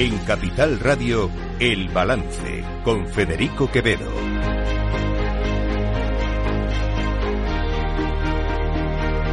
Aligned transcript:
En 0.00 0.16
Capital 0.18 0.78
Radio, 0.78 1.28
El 1.58 1.88
Balance, 1.88 2.62
con 2.84 3.04
Federico 3.08 3.68
Quevedo. 3.68 4.08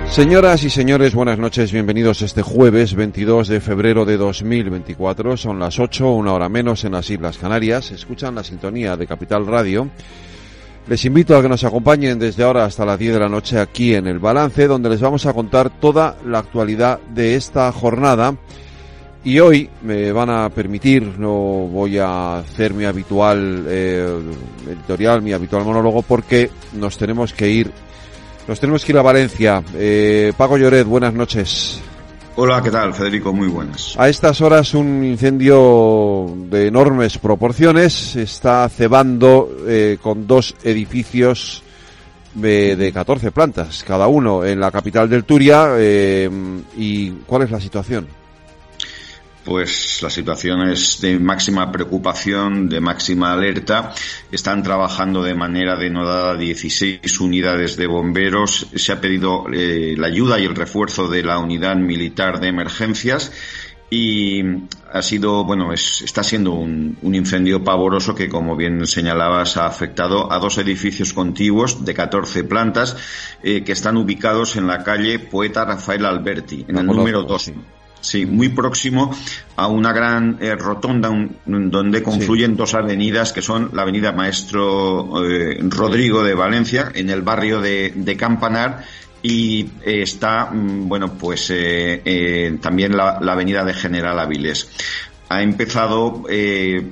Señoras 0.09 0.63
y 0.63 0.71
señores, 0.71 1.13
buenas 1.13 1.37
noches, 1.37 1.71
bienvenidos 1.71 2.23
este 2.23 2.41
jueves 2.41 2.95
22 2.95 3.47
de 3.47 3.61
febrero 3.61 4.05
de 4.05 4.17
2024. 4.17 5.37
Son 5.37 5.59
las 5.59 5.77
8, 5.77 6.11
una 6.11 6.33
hora 6.33 6.49
menos 6.49 6.83
en 6.83 6.93
las 6.93 7.11
Islas 7.11 7.37
Canarias. 7.37 7.91
Escuchan 7.91 8.33
la 8.33 8.43
sintonía 8.43 8.97
de 8.97 9.05
Capital 9.05 9.45
Radio. 9.45 9.91
Les 10.87 11.05
invito 11.05 11.37
a 11.37 11.43
que 11.43 11.49
nos 11.49 11.63
acompañen 11.63 12.17
desde 12.17 12.43
ahora 12.43 12.65
hasta 12.65 12.87
las 12.87 12.97
10 12.97 13.13
de 13.13 13.19
la 13.19 13.29
noche 13.29 13.59
aquí 13.59 13.93
en 13.93 14.07
El 14.07 14.17
Balance, 14.17 14.65
donde 14.65 14.89
les 14.89 14.99
vamos 14.99 15.27
a 15.27 15.33
contar 15.33 15.79
toda 15.79 16.17
la 16.25 16.39
actualidad 16.39 16.99
de 17.13 17.35
esta 17.35 17.71
jornada 17.71 18.35
y 19.25 19.39
hoy 19.39 19.67
me 19.81 20.11
van 20.11 20.29
a 20.29 20.49
permitir, 20.49 21.17
no 21.17 21.33
voy 21.33 21.97
a 21.97 22.37
hacer 22.37 22.75
mi 22.75 22.85
habitual 22.85 23.65
eh, 23.67 24.21
editorial, 24.69 25.23
mi 25.23 25.33
habitual 25.33 25.65
monólogo, 25.65 26.03
porque 26.03 26.51
nos 26.73 26.95
tenemos 26.95 27.33
que 27.33 27.49
ir, 27.49 27.71
nos 28.47 28.59
tenemos 28.59 28.85
que 28.85 28.91
ir 28.91 28.97
a 28.99 29.01
Valencia. 29.01 29.63
Eh, 29.73 30.31
Pago 30.37 30.57
Lloret, 30.59 30.85
buenas 30.85 31.15
noches. 31.15 31.81
Hola, 32.35 32.61
¿qué 32.61 32.69
tal, 32.69 32.93
Federico? 32.93 33.33
Muy 33.33 33.47
buenas. 33.47 33.95
A 33.97 34.09
estas 34.09 34.41
horas 34.41 34.75
un 34.75 35.03
incendio 35.03 36.31
de 36.47 36.67
enormes 36.67 37.17
proporciones 37.17 38.15
está 38.15 38.69
cebando 38.69 39.49
eh, 39.67 39.97
con 39.99 40.27
dos 40.27 40.53
edificios 40.63 41.63
de, 42.35 42.75
de 42.75 42.91
14 42.91 43.31
plantas, 43.31 43.83
cada 43.83 44.05
uno 44.05 44.45
en 44.45 44.59
la 44.59 44.69
capital 44.69 45.09
del 45.09 45.23
Turia. 45.23 45.69
Eh, 45.77 46.29
¿Y 46.77 47.09
cuál 47.25 47.41
es 47.41 47.49
la 47.49 47.59
situación? 47.59 48.05
Pues 49.45 50.01
la 50.01 50.09
situación 50.09 50.67
es 50.67 50.99
de 50.99 51.19
máxima 51.19 51.71
preocupación, 51.71 52.67
de 52.67 52.81
máxima 52.81 53.31
alerta. 53.31 53.93
Están 54.31 54.63
trabajando 54.63 55.21
de 55.21 55.35
manera 55.35 55.75
denodada 55.77 56.35
16 56.35 57.19
unidades 57.19 57.77
de 57.77 57.85
bomberos. 57.85 58.67
Se 58.73 58.91
ha 58.91 58.99
pedido 58.99 59.45
eh, 59.53 59.93
la 59.97 60.07
ayuda 60.07 60.39
y 60.39 60.45
el 60.45 60.55
refuerzo 60.55 61.07
de 61.07 61.23
la 61.23 61.37
unidad 61.37 61.75
militar 61.75 62.39
de 62.39 62.47
emergencias 62.47 63.31
y 63.89 64.41
ha 64.91 65.01
sido, 65.01 65.43
bueno, 65.43 65.71
es, 65.71 66.01
está 66.01 66.23
siendo 66.23 66.53
un, 66.53 66.97
incendio 67.03 67.63
pavoroso 67.63 68.15
que, 68.15 68.27
como 68.27 68.55
bien 68.55 68.87
señalabas, 68.87 69.57
ha 69.57 69.67
afectado 69.67 70.31
a 70.33 70.39
dos 70.39 70.57
edificios 70.57 71.13
contiguos 71.13 71.85
de 71.85 71.93
14 71.93 72.43
plantas 72.45 72.97
eh, 73.43 73.63
que 73.63 73.73
están 73.73 73.95
ubicados 73.97 74.55
en 74.55 74.67
la 74.67 74.83
calle 74.83 75.19
Poeta 75.19 75.65
Rafael 75.65 76.05
Alberti, 76.05 76.65
en 76.67 76.77
el 76.77 76.87
número 76.87 77.23
2. 77.23 77.41
Sí, 77.41 77.53
muy 78.27 78.49
próximo 78.49 79.15
a 79.55 79.67
una 79.67 79.93
gran 79.93 80.37
eh, 80.39 80.55
rotonda 80.55 81.09
donde 81.45 82.03
confluyen 82.03 82.55
dos 82.55 82.73
avenidas 82.73 83.33
que 83.33 83.41
son 83.41 83.71
la 83.73 83.81
avenida 83.81 84.11
Maestro 84.11 85.25
eh, 85.25 85.57
Rodrigo 85.61 86.23
de 86.23 86.35
Valencia 86.35 86.91
en 86.93 87.09
el 87.09 87.21
barrio 87.21 87.61
de, 87.61 88.15
Campanar 88.17 88.83
y 89.21 89.61
eh, 89.83 90.01
está, 90.03 90.51
mm, 90.51 90.87
bueno, 90.87 91.13
pues 91.13 91.51
también 92.61 92.95
la, 92.95 93.19
la, 93.19 93.33
avenida 93.33 93.63
de 93.63 93.73
General 93.73 94.19
Avilés. 94.19 94.69
Ha 95.27 95.41
empezado 95.41 96.23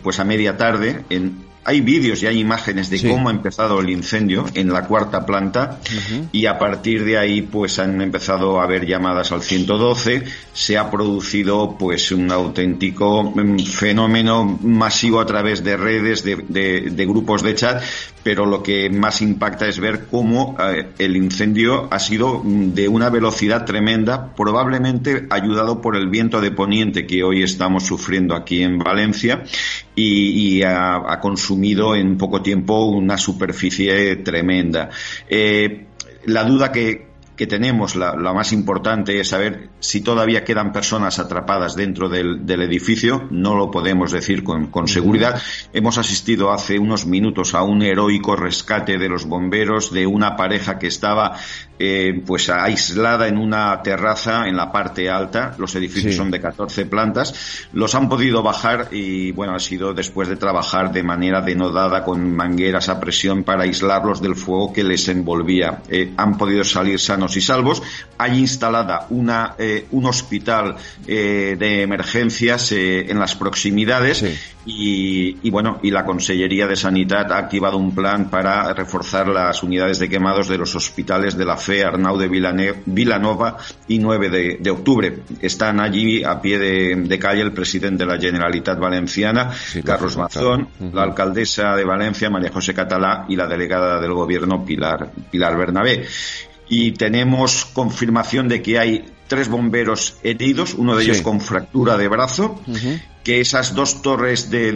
pues 0.02 0.20
a 0.20 0.24
media 0.24 0.58
tarde 0.58 1.06
en 1.10 1.43
hay 1.66 1.82
vídeos 1.82 2.22
y 2.24 2.28
hay 2.28 2.40
imágenes 2.40 2.90
de 2.90 3.02
cómo 3.10 3.30
ha 3.30 3.32
empezado 3.32 3.80
el 3.80 3.90
incendio 3.90 4.46
en 4.54 4.72
la 4.72 4.86
cuarta 4.86 5.26
planta 5.26 5.80
y 6.32 6.46
a 6.46 6.58
partir 6.58 7.06
de 7.06 7.18
ahí 7.18 7.42
pues 7.42 7.80
han 7.80 8.02
empezado 8.02 8.60
a 8.60 8.64
haber 8.64 8.86
llamadas 8.86 9.32
al 9.32 9.42
112, 9.42 10.24
se 10.54 10.78
ha 10.78 10.90
producido 10.90 11.78
pues 11.78 12.12
un 12.12 12.32
auténtico 12.32 13.24
mm, 13.24 13.60
fenómeno 13.60 14.60
masivo 14.62 15.20
a 15.20 15.26
través 15.26 15.64
de 15.64 15.78
redes, 15.78 16.24
de, 16.24 16.36
de 16.36 17.06
grupos 17.06 17.44
de 17.44 17.56
chat, 17.56 17.84
pero 18.24 18.46
lo 18.46 18.64
que 18.64 18.90
más 18.90 19.22
impacta 19.22 19.68
es 19.68 19.80
ver 19.80 20.06
cómo 20.10 20.56
eh, 20.60 20.88
el 20.98 21.16
incendio 21.16 21.88
ha 21.92 22.00
sido 22.00 22.42
de 22.44 22.88
una 22.88 23.10
velocidad 23.10 23.66
tremenda, 23.66 24.34
probablemente 24.34 25.28
ayudado 25.30 25.82
por 25.82 25.96
el 25.96 26.10
viento 26.10 26.42
de 26.42 26.52
poniente 26.52 27.06
que 27.06 27.24
hoy 27.24 27.44
estamos 27.44 27.86
sufriendo 27.86 28.36
aquí 28.36 28.64
en 28.64 28.80
Valencia 28.80 29.44
y, 29.96 30.62
ha, 30.64 31.20
consumido 31.22 31.96
en 31.96 32.18
poco 32.18 32.42
tiempo 32.42 32.86
una 32.86 33.18
superficie 33.18 34.18
tremenda. 34.18 34.90
Eh, 35.30 35.88
la 36.26 36.44
duda 36.44 36.72
que, 36.72 37.14
que 37.36 37.48
tenemos, 37.48 37.96
la, 37.96 38.16
más 38.16 38.54
importante, 38.54 39.20
es 39.20 39.30
saber 39.30 39.70
si 39.80 40.02
todavía 40.02 40.44
quedan 40.44 40.72
personas 40.72 41.20
atrapadas 41.20 41.76
dentro 41.76 42.08
del, 42.10 42.44
edificio. 42.48 43.28
No 43.32 43.56
lo 43.56 43.72
podemos 43.72 44.12
decir 44.12 44.44
con, 44.44 44.68
con, 44.68 44.88
seguridad. 44.88 45.42
Hemos 45.74 45.98
asistido 45.98 46.52
hace 46.52 46.78
unos 46.78 47.06
minutos 47.06 47.56
a 47.56 47.64
un 47.64 47.82
heroico 47.82 48.36
rescate 48.36 48.98
de 48.98 49.10
los 49.10 49.26
bomberos 49.26 49.92
de 49.92 50.06
una 50.06 50.36
pareja 50.36 50.78
que 50.78 50.88
estaba 50.88 51.38
eh, 51.86 52.22
pues 52.26 52.50
aislada 52.50 53.28
en 53.28 53.38
una 53.38 53.82
terraza 53.82 54.48
en 54.48 54.56
la 54.56 54.72
parte 54.72 55.10
alta. 55.10 55.54
Los 55.58 55.76
edificios 55.76 56.16
son 56.16 56.32
de 56.32 56.40
14 56.40 56.86
plantas. 56.86 57.68
Los 57.74 57.94
han 57.94 58.08
podido 58.08 58.42
bajar 58.42 58.88
y, 58.92 59.34
bueno, 59.34 59.54
ha 59.54 59.60
sido 59.60 59.94
después 59.94 60.30
de 60.30 60.38
trabajar 60.38 60.94
de 60.94 61.04
manera 61.04 61.42
denodada 61.42 62.06
con 62.06 62.34
mangueras 62.34 62.88
a 62.88 63.02
presión 63.02 63.44
para 63.44 63.64
aislarlos 63.64 64.22
del 64.22 64.38
fuego 64.38 64.72
que 64.72 64.86
les 64.86 65.10
envolvía. 65.10 65.82
Eh, 65.90 66.14
han 66.16 66.38
podido 66.38 66.64
salir 66.64 67.02
sanos 67.02 67.36
y 67.36 67.42
salvos. 67.42 67.84
Hay 68.18 68.40
instalada 68.40 69.08
una, 69.10 69.56
eh, 69.58 69.86
un 69.92 70.06
hospital 70.06 70.78
de 71.06 71.82
emergencias 71.82 72.72
en 72.72 73.20
las 73.20 73.36
proximidades 73.36 74.24
y, 74.66 75.38
y, 75.42 75.50
bueno, 75.50 75.80
y 75.84 75.92
la 75.92 76.06
Consellería 76.06 76.66
de 76.66 76.78
Sanidad 76.78 77.30
ha 77.34 77.38
activado 77.38 77.78
un 77.78 77.94
plan 77.94 78.30
para 78.30 78.74
reforzar 78.74 79.28
las 79.28 79.62
unidades 79.64 80.00
de 80.00 80.08
quemados 80.08 80.48
de 80.48 80.58
los 80.58 80.76
hospitales 80.76 81.38
de 81.38 81.46
la 81.46 81.58
FE 81.58 81.73
Arnau 81.82 82.18
de 82.18 82.28
Vilanova 82.28 83.58
y 83.88 84.00
9 84.00 84.58
de, 84.60 84.70
octubre. 84.70 85.20
Están 85.42 85.80
allí 85.80 86.24
a 86.24 86.42
pie 86.42 86.60
de, 86.60 87.20
calle 87.20 87.42
el 87.42 87.54
presidente 87.54 88.06
de 88.06 88.12
la 88.12 88.20
Generalitat 88.20 88.78
Valenciana, 88.78 89.52
Carlos 89.86 90.18
Mazón, 90.18 90.68
la 90.92 91.04
alcaldesa 91.04 91.76
de 91.76 91.86
Valencia, 91.86 92.30
María 92.30 92.52
José 92.52 92.74
Catalá, 92.74 93.26
y 93.30 93.36
la 93.36 93.48
delegada 93.48 94.00
del 94.02 94.14
gobierno, 94.14 94.66
Pilar, 94.66 95.12
Pilar 95.32 95.58
Bernabé. 95.58 96.06
Y 96.68 96.92
tenemos 96.92 97.66
confirmación 97.66 98.48
de 98.48 98.62
que 98.62 98.80
hay 98.80 99.06
tres 99.28 99.50
bomberos 99.50 100.18
heridos, 100.24 100.74
uno 100.74 100.96
de 100.96 101.04
ellos 101.06 101.22
con 101.22 101.42
fractura 101.42 101.98
de 101.98 102.08
brazo, 102.08 102.62
que 103.24 103.42
esas 103.42 103.74
dos 103.74 104.02
torres 104.02 104.50
de 104.50 104.70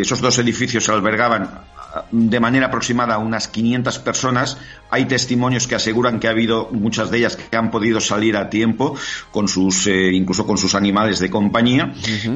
esos 0.00 0.20
dos 0.20 0.38
edificios 0.38 0.88
albergaban 0.88 1.64
de 2.10 2.40
manera 2.40 2.66
aproximada 2.66 3.14
a 3.14 3.18
unas 3.18 3.48
500 3.48 3.98
personas. 4.00 4.58
Hay 4.90 5.06
testimonios 5.06 5.66
que 5.66 5.74
aseguran 5.74 6.20
que 6.20 6.28
ha 6.28 6.30
habido 6.30 6.68
muchas 6.72 7.10
de 7.10 7.18
ellas 7.18 7.36
que 7.36 7.56
han 7.56 7.70
podido 7.70 8.00
salir 8.00 8.36
a 8.36 8.48
tiempo 8.50 8.96
con 9.30 9.48
sus, 9.48 9.86
eh, 9.86 10.12
incluso 10.12 10.46
con 10.46 10.58
sus 10.58 10.74
animales 10.74 11.18
de 11.18 11.30
compañía. 11.30 11.92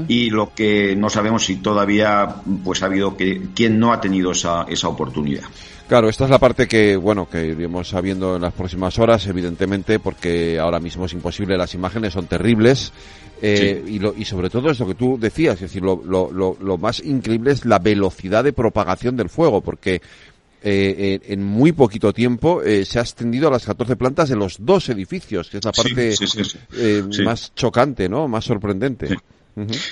Y 0.09 0.31
lo 0.31 0.55
que 0.55 0.95
no 0.97 1.09
sabemos 1.11 1.45
si 1.45 1.57
todavía, 1.57 2.37
pues 2.65 2.83
ha 2.83 2.87
habido 2.87 3.17
que 3.17 3.49
quien 3.55 3.79
no 3.79 3.93
ha 3.93 4.01
tenido 4.01 4.33
esa, 4.33 4.65
esa 4.69 4.89
oportunidad. 4.89 5.45
Claro, 5.89 6.11
esta 6.11 6.25
es 6.25 6.31
la 6.31 6.39
parte 6.39 6.69
que, 6.69 6.97
bueno, 6.97 7.31
que 7.31 7.47
iremos 7.47 7.89
sabiendo 7.89 8.37
en 8.37 8.43
las 8.43 8.53
próximas 8.53 8.99
horas, 8.99 9.27
evidentemente, 9.27 9.99
porque 9.99 10.59
ahora 10.59 10.81
mismo 10.81 11.07
es 11.07 11.15
imposible, 11.15 11.57
las 11.57 11.73
imágenes 11.73 12.13
son 12.13 12.27
terribles. 12.27 12.93
Eh, 13.41 13.85
y, 13.87 13.99
lo, 13.99 14.15
y 14.17 14.25
sobre 14.25 14.51
todo 14.51 14.71
es 14.71 14.81
lo 14.81 14.87
que 14.87 14.95
tú 14.95 15.17
decías, 15.19 15.55
es 15.57 15.61
decir, 15.63 15.83
lo, 15.83 16.03
lo, 16.05 16.57
lo, 16.61 16.79
más 16.79 17.01
increíble 17.01 17.53
es 17.53 17.65
la 17.65 17.79
velocidad 17.79 18.43
de 18.43 18.53
propagación 18.53 19.17
del 19.17 19.29
fuego, 19.29 19.61
porque 19.61 20.03
eh, 20.61 21.21
en 21.23 21.45
muy 21.45 21.71
poquito 21.71 22.13
tiempo 22.13 22.63
eh, 22.63 22.85
se 22.85 22.99
ha 22.99 23.03
extendido 23.03 23.47
a 23.47 23.53
las 23.53 23.65
14 23.65 23.95
plantas 23.95 24.29
de 24.29 24.35
los 24.35 24.57
dos 24.59 24.89
edificios, 24.89 25.51
que 25.51 25.59
es 25.59 25.65
la 25.65 25.71
parte 25.71 26.15
eh, 26.77 27.05
más 27.25 27.55
chocante, 27.55 28.09
¿no? 28.09 28.27
Más 28.27 28.45
sorprendente. 28.45 29.17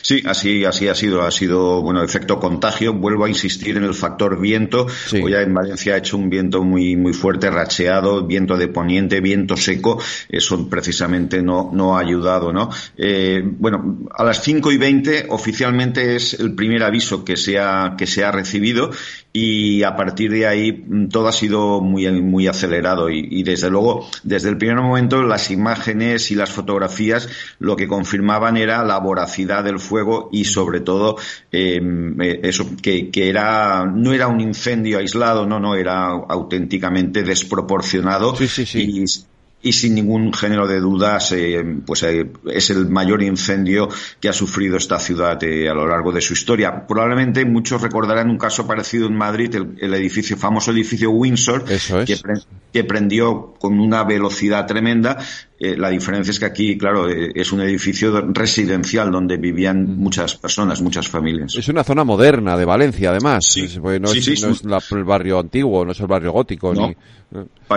Sí, 0.02 0.22
así, 0.26 0.64
así 0.64 0.88
ha 0.88 0.94
sido, 0.94 1.22
ha 1.22 1.30
sido, 1.30 1.82
bueno, 1.82 2.02
efecto 2.02 2.38
contagio. 2.38 2.94
Vuelvo 2.94 3.24
a 3.24 3.28
insistir 3.28 3.76
en 3.76 3.84
el 3.84 3.94
factor 3.94 4.40
viento. 4.40 4.86
Hoy 5.12 5.34
en 5.34 5.54
Valencia 5.54 5.94
ha 5.94 5.98
hecho 5.98 6.16
un 6.16 6.28
viento 6.30 6.62
muy, 6.62 6.96
muy 6.96 7.12
fuerte, 7.12 7.50
racheado, 7.50 8.26
viento 8.26 8.56
de 8.56 8.68
poniente, 8.68 9.20
viento 9.20 9.56
seco. 9.56 10.00
Eso 10.28 10.68
precisamente 10.68 11.42
no, 11.42 11.70
no 11.72 11.96
ha 11.96 12.00
ayudado, 12.00 12.52
¿no? 12.52 12.70
Eh, 12.96 13.42
bueno, 13.44 14.06
a 14.14 14.24
las 14.24 14.42
5 14.42 14.72
y 14.72 14.76
20 14.78 15.26
oficialmente 15.30 16.16
es 16.16 16.34
el 16.34 16.54
primer 16.54 16.82
aviso 16.82 17.24
que 17.24 17.36
se 17.36 17.58
ha, 17.58 17.94
que 17.96 18.06
se 18.06 18.24
ha 18.24 18.32
recibido 18.32 18.90
y 19.36 19.82
a 19.82 19.94
partir 19.96 20.30
de 20.30 20.46
ahí 20.46 20.72
mm, 20.72 21.08
todo 21.08 21.28
ha 21.28 21.32
sido 21.32 21.82
muy, 21.82 22.10
muy 22.22 22.46
acelerado 22.46 23.10
y, 23.10 23.42
desde 23.42 23.68
luego, 23.68 24.08
desde 24.22 24.48
el 24.48 24.56
primer 24.56 24.76
momento 24.76 25.22
las 25.22 25.50
imágenes 25.50 26.30
y 26.30 26.34
las 26.34 26.50
fotografías 26.50 27.28
lo 27.58 27.76
que 27.76 27.86
confirmaban 27.86 28.56
era 28.56 28.82
la 28.82 28.98
voracidad 28.98 29.55
del 29.62 29.78
fuego 29.78 30.28
y 30.32 30.44
sobre 30.44 30.80
todo 30.80 31.16
em, 31.52 32.20
eh, 32.20 32.40
eso, 32.42 32.66
que, 32.80 33.10
que, 33.10 33.28
era, 33.28 33.84
no 33.84 34.12
era 34.12 34.28
un 34.28 34.40
incendio 34.40 34.98
aislado, 34.98 35.46
no, 35.46 35.60
no, 35.60 35.74
era 35.74 36.08
auténticamente 36.08 37.22
desproporcionado 37.22 38.34
sí, 38.36 38.48
sí, 38.48 38.66
sí 38.66 39.04
y 39.66 39.72
sin 39.72 39.96
ningún 39.96 40.32
género 40.32 40.68
de 40.68 40.78
dudas, 40.78 41.32
eh, 41.32 41.64
pues 41.84 42.04
eh, 42.04 42.30
es 42.52 42.70
el 42.70 42.88
mayor 42.88 43.22
incendio 43.22 43.88
que 44.20 44.28
ha 44.28 44.32
sufrido 44.32 44.76
esta 44.76 44.98
ciudad 45.00 45.42
a 45.42 45.74
lo 45.74 45.88
largo 45.88 46.12
de 46.12 46.20
su 46.20 46.34
historia. 46.34 46.86
Probablemente 46.86 47.44
muchos 47.44 47.82
recordarán 47.82 48.30
un 48.30 48.38
caso 48.38 48.64
parecido 48.64 49.08
en 49.08 49.16
Madrid, 49.16 49.52
el, 49.54 49.94
edificio 49.94 50.36
famoso 50.36 50.70
edificio 50.70 51.10
Windsor, 51.10 51.64
que 52.72 52.84
prendió 52.84 53.54
con 53.58 53.80
una 53.80 54.04
velocidad 54.04 54.66
tremenda 54.66 55.18
eh, 55.58 55.74
la 55.76 55.88
diferencia 55.88 56.30
es 56.30 56.38
que 56.38 56.44
aquí, 56.44 56.76
claro, 56.76 57.08
eh, 57.08 57.32
es 57.34 57.50
un 57.50 57.62
edificio 57.62 58.20
residencial 58.28 59.10
donde 59.10 59.38
vivían 59.38 59.96
muchas 59.96 60.36
personas, 60.36 60.82
muchas 60.82 61.08
familias. 61.08 61.54
Es 61.56 61.68
una 61.68 61.82
zona 61.82 62.04
moderna 62.04 62.58
de 62.58 62.66
Valencia, 62.66 63.10
además. 63.10 63.46
Sí. 63.46 63.78
no, 63.80 64.12
es, 64.12 64.92
el 64.92 65.04
barrio 65.04 65.38
antiguo, 65.38 65.84
no 65.84 65.92
es 65.92 66.00
el 66.00 66.06
barrio 66.06 66.32
gótico. 66.32 66.74
No. 66.74 66.92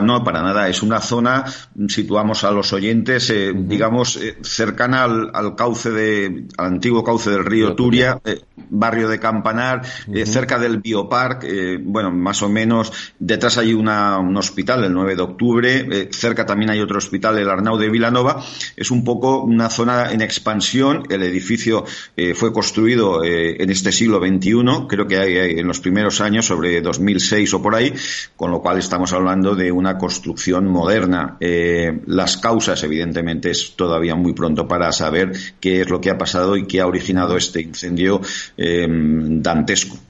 No, 0.04 0.24
para 0.24 0.44
nada. 0.44 0.68
Es 0.68 0.84
una 0.84 1.02
zona, 1.02 1.46
situamos 1.88 2.44
a 2.44 2.52
los 2.52 2.72
oyentes, 2.72 3.30
eh, 3.32 3.52
digamos, 3.56 4.20
cercana 4.42 5.04
al, 5.04 5.56
cauce 5.56 5.90
de, 5.90 6.46
al 6.58 6.66
antiguo 6.68 7.04
cauce 7.04 7.32
del 7.32 7.44
río 7.44 7.74
Turia, 7.76 8.22
barrio 8.70 9.10
de 9.10 9.20
Campanar, 9.20 9.84
cerca 10.26 10.60
del 10.60 10.78
Biopark, 10.78 11.46
bueno, 11.82 12.12
más 12.12 12.44
o 12.44 12.50
menos. 12.50 13.14
Detrás 13.18 13.58
hay 13.58 13.74
una, 13.74 14.20
un 14.20 14.38
hospital, 14.38 14.84
el 14.84 14.94
9 14.94 15.16
de 15.16 15.22
octubre. 15.22 16.10
cerca 16.12 16.46
también 16.46 16.70
hay 16.70 16.82
otro 16.82 17.00
hospital, 17.00 17.40
el 17.40 17.50
Arnau 17.50 17.69
de 17.78 17.90
Vilanova, 17.90 18.44
es 18.76 18.92
un 18.92 19.04
poco 19.04 19.44
una 19.44 19.70
zona 19.70 20.12
en 20.12 20.22
expansión. 20.22 21.04
El 21.10 21.24
edificio 21.24 21.86
eh, 22.16 22.34
fue 22.34 22.54
construido 22.54 23.24
eh, 23.24 23.62
en 23.62 23.70
este 23.70 23.92
siglo 23.92 24.20
XXI, 24.20 24.88
creo 24.88 25.08
que 25.08 25.18
hay, 25.18 25.60
en 25.60 25.68
los 25.68 25.80
primeros 25.80 26.22
años, 26.22 26.46
sobre 26.46 26.82
2006 26.82 27.54
o 27.54 27.62
por 27.62 27.76
ahí, 27.76 27.94
con 28.36 28.52
lo 28.52 28.62
cual 28.62 28.78
estamos 28.80 29.14
hablando 29.14 29.56
de 29.56 29.72
una 29.72 29.98
construcción 29.98 30.68
moderna. 30.68 31.38
Eh, 31.40 32.00
las 32.08 32.38
causas, 32.38 32.84
evidentemente, 32.84 33.52
es 33.52 33.76
todavía 33.76 34.16
muy 34.16 34.34
pronto 34.34 34.68
para 34.68 34.92
saber 34.92 35.32
qué 35.60 35.82
es 35.82 35.90
lo 35.90 36.02
que 36.02 36.10
ha 36.10 36.18
pasado 36.18 36.58
y 36.58 36.66
qué 36.66 36.82
ha 36.82 36.88
originado 36.88 37.38
este 37.38 37.62
incendio 37.62 38.22
dantesco. 38.58 40.09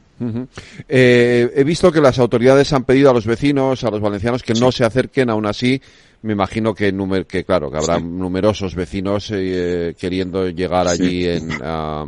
He 0.88 1.64
visto 1.66 1.92
que 1.92 2.02
las 2.02 2.20
autoridades 2.20 2.74
han 2.74 2.84
pedido 2.84 3.10
a 3.10 3.14
los 3.14 3.26
vecinos, 3.26 3.84
a 3.84 3.92
los 3.92 4.02
valencianos, 4.02 4.44
que 4.44 4.54
no 4.54 4.72
se 4.72 4.86
acerquen 4.86 5.30
aún 5.30 5.46
así 5.46 5.82
me 6.22 6.34
imagino 6.34 6.74
que, 6.74 6.94
que 7.28 7.44
claro, 7.46 7.72
que 7.72 7.78
habrá 7.78 8.00
numerosos 8.00 8.76
vecinos 8.76 9.32
eh, 9.34 9.96
queriendo 9.98 10.50
llegar 10.50 10.88
allí 10.88 11.26
en, 11.26 11.50
a, 11.64 12.06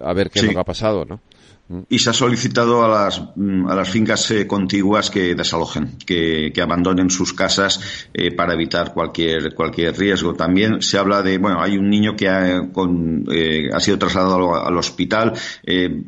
a 0.00 0.12
ver 0.12 0.30
qué 0.30 0.40
es 0.40 0.44
lo 0.46 0.52
que 0.52 0.58
ha 0.58 0.64
pasado, 0.64 1.04
¿no? 1.04 1.20
Y 1.88 2.00
se 2.00 2.10
ha 2.10 2.12
solicitado 2.12 2.84
a 2.84 2.88
las, 2.88 3.22
mm, 3.36 3.68
a 3.68 3.74
las 3.76 3.88
fincas 3.88 4.28
eh, 4.32 4.46
contiguas 4.46 5.08
que 5.08 5.34
desalojen, 5.36 5.98
que, 6.04 6.50
que 6.52 6.62
abandonen 6.62 7.10
sus 7.10 7.32
casas 7.32 8.08
eh, 8.12 8.32
para 8.34 8.54
evitar 8.54 8.92
cualquier, 8.92 9.54
cualquier 9.54 9.96
riesgo. 9.96 10.34
También 10.34 10.82
se 10.82 10.98
habla 10.98 11.22
de, 11.22 11.38
bueno, 11.38 11.62
hay 11.62 11.78
un 11.78 11.88
niño 11.88 12.16
que 12.16 12.28
ha, 12.28 12.68
con, 12.72 13.24
eh, 13.32 13.70
ha 13.72 13.78
sido 13.78 13.98
trasladado 13.98 14.66
al, 14.66 14.76
hospital 14.80 15.34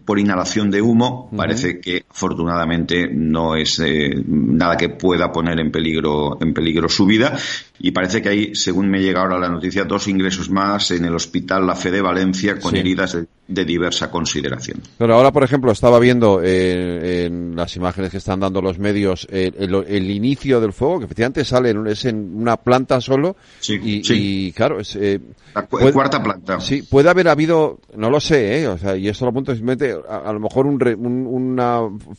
por 0.05 0.19
inhalación 0.19 0.71
de 0.71 0.81
humo. 0.81 1.31
Parece 1.37 1.79
que 1.79 2.05
afortunadamente 2.09 3.09
no 3.13 3.55
es 3.55 3.83
nada 4.27 4.79
que 4.79 4.89
pueda 4.89 5.31
poner 5.31 5.61
en 5.61 5.71
peligro, 5.71 6.39
en 6.41 6.55
peligro 6.55 6.89
su 6.89 7.05
vida. 7.05 7.37
Y 7.85 7.91
parece 7.91 8.23
que 8.23 8.29
hay, 8.29 8.55
según 8.55 8.89
me 8.89 9.01
llega 9.01 9.23
ahora 9.23 9.41
la 9.41 9.49
noticia, 9.49 9.83
dos 9.83 10.07
ingresos 10.07 10.49
más 10.49 10.93
en 10.93 11.05
el 11.05 11.17
hospital 11.17 11.67
La 11.67 11.75
Fe 11.75 11.91
de 11.91 12.01
Valencia 12.01 12.61
con 12.61 12.77
heridas 12.77 13.19
de, 13.49 13.65
diversa 13.65 14.09
consideración. 14.09 14.81
Pero 14.97 15.17
ahora, 15.17 15.33
por 15.33 15.43
ejemplo, 15.43 15.73
estaba 15.73 15.99
viendo 15.99 16.41
eh, 16.45 17.27
en 17.27 17.57
las 17.57 17.75
imágenes 17.75 18.13
que 18.13 18.19
están 18.19 18.39
dando 18.39 18.63
los 18.63 18.79
medios 18.79 19.27
eh, 19.33 19.51
el, 19.59 20.11
inicio 20.13 20.61
del 20.61 20.73
fuego, 20.73 21.01
que 21.01 21.07
efectivamente 21.07 21.45
sale 21.45 21.71
en, 21.71 21.85
es 21.89 22.05
en 22.05 22.37
una 22.37 22.57
planta 22.57 23.01
solo. 23.01 23.35
Sí, 23.59 23.81
y, 23.83 24.53
claro, 24.53 24.79
es. 24.79 24.95
Eh, 24.95 25.19
la 25.53 25.67
cuarta 25.67 26.23
planta. 26.23 26.61
Sí, 26.61 26.83
puede 26.83 27.11
haber 27.11 27.27
habido, 27.27 27.81
no 27.97 28.11
lo 28.11 28.21
sé, 28.21 28.69
o 28.69 28.79
sea, 28.79 28.97
y 28.97 29.09
esto 29.09 29.25
lo 29.25 29.33
apunto 29.33 29.57
simplemente, 29.57 29.93
a, 30.09 30.33
lo 30.33 30.39
mejor 30.39 30.67
un, 30.67 30.81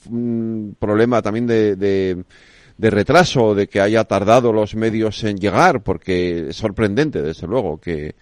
un, 0.09 0.75
problema 0.77 1.21
también 1.21 1.47
de, 1.47 1.77
de 1.77 2.25
de 2.77 2.89
retraso, 2.89 3.55
de 3.55 3.67
que 3.67 3.81
haya 3.81 4.03
tardado 4.03 4.51
los 4.51 4.75
medios 4.75 5.23
en 5.23 5.37
llegar, 5.37 5.83
porque 5.83 6.49
es 6.49 6.55
sorprendente, 6.55 7.21
desde 7.21 7.47
luego, 7.47 7.79
que, 7.79 8.15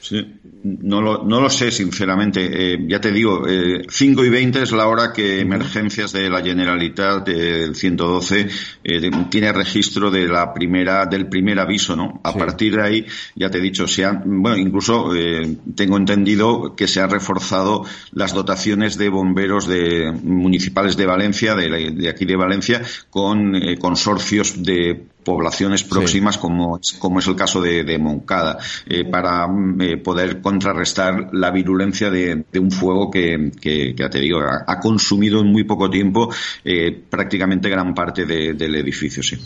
Sí, 0.00 0.26
no 0.64 1.02
lo, 1.02 1.24
no 1.24 1.40
lo 1.40 1.50
sé, 1.50 1.70
sinceramente. 1.70 2.72
Eh, 2.72 2.78
ya 2.88 3.00
te 3.00 3.12
digo, 3.12 3.46
eh, 3.46 3.82
5 3.86 4.24
y 4.24 4.30
20 4.30 4.62
es 4.62 4.72
la 4.72 4.88
hora 4.88 5.12
que 5.12 5.40
emergencias 5.40 6.12
de 6.12 6.30
la 6.30 6.42
Generalitat 6.42 7.26
del 7.26 7.74
112 7.74 8.48
eh, 8.82 9.10
tiene 9.30 9.52
registro 9.52 10.10
de 10.10 10.26
la 10.26 10.54
primera, 10.54 11.04
del 11.04 11.28
primer 11.28 11.60
aviso, 11.60 11.94
¿no? 11.96 12.18
A 12.24 12.32
partir 12.32 12.76
de 12.76 12.82
ahí, 12.82 13.06
ya 13.34 13.50
te 13.50 13.58
he 13.58 13.60
dicho, 13.60 13.86
se 13.86 14.06
han, 14.06 14.22
bueno, 14.42 14.56
incluso 14.56 15.14
eh, 15.14 15.56
tengo 15.74 15.98
entendido 15.98 16.74
que 16.74 16.88
se 16.88 17.02
han 17.02 17.10
reforzado 17.10 17.84
las 18.12 18.32
dotaciones 18.32 18.96
de 18.96 19.10
bomberos 19.10 19.66
de 19.66 20.12
municipales 20.22 20.96
de 20.96 21.04
Valencia, 21.04 21.54
de, 21.54 21.90
de 21.90 22.08
aquí 22.08 22.24
de 22.24 22.36
Valencia, 22.36 22.82
con 23.10 23.52
consorcios 23.78 24.62
de 24.62 25.04
poblaciones 25.24 25.84
próximas 25.84 26.38
como, 26.38 26.80
como 26.98 27.18
es 27.18 27.26
el 27.26 27.36
caso 27.36 27.60
de, 27.60 27.98
Moncada, 27.98 28.58
eh, 28.86 29.04
para 29.04 29.46
eh, 29.80 29.96
poder 29.98 30.40
contrarrestar 30.40 31.30
la 31.32 31.50
virulencia 31.50 32.10
de, 32.10 32.44
un 32.58 32.70
fuego 32.70 33.10
que, 33.10 33.50
que, 33.60 33.94
ya 33.94 34.08
te 34.08 34.20
digo, 34.20 34.40
ha, 34.40 34.80
consumido 34.80 35.40
en 35.40 35.48
muy 35.48 35.64
poco 35.64 35.90
tiempo 35.90 36.32
eh, 36.64 36.98
prácticamente 37.08 37.68
gran 37.68 37.94
parte 37.94 38.24
del 38.24 38.74
edificio. 38.74 39.22
Sí. 39.22 39.36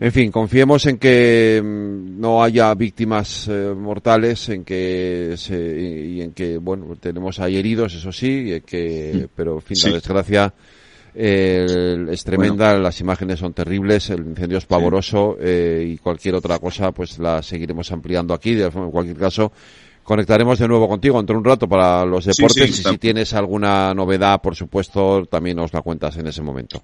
En 0.00 0.12
fin, 0.12 0.30
confiemos 0.30 0.86
en 0.86 0.98
que 0.98 1.62
mm, 1.62 2.20
no 2.20 2.42
haya 2.42 2.74
víctimas 2.74 3.48
mortales, 3.76 4.48
en 4.48 4.64
que 4.64 5.36
y 5.50 6.20
en 6.20 6.32
que 6.32 6.58
bueno 6.58 6.96
tenemos 7.00 7.38
ahí 7.40 7.56
heridos, 7.56 7.94
eso 7.94 8.12
sí, 8.12 8.60
que, 8.66 9.28
pero 9.34 9.56
en 9.56 9.62
fin, 9.62 9.78
la 9.84 9.92
desgracia 9.94 10.54
es 11.14 12.24
tremenda, 12.24 12.76
las 12.78 13.00
imágenes 13.00 13.38
son 13.38 13.52
terribles, 13.52 14.10
el 14.10 14.20
incendio 14.20 14.58
es 14.58 14.66
pavoroso 14.66 15.36
eh, 15.40 15.92
y 15.94 15.98
cualquier 15.98 16.34
otra 16.34 16.58
cosa 16.58 16.92
pues 16.92 17.18
la 17.18 17.42
seguiremos 17.42 17.90
ampliando 17.92 18.34
aquí. 18.34 18.60
En 18.60 18.90
cualquier 18.90 19.18
caso, 19.18 19.52
conectaremos 20.02 20.58
de 20.58 20.68
nuevo 20.68 20.88
contigo 20.88 21.20
entre 21.20 21.36
un 21.36 21.44
rato 21.44 21.68
para 21.68 22.04
los 22.04 22.24
deportes 22.24 22.80
y 22.80 22.82
si 22.82 22.98
tienes 22.98 23.34
alguna 23.34 23.92
novedad, 23.94 24.40
por 24.40 24.56
supuesto, 24.56 25.26
también 25.26 25.56
nos 25.56 25.72
la 25.72 25.82
cuentas 25.82 26.16
en 26.16 26.26
ese 26.26 26.42
momento. 26.42 26.82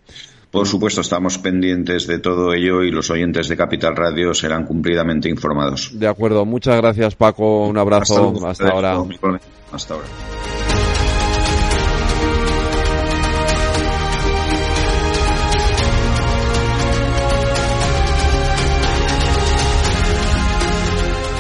Por 0.51 0.67
supuesto, 0.67 1.03
estamos 1.03 1.37
pendientes 1.39 2.07
de 2.07 2.21
todo 2.21 2.55
ello 2.55 2.83
y 2.83 2.91
los 2.91 3.11
oyentes 3.11 3.49
de 3.49 3.57
Capital 3.57 3.95
Radio 3.95 4.33
serán 4.33 4.65
cumplidamente 4.65 5.29
informados. 5.29 5.91
De 5.93 6.07
acuerdo, 6.07 6.47
muchas 6.47 6.77
gracias 6.79 7.15
Paco, 7.15 7.67
un 7.67 7.77
abrazo, 7.77 8.35
hasta 8.47 8.69
ahora. 8.69 8.99
Hasta 9.73 9.95
ahora. 9.95 10.07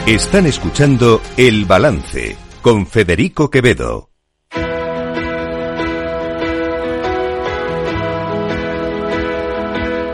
Están 0.08 0.46
escuchando 0.46 1.20
El 1.36 1.66
Balance 1.66 2.34
con 2.62 2.86
Federico 2.86 3.50
Quevedo. 3.50 4.08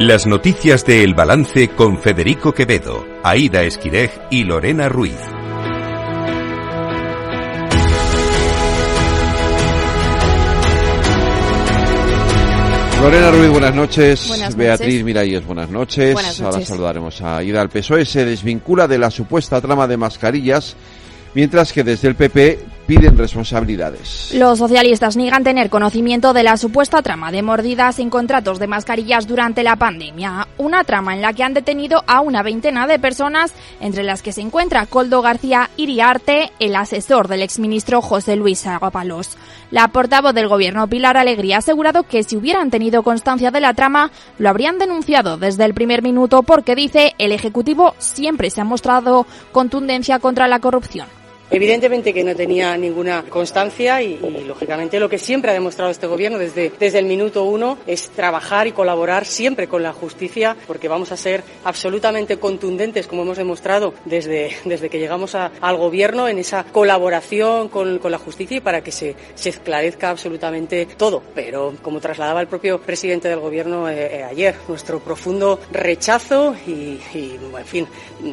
Las 0.00 0.26
noticias 0.26 0.84
de 0.84 1.04
El 1.04 1.14
Balance 1.14 1.68
con 1.68 2.00
Federico 2.00 2.52
Quevedo, 2.52 3.06
Aida 3.22 3.62
Esquirej 3.62 4.10
y 4.32 4.42
Lorena 4.42 4.88
Ruiz. 4.88 5.33
Lorena 13.04 13.30
Ruiz, 13.30 13.50
buenas 13.50 13.74
noches. 13.74 14.56
Beatriz 14.56 15.04
Miralles, 15.04 15.44
buenas 15.44 15.68
noches. 15.68 16.16
Ahora 16.40 16.64
saludaremos 16.64 17.20
a 17.20 17.42
Ida. 17.42 17.60
El 17.60 17.68
PSOE 17.68 18.06
se 18.06 18.24
desvincula 18.24 18.88
de 18.88 18.96
la 18.96 19.10
supuesta 19.10 19.60
trama 19.60 19.86
de 19.86 19.98
mascarillas 19.98 20.74
mientras 21.34 21.70
que 21.74 21.84
desde 21.84 22.08
el 22.08 22.14
PP 22.14 22.60
piden 22.86 23.16
responsabilidades. 23.16 24.32
Los 24.34 24.58
socialistas 24.58 25.16
niegan 25.16 25.44
tener 25.44 25.70
conocimiento 25.70 26.32
de 26.32 26.42
la 26.42 26.56
supuesta 26.56 27.02
trama 27.02 27.32
de 27.32 27.42
mordidas 27.42 27.98
en 27.98 28.10
contratos 28.10 28.58
de 28.58 28.66
mascarillas 28.66 29.26
durante 29.26 29.62
la 29.62 29.76
pandemia, 29.76 30.48
una 30.58 30.84
trama 30.84 31.14
en 31.14 31.22
la 31.22 31.32
que 31.32 31.42
han 31.42 31.54
detenido 31.54 32.04
a 32.06 32.20
una 32.20 32.42
veintena 32.42 32.86
de 32.86 32.98
personas, 32.98 33.52
entre 33.80 34.04
las 34.04 34.22
que 34.22 34.32
se 34.32 34.42
encuentra 34.42 34.86
Coldo 34.86 35.22
García 35.22 35.70
Iriarte, 35.76 36.52
el 36.60 36.76
asesor 36.76 37.28
del 37.28 37.42
exministro 37.42 38.02
José 38.02 38.36
Luis 38.36 38.66
Aguapalos. 38.66 39.36
La 39.70 39.88
portavoz 39.88 40.34
del 40.34 40.48
gobierno 40.48 40.86
Pilar 40.86 41.16
Alegría 41.16 41.56
ha 41.56 41.58
asegurado 41.58 42.04
que 42.04 42.22
si 42.22 42.36
hubieran 42.36 42.70
tenido 42.70 43.02
constancia 43.02 43.50
de 43.50 43.60
la 43.60 43.74
trama, 43.74 44.10
lo 44.38 44.50
habrían 44.50 44.78
denunciado 44.78 45.36
desde 45.36 45.64
el 45.64 45.74
primer 45.74 46.02
minuto 46.02 46.42
porque 46.42 46.74
dice 46.74 47.14
el 47.18 47.32
Ejecutivo 47.32 47.94
siempre 47.98 48.50
se 48.50 48.60
ha 48.60 48.64
mostrado 48.64 49.26
contundencia 49.52 50.18
contra 50.18 50.48
la 50.48 50.60
corrupción 50.60 51.23
Evidentemente 51.54 52.12
que 52.12 52.24
no 52.24 52.34
tenía 52.34 52.76
ninguna 52.76 53.22
constancia 53.28 54.02
y, 54.02 54.18
lógicamente 54.44 54.98
lo 54.98 55.08
que 55.08 55.18
siempre 55.18 55.52
ha 55.52 55.54
demostrado 55.54 55.92
este 55.92 56.08
gobierno 56.08 56.36
desde, 56.36 56.72
desde 56.80 56.98
el 56.98 57.06
minuto 57.06 57.44
uno 57.44 57.78
es 57.86 58.08
trabajar 58.08 58.66
y 58.66 58.72
colaborar 58.72 59.24
siempre 59.24 59.68
con 59.68 59.84
la 59.84 59.92
justicia 59.92 60.56
porque 60.66 60.88
vamos 60.88 61.12
a 61.12 61.16
ser 61.16 61.44
absolutamente 61.62 62.38
contundentes 62.38 63.06
como 63.06 63.22
hemos 63.22 63.38
demostrado 63.38 63.94
desde, 64.04 64.50
desde 64.64 64.90
que 64.90 64.98
llegamos 64.98 65.36
al 65.36 65.76
gobierno 65.76 66.26
en 66.26 66.38
esa 66.38 66.64
colaboración 66.64 67.68
con, 67.68 68.00
con 68.00 68.10
la 68.10 68.18
justicia 68.18 68.56
y 68.56 68.60
para 68.60 68.82
que 68.82 68.90
se, 68.90 69.14
se, 69.36 69.50
esclarezca 69.50 70.10
absolutamente 70.10 70.86
todo. 70.96 71.22
Pero 71.36 71.74
como 71.82 72.00
trasladaba 72.00 72.40
el 72.40 72.48
propio 72.48 72.80
presidente 72.80 73.28
del 73.28 73.38
gobierno 73.38 73.88
eh, 73.88 74.18
eh, 74.18 74.24
ayer, 74.24 74.56
nuestro 74.66 74.98
profundo 74.98 75.60
rechazo 75.70 76.56
y, 76.66 76.98
en 77.14 77.64
fin, 77.64 77.86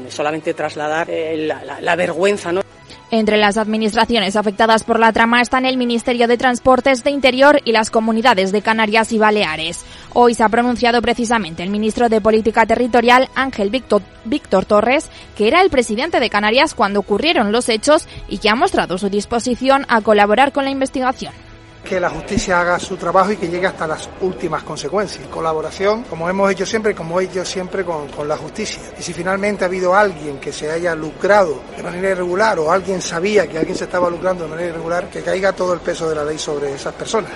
solamente 0.10 0.56
trasladar 0.56 1.08
eh, 1.12 1.38
la, 1.38 1.80
la 1.80 1.96
vergüenza, 1.96 2.52
¿no? 2.52 2.71
Entre 3.14 3.36
las 3.36 3.58
administraciones 3.58 4.38
afectadas 4.38 4.86
por 4.86 4.98
la 4.98 5.12
trama 5.12 5.42
están 5.42 5.66
el 5.66 5.76
Ministerio 5.76 6.30
de 6.30 6.38
Transportes 6.38 7.04
de 7.04 7.12
Interior 7.12 7.60
y 7.66 7.74
las 7.74 7.90
comunidades 7.90 8.54
de 8.54 8.62
Canarias 8.62 9.12
y 9.12 9.18
Baleares. 9.18 9.84
Hoy 10.14 10.34
se 10.34 10.46
ha 10.46 10.50
pronunciado 10.50 11.02
precisamente 11.02 11.62
el 11.62 11.72
ministro 11.72 12.08
de 12.08 12.22
Política 12.22 12.66
Territorial, 12.66 13.28
Ángel 13.36 13.70
Víctor, 13.70 14.02
Víctor 14.24 14.64
Torres, 14.64 15.10
que 15.36 15.50
era 15.50 15.62
el 15.62 15.70
presidente 15.70 16.22
de 16.22 16.30
Canarias 16.30 16.74
cuando 16.74 17.02
ocurrieron 17.02 17.52
los 17.52 17.68
hechos 17.68 18.08
y 18.30 18.38
que 18.38 18.48
ha 18.48 18.56
mostrado 18.56 18.98
su 18.98 19.10
disposición 19.10 19.86
a 19.90 20.00
colaborar 20.00 20.54
con 20.54 20.64
la 20.64 20.72
investigación 20.72 21.34
que 21.84 22.00
la 22.00 22.10
justicia 22.10 22.60
haga 22.62 22.80
su 22.80 22.98
trabajo 22.98 23.32
y 23.32 23.38
que 23.38 23.48
llegue 23.48 23.68
hasta 23.68 23.88
las 23.88 24.10
últimas 24.22 24.64
consecuencias. 24.64 25.28
Colaboración, 25.28 26.04
como 26.04 26.30
hemos 26.30 26.52
hecho 26.52 26.66
siempre, 26.66 26.96
como 26.96 27.20
he 27.20 27.26
hecho 27.26 27.44
siempre 27.46 27.84
con, 27.84 28.08
con, 28.10 28.28
la 28.28 28.38
justicia. 28.38 28.82
Y 28.98 29.02
si 29.02 29.14
finalmente 29.14 29.64
ha 29.64 29.68
habido 29.68 29.96
alguien 29.96 30.40
que 30.40 30.54
se 30.54 30.72
haya 30.72 30.96
lucrado 30.96 31.62
de 31.76 31.84
manera 31.84 32.12
irregular 32.12 32.60
o 32.60 32.72
alguien 32.72 33.02
sabía 33.02 33.48
que 33.48 33.58
alguien 33.58 33.76
se 33.76 33.86
estaba 33.86 34.10
lucrando 34.10 34.44
de 34.44 34.50
manera 34.50 34.70
irregular, 34.70 35.10
que 35.10 35.22
caiga 35.22 35.54
todo 35.54 35.74
el 35.74 35.80
peso 35.80 36.08
de 36.08 36.16
la 36.16 36.24
ley 36.24 36.38
sobre 36.38 36.74
esas 36.74 36.94
personas. 36.94 37.32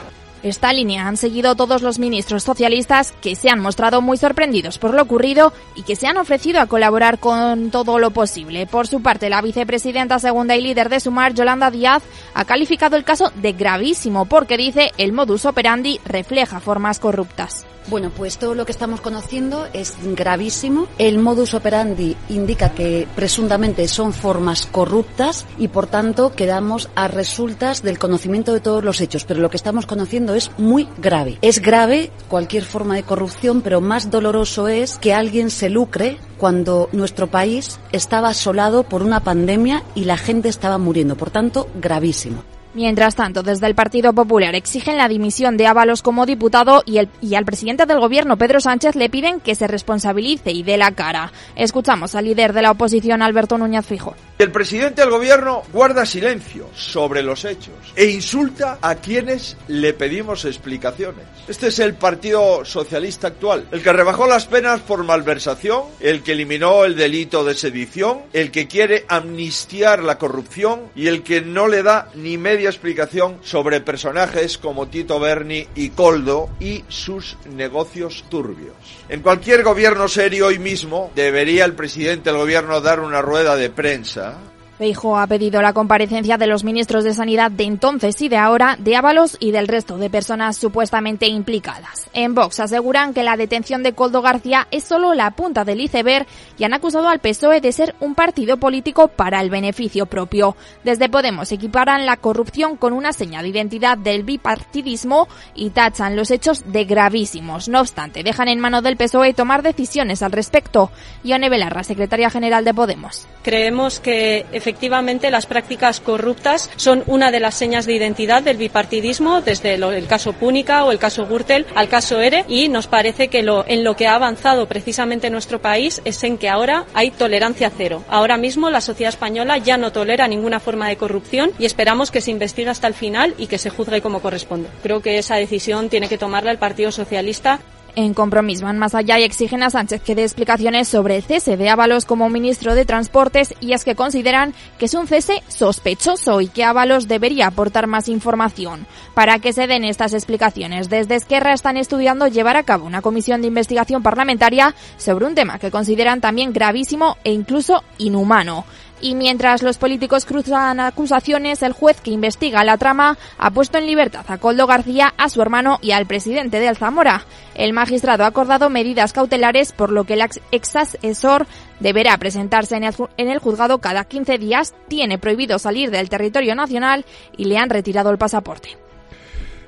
Esta 0.46 0.72
línea 0.72 1.08
han 1.08 1.18
seguido 1.18 1.56
todos 1.56 1.82
los 1.82 1.98
ministros 1.98 2.44
socialistas 2.44 3.16
que 3.20 3.36
se 3.36 3.50
han 3.50 3.60
mostrado 3.60 4.00
muy 4.02 4.16
sorprendidos 4.16 4.78
por 4.78 4.94
lo 4.94 5.02
ocurrido 5.02 5.54
y 5.74 5.82
que 5.82 5.96
se 5.96 6.06
han 6.06 6.18
ofrecido 6.18 6.62
a 6.62 6.68
colaborar 6.68 7.18
con 7.18 7.72
todo 7.72 7.98
lo 7.98 8.12
posible. 8.12 8.68
Por 8.68 8.86
su 8.86 9.02
parte, 9.02 9.32
la 9.32 9.42
vicepresidenta 9.42 10.20
segunda 10.20 10.56
y 10.56 10.62
líder 10.62 10.90
de 10.90 11.00
Sumar, 11.00 11.34
Yolanda 11.34 11.72
Díaz, 11.72 12.04
ha 12.36 12.46
calificado 12.46 12.96
el 12.96 13.04
caso 13.04 13.32
de 13.34 13.54
gravísimo 13.54 14.26
porque 14.26 14.56
dice 14.56 14.92
el 15.00 15.14
modus 15.14 15.46
operandi 15.46 16.00
refleja 16.06 16.60
formas 16.60 17.00
corruptas. 17.00 17.66
Bueno, 17.88 18.10
pues 18.10 18.40
todo 18.40 18.56
lo 18.56 18.66
que 18.66 18.72
estamos 18.72 19.00
conociendo 19.00 19.68
es 19.72 19.96
gravísimo. 20.04 20.88
El 20.98 21.20
modus 21.20 21.54
operandi 21.54 22.18
indica 22.30 22.72
que 22.72 23.08
presuntamente 23.16 23.88
son 23.88 24.12
formas 24.12 24.66
corruptas 24.66 25.46
y 25.60 25.68
por 25.68 25.86
tanto 25.86 26.34
quedamos 26.34 26.90
a 26.96 27.08
resultas 27.08 27.84
del 27.84 28.00
conocimiento 28.00 28.54
de 28.54 28.60
todos 28.60 28.84
los 28.84 29.02
hechos. 29.02 29.24
Pero 29.26 29.40
lo 29.40 29.52
que 29.52 29.58
estamos 29.58 29.86
conociendo 29.86 30.34
es 30.34 30.50
muy 30.58 30.88
grave. 30.98 31.38
Es 31.44 31.62
grave 31.62 32.10
cualquier 32.28 32.64
forma 32.64 32.96
de 32.96 33.04
corrupción, 33.04 33.62
pero 33.62 33.82
más 33.82 34.10
doloroso 34.10 34.68
es 34.68 34.98
que 34.98 35.14
alguien 35.14 35.52
se 35.52 35.70
lucre 35.70 36.18
cuando 36.40 36.90
nuestro 36.92 37.28
país 37.28 37.80
estaba 37.92 38.30
asolado 38.30 38.84
por 38.84 39.04
una 39.04 39.20
pandemia 39.20 39.84
y 39.94 40.06
la 40.06 40.18
gente 40.18 40.50
estaba 40.50 40.80
muriendo. 40.80 41.16
Por 41.18 41.30
tanto, 41.30 41.70
gravísimo. 41.76 42.55
Mientras 42.76 43.16
tanto, 43.16 43.42
desde 43.42 43.68
el 43.68 43.74
Partido 43.74 44.12
Popular 44.12 44.54
exigen 44.54 44.98
la 44.98 45.08
dimisión 45.08 45.56
de 45.56 45.66
Ábalos 45.66 46.02
como 46.02 46.26
diputado 46.26 46.84
y, 46.86 46.98
el, 46.98 47.08
y 47.22 47.36
al 47.36 47.46
presidente 47.46 47.86
del 47.86 48.02
gobierno, 48.02 48.38
Pedro 48.38 48.60
Sánchez, 48.60 48.96
le 48.96 49.10
piden 49.10 49.40
que 49.40 49.56
se 49.56 49.66
responsabilice 49.66 50.52
y 50.52 50.62
dé 50.62 50.76
la 50.76 50.92
cara. 50.92 51.32
Escuchamos 51.56 52.16
al 52.16 52.26
líder 52.26 52.52
de 52.52 52.62
la 52.62 52.72
oposición, 52.72 53.22
Alberto 53.22 53.58
Núñez 53.58 53.86
Fijo. 53.86 54.14
El 54.38 54.52
presidente 54.52 55.00
del 55.00 55.12
gobierno 55.12 55.64
guarda 55.72 56.06
silencio 56.06 56.68
sobre 56.76 57.24
los 57.24 57.46
hechos 57.46 57.74
e 57.96 58.08
insulta 58.08 58.80
a 58.82 58.96
quienes 58.96 59.56
le 59.70 59.94
pedimos 59.94 60.44
explicaciones. 60.44 61.24
Este 61.48 61.68
es 61.68 61.80
el 61.80 61.94
Partido 61.94 62.66
Socialista 62.66 63.28
actual, 63.28 63.66
el 63.72 63.82
que 63.82 63.94
rebajó 63.94 64.28
las 64.28 64.48
penas 64.48 64.82
por 64.82 65.06
malversación, 65.06 65.84
el 66.02 66.22
que 66.22 66.34
eliminó 66.34 66.84
el 66.84 66.98
delito 66.98 67.46
de 67.46 67.56
sedición, 67.56 68.24
el 68.34 68.52
que 68.52 68.68
quiere 68.68 69.06
amnistiar 69.08 70.04
la 70.04 70.18
corrupción 70.18 70.82
y 70.94 71.08
el 71.08 71.24
que 71.24 71.40
no 71.40 71.70
le 71.70 71.82
da 71.82 72.10
ni 72.16 72.38
media 72.38 72.65
explicación 72.70 73.40
sobre 73.42 73.82
personajes 73.82 74.58
como 74.58 74.88
Tito 74.88 75.20
Berni 75.20 75.68
y 75.76 75.90
Coldo 75.90 76.50
y 76.60 76.84
sus 76.88 77.38
negocios 77.46 78.26
turbios. 78.30 78.76
En 79.10 79.22
cualquier 79.22 79.64
gobierno 79.64 80.08
serio 80.08 80.48
hoy 80.48 80.60
mismo 80.60 81.12
debería 81.16 81.66
el 81.66 81.74
presidente 81.74 82.30
del 82.30 82.40
gobierno 82.40 82.82
dar 82.82 83.00
una 83.00 83.22
rueda 83.22 83.56
de 83.56 83.70
prensa 83.70 84.38
Feijo 84.78 85.18
ha 85.18 85.26
pedido 85.28 85.62
la 85.62 85.72
comparecencia 85.72 86.38
de 86.38 86.48
los 86.48 86.66
ministros 86.66 87.04
de 87.06 87.14
Sanidad 87.14 87.50
de 87.50 87.64
entonces 87.64 88.22
y 88.22 88.28
de 88.28 88.38
ahora, 88.38 88.76
de 88.78 88.96
Ábalos 88.98 89.38
y 89.40 89.52
del 89.52 89.70
resto 89.70 89.98
de 89.98 90.10
personas 90.10 90.58
supuestamente 90.58 91.28
implicadas. 91.28 92.10
En 92.14 92.36
Vox 92.36 92.60
aseguran 92.60 93.14
que 93.14 93.24
la 93.24 93.38
detención 93.38 93.84
de 93.84 93.94
Coldo 93.94 94.22
García 94.22 94.68
es 94.72 94.84
solo 94.84 95.14
la 95.14 95.32
punta 95.32 95.64
del 95.64 95.80
iceberg 95.80 96.28
y 96.58 96.66
han 96.66 96.74
acusado 96.74 97.08
al 97.08 97.20
PSOE 97.20 97.62
de 97.62 97.72
ser 97.72 97.96
un 98.02 98.16
partido 98.16 98.58
político 98.58 99.08
para 99.08 99.40
el 99.42 99.50
beneficio 99.50 100.08
propio. 100.08 100.58
Desde 100.84 101.08
Podemos 101.08 101.52
equiparan 101.54 102.06
la 102.06 102.18
corrupción 102.18 102.76
con 102.76 102.92
una 102.92 103.14
señal 103.14 103.44
de 103.44 103.50
identidad 103.50 103.98
del 103.98 104.24
bipartidismo 104.24 105.30
y 105.54 105.70
tachan 105.70 106.18
los 106.18 106.32
hechos 106.32 106.64
de 106.72 106.84
gravísimos. 106.84 107.70
No 107.70 107.80
obstante, 107.80 108.24
dejan 108.24 108.50
en 108.50 108.60
mano 108.60 108.82
del 108.82 108.98
PSOE 108.98 109.34
tomar 109.34 109.64
decisiones 109.64 110.22
al 110.22 110.34
respecto. 110.34 110.92
Ione 111.24 111.50
Belarra, 111.50 111.84
secretaria 111.84 112.30
general 112.30 112.66
de 112.66 112.74
Podemos. 112.74 113.26
Creemos 113.42 114.00
que 114.00 114.46
efectivamente 114.66 115.30
las 115.30 115.46
prácticas 115.46 116.00
corruptas 116.00 116.72
son 116.76 117.04
una 117.06 117.30
de 117.30 117.40
las 117.40 117.54
señas 117.54 117.86
de 117.86 117.94
identidad 117.94 118.42
del 118.42 118.58
bipartidismo, 118.58 119.42
desde 119.42 119.76
el 119.76 120.08
caso 120.08 120.34
Púnica 120.34 120.84
o 120.86 120.92
el 120.92 120.98
caso 120.98 121.28
Gürtel 121.28 121.68
al 121.76 121.88
caso 121.88 122.20
ERE, 122.20 122.46
y 122.48 122.68
nos 122.68 122.88
parece 122.88 123.28
que 123.28 123.44
lo, 123.44 123.64
en 123.68 123.84
lo 123.84 123.96
que 123.96 124.08
ha 124.08 124.16
avanzado 124.16 124.68
precisamente 124.68 125.30
nuestro 125.30 125.62
país 125.62 126.02
es 126.04 126.24
en 126.24 126.40
que 126.40 126.50
ahora 126.50 126.86
hay 126.96 127.12
tolerancia 127.12 127.72
cero. 127.76 128.04
Ahora 128.10 128.38
mismo 128.38 128.72
la 128.72 128.82
sociedad 128.82 129.14
española 129.14 129.60
ya 129.60 129.78
no 129.78 129.92
tolera 129.92 130.28
ninguna 130.28 130.60
forma 130.60 130.90
de 130.90 130.98
corrupción 130.98 131.52
y 131.60 131.66
esperamos 131.66 132.10
que 132.10 132.22
se 132.22 132.32
investigue 132.32 132.70
hasta 132.70 132.88
el 132.88 132.96
final 132.96 133.36
y 133.38 133.46
que 133.46 133.60
se 133.60 133.70
juzgue 133.70 134.02
como 134.02 134.20
corresponde. 134.20 134.70
Creo 134.82 135.00
que 135.00 135.20
esa 135.20 135.36
decisión 135.36 135.90
tiene 135.90 136.10
que 136.10 136.18
tomarla 136.18 136.50
el 136.50 136.58
Partido 136.58 136.92
Socialista 136.92 137.60
en 137.96 138.14
compromiso 138.14 138.66
van 138.66 138.78
más 138.78 138.96
allá 138.96 139.20
y 139.20 139.24
exigen 139.24 139.64
a 139.64 139.70
Sánchez 139.70 140.02
que 140.02 140.16
dé 140.16 140.24
explicaciones 140.24 140.88
sobre 140.88 141.18
el 141.18 141.24
cese 141.24 141.58
de 141.58 141.70
Ábalos 141.70 142.06
como 142.06 142.30
ministro 142.30 142.76
de 142.76 142.86
Transportes 142.86 143.54
y 143.60 143.74
es 143.74 143.84
que 143.84 143.96
consideran 143.96 144.54
que 144.78 144.86
es 144.86 144.94
un 144.94 145.08
cese 145.08 145.44
sospechoso 145.48 146.42
y 146.42 146.48
que 146.48 146.64
Ábalos 146.64 147.08
debería 147.08 147.48
aportar 147.48 147.88
más 147.88 148.08
información. 148.08 148.86
Para 149.14 149.40
que 149.40 149.54
se 149.54 149.68
den 149.68 149.86
estas 149.86 150.14
explicaciones, 150.14 150.90
desde 150.90 151.16
Esquerra 151.16 151.54
están 151.54 151.78
estudiando 151.78 152.28
llevar 152.28 152.58
a 152.58 152.64
cabo 152.64 152.86
una 152.86 153.02
comisión 153.02 153.42
de 153.42 153.48
investigación 153.48 154.04
parlamentaria 154.04 154.76
sobre 154.98 155.26
un 155.26 155.36
tema 155.36 155.60
que 155.60 155.72
consideran 155.72 156.22
también 156.22 156.54
gravísimo 156.54 157.18
e 157.24 157.32
incluso 157.32 157.84
inhumano. 157.98 158.66
Y 159.06 159.14
mientras 159.14 159.62
los 159.62 159.78
políticos 159.78 160.26
cruzan 160.26 160.80
acusaciones, 160.80 161.62
el 161.62 161.74
juez 161.74 162.02
que 162.02 162.10
investiga 162.10 162.64
la 162.64 162.80
trama 162.80 163.20
ha 163.38 163.52
puesto 163.52 163.78
en 163.78 163.86
libertad 163.86 164.26
a 164.28 164.40
Coldo 164.40 164.66
García, 164.66 165.14
a 165.16 165.30
su 165.30 165.44
hermano 165.44 165.78
y 165.80 165.92
al 165.92 166.08
presidente 166.08 166.60
de 166.60 166.70
Alzamora. 166.70 167.24
El 167.54 167.72
magistrado 167.72 168.24
ha 168.24 168.28
acordado 168.28 168.72
medidas 168.72 169.14
cautelares 169.14 169.74
por 169.74 169.92
lo 169.92 170.06
que 170.06 170.16
el 170.16 170.24
ex 170.52 170.76
asesor 170.76 171.46
deberá 171.80 172.18
presentarse 172.18 172.78
en 172.78 173.30
el 173.30 173.38
juzgado 173.38 173.78
cada 173.78 174.06
15 174.06 174.40
días, 174.40 174.74
tiene 174.88 175.20
prohibido 175.20 175.60
salir 175.60 175.92
del 175.92 176.10
territorio 176.10 176.56
nacional 176.56 177.06
y 177.38 177.46
le 177.46 177.60
han 177.60 177.70
retirado 177.70 178.10
el 178.10 178.18
pasaporte. 178.18 178.85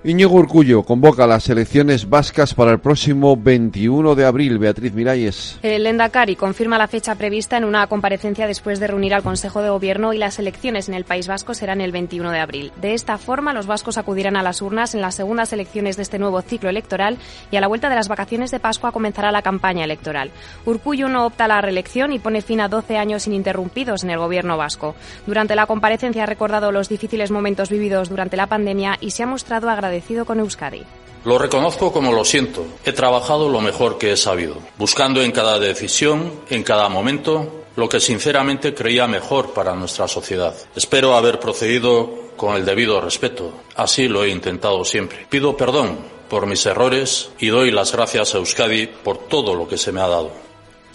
Iñigo 0.08 0.38
Urcullo 0.38 0.84
convoca 0.84 1.28
las 1.28 1.50
elecciones 1.50 2.10
vascas 2.10 2.54
para 2.54 2.72
el 2.72 2.80
próximo 2.80 3.36
21 3.36 4.16
de 4.16 4.24
abril. 4.24 4.58
Beatriz 4.58 4.94
Miralles. 4.94 5.60
El 5.62 5.86
Endacari 5.86 6.38
confirma 6.38 6.78
la 6.78 6.88
fecha 6.88 7.16
prevista 7.16 7.58
en 7.58 7.66
una 7.66 7.86
comparecencia 7.88 8.48
después 8.48 8.80
de 8.80 8.88
reunir 8.88 9.14
al 9.14 9.22
Consejo 9.22 9.62
de 9.62 9.70
Gobierno 9.70 10.14
y 10.14 10.18
las 10.18 10.40
elecciones 10.40 10.88
en 10.88 10.94
el 10.94 11.04
País 11.04 11.28
Vasco 11.28 11.54
serán 11.54 11.82
el 11.82 11.92
21 11.92 12.32
de 12.32 12.40
abril. 12.40 12.72
De 12.80 12.94
esta 12.94 13.18
forma, 13.18 13.52
los 13.52 13.68
vascos 13.68 13.98
acudirán 13.98 14.38
a 14.38 14.44
las 14.44 14.62
urnas 14.62 14.96
en 14.96 15.02
las 15.02 15.16
segundas 15.16 15.52
elecciones 15.52 15.98
de 15.98 16.04
este 16.04 16.20
nuevo 16.20 16.42
ciclo 16.42 16.70
electoral 16.70 17.18
y 17.52 17.58
a 17.58 17.62
la 17.62 17.68
vuelta 17.68 17.90
de 17.90 17.96
las 17.96 18.08
vacaciones 18.08 18.50
de 18.50 18.62
Pascua 18.62 18.94
comenzará 18.94 19.34
la 19.34 19.42
campaña 19.42 19.84
electoral. 19.84 20.32
Urcullo 20.66 21.10
no 21.10 21.26
opta 21.26 21.44
a 21.44 21.50
la 21.50 21.60
reelección 21.60 22.14
y 22.14 22.20
pone 22.20 22.42
fin 22.42 22.62
a 22.62 22.70
12 22.70 22.96
años 22.96 23.28
ininterrumpidos 23.28 24.06
en 24.06 24.12
el 24.12 24.20
Gobierno 24.20 24.56
vasco. 24.56 24.96
Durante 25.26 25.56
la 25.56 25.66
comparecencia 25.66 26.24
ha 26.24 26.28
recordado 26.28 26.72
los 26.72 26.88
difíciles 26.88 27.30
momentos 27.30 27.70
vividos 27.70 28.08
durante 28.08 28.38
la 28.38 28.48
pandemia 28.48 28.98
y 29.02 29.12
se 29.12 29.24
ha 29.24 29.28
mostrado 29.28 29.70
agradecido 29.70 29.97
con 30.26 30.40
Euskadi. 30.40 30.84
Lo 31.26 31.38
reconozco 31.38 31.92
como 31.92 32.14
lo 32.14 32.24
siento. 32.24 32.66
He 32.86 32.94
trabajado 32.94 33.50
lo 33.50 33.60
mejor 33.60 33.98
que 33.98 34.14
he 34.14 34.18
sabido, 34.18 34.56
buscando 34.78 35.22
en 35.22 35.32
cada 35.32 35.60
decisión, 35.60 36.32
en 36.50 36.64
cada 36.64 36.88
momento, 36.90 37.66
lo 37.76 37.90
que 37.90 38.00
sinceramente 38.00 38.74
creía 38.74 39.08
mejor 39.08 39.54
para 39.54 39.76
nuestra 39.76 40.08
sociedad. 40.08 40.56
Espero 40.76 41.16
haber 41.16 41.40
procedido 41.40 42.10
con 42.38 42.56
el 42.56 42.66
debido 42.66 43.02
respeto. 43.02 43.52
Así 43.76 44.08
lo 44.08 44.24
he 44.24 44.30
intentado 44.30 44.86
siempre. 44.86 45.26
Pido 45.30 45.58
perdón 45.58 45.98
por 46.30 46.46
mis 46.46 46.66
errores 46.66 47.30
y 47.40 47.48
doy 47.48 47.72
las 47.72 47.92
gracias 47.92 48.34
a 48.34 48.38
Euskadi 48.38 48.88
por 48.88 49.18
todo 49.28 49.54
lo 49.54 49.68
que 49.68 49.78
se 49.78 49.92
me 49.92 50.02
ha 50.02 50.08
dado. 50.08 50.47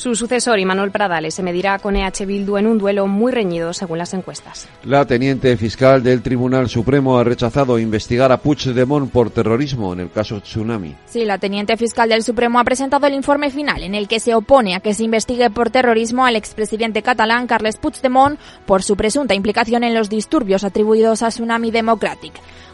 Su 0.02 0.16
sucesor, 0.16 0.60
Manuel 0.64 0.90
Pradales, 0.90 1.32
se 1.32 1.44
medirá 1.44 1.78
con 1.78 1.94
EH 1.94 2.26
Bildu 2.26 2.56
en 2.56 2.66
un 2.66 2.76
duelo 2.76 3.06
muy 3.06 3.30
reñido 3.30 3.72
según 3.72 3.98
las 3.98 4.12
encuestas. 4.14 4.68
La 4.82 5.04
teniente 5.04 5.56
fiscal 5.56 6.02
del 6.02 6.22
Tribunal 6.22 6.68
Supremo 6.68 7.18
ha 7.18 7.22
rechazado 7.22 7.78
investigar 7.78 8.32
a 8.32 8.38
Puigdemont 8.38 9.12
por 9.12 9.30
terrorismo 9.30 9.92
en 9.92 10.00
el 10.00 10.10
caso 10.10 10.40
Tsunami. 10.40 10.96
Sí, 11.06 11.24
la 11.24 11.38
teniente 11.38 11.76
fiscal 11.76 12.08
del 12.08 12.24
Supremo 12.24 12.58
ha 12.58 12.64
presentado 12.64 13.06
el 13.06 13.14
informe 13.14 13.50
final 13.50 13.84
en 13.84 13.94
el 13.94 14.08
que 14.08 14.18
se 14.18 14.34
opone 14.34 14.74
a 14.74 14.80
que 14.80 14.92
se 14.92 15.04
investigue 15.04 15.50
por 15.50 15.70
terrorismo 15.70 16.26
al 16.26 16.34
expresidente 16.34 17.02
catalán 17.02 17.46
Carles 17.46 17.76
Puigdemont 17.76 18.40
por 18.66 18.82
su 18.82 18.96
presunta 18.96 19.34
implicación 19.34 19.84
en 19.84 19.94
los 19.94 20.10
disturbios 20.10 20.64
atribuidos 20.64 21.22
a 21.22 21.28
Tsunami 21.28 21.70
Democratic 21.70 22.32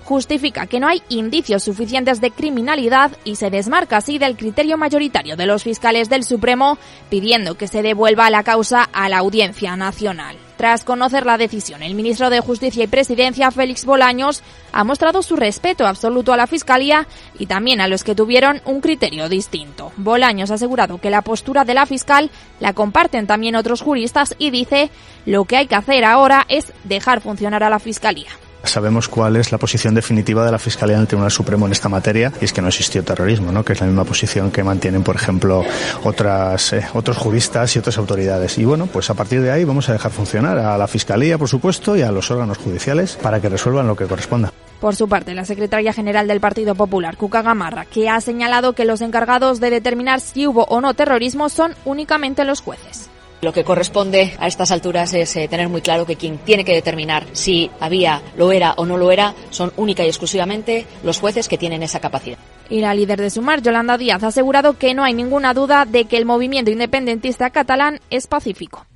justifica 0.09 0.67
que 0.67 0.81
no 0.81 0.89
hay 0.89 1.03
indicios 1.11 1.65
suficientes 1.65 2.23
de 2.23 2.31
criminalidad 2.31 3.13
y 3.25 3.37
se 3.37 3.51
desmarca 3.51 3.99
así 3.99 4.17
del 4.17 4.39
criterio 4.39 4.79
mayoritario 4.79 5.37
de 5.37 5.45
los 5.45 5.65
fiscales 5.65 6.09
del 6.09 6.25
Supremo, 6.25 6.79
pidiendo 7.11 7.57
que 7.57 7.69
se 7.69 7.83
devuelva 7.83 8.31
la 8.31 8.43
causa 8.43 8.89
a 8.91 9.11
la 9.11 9.19
Audiencia 9.19 9.77
Nacional. 9.77 10.39
Tras 10.57 10.83
conocer 10.83 11.27
la 11.27 11.37
decisión, 11.37 11.83
el 11.83 11.95
ministro 11.95 12.31
de 12.31 12.41
Justicia 12.41 12.85
y 12.85 12.87
Presidencia, 12.87 13.51
Félix 13.51 13.85
Bolaños, 13.85 14.43
ha 14.73 14.83
mostrado 14.83 15.23
su 15.23 15.37
respeto 15.37 15.87
absoluto 15.87 16.33
a 16.33 16.39
la 16.39 16.47
Fiscalía 16.47 17.07
y 17.39 17.45
también 17.45 17.83
a 17.83 17.87
los 17.87 18.03
que 18.03 18.15
tuvieron 18.15 18.63
un 18.65 18.81
criterio 18.81 19.29
distinto. 19.29 19.93
Bolaños 19.99 20.51
ha 20.51 20.55
asegurado 20.55 20.99
que 21.03 21.11
la 21.11 21.21
postura 21.21 21.67
de 21.67 21.75
la 21.75 21.85
fiscal 21.85 22.31
la 22.61 22.73
comparten 22.73 23.27
también 23.27 23.57
otros 23.57 23.83
juristas 23.83 24.35
y 24.39 24.51
dice 24.51 24.91
lo 25.27 25.45
que 25.45 25.59
hay 25.59 25.67
que 25.67 25.75
hacer 25.75 26.07
ahora 26.07 26.47
es 26.49 26.73
dejar 26.85 27.21
funcionar 27.21 27.63
a 27.63 27.69
la 27.69 27.79
Fiscalía. 27.79 28.31
Sabemos 28.65 29.09
cuál 29.09 29.37
es 29.37 29.53
la 29.53 29.59
posición 29.59 29.95
definitiva 29.95 30.45
de 30.45 30.53
la 30.53 30.59
Fiscalía 30.59 30.97
en 30.97 31.03
el 31.03 31.07
Tribunal 31.07 31.31
Supremo 31.31 31.67
en 31.67 31.73
esta 31.73 31.89
materia 31.89 32.33
y 32.41 32.45
es 32.45 32.53
que 32.53 32.61
no 32.61 32.69
existió 32.69 33.03
terrorismo, 33.05 33.53
¿no? 33.53 33.65
que 33.65 33.73
es 33.73 33.81
la 33.81 33.87
misma 33.87 34.05
posición 34.05 34.51
que 34.51 34.63
mantienen, 34.63 35.03
por 35.03 35.17
ejemplo, 35.17 35.65
otras, 36.05 36.73
eh, 36.73 36.87
otros 36.95 37.17
juristas 37.17 37.75
y 37.75 37.79
otras 37.79 37.99
autoridades. 37.99 38.59
Y 38.59 38.65
bueno, 38.65 38.87
pues 38.87 39.11
a 39.11 39.15
partir 39.15 39.41
de 39.43 39.51
ahí 39.51 39.65
vamos 39.65 39.89
a 39.89 39.93
dejar 39.93 40.11
funcionar 40.11 40.59
a 40.59 40.77
la 40.77 40.89
Fiscalía, 40.89 41.39
por 41.39 41.49
supuesto, 41.49 41.97
y 41.97 42.03
a 42.03 42.13
los 42.13 42.31
órganos 42.31 42.59
judiciales 42.59 43.17
para 43.23 43.41
que 43.41 43.49
resuelvan 43.49 43.87
lo 43.87 43.97
que 43.97 44.07
corresponda. 44.07 44.53
Por 44.81 44.95
su 44.95 45.09
parte, 45.09 45.35
la 45.35 45.45
secretaria 45.45 45.93
general 45.93 46.29
del 46.29 46.41
Partido 46.41 46.77
Popular, 46.77 47.17
Cuca 47.17 47.43
Gamarra, 47.43 47.85
que 47.85 48.09
ha 48.09 48.21
señalado 48.21 48.75
que 48.75 48.85
los 48.85 49.01
encargados 49.01 49.59
de 49.59 49.71
determinar 49.71 50.21
si 50.21 50.47
hubo 50.47 50.65
o 50.65 50.81
no 50.81 50.95
terrorismo 50.95 51.49
son 51.49 51.75
únicamente 51.85 52.45
los 52.45 52.61
jueces. 52.61 53.08
Lo 53.41 53.53
que 53.53 53.63
corresponde 53.63 54.35
a 54.41 54.49
estas 54.49 54.73
alturas 54.73 55.15
es 55.15 55.37
eh, 55.37 55.47
tener 55.47 55.69
muy 55.69 55.81
claro 55.81 56.07
que 56.07 56.17
quien 56.17 56.39
tiene 56.39 56.65
que 56.65 56.75
determinar 56.75 57.25
si 57.33 57.71
había, 57.79 58.21
lo 58.37 58.51
era 58.51 58.75
o 58.77 58.85
no 58.85 58.97
lo 58.97 59.13
era, 59.13 59.33
son 59.51 59.73
única 59.77 60.05
y 60.05 60.09
exclusivamente 60.09 60.87
los 61.05 61.21
jueces 61.21 61.47
que 61.47 61.57
tienen 61.57 61.85
esa 61.85 62.01
capacidad. 62.01 62.39
Y 62.69 62.81
la 62.81 62.95
líder 62.95 63.21
de 63.21 63.31
Sumar, 63.31 63.63
Yolanda 63.63 63.97
Díaz, 63.97 64.25
ha 64.25 64.29
asegurado 64.29 64.77
que 64.77 64.93
no 64.93 65.05
hay 65.05 65.15
ninguna 65.15 65.55
duda 65.55 65.85
de 65.85 66.07
que 66.07 66.17
el 66.17 66.27
movimiento 66.27 66.73
independentista 66.73 67.51
catalán 67.51 68.01
es 68.11 68.27
pacífico. 68.27 68.87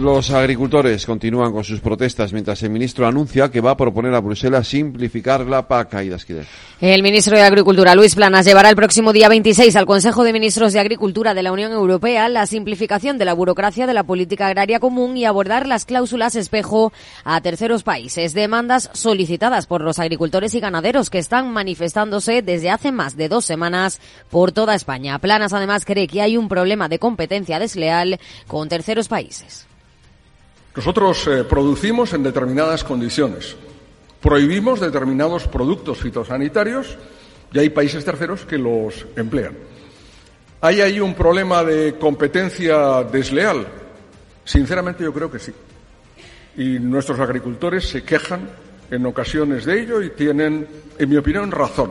Los 0.00 0.30
agricultores 0.30 1.04
continúan 1.04 1.52
con 1.52 1.64
sus 1.64 1.80
protestas 1.80 2.32
mientras 2.32 2.62
el 2.62 2.70
ministro 2.70 3.04
anuncia 3.04 3.50
que 3.50 3.60
va 3.60 3.72
a 3.72 3.76
proponer 3.76 4.14
a 4.14 4.20
Bruselas 4.20 4.68
simplificar 4.68 5.44
la 5.44 5.66
PAC. 5.66 5.92
El 6.80 7.02
ministro 7.02 7.36
de 7.36 7.42
Agricultura, 7.42 7.96
Luis 7.96 8.14
Planas, 8.14 8.46
llevará 8.46 8.70
el 8.70 8.76
próximo 8.76 9.12
día 9.12 9.28
26 9.28 9.74
al 9.74 9.86
Consejo 9.86 10.22
de 10.22 10.32
Ministros 10.32 10.72
de 10.72 10.78
Agricultura 10.78 11.34
de 11.34 11.42
la 11.42 11.50
Unión 11.50 11.72
Europea 11.72 12.28
la 12.28 12.46
simplificación 12.46 13.18
de 13.18 13.24
la 13.24 13.32
burocracia 13.32 13.88
de 13.88 13.94
la 13.94 14.04
política 14.04 14.46
agraria 14.46 14.78
común 14.78 15.16
y 15.16 15.24
abordar 15.24 15.66
las 15.66 15.84
cláusulas 15.84 16.36
espejo 16.36 16.92
a 17.24 17.40
terceros 17.40 17.82
países. 17.82 18.34
Demandas 18.34 18.90
solicitadas 18.92 19.66
por 19.66 19.80
los 19.80 19.98
agricultores 19.98 20.54
y 20.54 20.60
ganaderos 20.60 21.10
que 21.10 21.18
están 21.18 21.52
manifestándose 21.52 22.42
desde 22.42 22.70
hace 22.70 22.92
más 22.92 23.16
de 23.16 23.28
dos 23.28 23.44
semanas 23.44 24.00
por 24.30 24.52
toda 24.52 24.76
España. 24.76 25.18
Planas 25.18 25.52
además 25.52 25.84
cree 25.84 26.06
que 26.06 26.22
hay 26.22 26.36
un 26.36 26.48
problema 26.48 26.88
de 26.88 27.00
competencia 27.00 27.58
desleal 27.58 28.20
con 28.46 28.68
terceros 28.68 29.08
países. 29.08 29.67
Nosotros 30.78 31.26
eh, 31.26 31.42
producimos 31.42 32.12
en 32.12 32.22
determinadas 32.22 32.84
condiciones, 32.84 33.56
prohibimos 34.22 34.78
determinados 34.78 35.48
productos 35.48 35.98
fitosanitarios 35.98 36.96
y 37.52 37.58
hay 37.58 37.70
países 37.70 38.04
terceros 38.04 38.44
que 38.44 38.58
los 38.58 39.04
emplean. 39.16 39.56
¿Hay 40.60 40.80
ahí 40.80 41.00
un 41.00 41.14
problema 41.14 41.64
de 41.64 41.96
competencia 41.98 43.02
desleal? 43.02 43.66
Sinceramente 44.44 45.02
yo 45.02 45.12
creo 45.12 45.28
que 45.28 45.40
sí. 45.40 45.52
Y 46.56 46.78
nuestros 46.78 47.18
agricultores 47.18 47.88
se 47.88 48.04
quejan 48.04 48.48
en 48.88 49.04
ocasiones 49.04 49.64
de 49.64 49.80
ello 49.80 50.00
y 50.00 50.10
tienen, 50.10 50.64
en 50.96 51.08
mi 51.08 51.16
opinión, 51.16 51.50
razón. 51.50 51.90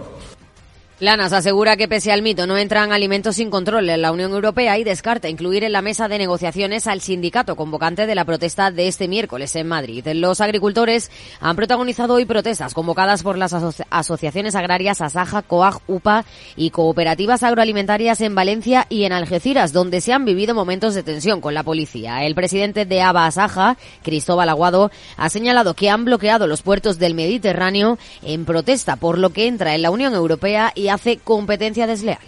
Lanas 0.99 1.31
asegura 1.31 1.77
que 1.77 1.87
pese 1.87 2.11
al 2.11 2.23
mito 2.23 2.47
no 2.47 2.57
entran 2.57 2.91
alimentos 2.91 3.35
sin 3.35 3.51
control 3.51 3.87
en 3.87 4.01
la 4.01 4.11
Unión 4.11 4.31
Europea 4.31 4.79
y 4.79 4.83
descarta 4.83 5.29
incluir 5.29 5.63
en 5.63 5.71
la 5.71 5.83
mesa 5.83 6.07
de 6.07 6.17
negociaciones 6.17 6.87
al 6.87 7.01
sindicato 7.01 7.55
convocante 7.55 8.07
de 8.07 8.15
la 8.15 8.25
protesta 8.25 8.71
de 8.71 8.87
este 8.87 9.07
miércoles 9.07 9.55
en 9.55 9.67
Madrid. 9.67 10.07
Los 10.15 10.41
agricultores 10.41 11.11
han 11.39 11.55
protagonizado 11.55 12.15
hoy 12.15 12.25
protestas 12.25 12.73
convocadas 12.73 13.21
por 13.21 13.37
las 13.37 13.53
asociaciones 13.91 14.55
agrarias 14.55 14.99
Asaja, 14.99 15.43
COAG, 15.43 15.81
UPA 15.85 16.25
y 16.55 16.71
cooperativas 16.71 17.43
agroalimentarias 17.43 18.19
en 18.21 18.33
Valencia 18.33 18.87
y 18.89 19.03
en 19.03 19.13
Algeciras, 19.13 19.73
donde 19.73 20.01
se 20.01 20.13
han 20.13 20.25
vivido 20.25 20.55
momentos 20.55 20.95
de 20.95 21.03
tensión 21.03 21.41
con 21.41 21.53
la 21.53 21.61
policía. 21.61 22.25
El 22.25 22.33
presidente 22.33 22.85
de 22.85 23.03
ABA 23.03 23.27
Asaja, 23.27 23.77
Cristóbal 24.01 24.49
Aguado, 24.49 24.89
ha 25.15 25.29
señalado 25.29 25.75
que 25.75 25.91
han 25.91 26.05
bloqueado 26.05 26.47
los 26.47 26.63
puertos 26.63 26.97
del 26.97 27.13
Mediterráneo 27.13 27.99
en 28.23 28.45
protesta 28.45 28.95
por 28.95 29.19
lo 29.19 29.29
que 29.29 29.45
entra 29.45 29.75
en 29.75 29.83
la 29.83 29.91
Unión 29.91 30.15
Europea 30.15 30.71
y 30.73 30.86
hace 30.89 31.17
competencia 31.17 31.87
desleal. 31.87 32.19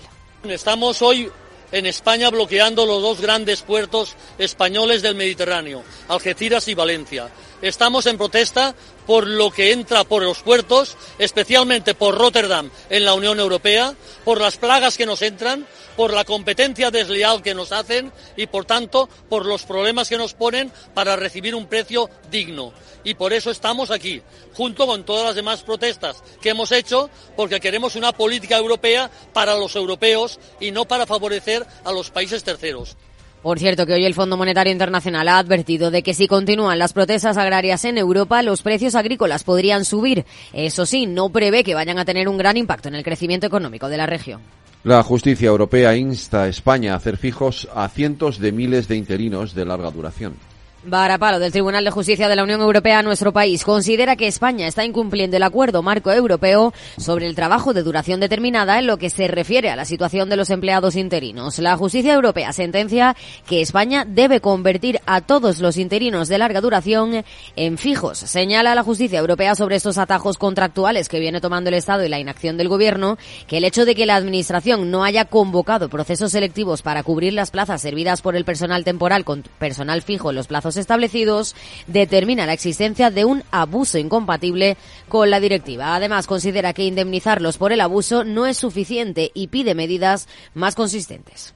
Estamos 0.43 1.01
hoy 1.01 1.29
en 1.71 1.85
España 1.85 2.29
bloqueando 2.29 2.85
los 2.85 3.01
dos 3.01 3.21
grandes 3.21 3.61
puertos 3.61 4.15
españoles 4.37 5.01
del 5.01 5.15
Mediterráneo, 5.15 5.83
Algeciras 6.07 6.67
y 6.67 6.73
Valencia. 6.73 7.29
Estamos 7.61 8.05
en 8.05 8.17
protesta 8.17 8.73
por 9.05 9.27
lo 9.27 9.51
que 9.51 9.71
entra 9.71 10.03
por 10.03 10.23
los 10.23 10.41
puertos, 10.41 10.95
especialmente 11.17 11.93
por 11.93 12.17
Rotterdam 12.17 12.69
en 12.89 13.05
la 13.05 13.13
Unión 13.13 13.39
Europea, 13.39 13.93
por 14.23 14.39
las 14.39 14.57
plagas 14.57 14.97
que 14.97 15.05
nos 15.05 15.21
entran, 15.21 15.67
por 15.99 16.13
la 16.13 16.23
competencia 16.23 16.91
desleal 16.91 17.41
que 17.41 17.53
nos 17.53 17.73
hacen 17.73 18.13
y, 18.37 18.47
por 18.47 18.63
tanto, 18.63 19.09
por 19.27 19.45
los 19.45 19.63
problemas 19.63 20.07
que 20.07 20.17
nos 20.17 20.33
ponen 20.33 20.71
para 20.93 21.17
recibir 21.17 21.53
un 21.53 21.67
precio 21.67 22.09
digno. 22.31 22.71
Y 23.03 23.15
por 23.15 23.33
eso 23.33 23.51
estamos 23.51 23.91
aquí, 23.91 24.21
junto 24.53 24.87
con 24.87 25.03
todas 25.03 25.25
las 25.25 25.35
demás 25.35 25.61
protestas 25.61 26.23
que 26.41 26.51
hemos 26.51 26.71
hecho, 26.71 27.09
porque 27.35 27.59
queremos 27.59 27.97
una 27.97 28.13
política 28.13 28.55
europea 28.55 29.11
para 29.33 29.57
los 29.57 29.75
europeos 29.75 30.39
y 30.61 30.71
no 30.71 30.85
para 30.85 31.05
favorecer 31.05 31.65
a 31.83 31.91
los 31.91 32.11
países 32.11 32.45
terceros. 32.45 32.95
Por 33.41 33.59
cierto, 33.59 33.85
que 33.85 33.93
hoy 33.93 34.05
el 34.05 34.13
Fondo 34.13 34.37
Monetario 34.37 34.71
Internacional 34.71 35.27
ha 35.27 35.37
advertido 35.37 35.91
de 35.91 36.01
que 36.01 36.13
si 36.13 36.29
continúan 36.29 36.79
las 36.79 36.93
protestas 36.93 37.35
agrarias 37.35 37.83
en 37.83 37.97
Europa, 37.97 38.41
los 38.41 38.61
precios 38.61 38.95
agrícolas 38.95 39.43
podrían 39.43 39.83
subir. 39.83 40.25
Eso 40.53 40.85
sí, 40.85 41.07
no 41.07 41.29
prevé 41.29 41.65
que 41.65 41.75
vayan 41.75 41.99
a 41.99 42.05
tener 42.05 42.29
un 42.29 42.37
gran 42.37 42.55
impacto 42.55 42.87
en 42.87 42.95
el 42.95 43.03
crecimiento 43.03 43.47
económico 43.47 43.89
de 43.89 43.97
la 43.97 44.05
región. 44.05 44.41
La 44.83 45.03
justicia 45.03 45.49
europea 45.49 45.97
insta 45.97 46.43
a 46.43 46.47
España 46.47 46.93
a 46.93 46.95
hacer 46.95 47.17
fijos 47.17 47.67
a 47.75 47.89
cientos 47.89 48.39
de 48.39 48.53
miles 48.53 48.87
de 48.87 48.95
interinos 48.95 49.53
de 49.53 49.65
larga 49.65 49.91
duración. 49.91 50.35
Varapalo 50.83 51.39
del 51.39 51.51
Tribunal 51.51 51.83
de 51.83 51.91
Justicia 51.91 52.29
de 52.29 52.37
la 52.37 52.43
Unión 52.43 52.61
Europea 52.61 52.99
a 52.99 53.03
nuestro 53.03 53.33
país 53.33 53.65
considera 53.65 54.15
que 54.15 54.27
España 54.27 54.65
está 54.65 54.85
incumpliendo 54.85 55.35
el 55.35 55.43
acuerdo 55.43 55.83
marco 55.83 56.09
europeo 56.09 56.73
sobre 56.97 57.27
el 57.27 57.35
trabajo 57.35 57.73
de 57.73 57.83
duración 57.83 58.21
determinada 58.21 58.79
en 58.79 58.87
lo 58.87 58.97
que 58.97 59.09
se 59.09 59.27
refiere 59.27 59.69
a 59.69 59.75
la 59.75 59.83
situación 59.83 60.29
de 60.29 60.37
los 60.37 60.49
empleados 60.49 60.95
interinos. 60.95 61.59
La 61.59 61.75
justicia 61.75 62.13
europea 62.13 62.53
sentencia 62.53 63.17
que 63.45 63.59
España 63.59 64.05
debe 64.07 64.39
convertir 64.39 65.01
a 65.05 65.19
todos 65.19 65.59
los 65.59 65.75
interinos 65.75 66.29
de 66.29 66.37
larga 66.37 66.61
duración 66.61 67.25
en 67.57 67.77
fijos. 67.77 68.17
Señala 68.17 68.73
la 68.73 68.83
justicia 68.83 69.19
europea 69.19 69.55
sobre 69.55 69.75
estos 69.75 69.97
atajos 69.97 70.37
contractuales 70.37 71.09
que 71.09 71.19
viene 71.19 71.41
tomando 71.41 71.67
el 71.67 71.75
Estado 71.75 72.05
y 72.05 72.09
la 72.09 72.19
inacción 72.19 72.55
del 72.55 72.69
Gobierno 72.69 73.17
que 73.47 73.57
el 73.57 73.65
hecho 73.65 73.83
de 73.83 73.95
que 73.95 74.05
la 74.05 74.15
Administración 74.15 74.89
no 74.91 75.03
haya 75.03 75.25
convocado 75.25 75.89
procesos 75.89 76.31
selectivos 76.31 76.83
para 76.83 77.03
cubrir 77.03 77.33
las 77.33 77.51
plazas 77.51 77.81
servidas 77.81 78.21
por 78.21 78.37
el 78.37 78.45
personal 78.45 78.85
temporal 78.85 79.25
con 79.25 79.43
personal 79.59 80.01
fijo 80.01 80.29
en 80.29 80.37
los 80.37 80.47
plazos 80.47 80.68
establecidos 80.77 81.55
determina 81.87 82.45
la 82.45 82.53
existencia 82.53 83.11
de 83.11 83.25
un 83.25 83.43
abuso 83.51 83.97
incompatible 83.97 84.77
con 85.07 85.29
la 85.29 85.39
directiva. 85.39 85.95
Además, 85.95 86.27
considera 86.27 86.73
que 86.73 86.85
indemnizarlos 86.85 87.57
por 87.57 87.71
el 87.71 87.81
abuso 87.81 88.23
no 88.23 88.45
es 88.45 88.57
suficiente 88.57 89.31
y 89.33 89.47
pide 89.47 89.75
medidas 89.75 90.27
más 90.53 90.75
consistentes. 90.75 91.53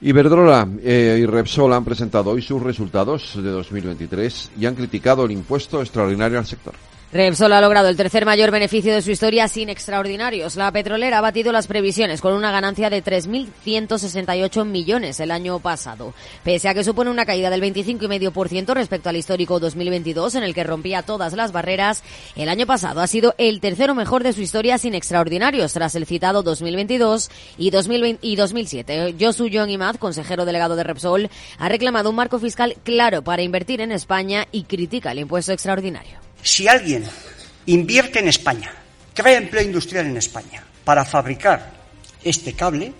Iberdrola 0.00 0.68
eh, 0.82 1.18
y 1.20 1.26
Repsol 1.26 1.72
han 1.72 1.84
presentado 1.84 2.30
hoy 2.30 2.42
sus 2.42 2.62
resultados 2.62 3.32
de 3.36 3.50
2023 3.50 4.50
y 4.58 4.66
han 4.66 4.74
criticado 4.74 5.24
el 5.24 5.30
impuesto 5.30 5.80
extraordinario 5.80 6.38
al 6.38 6.46
sector. 6.46 6.74
Repsol 7.14 7.52
ha 7.52 7.60
logrado 7.60 7.88
el 7.88 7.96
tercer 7.96 8.26
mayor 8.26 8.50
beneficio 8.50 8.92
de 8.92 9.00
su 9.00 9.12
historia 9.12 9.46
sin 9.46 9.68
extraordinarios. 9.68 10.56
La 10.56 10.72
petrolera 10.72 11.18
ha 11.18 11.20
batido 11.20 11.52
las 11.52 11.68
previsiones 11.68 12.20
con 12.20 12.34
una 12.34 12.50
ganancia 12.50 12.90
de 12.90 13.04
3.168 13.04 14.64
millones 14.64 15.20
el 15.20 15.30
año 15.30 15.60
pasado. 15.60 16.12
Pese 16.42 16.68
a 16.68 16.74
que 16.74 16.82
supone 16.82 17.12
una 17.12 17.24
caída 17.24 17.50
del 17.50 17.62
25,5% 17.62 18.74
respecto 18.74 19.10
al 19.10 19.16
histórico 19.16 19.60
2022, 19.60 20.34
en 20.34 20.42
el 20.42 20.54
que 20.54 20.64
rompía 20.64 21.02
todas 21.02 21.34
las 21.34 21.52
barreras, 21.52 22.02
el 22.34 22.48
año 22.48 22.66
pasado 22.66 23.00
ha 23.00 23.06
sido 23.06 23.36
el 23.38 23.60
tercero 23.60 23.94
mejor 23.94 24.24
de 24.24 24.32
su 24.32 24.40
historia 24.40 24.76
sin 24.78 24.96
extraordinarios, 24.96 25.72
tras 25.72 25.94
el 25.94 26.06
citado 26.06 26.42
2022 26.42 27.30
y, 27.56 27.70
2020 27.70 28.26
y 28.26 28.34
2007. 28.34 29.14
Josu 29.20 29.48
John 29.52 29.70
Imaz, 29.70 29.98
consejero 29.98 30.44
delegado 30.44 30.74
de 30.74 30.82
Repsol, 30.82 31.30
ha 31.58 31.68
reclamado 31.68 32.10
un 32.10 32.16
marco 32.16 32.40
fiscal 32.40 32.74
claro 32.82 33.22
para 33.22 33.42
invertir 33.42 33.82
en 33.82 33.92
España 33.92 34.48
y 34.50 34.64
critica 34.64 35.12
el 35.12 35.20
impuesto 35.20 35.52
extraordinario. 35.52 36.23
Si 36.44 36.68
alguien 36.68 37.04
invierte 37.64 38.18
en 38.18 38.28
España, 38.28 38.70
crea 39.14 39.38
empleo 39.38 39.64
industrial 39.64 40.04
en 40.04 40.18
España 40.18 40.62
para 40.84 41.06
fabricar 41.06 41.72
este 42.22 42.52
cable, 42.52 42.92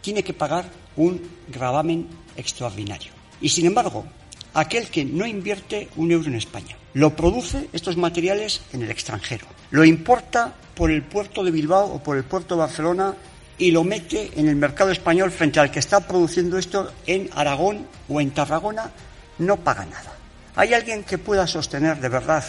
tiene 0.00 0.22
que 0.22 0.32
pagar 0.32 0.66
un 0.94 1.20
gravamen 1.48 2.06
extraordinario. 2.36 3.10
Y 3.40 3.48
sin 3.48 3.66
embargo, 3.66 4.06
aquel 4.54 4.86
que 4.90 5.04
no 5.04 5.26
invierte 5.26 5.88
un 5.96 6.12
euro 6.12 6.28
en 6.28 6.36
España, 6.36 6.76
lo 6.92 7.16
produce 7.16 7.68
estos 7.72 7.96
materiales 7.96 8.60
en 8.72 8.84
el 8.84 8.92
extranjero, 8.92 9.48
lo 9.72 9.84
importa 9.84 10.54
por 10.76 10.92
el 10.92 11.02
puerto 11.02 11.42
de 11.42 11.50
Bilbao 11.50 11.94
o 11.94 12.00
por 12.00 12.16
el 12.16 12.22
puerto 12.22 12.54
de 12.54 12.60
Barcelona 12.60 13.16
y 13.58 13.72
lo 13.72 13.82
mete 13.82 14.30
en 14.36 14.46
el 14.46 14.54
mercado 14.54 14.92
español 14.92 15.32
frente 15.32 15.58
al 15.58 15.72
que 15.72 15.80
está 15.80 16.06
produciendo 16.06 16.58
esto 16.58 16.92
en 17.08 17.28
Aragón 17.34 17.88
o 18.08 18.20
en 18.20 18.30
Tarragona, 18.30 18.92
no 19.38 19.56
paga 19.56 19.84
nada. 19.84 20.12
¿Hay 20.54 20.74
alguien 20.74 21.02
que 21.02 21.18
pueda 21.18 21.48
sostener 21.48 21.98
de 21.98 22.08
verdad 22.08 22.44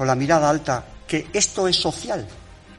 con 0.00 0.06
la 0.06 0.14
mirada 0.14 0.48
alta 0.48 0.82
que 1.06 1.26
esto 1.30 1.68
es 1.68 1.76
social 1.76 2.26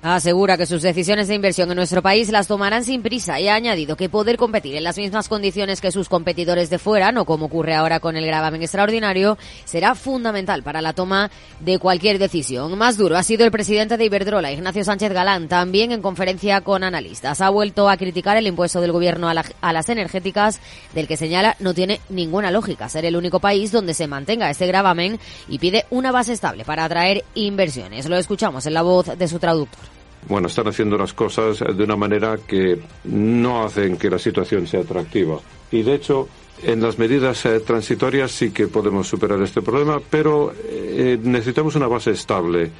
Asegura 0.04 0.58
que 0.58 0.66
sus 0.66 0.82
decisiones 0.82 1.28
de 1.28 1.36
inversión 1.36 1.70
en 1.70 1.76
nuestro 1.76 2.02
país 2.02 2.32
las 2.32 2.48
tomarán 2.48 2.84
sin 2.84 3.04
prisa 3.04 3.40
y 3.40 3.48
ha 3.48 3.54
añadido 3.54 3.96
que 3.96 4.10
poder 4.10 4.36
competir 4.36 4.76
en 4.76 4.84
las 4.84 4.98
mismas 4.98 5.30
condiciones 5.30 5.80
que 5.80 5.92
sus 5.92 6.10
competidores 6.10 6.72
de 6.72 6.80
fuera, 6.80 7.12
no 7.12 7.24
como 7.24 7.46
ocurre 7.46 7.76
ahora 7.76 8.00
con 8.00 8.18
el 8.18 8.26
gravamen 8.26 8.64
extraordinario, 8.64 9.38
será 9.64 9.94
fundamental 9.94 10.64
para 10.64 10.82
la 10.82 10.94
toma 10.94 11.30
de 11.60 11.78
cualquier 11.78 12.18
decisión. 12.18 12.76
Más 12.80 12.98
duro 12.98 13.16
ha 13.16 13.22
sido 13.22 13.46
el 13.46 13.52
presidente 13.52 13.96
de 13.96 14.06
Iberdrola, 14.06 14.52
Ignacio 14.52 14.84
Sánchez 14.84 15.14
Galán, 15.14 15.48
también 15.48 15.92
en 15.92 16.02
conferencia 16.02 16.62
con 16.62 16.84
analistas. 16.84 17.40
Ha 17.40 17.52
vuelto 17.52 17.88
a 17.88 17.96
criticar 17.96 18.38
el 18.38 18.48
impuesto 18.48 18.82
del 18.82 18.94
gobierno 18.94 19.30
a, 19.30 19.44
a 19.62 19.72
las 19.72 19.90
energéticas, 19.90 20.60
del 20.96 21.08
que 21.08 21.16
señala 21.16 21.56
no 21.60 21.76
tiene 21.76 22.02
ninguna 22.10 22.50
lógica 22.50 22.90
ser 22.90 23.06
el 23.06 23.16
único 23.16 23.40
país 23.40 23.72
donde 23.72 23.94
se 23.94 24.08
mantenga 24.08 24.50
este 24.50 24.66
gravamen 24.66 25.20
y 25.48 25.60
pide 25.60 25.86
una 25.92 26.12
base 26.12 26.34
estable 26.34 26.66
para 26.66 26.86
atraer 26.86 27.24
inversiones. 27.36 28.10
Lo 28.10 28.18
escuchamos 28.18 28.66
en 28.66 28.74
la 28.74 28.82
voz 28.82 29.16
de 29.16 29.28
su 29.28 29.38
traductor 29.38 29.91
bueno, 30.28 30.48
están 30.48 30.68
haciendo 30.68 30.98
las 30.98 31.14
cosas 31.14 31.60
de 31.60 31.84
una 31.84 31.96
manera 31.96 32.38
que 32.38 32.80
no 33.06 33.64
hacen 33.64 33.98
que 33.98 34.10
la 34.10 34.20
situación 34.20 34.68
sea 34.68 34.82
atractiva. 34.82 35.40
Y 35.72 35.84
de 35.84 35.96
hecho, 35.96 36.28
en 36.64 36.82
las 36.82 37.00
medidas 37.00 37.46
eh, 37.46 37.60
transitorias 37.62 38.32
sí 38.32 38.52
que 38.52 38.68
podemos 38.68 39.08
superar 39.08 39.42
este 39.42 39.62
problema, 39.62 40.00
pero 40.10 40.54
eh, 40.64 41.18
necesitamos 41.22 41.76
una 41.76 41.88
base 41.88 42.12
estable. 42.12 42.72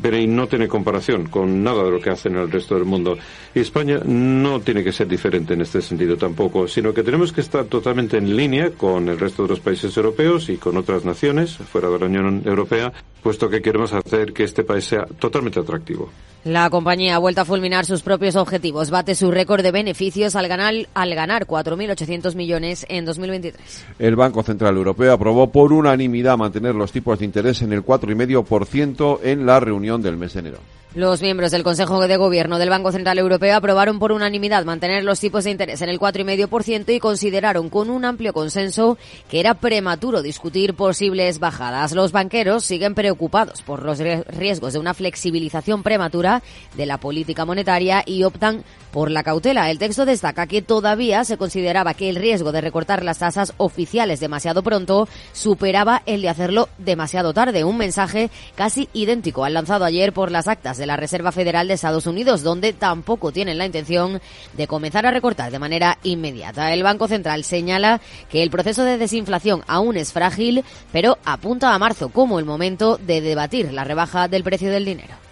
Pero 0.00 0.16
no 0.26 0.46
tiene 0.46 0.68
comparación 0.68 1.26
con 1.26 1.62
nada 1.62 1.84
de 1.84 1.90
lo 1.90 2.00
que 2.00 2.10
hacen 2.10 2.36
en 2.36 2.42
el 2.42 2.50
resto 2.50 2.74
del 2.74 2.84
mundo. 2.84 3.16
Y 3.54 3.60
España 3.60 4.00
no 4.04 4.60
tiene 4.60 4.84
que 4.84 4.92
ser 4.92 5.08
diferente 5.08 5.54
en 5.54 5.62
este 5.62 5.82
sentido 5.82 6.16
tampoco, 6.16 6.68
sino 6.68 6.94
que 6.94 7.02
tenemos 7.02 7.32
que 7.32 7.40
estar 7.40 7.64
totalmente 7.64 8.16
en 8.16 8.36
línea 8.36 8.70
con 8.70 9.08
el 9.08 9.18
resto 9.18 9.42
de 9.42 9.50
los 9.50 9.60
países 9.60 9.96
europeos 9.96 10.48
y 10.48 10.56
con 10.56 10.76
otras 10.76 11.04
naciones 11.04 11.56
fuera 11.56 11.88
de 11.90 11.98
la 11.98 12.06
Unión 12.06 12.42
Europea, 12.44 12.92
puesto 13.22 13.48
que 13.48 13.62
queremos 13.62 13.92
hacer 13.92 14.32
que 14.32 14.44
este 14.44 14.64
país 14.64 14.84
sea 14.84 15.06
totalmente 15.18 15.60
atractivo. 15.60 16.10
La 16.44 16.70
compañía 16.70 17.16
ha 17.16 17.18
vuelto 17.18 17.42
a 17.42 17.44
fulminar 17.44 17.84
sus 17.84 18.00
propios 18.00 18.34
objetivos. 18.34 18.88
Bate 18.88 19.14
su 19.14 19.30
récord 19.30 19.62
de 19.62 19.72
beneficios 19.72 20.36
al 20.36 20.48
ganar, 20.48 20.74
al 20.94 21.14
ganar 21.14 21.46
4.800 21.46 22.34
millones 22.34 22.86
en 22.88 23.04
2023. 23.04 23.86
El 23.98 24.16
Banco 24.16 24.42
Central 24.42 24.74
Europeo 24.74 25.12
aprobó 25.12 25.50
por 25.50 25.74
unanimidad 25.74 26.38
mantener 26.38 26.74
los 26.74 26.92
tipos 26.92 27.18
de 27.18 27.26
interés 27.26 27.60
en 27.60 27.74
el 27.74 27.84
4,5% 27.84 29.18
en 29.22 29.44
la 29.44 29.60
reunión 29.60 29.89
del 29.98 30.16
mes 30.16 30.36
enero. 30.36 30.58
Los 30.94 31.22
miembros 31.22 31.52
del 31.52 31.62
Consejo 31.62 32.08
de 32.08 32.16
Gobierno 32.16 32.58
del 32.58 32.68
Banco 32.68 32.90
Central 32.90 33.16
Europeo 33.20 33.56
aprobaron 33.56 34.00
por 34.00 34.10
unanimidad 34.10 34.64
mantener 34.64 35.04
los 35.04 35.20
tipos 35.20 35.44
de 35.44 35.52
interés 35.52 35.82
en 35.82 35.88
el 35.88 36.00
4,5% 36.00 36.92
y 36.92 36.98
consideraron 36.98 37.70
con 37.70 37.90
un 37.90 38.04
amplio 38.04 38.32
consenso 38.32 38.98
que 39.30 39.38
era 39.38 39.54
prematuro 39.54 40.20
discutir 40.20 40.74
posibles 40.74 41.38
bajadas. 41.38 41.92
Los 41.92 42.10
banqueros 42.10 42.64
siguen 42.64 42.96
preocupados 42.96 43.62
por 43.62 43.84
los 43.84 44.00
riesgos 44.00 44.72
de 44.72 44.80
una 44.80 44.92
flexibilización 44.92 45.84
prematura 45.84 46.42
de 46.76 46.86
la 46.86 46.98
política 46.98 47.44
monetaria 47.44 48.02
y 48.04 48.24
optan 48.24 48.64
por 48.92 49.10
la 49.10 49.22
cautela. 49.22 49.70
El 49.70 49.78
texto 49.78 50.04
destaca 50.04 50.46
que 50.46 50.62
todavía 50.62 51.24
se 51.24 51.36
consideraba 51.36 51.94
que 51.94 52.08
el 52.08 52.16
riesgo 52.16 52.52
de 52.52 52.60
recortar 52.60 53.04
las 53.04 53.18
tasas 53.18 53.54
oficiales 53.56 54.20
demasiado 54.20 54.62
pronto 54.62 55.08
superaba 55.32 56.02
el 56.06 56.22
de 56.22 56.28
hacerlo 56.28 56.68
demasiado 56.78 57.32
tarde. 57.32 57.64
Un 57.64 57.76
mensaje 57.76 58.30
casi 58.54 58.88
idéntico 58.92 59.44
al 59.44 59.54
lanzado 59.54 59.84
ayer 59.84 60.12
por 60.12 60.30
las 60.30 60.48
actas 60.48 60.78
de 60.78 60.86
la 60.86 60.96
Reserva 60.96 61.32
Federal 61.32 61.68
de 61.68 61.74
Estados 61.74 62.06
Unidos, 62.06 62.42
donde 62.42 62.72
tampoco 62.72 63.32
tienen 63.32 63.58
la 63.58 63.66
intención 63.66 64.20
de 64.56 64.66
comenzar 64.66 65.06
a 65.06 65.10
recortar 65.10 65.50
de 65.50 65.58
manera 65.58 65.98
inmediata. 66.02 66.72
El 66.72 66.82
Banco 66.82 67.08
Central 67.08 67.44
señala 67.44 68.00
que 68.30 68.42
el 68.42 68.50
proceso 68.50 68.84
de 68.84 68.98
desinflación 68.98 69.62
aún 69.66 69.96
es 69.96 70.12
frágil, 70.12 70.64
pero 70.92 71.18
apunta 71.24 71.74
a 71.74 71.78
marzo 71.78 72.08
como 72.10 72.38
el 72.38 72.44
momento 72.44 72.98
de 72.98 73.20
debatir 73.20 73.72
la 73.72 73.84
rebaja 73.84 74.28
del 74.28 74.44
precio 74.44 74.70
del 74.70 74.84
dinero. 74.84 75.29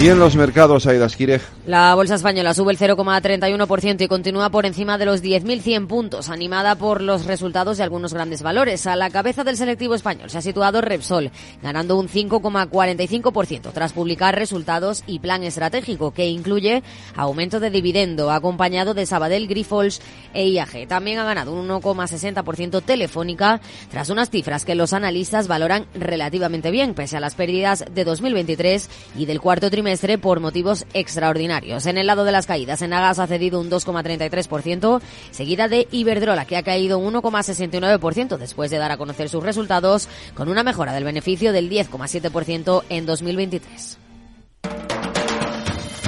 Y 0.00 0.08
en 0.08 0.18
los 0.18 0.34
mercados, 0.34 0.86
Aida 0.86 1.06
Esquirej. 1.06 1.40
La 1.66 1.94
bolsa 1.94 2.16
española 2.16 2.52
sube 2.52 2.72
el 2.72 2.78
0,31% 2.78 4.02
y 4.02 4.08
continúa 4.08 4.50
por 4.50 4.66
encima 4.66 4.98
de 4.98 5.06
los 5.06 5.22
10.100 5.22 5.86
puntos, 5.86 6.28
animada 6.28 6.74
por 6.74 7.00
los 7.00 7.24
resultados 7.24 7.78
de 7.78 7.84
algunos 7.84 8.12
grandes 8.12 8.42
valores. 8.42 8.86
A 8.86 8.96
la 8.96 9.08
cabeza 9.08 9.44
del 9.44 9.56
selectivo 9.56 9.94
español 9.94 10.28
se 10.28 10.38
ha 10.38 10.42
situado 10.42 10.80
Repsol, 10.80 11.30
ganando 11.62 11.96
un 11.96 12.08
5,45% 12.08 13.72
tras 13.72 13.92
publicar 13.92 14.34
resultados 14.34 15.04
y 15.06 15.20
plan 15.20 15.44
estratégico 15.44 16.10
que 16.10 16.26
incluye 16.26 16.82
aumento 17.14 17.60
de 17.60 17.70
dividendo 17.70 18.30
acompañado 18.30 18.92
de 18.94 19.06
Sabadell, 19.06 19.46
Grifols 19.46 20.02
e 20.34 20.48
IAG. 20.48 20.88
También 20.88 21.20
ha 21.20 21.24
ganado 21.24 21.52
un 21.52 21.68
1,60% 21.68 22.82
Telefónica 22.82 23.60
tras 23.90 24.10
unas 24.10 24.28
cifras 24.28 24.64
que 24.64 24.74
los 24.74 24.92
analistas 24.92 25.48
valoran 25.48 25.86
relativamente 25.94 26.72
bien, 26.72 26.94
pese 26.94 27.16
a 27.16 27.20
las 27.20 27.36
pérdidas 27.36 27.84
de 27.90 28.04
2023 28.04 28.90
y 29.16 29.24
del 29.26 29.40
cuarto 29.40 29.70
trimestre 29.70 29.83
por 30.20 30.40
motivos 30.40 30.86
extraordinarios. 30.94 31.86
En 31.86 31.98
el 31.98 32.06
lado 32.06 32.24
de 32.24 32.32
las 32.32 32.46
caídas, 32.46 32.80
Enagas 32.80 33.18
ha 33.18 33.26
cedido 33.26 33.60
un 33.60 33.70
2,33%, 33.70 35.00
seguida 35.30 35.68
de 35.68 35.86
Iberdrola, 35.90 36.46
que 36.46 36.56
ha 36.56 36.62
caído 36.62 36.98
un 36.98 37.14
1,69% 37.14 38.38
después 38.38 38.70
de 38.70 38.78
dar 38.78 38.92
a 38.92 38.96
conocer 38.96 39.28
sus 39.28 39.44
resultados, 39.44 40.08
con 40.34 40.48
una 40.48 40.62
mejora 40.62 40.92
del 40.92 41.04
beneficio 41.04 41.52
del 41.52 41.70
10,7% 41.70 42.82
en 42.88 43.06
2023. 43.06 44.03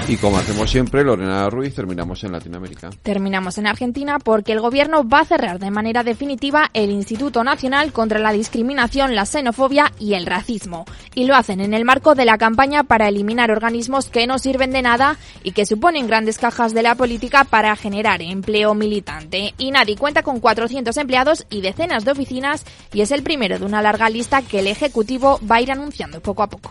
Y 0.08 0.18
como 0.18 0.38
hacemos 0.38 0.70
siempre, 0.70 1.02
Lorena 1.02 1.50
Ruiz, 1.50 1.74
terminamos 1.74 2.22
en 2.22 2.30
Latinoamérica. 2.30 2.90
Terminamos 3.02 3.58
en 3.58 3.66
Argentina 3.66 4.20
porque 4.20 4.52
el 4.52 4.60
gobierno 4.60 5.02
va 5.08 5.20
a 5.20 5.24
cerrar 5.24 5.58
de 5.58 5.72
manera 5.72 6.04
definitiva 6.04 6.70
el 6.74 6.92
Instituto 6.92 7.42
Nacional 7.42 7.92
contra 7.92 8.20
la 8.20 8.30
Discriminación, 8.30 9.16
la 9.16 9.26
Xenofobia 9.26 9.92
y 9.98 10.14
el 10.14 10.26
Racismo. 10.26 10.84
Y 11.16 11.24
lo 11.24 11.34
hacen 11.34 11.60
en 11.60 11.74
el 11.74 11.84
marco 11.84 12.14
de 12.14 12.24
la 12.24 12.38
campaña 12.38 12.84
para 12.84 13.08
eliminar 13.08 13.50
organismos 13.50 14.08
que 14.08 14.28
no 14.28 14.38
sirven 14.38 14.70
de 14.70 14.82
nada 14.82 15.16
y 15.42 15.50
que 15.50 15.66
suponen 15.66 16.06
grandes 16.06 16.38
cajas 16.38 16.72
de 16.72 16.84
la 16.84 16.94
política 16.94 17.42
para 17.42 17.74
generar 17.74 18.22
empleo 18.22 18.74
militante. 18.74 19.54
Inadi 19.58 19.96
cuenta 19.96 20.22
con 20.22 20.38
400 20.38 20.96
empleados 20.98 21.46
y 21.50 21.62
decenas 21.62 22.04
de 22.04 22.12
oficinas 22.12 22.64
y 22.92 23.00
es 23.00 23.10
el 23.10 23.24
primero 23.24 23.58
de 23.58 23.64
una 23.64 23.82
larga 23.82 24.08
lista 24.08 24.42
que 24.42 24.60
el 24.60 24.68
Ejecutivo 24.68 25.40
va 25.50 25.56
a 25.56 25.62
ir 25.62 25.72
anunciando 25.72 26.20
poco 26.20 26.44
a 26.44 26.46
poco. 26.46 26.70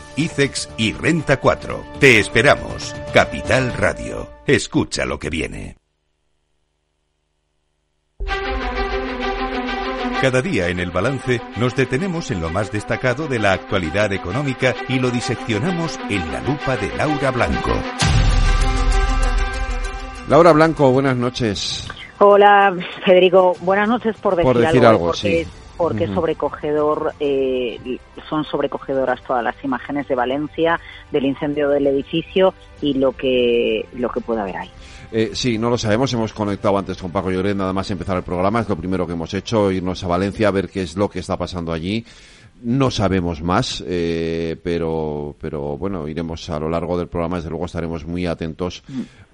ICEX 0.15 0.69
y 0.77 0.93
Renta 0.93 1.39
4. 1.39 1.83
Te 1.99 2.19
esperamos. 2.19 2.95
Capital 3.13 3.73
Radio. 3.73 4.29
Escucha 4.45 5.05
lo 5.05 5.19
que 5.19 5.29
viene. 5.29 5.77
Cada 10.21 10.41
día 10.43 10.67
en 10.67 10.79
el 10.79 10.91
balance 10.91 11.41
nos 11.57 11.75
detenemos 11.75 12.29
en 12.29 12.41
lo 12.41 12.51
más 12.51 12.71
destacado 12.71 13.27
de 13.27 13.39
la 13.39 13.53
actualidad 13.53 14.13
económica 14.13 14.75
y 14.87 14.99
lo 14.99 15.09
diseccionamos 15.09 15.99
en 16.09 16.31
la 16.31 16.41
lupa 16.41 16.77
de 16.77 16.95
Laura 16.95 17.31
Blanco. 17.31 17.71
Laura 20.29 20.51
Blanco, 20.51 20.91
buenas 20.91 21.17
noches. 21.17 21.87
Hola, 22.19 22.71
Federico. 23.03 23.55
Buenas 23.61 23.87
noches 23.87 24.15
por 24.17 24.35
decir, 24.35 24.53
Por 24.53 24.61
decir 24.61 24.85
algo, 24.85 25.07
porque, 25.07 25.45
sí. 25.45 25.60
Porque 25.81 26.05
Ujú. 26.05 26.13
sobrecogedor, 26.15 27.13
eh, 27.19 27.97
son 28.29 28.43
sobrecogedoras 28.45 29.21
todas 29.23 29.43
las 29.43 29.55
imágenes 29.63 30.07
de 30.07 30.15
Valencia, 30.15 30.79
del 31.11 31.25
incendio 31.25 31.69
del 31.69 31.87
edificio 31.87 32.53
y 32.81 32.93
lo 32.93 33.11
que, 33.13 33.85
lo 33.93 34.09
que 34.09 34.21
pueda 34.21 34.43
haber 34.43 34.57
ahí. 34.57 34.69
Eh, 35.11 35.31
sí, 35.33 35.57
no 35.57 35.69
lo 35.69 35.77
sabemos. 35.77 36.13
Hemos 36.13 36.33
conectado 36.33 36.77
antes 36.77 36.97
con 36.97 37.11
Paco 37.11 37.31
Lloret, 37.31 37.55
nada 37.57 37.73
más 37.73 37.89
empezar 37.91 38.15
el 38.17 38.23
programa. 38.23 38.61
Es 38.61 38.69
lo 38.69 38.75
primero 38.77 39.05
que 39.07 39.13
hemos 39.13 39.33
hecho, 39.33 39.71
irnos 39.71 40.03
a 40.03 40.07
Valencia 40.07 40.47
a 40.47 40.51
ver 40.51 40.69
qué 40.69 40.83
es 40.83 40.95
lo 40.95 41.09
que 41.09 41.19
está 41.19 41.35
pasando 41.37 41.73
allí. 41.73 42.05
No 42.63 42.91
sabemos 42.91 43.41
más, 43.41 43.83
eh, 43.87 44.55
pero, 44.63 45.35
pero 45.41 45.77
bueno, 45.77 46.07
iremos 46.07 46.47
a 46.51 46.59
lo 46.59 46.69
largo 46.69 46.95
del 46.95 47.07
programa. 47.07 47.37
Desde 47.37 47.49
luego 47.49 47.65
estaremos 47.65 48.05
muy 48.05 48.27
atentos 48.27 48.83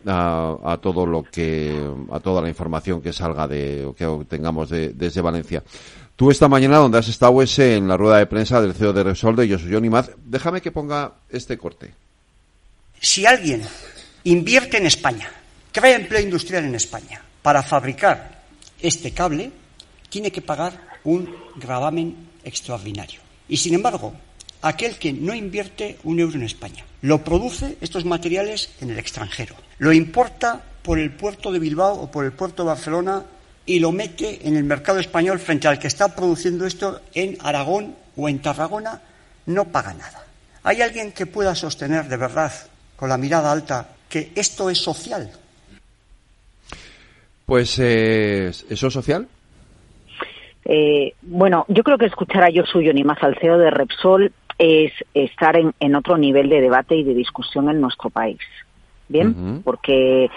a, 0.07 0.55
a 0.63 0.77
todo 0.77 1.05
lo 1.05 1.23
que, 1.23 1.77
a 2.11 2.21
toda 2.21 2.41
la 2.41 2.47
información 2.47 3.01
que 3.01 3.11
salga 3.11 3.45
de, 3.45 3.85
o 3.85 3.93
que 3.93 4.05
tengamos 4.29 4.69
de- 4.69 4.93
desde 4.93 5.19
Valencia. 5.19 5.61
Tú 6.17 6.31
esta 6.31 6.47
mañana 6.47 6.77
donde 6.77 6.97
has 6.97 7.07
estado 7.09 7.43
es 7.43 7.59
en 7.59 7.87
la 7.87 7.95
rueda 7.95 8.17
de 8.17 8.25
prensa 8.25 8.59
del 8.59 8.73
CEO 8.73 8.91
de 8.91 9.03
Repsol 9.03 9.35
de 9.35 9.47
Josu 9.47 9.67
Johnny 9.71 9.87
Maz. 9.87 10.09
Déjame 10.25 10.61
que 10.61 10.71
ponga 10.71 11.13
este 11.29 11.59
corte. 11.59 11.93
Si 12.99 13.27
alguien 13.27 13.61
invierte 14.23 14.77
en 14.77 14.87
España, 14.87 15.29
crea 15.71 15.95
empleo 15.95 16.19
industrial 16.19 16.65
en 16.65 16.73
España 16.73 17.21
para 17.43 17.61
fabricar 17.61 18.45
este 18.81 19.11
cable, 19.11 19.51
tiene 20.09 20.31
que 20.31 20.41
pagar 20.41 20.97
un 21.03 21.29
gravamen 21.55 22.15
extraordinario. 22.43 23.21
Y 23.47 23.57
sin 23.57 23.75
embargo, 23.75 24.15
aquel 24.63 24.97
que 24.97 25.13
no 25.13 25.35
invierte 25.35 25.99
un 26.03 26.19
euro 26.19 26.33
en 26.33 26.43
España, 26.45 26.83
lo 27.03 27.23
produce 27.23 27.77
estos 27.79 28.05
materiales 28.05 28.71
en 28.81 28.89
el 28.89 28.97
extranjero, 28.97 29.53
lo 29.77 29.93
importa 29.93 30.63
por 30.81 30.97
el 30.97 31.11
puerto 31.11 31.51
de 31.51 31.59
Bilbao 31.59 31.93
o 31.93 32.09
por 32.09 32.25
el 32.25 32.31
puerto 32.31 32.63
de 32.63 32.69
Barcelona 32.69 33.23
y 33.67 33.79
lo 33.79 33.91
mete 33.91 34.47
en 34.47 34.55
el 34.55 34.63
mercado 34.63 34.99
español 34.99 35.39
frente 35.39 35.67
al 35.67 35.77
que 35.77 35.87
está 35.87 36.15
produciendo 36.15 36.65
esto 36.65 37.01
en 37.13 37.37
Aragón 37.41 37.95
o 38.15 38.27
en 38.27 38.39
Tarragona, 38.39 39.01
no 39.45 39.65
paga 39.65 39.93
nada. 39.93 40.25
¿Hay 40.63 40.81
alguien 40.81 41.11
que 41.11 41.25
pueda 41.25 41.53
sostener 41.53 42.05
de 42.05 42.17
verdad, 42.17 42.51
con 42.95 43.09
la 43.09 43.17
mirada 43.17 43.51
alta, 43.51 43.89
que 44.09 44.31
esto 44.35 44.69
es 44.69 44.79
social? 44.79 45.29
Pues, 47.45 47.77
eh, 47.79 48.47
¿eso 48.47 48.87
es 48.87 48.93
social? 48.93 49.27
Eh, 50.65 51.13
bueno, 51.21 51.65
yo 51.67 51.83
creo 51.83 51.97
que 51.97 52.05
escuchar 52.05 52.43
a 52.43 52.51
Josu 52.53 52.79
ni 52.79 53.03
más 53.03 53.21
al 53.21 53.37
CEO 53.39 53.57
de 53.57 53.69
Repsol 53.69 54.31
es 54.57 54.91
estar 55.13 55.57
en, 55.57 55.73
en 55.79 55.95
otro 55.95 56.17
nivel 56.17 56.49
de 56.49 56.61
debate 56.61 56.95
y 56.95 57.03
de 57.03 57.13
discusión 57.13 57.69
en 57.69 57.79
nuestro 57.79 58.09
país. 58.09 58.39
Bien, 59.09 59.61
porque 59.63 60.29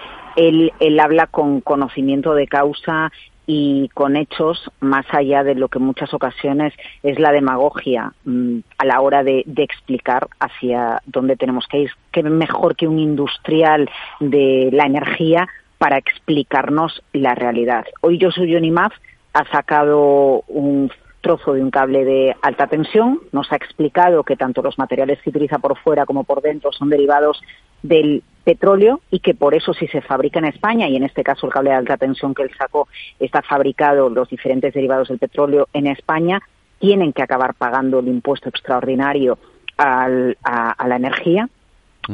él, 0.49 1.01
habla 1.01 1.27
con 1.27 1.61
conocimiento 1.61 2.35
de 2.35 2.47
causa 2.47 3.13
y 3.47 3.89
con 3.95 4.17
hechos 4.17 4.71
más 4.81 5.05
allá 5.11 5.43
de 5.43 5.55
lo 5.55 5.69
que 5.69 5.79
muchas 5.79 6.15
ocasiones 6.15 6.73
es 7.03 7.19
la 7.19 7.33
demagogia 7.33 8.13
mm, 8.25 8.59
a 8.79 8.85
la 8.85 9.01
hora 9.01 9.25
de, 9.25 9.45
explicar 9.57 10.29
hacia 10.39 11.03
dónde 11.07 11.37
tenemos 11.37 11.67
que 11.67 11.81
ir. 11.81 11.91
Que 12.13 12.23
mejor 12.23 12.77
que 12.77 12.87
un 12.87 12.99
industrial 12.99 13.91
de 14.21 14.71
la 14.73 14.85
energía 14.87 15.49
para 15.79 15.99
explicarnos 15.99 17.03
la 17.13 17.35
realidad. 17.35 17.85
Hoy 18.01 18.19
yo 18.19 18.31
soy 18.31 18.53
Johnny 18.53 18.71
Maz 18.71 18.93
ha 19.33 19.45
sacado 19.51 20.43
un 20.49 20.91
trozo 21.21 21.53
de 21.53 21.63
un 21.63 21.71
cable 21.71 22.05
de 22.05 22.35
alta 22.43 22.67
tensión, 22.67 23.21
nos 23.33 23.53
ha 23.53 23.57
explicado 23.57 24.25
que 24.25 24.37
tanto 24.37 24.63
los 24.63 24.79
materiales 24.79 25.21
que 25.23 25.31
utiliza 25.31 25.59
por 25.59 25.79
fuera 25.79 26.07
como 26.07 26.25
por 26.25 26.41
dentro 26.41 26.73
son 26.73 26.89
derivados 26.89 27.41
del 27.83 28.23
petróleo 28.45 29.01
y 29.11 29.21
que 29.21 29.35
por 29.35 29.55
eso 29.55 29.73
si 29.75 29.87
se 29.89 30.01
fabrica 30.01 30.39
en 30.39 30.47
España 30.47 30.89
y 30.89 30.97
en 30.97 31.05
este 31.05 31.23
caso 31.23 31.47
el 31.47 31.53
cable 31.53 31.71
de 31.71 31.77
alta 31.77 31.97
tensión 31.97 32.35
que 32.35 32.43
él 32.43 32.51
sacó 32.57 32.89
está 33.19 33.43
fabricado 33.43 34.09
los 34.11 34.29
diferentes 34.29 34.73
derivados 34.75 35.09
del 35.09 35.19
petróleo 35.19 35.69
en 35.73 35.87
España 35.87 36.41
tienen 36.79 37.13
que 37.13 37.23
acabar 37.23 37.55
pagando 37.55 37.99
el 38.01 38.09
impuesto 38.09 38.49
extraordinario 38.49 39.39
al- 39.77 40.37
a, 40.43 40.71
a 40.73 40.89
la 40.89 40.97
energía 40.97 41.49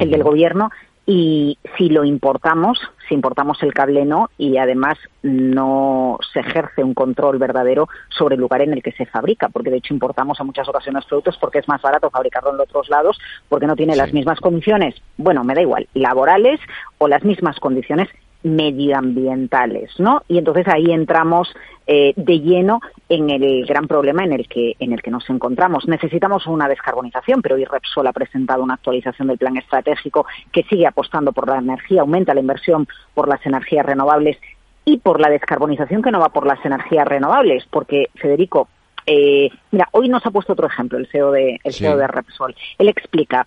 el 0.00 0.10
del 0.10 0.22
gobierno 0.24 0.70
y 1.06 1.56
si 1.78 1.88
lo 1.88 2.04
importamos, 2.04 2.80
si 3.08 3.14
importamos 3.14 3.62
el 3.62 3.72
cable 3.72 4.04
no 4.04 4.28
y 4.36 4.56
además 4.56 4.98
no 5.22 6.18
se 6.32 6.40
ejerce 6.40 6.82
un 6.82 6.94
control 6.94 7.38
verdadero 7.38 7.88
sobre 8.08 8.34
el 8.34 8.40
lugar 8.40 8.62
en 8.62 8.72
el 8.72 8.82
que 8.82 8.90
se 8.90 9.06
fabrica, 9.06 9.48
porque 9.48 9.70
de 9.70 9.76
hecho 9.76 9.94
importamos 9.94 10.40
en 10.40 10.46
muchas 10.46 10.68
ocasiones 10.68 11.04
productos 11.04 11.38
porque 11.40 11.60
es 11.60 11.68
más 11.68 11.80
barato 11.80 12.10
fabricarlo 12.10 12.52
en 12.52 12.60
otros 12.60 12.88
lados, 12.88 13.18
porque 13.48 13.68
no 13.68 13.76
tiene 13.76 13.94
las 13.94 14.12
mismas 14.12 14.40
condiciones, 14.40 14.96
bueno, 15.16 15.44
me 15.44 15.54
da 15.54 15.62
igual, 15.62 15.86
laborales 15.94 16.58
o 16.98 17.06
las 17.06 17.24
mismas 17.24 17.60
condiciones 17.60 18.08
medioambientales, 18.46 19.90
¿no? 19.98 20.22
Y 20.28 20.38
entonces 20.38 20.66
ahí 20.68 20.92
entramos 20.92 21.52
eh, 21.86 22.12
de 22.16 22.40
lleno 22.40 22.80
en 23.08 23.30
el 23.30 23.66
gran 23.66 23.86
problema 23.86 24.24
en 24.24 24.32
el 24.32 24.48
que 24.48 24.74
en 24.78 24.92
el 24.92 25.02
que 25.02 25.10
nos 25.10 25.28
encontramos. 25.30 25.86
Necesitamos 25.86 26.46
una 26.46 26.68
descarbonización, 26.68 27.42
pero 27.42 27.56
hoy 27.56 27.64
Repsol 27.64 28.06
ha 28.06 28.12
presentado 28.12 28.62
una 28.62 28.74
actualización 28.74 29.28
del 29.28 29.38
plan 29.38 29.56
estratégico 29.56 30.26
que 30.52 30.62
sigue 30.64 30.86
apostando 30.86 31.32
por 31.32 31.48
la 31.48 31.58
energía, 31.58 32.00
aumenta 32.02 32.34
la 32.34 32.40
inversión 32.40 32.86
por 33.14 33.28
las 33.28 33.44
energías 33.46 33.84
renovables 33.84 34.38
y 34.84 34.98
por 34.98 35.20
la 35.20 35.28
descarbonización 35.28 36.02
que 36.02 36.12
no 36.12 36.20
va 36.20 36.28
por 36.28 36.46
las 36.46 36.64
energías 36.64 37.06
renovables, 37.06 37.64
porque 37.70 38.10
Federico, 38.14 38.68
eh, 39.04 39.50
mira, 39.72 39.88
hoy 39.92 40.08
nos 40.08 40.24
ha 40.24 40.30
puesto 40.30 40.52
otro 40.52 40.66
ejemplo 40.68 40.98
el 40.98 41.08
CEO 41.08 41.32
de 41.32 41.60
el 41.64 41.72
Sí. 41.72 41.84
CEO 41.84 41.96
de 41.96 42.06
Repsol. 42.06 42.54
Él 42.78 42.88
explica 42.88 43.46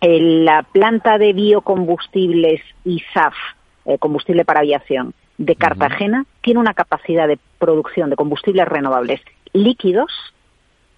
eh, 0.00 0.18
la 0.20 0.64
planta 0.64 1.18
de 1.18 1.32
biocombustibles 1.32 2.60
ISAF, 2.84 3.34
eh, 3.84 3.98
combustible 3.98 4.44
para 4.44 4.60
aviación, 4.60 5.14
de 5.38 5.56
Cartagena, 5.56 6.26
tiene 6.42 6.60
una 6.60 6.74
capacidad 6.74 7.26
de 7.26 7.38
producción 7.58 8.10
de 8.10 8.16
combustibles 8.16 8.68
renovables 8.68 9.20
líquidos 9.52 10.12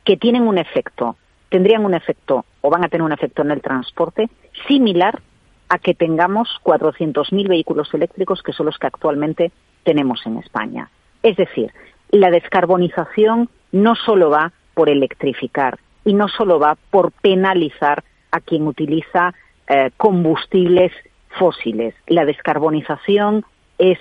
que 0.04 0.16
tienen 0.16 0.46
un 0.46 0.58
efecto, 0.58 1.16
tendrían 1.48 1.84
un 1.84 1.94
efecto 1.94 2.44
o 2.60 2.70
van 2.70 2.84
a 2.84 2.88
tener 2.88 3.02
un 3.02 3.12
efecto 3.12 3.42
en 3.42 3.50
el 3.50 3.62
transporte 3.62 4.28
similar 4.68 5.20
a 5.68 5.78
que 5.78 5.94
tengamos 5.94 6.48
400.000 6.62 7.48
vehículos 7.48 7.92
eléctricos 7.94 8.42
que 8.42 8.52
son 8.52 8.66
los 8.66 8.78
que 8.78 8.86
actualmente 8.86 9.52
tenemos 9.82 10.24
en 10.26 10.36
España. 10.38 10.90
Es 11.22 11.36
decir, 11.36 11.72
la 12.10 12.30
descarbonización 12.30 13.48
no 13.72 13.94
solo 13.96 14.30
va 14.30 14.52
por 14.74 14.88
electrificar 14.88 15.78
y 16.04 16.14
no 16.14 16.28
solo 16.28 16.60
va 16.60 16.76
por 16.90 17.10
penalizar 17.10 18.04
a 18.30 18.40
quien 18.40 18.66
utiliza 18.66 19.34
eh, 19.68 19.90
combustibles 19.96 20.92
fósiles. 21.38 21.94
La 22.06 22.24
descarbonización 22.24 23.44
es 23.78 23.98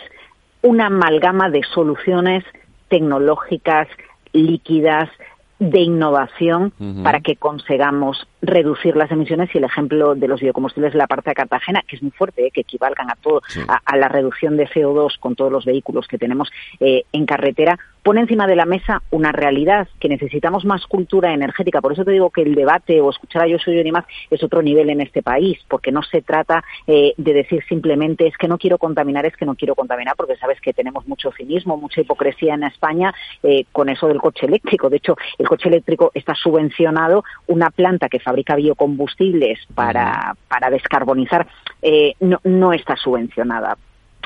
una 0.62 0.88
amalgama 0.88 1.50
de 1.50 1.64
soluciones 1.64 2.44
tecnológicas, 2.90 3.88
líquidas, 4.34 5.10
de 5.58 5.80
innovación 5.80 6.74
para 7.02 7.22
que 7.22 7.38
consigamos 7.38 8.28
reducir 8.42 8.98
las 8.98 9.10
emisiones 9.10 9.50
y 9.54 9.58
el 9.58 9.64
ejemplo 9.64 10.14
de 10.14 10.28
los 10.28 10.42
biocombustibles 10.42 10.92
de 10.92 10.98
la 10.98 11.08
parte 11.08 11.30
de 11.30 11.36
Cartagena, 11.36 11.82
que 11.88 11.96
es 11.96 12.04
muy 12.04 12.12
fuerte, 12.12 12.48
¿eh? 12.48 12.52
que 12.52 12.62
equivalgan 12.62 13.10
a 13.10 13.16
todo, 13.16 13.42
a, 13.68 13.98
la 13.98 14.10
reducción 14.10 14.58
de 14.58 14.68
CO2 14.68 15.18
con 15.18 15.36
todos 15.36 15.52
los 15.52 15.64
vehículos 15.64 16.08
que 16.08 16.18
tenemos 16.18 16.52
eh, 16.82 17.04
en 17.14 17.26
carretera, 17.26 17.80
pone 18.06 18.22
encima 18.22 18.46
de 18.46 18.56
la 18.56 18.68
mesa 18.68 19.02
una 19.10 19.32
realidad 19.32 19.88
que 20.00 20.08
necesitamos 20.08 20.64
más 20.64 20.86
cultura 20.86 21.34
energética. 21.34 21.82
Por 21.82 21.94
eso 21.94 22.06
te 22.06 22.12
digo 22.12 22.30
que 22.30 22.44
el 22.44 22.54
debate 22.54 23.02
o 23.02 23.10
escuchar 23.10 23.42
a 23.42 23.48
Yo 23.48 23.58
Soy 23.58 23.84
ni 23.84 23.92
más 23.92 24.06
es 24.30 24.44
otro 24.44 24.62
nivel 24.62 24.92
en 24.92 25.02
este 25.02 25.24
país, 25.24 25.58
porque 25.68 25.92
no 25.92 26.04
se 26.04 26.22
trata 26.22 26.64
eh, 26.86 27.16
de 27.18 27.34
decir 27.34 27.64
simplemente 27.68 28.28
es 28.28 28.38
que 28.38 28.48
no 28.48 28.60
quiero 28.60 28.78
contaminar, 28.78 29.26
es 29.26 29.36
que 29.36 29.48
no 29.48 29.56
quiero 29.56 29.74
contaminar, 29.74 30.16
porque 30.16 30.36
sabes 30.36 30.62
que 30.62 30.72
tenemos 30.72 31.08
mucho 31.08 31.32
cinismo, 31.32 31.78
mucha 31.78 32.02
hipocresía 32.02 32.54
en 32.54 32.66
España 32.66 33.12
eh, 33.42 33.66
con 33.72 33.90
eso 33.90 34.08
del 34.08 34.22
coche 34.22 34.46
eléctrico. 34.46 34.88
De 34.88 34.98
hecho, 34.98 35.18
el 35.40 35.48
coche 35.48 35.70
eléctrico 35.70 36.12
está 36.14 36.36
subvencionado, 36.36 37.24
una 37.48 37.72
planta 37.72 38.08
que 38.08 38.20
fabrica 38.20 38.56
biocombustibles 38.56 39.58
para, 39.74 40.36
para 40.48 40.70
descarbonizar 40.70 41.48
eh, 41.82 42.14
no, 42.20 42.40
no 42.44 42.72
está 42.72 42.96
subvencionada 42.96 43.76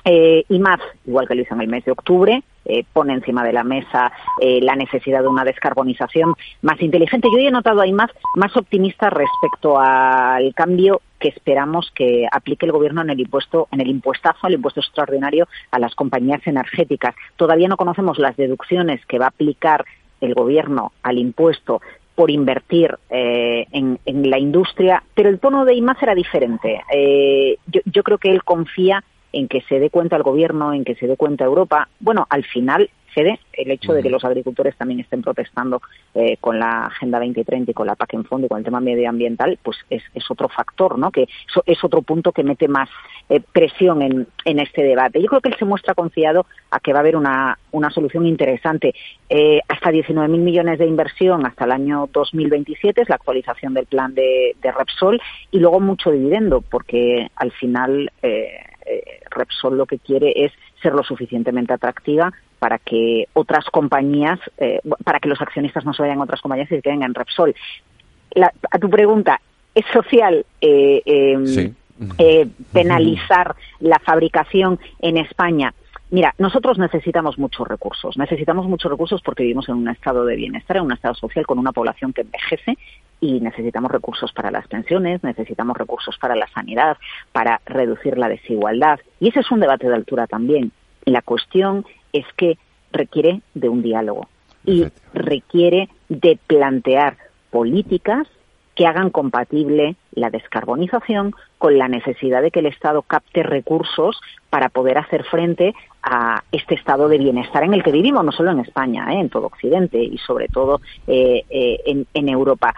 eh, 0.06 0.46
más, 0.60 0.80
igual 1.06 1.28
que 1.28 1.36
lo 1.36 1.42
hizo 1.42 1.54
en 1.54 1.62
el 1.62 1.68
mes 1.68 1.86
de 1.86 1.92
octubre, 1.92 2.44
eh, 2.70 2.86
pone 2.94 3.14
encima 3.16 3.44
de 3.44 3.52
la 3.52 3.64
mesa 3.64 4.12
eh, 4.40 4.60
la 4.62 4.76
necesidad 4.76 5.24
de 5.24 5.28
una 5.28 5.44
descarbonización 5.44 6.36
más 6.62 6.80
inteligente. 6.82 7.28
Yo 7.32 7.40
he 7.40 7.50
notado 7.50 7.82
ahí 7.82 7.92
más, 7.92 8.12
más 8.36 8.56
optimista 8.56 9.10
respecto 9.10 9.80
al 9.80 10.54
cambio 10.54 11.02
que 11.20 11.30
esperamos 11.30 11.92
que 11.96 12.28
aplique 12.32 12.68
el 12.68 12.72
gobierno 12.72 13.02
en 13.02 13.10
el 13.10 13.22
impuesto, 13.22 13.68
en 13.72 13.82
el 13.82 13.88
impuestazo, 13.88 14.46
el 14.46 14.54
impuesto 14.54 14.82
extraordinario 14.82 15.48
a 15.72 15.80
las 15.80 15.96
compañías 15.96 16.46
energéticas. 16.46 17.16
Todavía 17.38 17.68
no 17.68 17.76
conocemos 17.76 18.20
las 18.20 18.38
deducciones 18.38 19.04
que 19.08 19.18
va 19.18 19.26
a 19.26 19.30
aplicar 19.30 19.84
el 20.22 20.36
gobierno 20.36 20.92
al 21.02 21.18
impuesto 21.18 21.82
por 22.14 22.30
invertir 22.30 22.96
eh, 23.10 23.66
en, 23.72 23.98
la 24.30 24.38
industria, 24.38 25.02
pero 25.16 25.30
el 25.30 25.40
tono 25.40 25.66
de 25.66 25.74
IMAX 25.74 26.04
era 26.04 26.14
diferente. 26.14 26.84
yo, 27.66 27.82
yo 27.86 28.04
creo 28.04 28.20
que 28.20 28.30
él 28.30 28.44
confía 28.44 29.04
en 29.34 29.48
que 29.48 29.62
se 29.62 29.80
dé 29.80 29.90
cuenta 29.90 30.16
el 30.16 30.24
gobierno, 30.24 30.74
en 30.74 30.84
que 30.84 30.96
se 30.96 31.08
dé 31.08 31.18
cuenta 31.18 31.46
Europa. 31.46 31.90
Bueno, 32.00 32.26
al 32.30 32.44
final 32.46 32.90
cede 33.14 33.40
el 33.54 33.72
hecho 33.72 33.94
de 33.94 34.02
que 34.02 34.10
los 34.10 34.24
agricultores 34.24 34.76
también 34.78 35.00
estén 35.00 35.22
protestando 35.22 35.82
eh, 36.14 36.38
con 36.40 36.60
la 36.60 36.86
Agenda 36.86 37.20
2030 37.20 37.72
y 37.72 37.74
con 37.74 37.88
la 37.88 37.96
PAC 37.96 38.14
en 38.14 38.26
fondo 38.26 38.46
y 38.46 38.50
con 38.50 38.60
el 38.60 38.64
tema 38.64 38.80
medioambiental, 38.80 39.60
pues 39.62 39.78
es, 39.90 40.04
otro 40.30 40.48
factor, 40.48 40.98
¿no? 40.98 41.12
Que 41.12 41.28
es 41.66 41.84
otro 41.84 42.02
punto 42.02 42.32
que 42.32 42.44
mete 42.44 42.68
más 42.68 42.90
eh, 43.30 43.42
presión 43.52 44.02
en, 44.02 44.28
en, 44.46 44.60
este 44.60 44.84
debate. 44.84 45.22
Yo 45.22 45.28
creo 45.28 45.42
que 45.42 45.50
él 45.50 45.56
se 45.58 45.66
muestra 45.66 45.94
confiado 45.94 46.46
a 46.72 46.80
que 46.80 46.94
va 46.94 47.00
a 47.00 47.02
haber 47.02 47.16
una, 47.16 47.58
una 47.72 47.90
solución 47.90 48.26
interesante. 48.26 48.94
Eh, 49.30 49.60
hasta 49.68 49.92
19.000 49.92 50.28
millones 50.30 50.80
de 50.80 50.86
inversión 50.86 51.46
hasta 51.46 51.66
el 51.66 51.72
año 51.72 52.08
2027 52.14 53.02
es 53.02 53.10
la 53.10 53.16
actualización 53.16 53.74
del 53.74 53.88
plan 53.88 54.14
de, 54.14 54.56
de 54.62 54.72
Repsol 54.72 55.20
y 55.52 55.60
luego 55.60 55.80
mucho 55.80 56.12
dividendo, 56.12 56.62
porque 56.62 57.30
al 57.36 57.52
final 57.52 58.12
eh, 58.90 59.04
eh, 59.06 59.20
Repsol 59.30 59.78
lo 59.78 59.86
que 59.86 60.00
quiere 60.00 60.34
es 60.36 60.52
ser 60.82 60.94
lo 60.94 61.04
suficientemente 61.04 61.74
atractiva 61.74 62.34
para 62.58 62.80
que 62.80 63.28
otras 63.34 63.66
compañías, 63.66 64.40
eh, 64.58 64.82
para 65.04 65.20
que 65.20 65.30
los 65.30 65.42
accionistas 65.42 65.86
no 65.86 65.94
se 65.94 66.02
vayan 66.02 66.20
a 66.20 66.24
otras 66.24 66.42
compañías 66.42 66.72
y 66.72 66.76
se 66.76 66.82
queden 66.82 67.04
en 67.04 67.14
Repsol. 67.14 67.56
a 68.72 68.80
tu 68.80 68.90
pregunta, 68.90 69.40
¿es 69.76 69.86
social 69.94 70.46
eh, 70.62 71.02
em, 71.06 71.74
penalizar 72.74 73.56
la 73.80 74.00
fabricación 74.00 74.80
en 75.00 75.18
España? 75.18 75.74
Mira, 76.12 76.34
nosotros 76.40 76.80
necesitamos 76.80 77.38
muchos 77.38 77.68
recursos. 77.68 78.18
Necesitamos 78.18 78.68
muchos 78.68 78.90
recursos 78.90 79.22
porque 79.22 79.44
vivimos 79.44 79.70
en 79.70 79.76
un 79.76 79.90
estado 79.90 80.26
de 80.26 80.36
bienestar, 80.36 80.78
en 80.78 80.84
un 80.84 80.94
estado 80.94 81.14
social 81.14 81.46
con 81.46 81.60
una 81.60 81.72
población 81.72 82.14
que 82.14 82.22
envejece 82.22 82.78
y 83.22 83.40
necesitamos 83.40 83.92
recursos 83.92 84.32
para 84.32 84.52
las 84.52 84.68
pensiones, 84.68 85.24
necesitamos 85.24 85.78
recursos 85.78 86.18
para 86.18 86.36
la 86.36 86.48
sanidad, 86.48 86.98
para 87.32 87.62
reducir 87.66 88.18
la 88.18 88.30
desigualdad. 88.30 89.00
Y 89.20 89.30
ese 89.30 89.42
es 89.42 89.52
un 89.52 89.60
debate 89.60 89.88
de 89.88 89.96
altura 89.96 90.28
también. 90.28 90.72
La 91.06 91.22
cuestión 91.22 91.86
es 92.14 92.26
que 92.36 92.58
requiere 92.92 93.42
de 93.54 93.70
un 93.70 93.82
diálogo 93.82 94.28
y 94.66 94.86
requiere 95.14 95.90
de 96.08 96.40
plantear 96.48 97.18
políticas 97.52 98.28
que 98.76 98.88
hagan 98.88 99.10
compatible 99.10 99.98
la 100.14 100.30
descarbonización 100.30 101.34
con 101.58 101.78
la 101.78 101.90
necesidad 101.90 102.42
de 102.42 102.50
que 102.50 102.62
el 102.62 102.68
Estado 102.68 103.02
capte 103.02 103.44
recursos 103.44 104.22
para 104.50 104.70
poder 104.70 104.98
hacer 104.98 105.26
frente 105.26 105.76
a 106.02 106.44
este 106.54 106.76
estado 106.76 107.10
de 107.10 107.18
bienestar 107.18 107.64
en 107.64 107.74
el 107.74 107.84
que 107.84 107.92
vivimos, 107.92 108.24
no 108.24 108.32
solo 108.32 108.52
en 108.52 108.60
España, 108.60 109.06
¿eh? 109.12 109.20
en 109.20 109.30
todo 109.30 109.48
Occidente 109.48 110.02
y 110.02 110.18
sobre 110.20 110.48
todo 110.48 110.80
eh, 111.08 111.44
eh, 111.50 112.06
en, 112.14 112.30
Europa. 112.30 112.74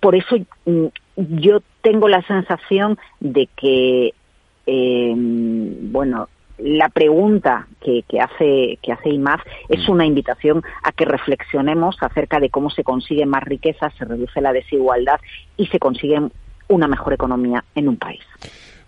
Por 0.00 0.14
eso 0.14 0.36
mm, 0.64 0.86
yo 1.16 1.60
tengo 1.82 2.08
la 2.08 2.22
sensación 2.22 2.98
de 3.20 3.48
que, 3.56 4.12
bueno, 4.66 6.28
la 6.58 6.88
pregunta 6.88 7.66
que, 7.80 8.02
hace 8.20 8.78
que 8.82 8.92
hace 8.92 9.10
IMAF 9.10 9.42
es 9.68 9.88
mm. 9.88 9.92
una 9.92 10.06
invitación 10.06 10.62
a 10.82 10.92
que 10.92 11.04
reflexionemos 11.04 11.96
acerca 12.00 12.40
de 12.40 12.50
cómo 12.50 12.70
se 12.70 12.84
consigue 12.84 13.26
más 13.26 13.44
riqueza, 13.44 13.90
se 13.90 14.04
reduce 14.04 14.40
la 14.40 14.52
desigualdad 14.52 15.20
y 15.56 15.66
se 15.66 15.78
consigue 15.78 16.20
una 16.68 16.88
mejor 16.88 17.12
economía 17.12 17.64
en 17.74 17.88
un 17.88 17.96
país. 17.96 18.24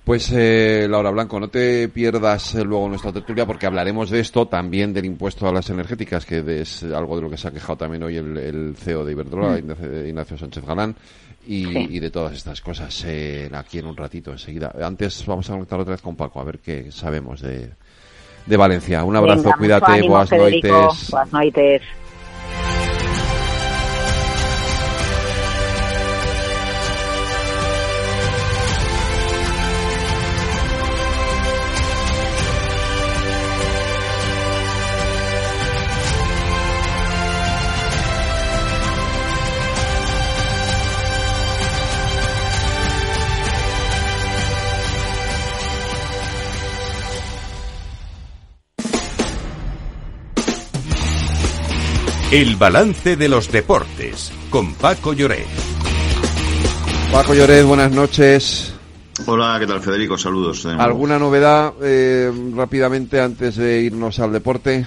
Pues 0.08 0.32
eh, 0.32 0.86
Laura 0.88 1.10
Blanco, 1.10 1.38
no 1.38 1.48
te 1.48 1.86
pierdas 1.90 2.54
eh, 2.54 2.64
luego 2.64 2.88
nuestra 2.88 3.12
tertulia 3.12 3.44
porque 3.44 3.66
hablaremos 3.66 4.08
de 4.08 4.20
esto, 4.20 4.46
también 4.46 4.94
del 4.94 5.04
impuesto 5.04 5.46
a 5.46 5.52
las 5.52 5.68
energéticas, 5.68 6.24
que 6.24 6.62
es 6.62 6.82
algo 6.82 7.16
de 7.16 7.20
lo 7.20 7.28
que 7.28 7.36
se 7.36 7.46
ha 7.46 7.50
quejado 7.50 7.76
también 7.76 8.02
hoy 8.02 8.16
el, 8.16 8.74
CEO 8.74 9.04
de 9.04 9.12
Iberdrola, 9.12 9.60
mm. 9.60 10.06
Ignacio 10.06 10.38
Sánchez 10.38 10.64
Galán, 10.64 10.96
y, 11.46 11.98
de 12.00 12.10
todas 12.10 12.32
estas 12.32 12.62
cosas 12.62 13.04
eh, 13.06 13.50
aquí 13.52 13.80
en 13.80 13.86
un 13.86 13.98
ratito 13.98 14.32
enseguida. 14.32 14.72
Antes 14.82 15.26
vamos 15.26 15.50
a 15.50 15.52
conectar 15.52 15.78
otra 15.78 15.90
vez 15.90 16.00
con 16.00 16.16
Paco, 16.16 16.40
a 16.40 16.44
ver 16.44 16.60
qué 16.60 16.90
sabemos 16.90 17.42
de, 17.42 17.68
de 18.46 18.56
Valencia. 18.56 19.04
Un 19.04 19.14
abrazo, 19.14 19.52
cuídate, 19.58 20.08
buenas 20.08 20.32
noches. 20.32 21.10
Buenas 21.10 21.32
noches. 21.34 21.82
El 52.30 52.56
balance 52.56 53.16
de 53.16 53.26
los 53.26 53.50
deportes 53.50 54.30
con 54.50 54.74
Paco 54.74 55.14
Lloret. 55.14 55.46
Paco 57.10 57.32
Lloret, 57.32 57.64
buenas 57.64 57.90
noches. 57.90 58.74
Hola, 59.24 59.56
¿qué 59.58 59.66
tal 59.66 59.80
Federico? 59.80 60.18
Saludos. 60.18 60.66
¿Alguna 60.66 61.18
novedad 61.18 61.72
eh, 61.80 62.30
rápidamente 62.54 63.18
antes 63.18 63.56
de 63.56 63.80
irnos 63.80 64.18
al 64.18 64.34
deporte? 64.34 64.84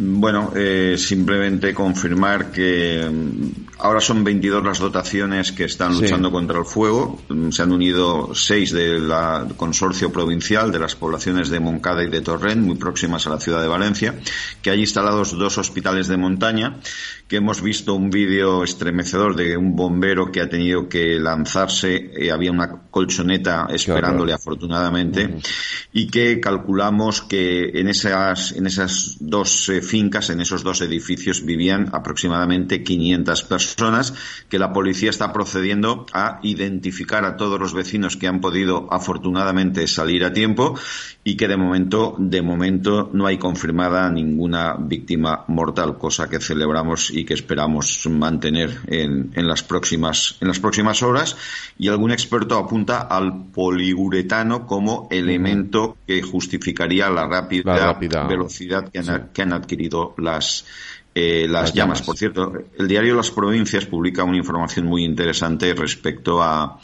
Bueno, 0.00 0.52
eh, 0.54 0.94
simplemente 0.96 1.74
confirmar 1.74 2.52
que 2.52 3.04
mm, 3.10 3.80
ahora 3.80 4.00
son 4.00 4.22
22 4.22 4.62
las 4.62 4.78
dotaciones 4.78 5.50
que 5.50 5.64
están 5.64 6.00
luchando 6.00 6.30
contra 6.30 6.56
el 6.56 6.64
fuego. 6.64 7.20
Mm, 7.28 7.50
se 7.50 7.62
han 7.62 7.72
unido 7.72 8.32
seis 8.32 8.70
del 8.70 9.10
consorcio 9.56 10.12
provincial 10.12 10.70
de 10.70 10.78
las 10.78 10.94
poblaciones 10.94 11.50
de 11.50 11.58
Moncada 11.58 12.04
y 12.04 12.10
de 12.10 12.20
Torrent, 12.20 12.64
muy 12.64 12.76
próximas 12.76 13.26
a 13.26 13.30
la 13.30 13.40
ciudad 13.40 13.60
de 13.60 13.66
Valencia, 13.66 14.14
que 14.62 14.70
hay 14.70 14.80
instalados 14.80 15.36
dos 15.36 15.58
hospitales 15.58 16.06
de 16.06 16.16
montaña 16.16 16.76
que 17.28 17.36
hemos 17.36 17.60
visto 17.60 17.94
un 17.94 18.08
vídeo 18.08 18.64
estremecedor 18.64 19.36
de 19.36 19.54
un 19.54 19.76
bombero 19.76 20.32
que 20.32 20.40
ha 20.40 20.48
tenido 20.48 20.88
que 20.88 21.18
lanzarse, 21.20 22.10
eh, 22.16 22.32
había 22.32 22.50
una 22.50 22.84
colchoneta 22.90 23.66
esperándole 23.70 24.32
afortunadamente, 24.32 25.36
y 25.92 26.06
que 26.06 26.40
calculamos 26.40 27.20
que 27.20 27.80
en 27.80 27.88
esas, 27.88 28.52
en 28.52 28.66
esas 28.66 29.18
dos 29.20 29.68
eh, 29.68 29.82
fincas, 29.82 30.30
en 30.30 30.40
esos 30.40 30.62
dos 30.62 30.80
edificios 30.80 31.44
vivían 31.44 31.90
aproximadamente 31.92 32.82
500 32.82 33.42
personas, 33.44 34.14
que 34.48 34.58
la 34.58 34.72
policía 34.72 35.10
está 35.10 35.30
procediendo 35.30 36.06
a 36.14 36.40
identificar 36.42 37.26
a 37.26 37.36
todos 37.36 37.60
los 37.60 37.74
vecinos 37.74 38.16
que 38.16 38.26
han 38.26 38.40
podido 38.40 38.88
afortunadamente 38.90 39.86
salir 39.86 40.24
a 40.24 40.32
tiempo 40.32 40.78
y 41.24 41.36
que 41.36 41.46
de 41.46 41.58
momento, 41.58 42.16
de 42.18 42.40
momento 42.40 43.10
no 43.12 43.26
hay 43.26 43.36
confirmada 43.36 44.10
ninguna 44.10 44.76
víctima 44.78 45.44
mortal, 45.48 45.98
cosa 45.98 46.30
que 46.30 46.40
celebramos 46.40 47.10
y 47.18 47.24
que 47.24 47.34
esperamos 47.34 48.06
mantener 48.08 48.78
en, 48.86 49.32
en, 49.34 49.48
las 49.48 49.62
próximas 49.62 50.36
en 50.40 50.48
las 50.48 50.60
próximas 50.60 51.02
horas. 51.02 51.36
Y 51.78 51.88
algún 51.88 52.10
experto 52.10 52.56
apunta 52.56 53.00
al 53.00 53.46
poliuretano 53.52 54.66
como 54.66 55.08
elemento 55.10 55.96
que 56.06 56.22
justificaría 56.22 57.10
la 57.10 57.26
rápida, 57.26 57.92
velocidad 58.26 58.88
que 58.88 58.98
han, 58.98 59.30
que 59.32 59.42
han 59.42 59.52
adquirido 59.52 60.14
las 60.18 60.64
eh, 61.18 61.48
las, 61.48 61.72
llamas. 61.72 62.02
Por 62.02 62.16
cierto, 62.16 62.52
el 62.78 62.86
diario 62.86 63.14
Las 63.14 63.30
Provincias 63.30 63.86
publica 63.86 64.24
una 64.24 64.36
información 64.36 64.86
muy 64.86 65.04
interesante 65.04 65.74
respecto 65.74 66.42
a, 66.42 66.78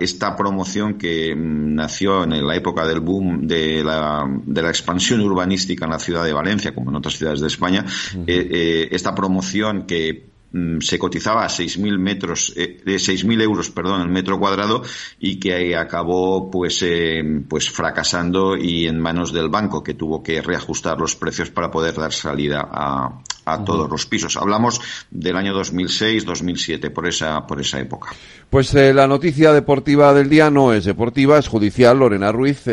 esta 0.00 0.36
promoción 0.36 0.98
que 0.98 1.34
mm, 1.34 1.74
nació 1.74 2.24
en 2.24 2.46
la 2.46 2.56
época 2.56 2.86
del 2.86 3.00
boom 3.00 3.46
de 3.46 3.82
la, 3.82 4.26
de 4.44 4.62
la, 4.62 4.68
expansión 4.68 5.20
urbanística 5.20 5.86
en 5.86 5.92
la 5.92 5.98
ciudad 5.98 6.24
de 6.24 6.32
Valencia, 6.32 6.74
como 6.74 6.90
en 6.90 6.96
otras 6.96 7.16
ciudades 7.16 7.40
de 7.40 7.46
España. 7.46 7.86
esta 8.26 9.14
promoción 9.14 9.86
que 9.86 10.31
se 10.80 10.98
cotizaba 10.98 11.44
a 11.44 11.48
6.000 11.48 11.98
metros, 11.98 12.52
eh, 12.56 12.80
de 12.84 12.96
6.000 12.96 13.42
euros, 13.42 13.70
perdón, 13.70 14.02
el 14.02 14.08
metro 14.08 14.38
cuadrado 14.38 14.82
y 15.18 15.40
que 15.40 15.74
acabó 15.76 16.50
pues, 16.50 16.82
eh, 16.82 17.22
pues 17.48 17.70
fracasando 17.70 18.56
y 18.56 18.86
en 18.86 19.00
manos 19.00 19.32
del 19.32 19.48
banco 19.48 19.82
que 19.82 19.94
tuvo 19.94 20.22
que 20.22 20.42
reajustar 20.42 20.98
los 20.98 21.16
precios 21.16 21.50
para 21.50 21.70
poder 21.70 21.94
dar 21.94 22.12
salida 22.12 22.68
a, 22.70 23.22
a 23.46 23.64
todos 23.64 23.90
los 23.90 24.04
pisos. 24.04 24.36
Hablamos 24.36 24.80
del 25.10 25.36
año 25.36 25.54
2006-2007, 25.58 26.92
por 26.92 27.08
esa, 27.08 27.46
por 27.46 27.60
esa 27.60 27.80
época. 27.80 28.10
Pues 28.50 28.74
eh, 28.74 28.92
la 28.92 29.06
noticia 29.06 29.52
deportiva 29.52 30.12
del 30.12 30.28
día 30.28 30.50
no 30.50 30.74
es 30.74 30.84
deportiva, 30.84 31.38
es 31.38 31.48
judicial, 31.48 31.98
Lorena 31.98 32.30
Ruiz, 32.30 32.64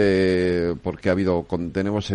porque 0.84 1.08
ha 1.08 1.14
habido, 1.14 1.46
tenemos 1.72 2.12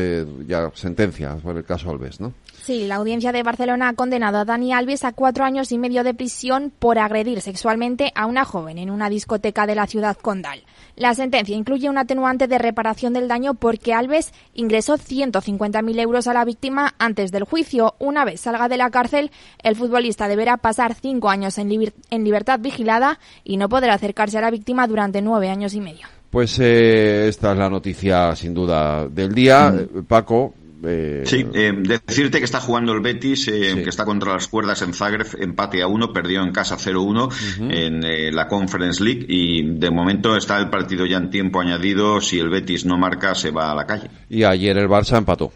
ya 0.46 0.70
sentencia 0.74 1.36
por 1.36 1.56
el 1.56 1.64
caso 1.64 1.90
Alves, 1.90 2.20
¿no? 2.20 2.34
Sí, 2.64 2.86
la 2.86 2.94
audiencia 2.94 3.30
de 3.30 3.42
Barcelona 3.42 3.90
ha 3.90 3.92
condenado 3.92 4.38
a 4.38 4.46
Dani 4.46 4.72
Alves 4.72 5.04
a 5.04 5.12
cuatro 5.12 5.44
años 5.44 5.70
y 5.70 5.76
medio 5.76 6.02
de 6.02 6.14
prisión 6.14 6.72
por 6.78 6.98
agredir 6.98 7.42
sexualmente 7.42 8.10
a 8.14 8.24
una 8.24 8.46
joven 8.46 8.78
en 8.78 8.88
una 8.88 9.10
discoteca 9.10 9.66
de 9.66 9.74
la 9.74 9.86
ciudad 9.86 10.16
condal. 10.16 10.62
La 10.96 11.14
sentencia 11.14 11.54
incluye 11.54 11.90
un 11.90 11.98
atenuante 11.98 12.48
de 12.48 12.56
reparación 12.56 13.12
del 13.12 13.28
daño 13.28 13.52
porque 13.52 13.92
Alves 13.92 14.32
ingresó 14.54 14.96
150.000 14.96 16.00
euros 16.00 16.26
a 16.26 16.32
la 16.32 16.46
víctima 16.46 16.94
antes 16.98 17.32
del 17.32 17.44
juicio. 17.44 17.96
Una 17.98 18.24
vez 18.24 18.40
salga 18.40 18.66
de 18.66 18.78
la 18.78 18.88
cárcel, 18.88 19.30
el 19.62 19.76
futbolista 19.76 20.26
deberá 20.26 20.56
pasar 20.56 20.94
cinco 20.94 21.28
años 21.28 21.58
en, 21.58 21.68
libertad 21.68 22.60
vigilada 22.60 23.18
y 23.44 23.58
no 23.58 23.68
podrá 23.68 23.92
acercarse 23.92 24.38
a 24.38 24.40
la 24.40 24.50
víctima 24.50 24.86
durante 24.86 25.20
nueve 25.20 25.50
años 25.50 25.74
y 25.74 25.82
medio. 25.82 26.06
Pues 26.30 26.58
eh, 26.60 27.28
esta 27.28 27.52
es 27.52 27.58
la 27.58 27.68
noticia 27.68 28.34
sin 28.34 28.54
duda 28.54 29.06
del 29.06 29.34
día. 29.34 29.70
Mm. 29.70 30.04
Paco, 30.04 30.54
eh, 30.86 31.22
sí, 31.26 31.46
eh, 31.54 31.72
decirte 31.76 32.38
que 32.38 32.44
está 32.44 32.60
jugando 32.60 32.92
el 32.92 33.00
Betis, 33.00 33.48
eh, 33.48 33.80
que 33.82 33.90
está 33.90 34.04
contra 34.04 34.32
las 34.32 34.48
cuerdas 34.48 34.82
en 34.82 34.94
Zagreb, 34.94 35.26
empate 35.40 35.82
a 35.82 35.86
uno, 35.86 36.12
perdió 36.12 36.42
en 36.42 36.52
casa 36.52 36.76
0-1 36.76 37.30
en 37.70 38.34
la 38.34 38.48
Conference 38.48 39.02
League 39.02 39.26
y 39.28 39.62
de 39.62 39.90
momento 39.90 40.36
está 40.36 40.58
el 40.58 40.70
partido 40.70 41.06
ya 41.06 41.18
en 41.18 41.30
tiempo 41.30 41.60
añadido. 41.60 42.20
Si 42.20 42.38
el 42.38 42.48
Betis 42.48 42.84
no 42.84 42.98
marca, 42.98 43.34
se 43.34 43.50
va 43.50 43.70
a 43.70 43.74
la 43.74 43.86
calle. 43.86 44.10
Y 44.28 44.44
ayer 44.44 44.76
el 44.76 44.88
Barça 44.88 45.18
empató 45.18 45.52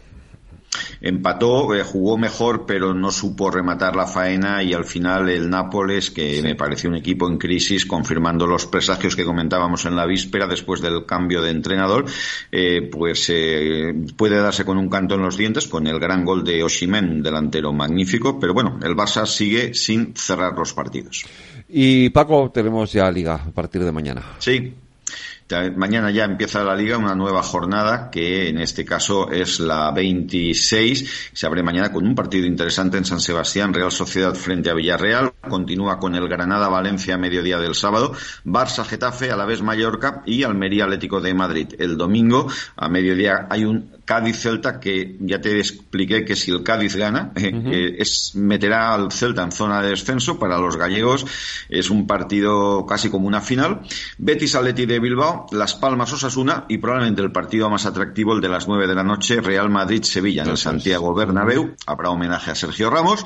empató, 1.01 1.73
eh, 1.75 1.83
jugó 1.83 2.17
mejor, 2.17 2.65
pero 2.65 2.93
no 2.93 3.11
supo 3.11 3.49
rematar 3.49 3.95
la 3.95 4.07
faena 4.07 4.63
y 4.63 4.73
al 4.73 4.85
final 4.85 5.29
el 5.29 5.49
Nápoles, 5.49 6.11
que 6.11 6.41
me 6.41 6.55
pareció 6.55 6.89
un 6.89 6.95
equipo 6.95 7.27
en 7.27 7.37
crisis, 7.37 7.85
confirmando 7.85 8.47
los 8.47 8.65
presagios 8.65 9.15
que 9.15 9.25
comentábamos 9.25 9.85
en 9.85 9.95
la 9.95 10.05
víspera 10.05 10.47
después 10.47 10.81
del 10.81 11.05
cambio 11.05 11.41
de 11.41 11.51
entrenador, 11.51 12.05
eh, 12.51 12.89
pues 12.91 13.29
eh, 13.29 13.93
puede 14.15 14.37
darse 14.37 14.65
con 14.65 14.77
un 14.77 14.89
canto 14.89 15.15
en 15.15 15.21
los 15.21 15.37
dientes 15.37 15.67
con 15.67 15.87
el 15.87 15.99
gran 15.99 16.25
gol 16.25 16.43
de 16.43 16.63
Oshimen, 16.63 17.21
delantero 17.21 17.73
magnífico, 17.73 18.39
pero 18.39 18.53
bueno, 18.53 18.79
el 18.83 18.95
Barça 18.95 19.25
sigue 19.25 19.73
sin 19.73 20.13
cerrar 20.15 20.57
los 20.57 20.73
partidos. 20.73 21.25
Y 21.67 22.09
Paco, 22.09 22.51
tenemos 22.51 22.91
ya 22.91 23.11
liga 23.11 23.35
a 23.35 23.51
partir 23.51 23.83
de 23.83 23.91
mañana. 23.91 24.23
Sí, 24.39 24.73
Mañana 25.75 26.11
ya 26.11 26.25
empieza 26.25 26.63
la 26.63 26.75
liga, 26.75 26.99
una 26.99 27.15
nueva 27.15 27.41
jornada 27.41 28.11
que 28.11 28.49
en 28.49 28.59
este 28.59 28.85
caso 28.85 29.31
es 29.31 29.59
la 29.59 29.91
26. 29.91 31.31
Se 31.33 31.47
abre 31.47 31.63
mañana 31.63 31.91
con 31.91 32.05
un 32.05 32.13
partido 32.13 32.45
interesante 32.45 32.97
en 32.97 33.05
San 33.05 33.19
Sebastián, 33.19 33.73
Real 33.73 33.91
Sociedad 33.91 34.35
frente 34.35 34.69
a 34.69 34.75
Villarreal. 34.75 35.33
Continúa 35.49 35.97
con 35.97 36.13
el 36.13 36.27
Granada 36.29 36.69
Valencia 36.69 37.15
a 37.15 37.17
mediodía 37.17 37.57
del 37.57 37.73
sábado, 37.73 38.13
Barça 38.45 38.85
Getafe 38.85 39.31
a 39.31 39.35
la 39.35 39.45
vez 39.45 39.63
Mallorca 39.63 40.21
y 40.23 40.43
Almería 40.43 40.83
Atlético 40.83 41.19
de 41.19 41.33
Madrid. 41.33 41.73
El 41.79 41.97
domingo 41.97 42.47
a 42.75 42.87
mediodía 42.87 43.47
hay 43.49 43.65
un 43.65 43.98
Cádiz-Celta, 44.09 44.79
que 44.79 45.17
ya 45.19 45.39
te 45.39 45.59
expliqué 45.59 46.25
que 46.25 46.35
si 46.35 46.49
el 46.49 46.63
Cádiz 46.63 46.95
gana, 46.95 47.31
eh, 47.35 47.51
eh, 47.53 47.95
es, 47.99 48.33
meterá 48.33 48.95
al 48.95 49.11
Celta 49.11 49.43
en 49.43 49.51
zona 49.51 49.83
de 49.83 49.89
descenso. 49.89 50.39
Para 50.39 50.57
los 50.57 50.77
gallegos 50.77 51.27
es 51.69 51.91
un 51.91 52.07
partido 52.07 52.87
casi 52.87 53.11
como 53.11 53.27
una 53.27 53.39
final. 53.39 53.81
Betis-Atleti 54.17 54.87
de 54.87 54.99
Bilbao, 54.99 55.45
Las 55.51 55.75
Palmas-Osasuna 55.75 56.65
y 56.67 56.79
probablemente 56.79 57.21
el 57.21 57.31
partido 57.31 57.69
más 57.69 57.85
atractivo, 57.85 58.33
el 58.33 58.41
de 58.41 58.49
las 58.49 58.67
nueve 58.67 58.87
de 58.87 58.95
la 58.95 59.03
noche, 59.03 59.41
Real 59.41 59.69
Madrid-Sevilla 59.69 60.41
en 60.41 60.49
el 60.49 60.57
Santiago 60.57 61.13
Bernabéu. 61.13 61.75
Habrá 61.85 62.09
homenaje 62.09 62.49
a 62.49 62.55
Sergio 62.55 62.89
Ramos. 62.89 63.23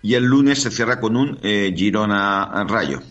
Y 0.00 0.14
el 0.14 0.24
lunes 0.24 0.62
se 0.62 0.70
cierra 0.70 0.98
con 0.98 1.14
un 1.14 1.38
eh, 1.42 1.74
Girona-Rayo. 1.76 3.02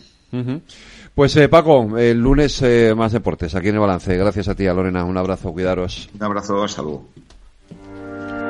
Pues 1.14 1.36
eh, 1.36 1.48
Paco, 1.48 1.98
el 1.98 2.18
lunes 2.18 2.62
eh, 2.62 2.94
más 2.96 3.12
deportes 3.12 3.54
aquí 3.54 3.68
en 3.68 3.74
el 3.74 3.80
balance. 3.80 4.16
Gracias 4.16 4.48
a 4.48 4.54
ti, 4.54 4.66
a 4.66 4.72
Lorena. 4.72 5.04
Un 5.04 5.18
abrazo, 5.18 5.52
cuidaros. 5.52 6.08
Un 6.14 6.22
abrazo, 6.22 6.66
salud. 6.68 7.00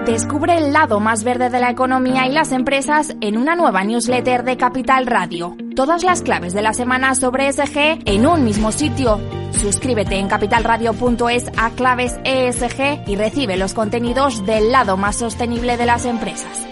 Descubre 0.07 0.59
el 0.59 0.73
lado 0.73 0.99
más 0.99 1.23
verde 1.23 1.49
de 1.49 1.61
la 1.61 1.71
economía 1.71 2.27
y 2.27 2.33
las 2.33 2.51
empresas 2.51 3.15
en 3.21 3.37
una 3.37 3.55
nueva 3.55 3.85
newsletter 3.85 4.43
de 4.43 4.57
Capital 4.57 5.07
Radio. 5.07 5.57
Todas 5.77 6.03
las 6.03 6.23
claves 6.23 6.55
de 6.55 6.63
la 6.63 6.73
semana 6.73 7.15
sobre 7.15 7.47
ESG 7.47 8.03
en 8.05 8.27
un 8.27 8.45
mismo 8.45 8.73
sitio. 8.73 9.21
Suscríbete 9.53 10.17
en 10.17 10.27
capitalradio.es 10.27 11.53
a 11.57 11.71
claves 11.71 12.19
ESG 12.25 13.09
y 13.09 13.15
recibe 13.15 13.57
los 13.57 13.75
contenidos 13.75 14.45
del 14.45 14.73
lado 14.73 14.97
más 14.97 15.17
sostenible 15.17 15.77
de 15.77 15.87
las 15.87 16.05
empresas. 16.05 16.72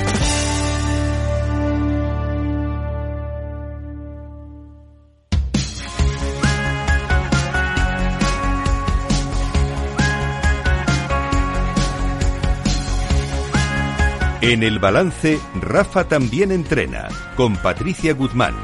En 14.43 14.63
el 14.63 14.79
balance, 14.79 15.39
Rafa 15.61 16.05
también 16.05 16.51
entrena, 16.51 17.07
con 17.37 17.55
Patricia 17.57 18.15
Guzmán. 18.15 18.55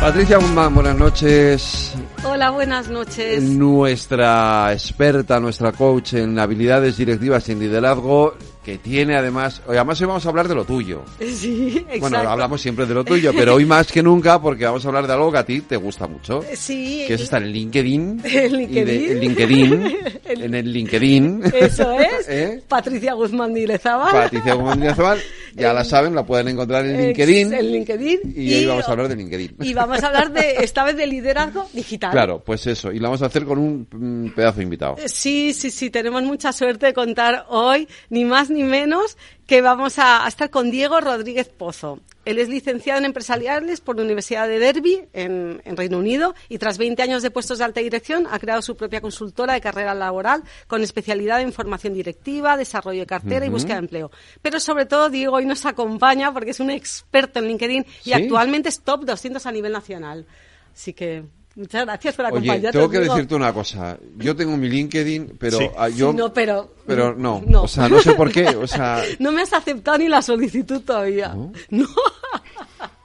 Patricia 0.00 0.36
Guzmán, 0.36 0.72
buenas 0.72 0.96
noches. 0.96 1.94
Hola, 2.22 2.50
buenas 2.50 2.88
noches. 2.90 3.42
Nuestra 3.42 4.72
experta, 4.72 5.40
nuestra 5.40 5.72
coach 5.72 6.14
en 6.14 6.38
habilidades 6.38 6.96
directivas 6.96 7.48
y 7.48 7.52
en 7.52 7.58
liderazgo, 7.58 8.36
que 8.68 8.76
tiene 8.76 9.16
además, 9.16 9.62
además 9.66 9.98
hoy 9.98 10.06
vamos 10.06 10.26
a 10.26 10.28
hablar 10.28 10.46
de 10.46 10.54
lo 10.54 10.64
tuyo. 10.66 11.02
Sí, 11.38 11.76
exacto. 11.78 12.00
Bueno, 12.00 12.18
hablamos 12.18 12.60
siempre 12.60 12.84
de 12.84 12.94
lo 12.94 13.04
tuyo, 13.04 13.32
pero 13.32 13.54
hoy 13.54 13.64
más 13.64 13.90
que 13.90 14.02
nunca 14.02 14.40
porque 14.42 14.64
vamos 14.64 14.84
a 14.84 14.88
hablar 14.88 15.06
de 15.06 15.12
algo 15.12 15.30
que 15.30 15.38
a 15.38 15.44
ti 15.44 15.60
te 15.60 15.76
gusta 15.76 16.06
mucho. 16.06 16.42
Sí. 16.54 17.04
Que 17.06 17.14
es 17.14 17.20
estar 17.22 17.42
en 17.42 17.50
LinkedIn. 17.50 18.22
En 18.28 18.56
LinkedIn. 18.56 19.10
el 19.10 19.20
LinkedIn. 19.20 19.96
en 20.24 20.54
el 20.54 20.72
LinkedIn. 20.72 21.42
Eso 21.54 21.92
es. 21.92 22.28
¿Eh? 22.28 22.62
Patricia 22.68 23.14
Guzmán 23.14 23.54
Dilezábal. 23.54 24.10
Patricia 24.10 24.54
Guzmán 24.54 24.80
Dilezábal. 24.80 25.18
Ya 25.54 25.72
la 25.72 25.84
saben, 25.84 26.14
la 26.14 26.24
pueden 26.24 26.48
encontrar 26.48 26.84
en 26.84 27.00
LinkedIn. 27.00 27.54
En 27.54 27.72
LinkedIn. 27.72 28.20
Y, 28.36 28.54
hoy 28.54 28.66
vamos 28.66 28.88
a 28.88 28.92
hablar 28.92 29.08
de 29.08 29.16
LinkedIn. 29.16 29.56
Y 29.60 29.74
vamos 29.74 30.02
a 30.02 30.08
hablar 30.08 30.32
de, 30.32 30.56
esta 30.60 30.84
vez 30.84 30.96
de 30.96 31.06
liderazgo 31.06 31.68
digital. 31.72 32.10
Claro, 32.10 32.42
pues 32.44 32.66
eso. 32.66 32.92
Y 32.92 32.98
lo 32.98 33.04
vamos 33.04 33.22
a 33.22 33.26
hacer 33.26 33.44
con 33.44 33.58
un 33.58 34.32
pedazo 34.34 34.58
de 34.58 34.64
invitado. 34.64 34.96
Sí, 35.06 35.52
sí, 35.52 35.70
sí. 35.70 35.90
Tenemos 35.90 36.22
mucha 36.22 36.52
suerte 36.52 36.86
de 36.86 36.94
contar 36.94 37.46
hoy, 37.48 37.88
ni 38.10 38.24
más 38.24 38.50
ni 38.50 38.57
menos, 38.62 39.16
que 39.46 39.62
vamos 39.62 39.98
a, 39.98 40.26
estar 40.28 40.50
con 40.50 40.70
Diego 40.70 41.00
Rodríguez 41.00 41.48
Pozo. 41.48 42.00
Él 42.24 42.38
es 42.38 42.48
licenciado 42.48 42.98
en 42.98 43.06
empresariales 43.06 43.80
por 43.80 43.96
la 43.96 44.02
Universidad 44.02 44.46
de 44.46 44.58
Derby, 44.58 45.00
en, 45.14 45.60
Reino 45.64 45.98
Unido, 45.98 46.34
y 46.48 46.58
tras 46.58 46.76
20 46.76 47.02
años 47.02 47.22
de 47.22 47.30
puestos 47.30 47.58
de 47.58 47.64
alta 47.64 47.80
dirección 47.80 48.26
ha 48.30 48.38
creado 48.38 48.60
su 48.60 48.76
propia 48.76 49.00
consultora 49.00 49.54
de 49.54 49.60
carrera 49.60 49.94
laboral 49.94 50.42
con 50.66 50.82
especialidad 50.82 51.40
en 51.40 51.52
formación 51.52 51.94
directiva, 51.94 52.56
desarrollo 52.56 53.00
de 53.00 53.06
cartera 53.06 53.46
y 53.46 53.48
búsqueda 53.48 53.74
de 53.74 53.80
empleo. 53.80 54.10
Pero 54.42 54.60
sobre 54.60 54.84
todo, 54.84 55.08
Diego 55.08 55.36
hoy 55.36 55.46
nos 55.46 55.64
acompaña 55.64 56.32
porque 56.32 56.50
es 56.50 56.60
un 56.60 56.70
experto 56.70 57.38
en 57.38 57.46
LinkedIn 57.46 57.86
y 58.04 58.12
actualmente 58.12 58.68
es 58.68 58.82
top 58.82 59.04
200 59.04 59.44
a 59.46 59.52
nivel 59.52 59.72
nacional. 59.72 60.26
Así 60.74 60.92
que 60.92 61.24
Muchas 61.58 61.84
gracias 61.86 62.14
por 62.14 62.24
Oye, 62.26 62.34
acompañarnos. 62.36 62.72
tengo 62.72 62.88
que 62.88 62.98
decirte 63.00 63.34
una 63.34 63.52
cosa. 63.52 63.98
Yo 64.16 64.36
tengo 64.36 64.56
mi 64.56 64.68
LinkedIn, 64.68 65.36
pero 65.40 65.58
Sí. 65.58 65.68
ah, 65.76 65.88
yo... 65.88 66.12
Sí, 66.12 66.16
no, 66.16 66.32
pero- 66.32 66.72
Pero 66.86 67.16
no, 67.16 67.42
no. 67.44 67.62
o 67.64 67.68
sea, 67.68 67.88
no 67.88 68.00
sé 68.00 68.14
por 68.14 68.30
qué, 68.30 68.46
o 68.50 68.66
sea... 68.66 69.02
No 69.18 69.32
me 69.32 69.42
has 69.42 69.52
aceptado 69.52 69.98
ni 69.98 70.06
la 70.08 70.22
solicitud 70.22 70.80
todavía. 70.82 71.34
No. 71.70 71.86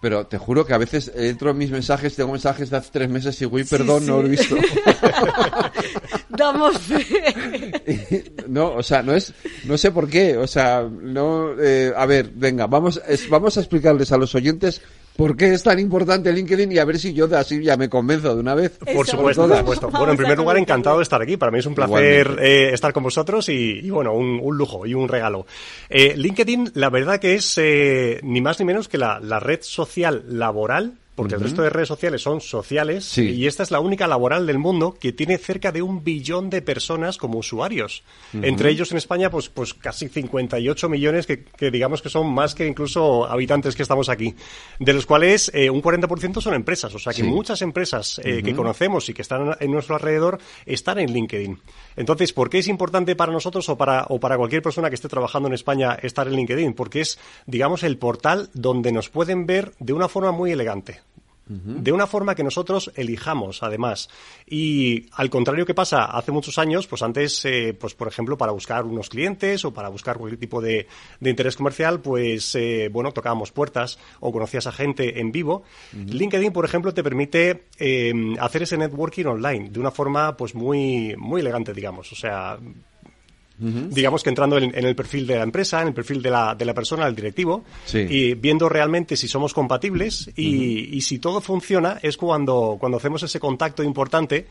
Pero 0.02 0.28
te 0.28 0.38
juro 0.38 0.66
que 0.66 0.74
a 0.74 0.78
veces 0.78 1.12
entro 1.16 1.50
en 1.52 1.58
mis 1.58 1.72
mensajes, 1.72 2.16
tengo 2.16 2.32
mensajes 2.34 2.70
de 2.70 2.78
hace 2.78 2.90
tres 2.92 3.10
meses 3.10 3.36
y 3.38 3.46
digo, 3.46 3.56
uy, 3.56 3.64
perdón, 3.64 4.06
no 4.06 4.22
lo 4.22 4.28
he 4.28 4.32
visto. 4.32 4.56
Damos 6.30 6.78
fe. 6.80 8.24
no, 8.48 8.74
o 8.76 8.84
sea, 8.84 9.02
no 9.02 9.14
es, 9.14 9.34
no 9.66 9.78
sé 9.78 9.92
por 9.92 10.10
qué, 10.10 10.38
o 10.38 10.46
sea, 10.48 10.82
no, 10.84 11.60
eh, 11.60 11.92
a 11.96 12.06
ver, 12.06 12.30
venga, 12.36 12.68
vamos, 12.68 13.02
es- 13.08 13.30
vamos 13.30 13.58
a 13.58 13.62
explicarles 13.62 14.12
a 14.12 14.18
los 14.18 14.36
oyentes 14.36 14.82
por 15.16 15.38
qué 15.38 15.54
es 15.54 15.64
tan 15.64 15.80
importante 15.80 16.32
LinkedIn 16.34 16.72
y 16.72 16.78
a 16.78 16.86
ver 16.86 16.98
si 16.98 17.14
yo 17.14 17.28
de 17.28 17.38
así 17.38 17.62
ya 17.64 17.78
me 17.78 17.90
convenzo 17.90 18.34
de 18.34 18.42
una 18.42 18.56
vez. 18.56 18.78
Por 18.78 19.06
supuesto, 19.06 19.48
por 19.48 19.58
supuesto. 19.58 19.90
Bueno, 19.92 20.12
en 20.12 20.18
primer 20.18 20.38
lugar, 20.38 20.58
encantado 20.58 20.98
de 20.98 21.04
estar 21.04 21.22
aquí. 21.22 21.38
Para 21.38 21.52
mí 21.52 21.60
es 21.60 21.66
un 21.66 21.76
placer 21.76 22.38
eh, 22.42 22.72
estar 22.74 22.94
con 22.94 23.04
vosotros 23.04 23.50
y, 23.50 23.80
y, 23.84 23.90
bueno, 23.90 24.14
un, 24.14 24.40
un 24.42 24.58
lujo 24.58 24.86
y 24.86 24.94
un 24.94 25.08
regalo. 25.08 25.46
Eh, 25.90 26.16
LinkedIn, 26.18 26.72
la 26.76 26.90
verdad 26.90 27.20
que 27.20 27.36
es 27.36 27.58
eh, 27.58 28.20
ni 28.24 28.42
más 28.42 28.60
ni 28.60 28.66
menos 28.66 28.88
que 28.88 28.98
la, 28.98 29.20
la 29.20 29.40
red 29.40 29.60
social 29.62 30.24
laboral. 30.28 30.98
Porque 31.16 31.36
el 31.36 31.42
resto 31.42 31.62
de 31.62 31.70
redes 31.70 31.88
sociales 31.90 32.22
son 32.24 32.42
sociales 32.42 33.06
Sí. 33.06 33.30
y 33.30 33.46
esta 33.46 33.62
es 33.62 33.70
la 33.70 33.80
única 33.80 34.08
laboral 34.08 34.48
del 34.48 34.58
mundo 34.58 34.96
que 35.00 35.14
tiene 35.14 35.38
cerca 35.38 35.72
de 35.72 35.82
un 35.84 36.04
billón 36.04 36.50
de 36.50 36.62
personas 36.64 37.18
como 37.18 37.38
usuarios. 37.38 38.04
Entre 38.34 38.72
ellos 38.72 38.92
en 38.92 38.98
España, 38.98 39.30
pues, 39.30 39.50
pues 39.50 39.74
casi 39.76 40.08
58 40.10 40.90
millones 40.90 41.28
que, 41.28 41.44
que 41.44 41.70
digamos 41.70 42.02
que 42.02 42.10
son 42.10 42.34
más 42.34 42.56
que 42.56 42.66
incluso 42.66 43.26
habitantes 43.26 43.76
que 43.76 43.84
estamos 43.84 44.10
aquí. 44.10 44.34
De 44.80 44.92
los 44.94 45.06
cuales 45.06 45.52
eh, 45.54 45.70
un 45.70 45.84
40% 45.84 46.42
son 46.42 46.56
empresas. 46.56 46.94
O 46.96 47.00
sea 47.00 47.14
que 47.14 47.22
Sí. 47.22 47.28
muchas 47.28 47.62
empresas 47.62 48.20
eh, 48.24 48.42
que 48.44 48.56
conocemos 48.56 49.08
y 49.10 49.14
que 49.14 49.22
están 49.22 49.56
en 49.60 49.72
nuestro 49.72 49.94
alrededor 49.96 50.40
están 50.66 50.98
en 50.98 51.14
LinkedIn. 51.14 51.60
Entonces, 51.96 52.34
¿por 52.34 52.50
qué 52.50 52.58
es 52.58 52.68
importante 52.68 53.16
para 53.16 53.32
nosotros 53.32 53.70
o 53.70 53.78
para, 53.78 54.06
o 54.10 54.20
para 54.20 54.36
cualquier 54.36 54.64
persona 54.64 54.90
que 54.90 54.96
esté 54.96 55.10
trabajando 55.10 55.48
en 55.48 55.54
España 55.54 55.94
estar 56.02 56.28
en 56.28 56.34
LinkedIn? 56.34 56.74
Porque 56.74 57.02
es, 57.02 57.20
digamos, 57.46 57.84
el 57.84 58.00
portal 58.00 58.50
donde 58.56 58.92
nos 58.92 59.10
pueden 59.10 59.46
ver 59.46 59.74
de 59.78 59.94
una 59.94 60.08
forma 60.08 60.32
muy 60.32 60.52
elegante. 60.52 61.03
De 61.46 61.92
una 61.92 62.08
forma 62.08 62.36
que 62.36 62.44
nosotros 62.44 62.92
elijamos, 62.96 63.64
además. 63.64 64.10
Y 64.48 65.08
al 65.12 65.30
contrario 65.30 65.66
que 65.66 65.74
pasa 65.74 66.06
hace 66.06 66.32
muchos 66.32 66.58
años, 66.58 66.88
pues 66.88 67.02
antes, 67.04 67.44
eh, 67.44 67.76
pues 67.78 67.94
por 67.96 68.08
ejemplo, 68.08 68.38
para 68.38 68.54
buscar 68.54 68.86
unos 68.86 69.10
clientes 69.10 69.66
o 69.66 69.74
para 69.74 69.90
buscar 69.90 70.18
cualquier 70.18 70.40
tipo 70.40 70.62
de, 70.62 70.88
de 71.20 71.30
interés 71.30 71.58
comercial, 71.58 72.00
pues 72.00 72.56
eh, 72.56 72.90
bueno, 72.92 73.12
tocábamos 73.12 73.52
puertas 73.52 74.00
o 74.22 74.32
conocías 74.32 74.68
a 74.68 74.72
gente 74.72 75.20
en 75.20 75.32
vivo. 75.32 75.64
LinkedIn, 75.94 76.54
por 76.54 76.64
ejemplo, 76.64 76.94
te 76.94 77.04
permite 77.04 77.66
eh, 77.78 78.14
hacer 78.40 78.64
ese 78.64 78.78
networking 78.78 79.26
online 79.26 79.70
de 79.70 79.80
una 79.80 79.92
forma 79.92 80.38
pues 80.38 80.56
muy, 80.56 81.16
muy 81.18 81.42
elegante, 81.42 81.74
digamos. 81.74 82.12
O 82.12 82.16
sea, 82.16 82.58
digamos 83.58 84.24
que 84.24 84.30
entrando 84.30 84.58
en, 84.58 84.76
en 84.76 84.86
el 84.86 84.96
perfil 84.96 85.26
de 85.28 85.38
la 85.38 85.44
empresa, 85.44 85.82
en 85.82 85.90
el 85.90 85.94
perfil 85.94 86.22
de 86.22 86.30
la, 86.30 86.56
de 86.56 86.66
la 86.66 86.74
persona, 86.74 87.06
del 87.06 87.16
directivo, 87.16 87.64
Sí. 87.86 88.00
y 88.10 88.34
viendo 88.34 88.68
realmente 88.68 89.16
si 89.16 89.28
somos 89.28 89.54
compatibles 89.54 90.30
y, 90.36 90.96
y 90.98 91.02
si 91.02 91.20
todo 91.20 91.40
funciona 91.40 92.00
es 92.02 92.18
cuando, 92.18 92.78
cuando 92.80 92.98
hacemos 92.98 93.22
ese 93.24 93.40
contacto 93.40 93.84
importante 93.84 94.48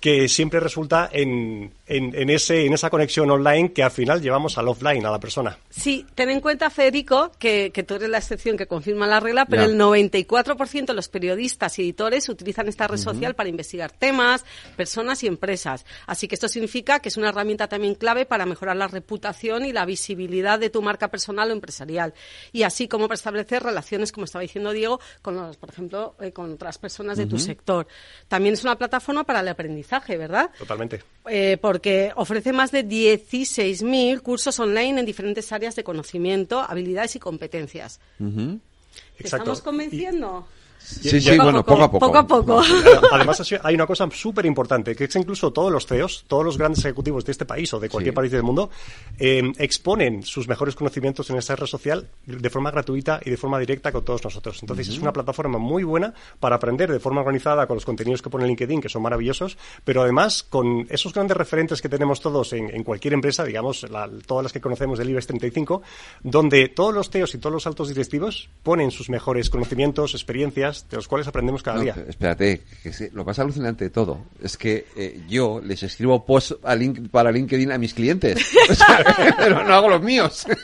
que 0.00 0.28
siempre 0.28 0.60
resulta 0.60 1.08
en, 1.12 1.72
en, 1.86 2.14
en 2.14 2.30
ese, 2.30 2.64
en 2.66 2.72
esa 2.72 2.90
conexión 2.90 3.30
online 3.30 3.72
que 3.72 3.82
al 3.82 3.90
final 3.90 4.20
llevamos 4.20 4.56
al 4.58 4.68
offline, 4.68 5.04
a 5.06 5.10
la 5.10 5.20
persona. 5.20 5.56
Sí, 5.68 6.06
ten 6.14 6.30
en 6.30 6.40
cuenta, 6.40 6.70
Federico, 6.70 7.32
que, 7.38 7.70
que 7.72 7.82
tú 7.82 7.94
eres 7.94 8.08
la 8.08 8.18
excepción 8.18 8.56
que 8.56 8.66
confirma 8.66 9.06
la 9.06 9.20
regla, 9.20 9.44
pero 9.46 9.64
el 9.64 9.78
94% 9.78 10.86
de 10.86 10.94
los 10.94 11.08
periodistas 11.08 11.78
y 11.78 11.82
editores 11.82 12.28
utilizan 12.28 12.68
esta 12.68 12.86
red 12.88 12.96
social 12.98 13.34
para 13.34 13.48
investigar 13.48 13.90
temas, 13.92 14.44
personas 14.76 15.22
y 15.22 15.26
empresas. 15.26 15.84
Así 16.06 16.28
que 16.28 16.34
esto 16.34 16.48
significa 16.48 17.00
que 17.00 17.08
es 17.10 17.16
una 17.16 17.28
herramienta 17.28 17.68
también 17.68 17.94
clave 17.94 18.24
para 18.26 18.39
mejorar 18.46 18.76
la 18.76 18.88
reputación 18.88 19.64
y 19.64 19.72
la 19.72 19.84
visibilidad 19.84 20.58
de 20.58 20.70
tu 20.70 20.82
marca 20.82 21.08
personal 21.08 21.50
o 21.50 21.52
empresarial. 21.52 22.14
Y 22.52 22.62
así 22.62 22.88
como 22.88 23.06
para 23.08 23.14
establecer 23.14 23.62
relaciones, 23.62 24.12
como 24.12 24.24
estaba 24.24 24.42
diciendo 24.42 24.72
Diego, 24.72 25.00
con 25.22 25.36
los, 25.36 25.56
por 25.56 25.70
ejemplo, 25.70 26.14
eh, 26.20 26.32
con 26.32 26.52
otras 26.52 26.78
personas 26.78 27.18
de 27.18 27.26
tu 27.26 27.38
sector. 27.38 27.86
También 28.28 28.54
es 28.54 28.62
una 28.64 28.76
plataforma 28.76 29.24
para 29.24 29.40
el 29.40 29.48
aprendizaje, 29.48 30.16
¿verdad? 30.16 30.50
Totalmente. 30.58 31.02
Eh, 31.26 31.58
porque 31.60 32.12
ofrece 32.16 32.52
más 32.52 32.72
de 32.72 32.86
16.000 32.86 34.20
cursos 34.20 34.58
online 34.58 35.00
en 35.00 35.06
diferentes 35.06 35.52
áreas 35.52 35.76
de 35.76 35.84
conocimiento, 35.84 36.60
habilidades 36.60 37.16
y 37.16 37.18
competencias. 37.18 38.00
¿Te 38.18 39.24
estamos 39.24 39.60
convenciendo? 39.60 40.46
Sí, 40.82 41.20
sí, 41.20 41.36
bueno, 41.38 41.64
poco 41.64 41.84
a 41.84 41.90
poco. 41.90 42.06
Poco 42.06 42.18
a 42.18 42.26
poco. 42.26 42.62
Además, 43.12 43.40
hay 43.62 43.74
una 43.74 43.86
cosa 43.86 44.08
súper 44.12 44.44
importante, 44.46 44.96
que 44.96 45.04
es 45.04 45.12
que 45.12 45.18
incluso 45.18 45.52
todos 45.52 45.70
los 45.70 45.86
CEOs, 45.86 46.24
todos 46.26 46.44
los 46.44 46.58
grandes 46.58 46.84
ejecutivos 46.84 47.24
de 47.24 47.32
este 47.32 47.44
país 47.44 47.72
o 47.74 47.78
de 47.80 47.88
cualquier 47.88 48.12
Sí. 48.12 48.16
país 48.16 48.32
del 48.32 48.42
mundo, 48.42 48.70
eh, 49.18 49.42
exponen 49.58 50.22
sus 50.24 50.48
mejores 50.48 50.74
conocimientos 50.74 51.30
en 51.30 51.36
esta 51.36 51.54
red 51.54 51.66
social 51.66 52.08
de 52.26 52.50
forma 52.50 52.70
gratuita 52.70 53.20
y 53.24 53.30
de 53.30 53.36
forma 53.36 53.58
directa 53.60 53.92
con 53.92 54.04
todos 54.04 54.24
nosotros. 54.24 54.58
Entonces, 54.62 54.88
es 54.88 54.98
una 54.98 55.12
plataforma 55.12 55.58
muy 55.58 55.84
buena 55.84 56.12
para 56.40 56.56
aprender 56.56 56.90
de 56.90 56.98
forma 56.98 57.20
organizada 57.20 57.66
con 57.66 57.76
los 57.76 57.84
contenidos 57.84 58.20
que 58.22 58.30
pone 58.30 58.46
LinkedIn, 58.46 58.80
que 58.80 58.88
son 58.88 59.02
maravillosos, 59.02 59.58
pero 59.84 60.02
además 60.02 60.42
con 60.42 60.86
esos 60.90 61.12
grandes 61.14 61.36
referentes 61.36 61.80
que 61.80 61.88
tenemos 61.88 62.20
todos 62.20 62.52
en, 62.52 62.74
en 62.74 62.82
cualquier 62.84 63.14
empresa, 63.14 63.44
digamos, 63.44 63.88
la- 63.90 64.08
todas 64.26 64.42
las 64.44 64.52
que 64.52 64.60
conocemos 64.60 64.98
del 64.98 65.10
IBEX 65.10 65.26
35, 65.28 65.82
donde 66.22 66.68
todos 66.68 66.92
los 66.94 67.10
CEOs 67.10 67.34
y 67.34 67.38
todos 67.38 67.52
los 67.52 67.66
altos 67.66 67.88
directivos 67.88 68.48
ponen 68.62 68.90
sus 68.90 69.08
mejores 69.10 69.50
conocimientos, 69.50 70.14
experiencias, 70.14 70.69
de 70.90 70.96
los 70.96 71.06
cuales 71.08 71.26
aprendemos 71.28 71.62
cada 71.62 71.76
No, 71.78 71.82
día. 71.82 71.94
espérate, 72.08 72.62
que 72.82 73.10
lo 73.12 73.24
más 73.24 73.38
alucinante 73.38 73.84
de 73.84 73.90
todo 73.90 74.18
es 74.42 74.56
que 74.56 74.86
eh, 74.96 75.20
yo 75.28 75.60
les 75.64 75.82
escribo 75.82 76.24
post 76.24 76.52
a 76.64 76.74
link, 76.74 77.08
para 77.10 77.30
LinkedIn 77.30 77.72
a 77.72 77.78
mis 77.78 77.94
clientes, 77.94 78.38
O 78.70 78.74
sea, 78.74 79.34
pero 79.38 79.64
no 79.64 79.74
hago 79.74 79.88
los 79.88 80.02
míos. 80.02 80.46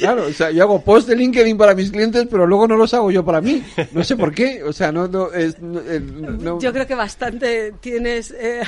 Claro, 0.00 0.26
o 0.26 0.32
sea, 0.32 0.50
yo 0.50 0.62
hago 0.62 0.82
post 0.82 1.08
de 1.08 1.16
LinkedIn 1.16 1.56
para 1.56 1.74
mis 1.74 1.90
clientes, 1.90 2.26
pero 2.30 2.46
luego 2.46 2.66
no 2.68 2.76
los 2.76 2.92
hago 2.94 3.10
yo 3.10 3.24
para 3.24 3.40
mí. 3.40 3.62
No 3.92 4.02
sé 4.04 4.16
por 4.16 4.32
qué, 4.34 4.62
o 4.62 4.72
sea, 4.72 4.92
no, 4.92 5.08
no, 5.08 5.32
es, 5.32 5.60
no, 5.60 5.80
eh, 5.80 6.00
no- 6.00 6.58
Yo 6.60 6.72
creo 6.72 6.86
que 6.86 6.94
bastante 6.94 7.72
tienes... 7.80 8.34
eh, 8.38 8.62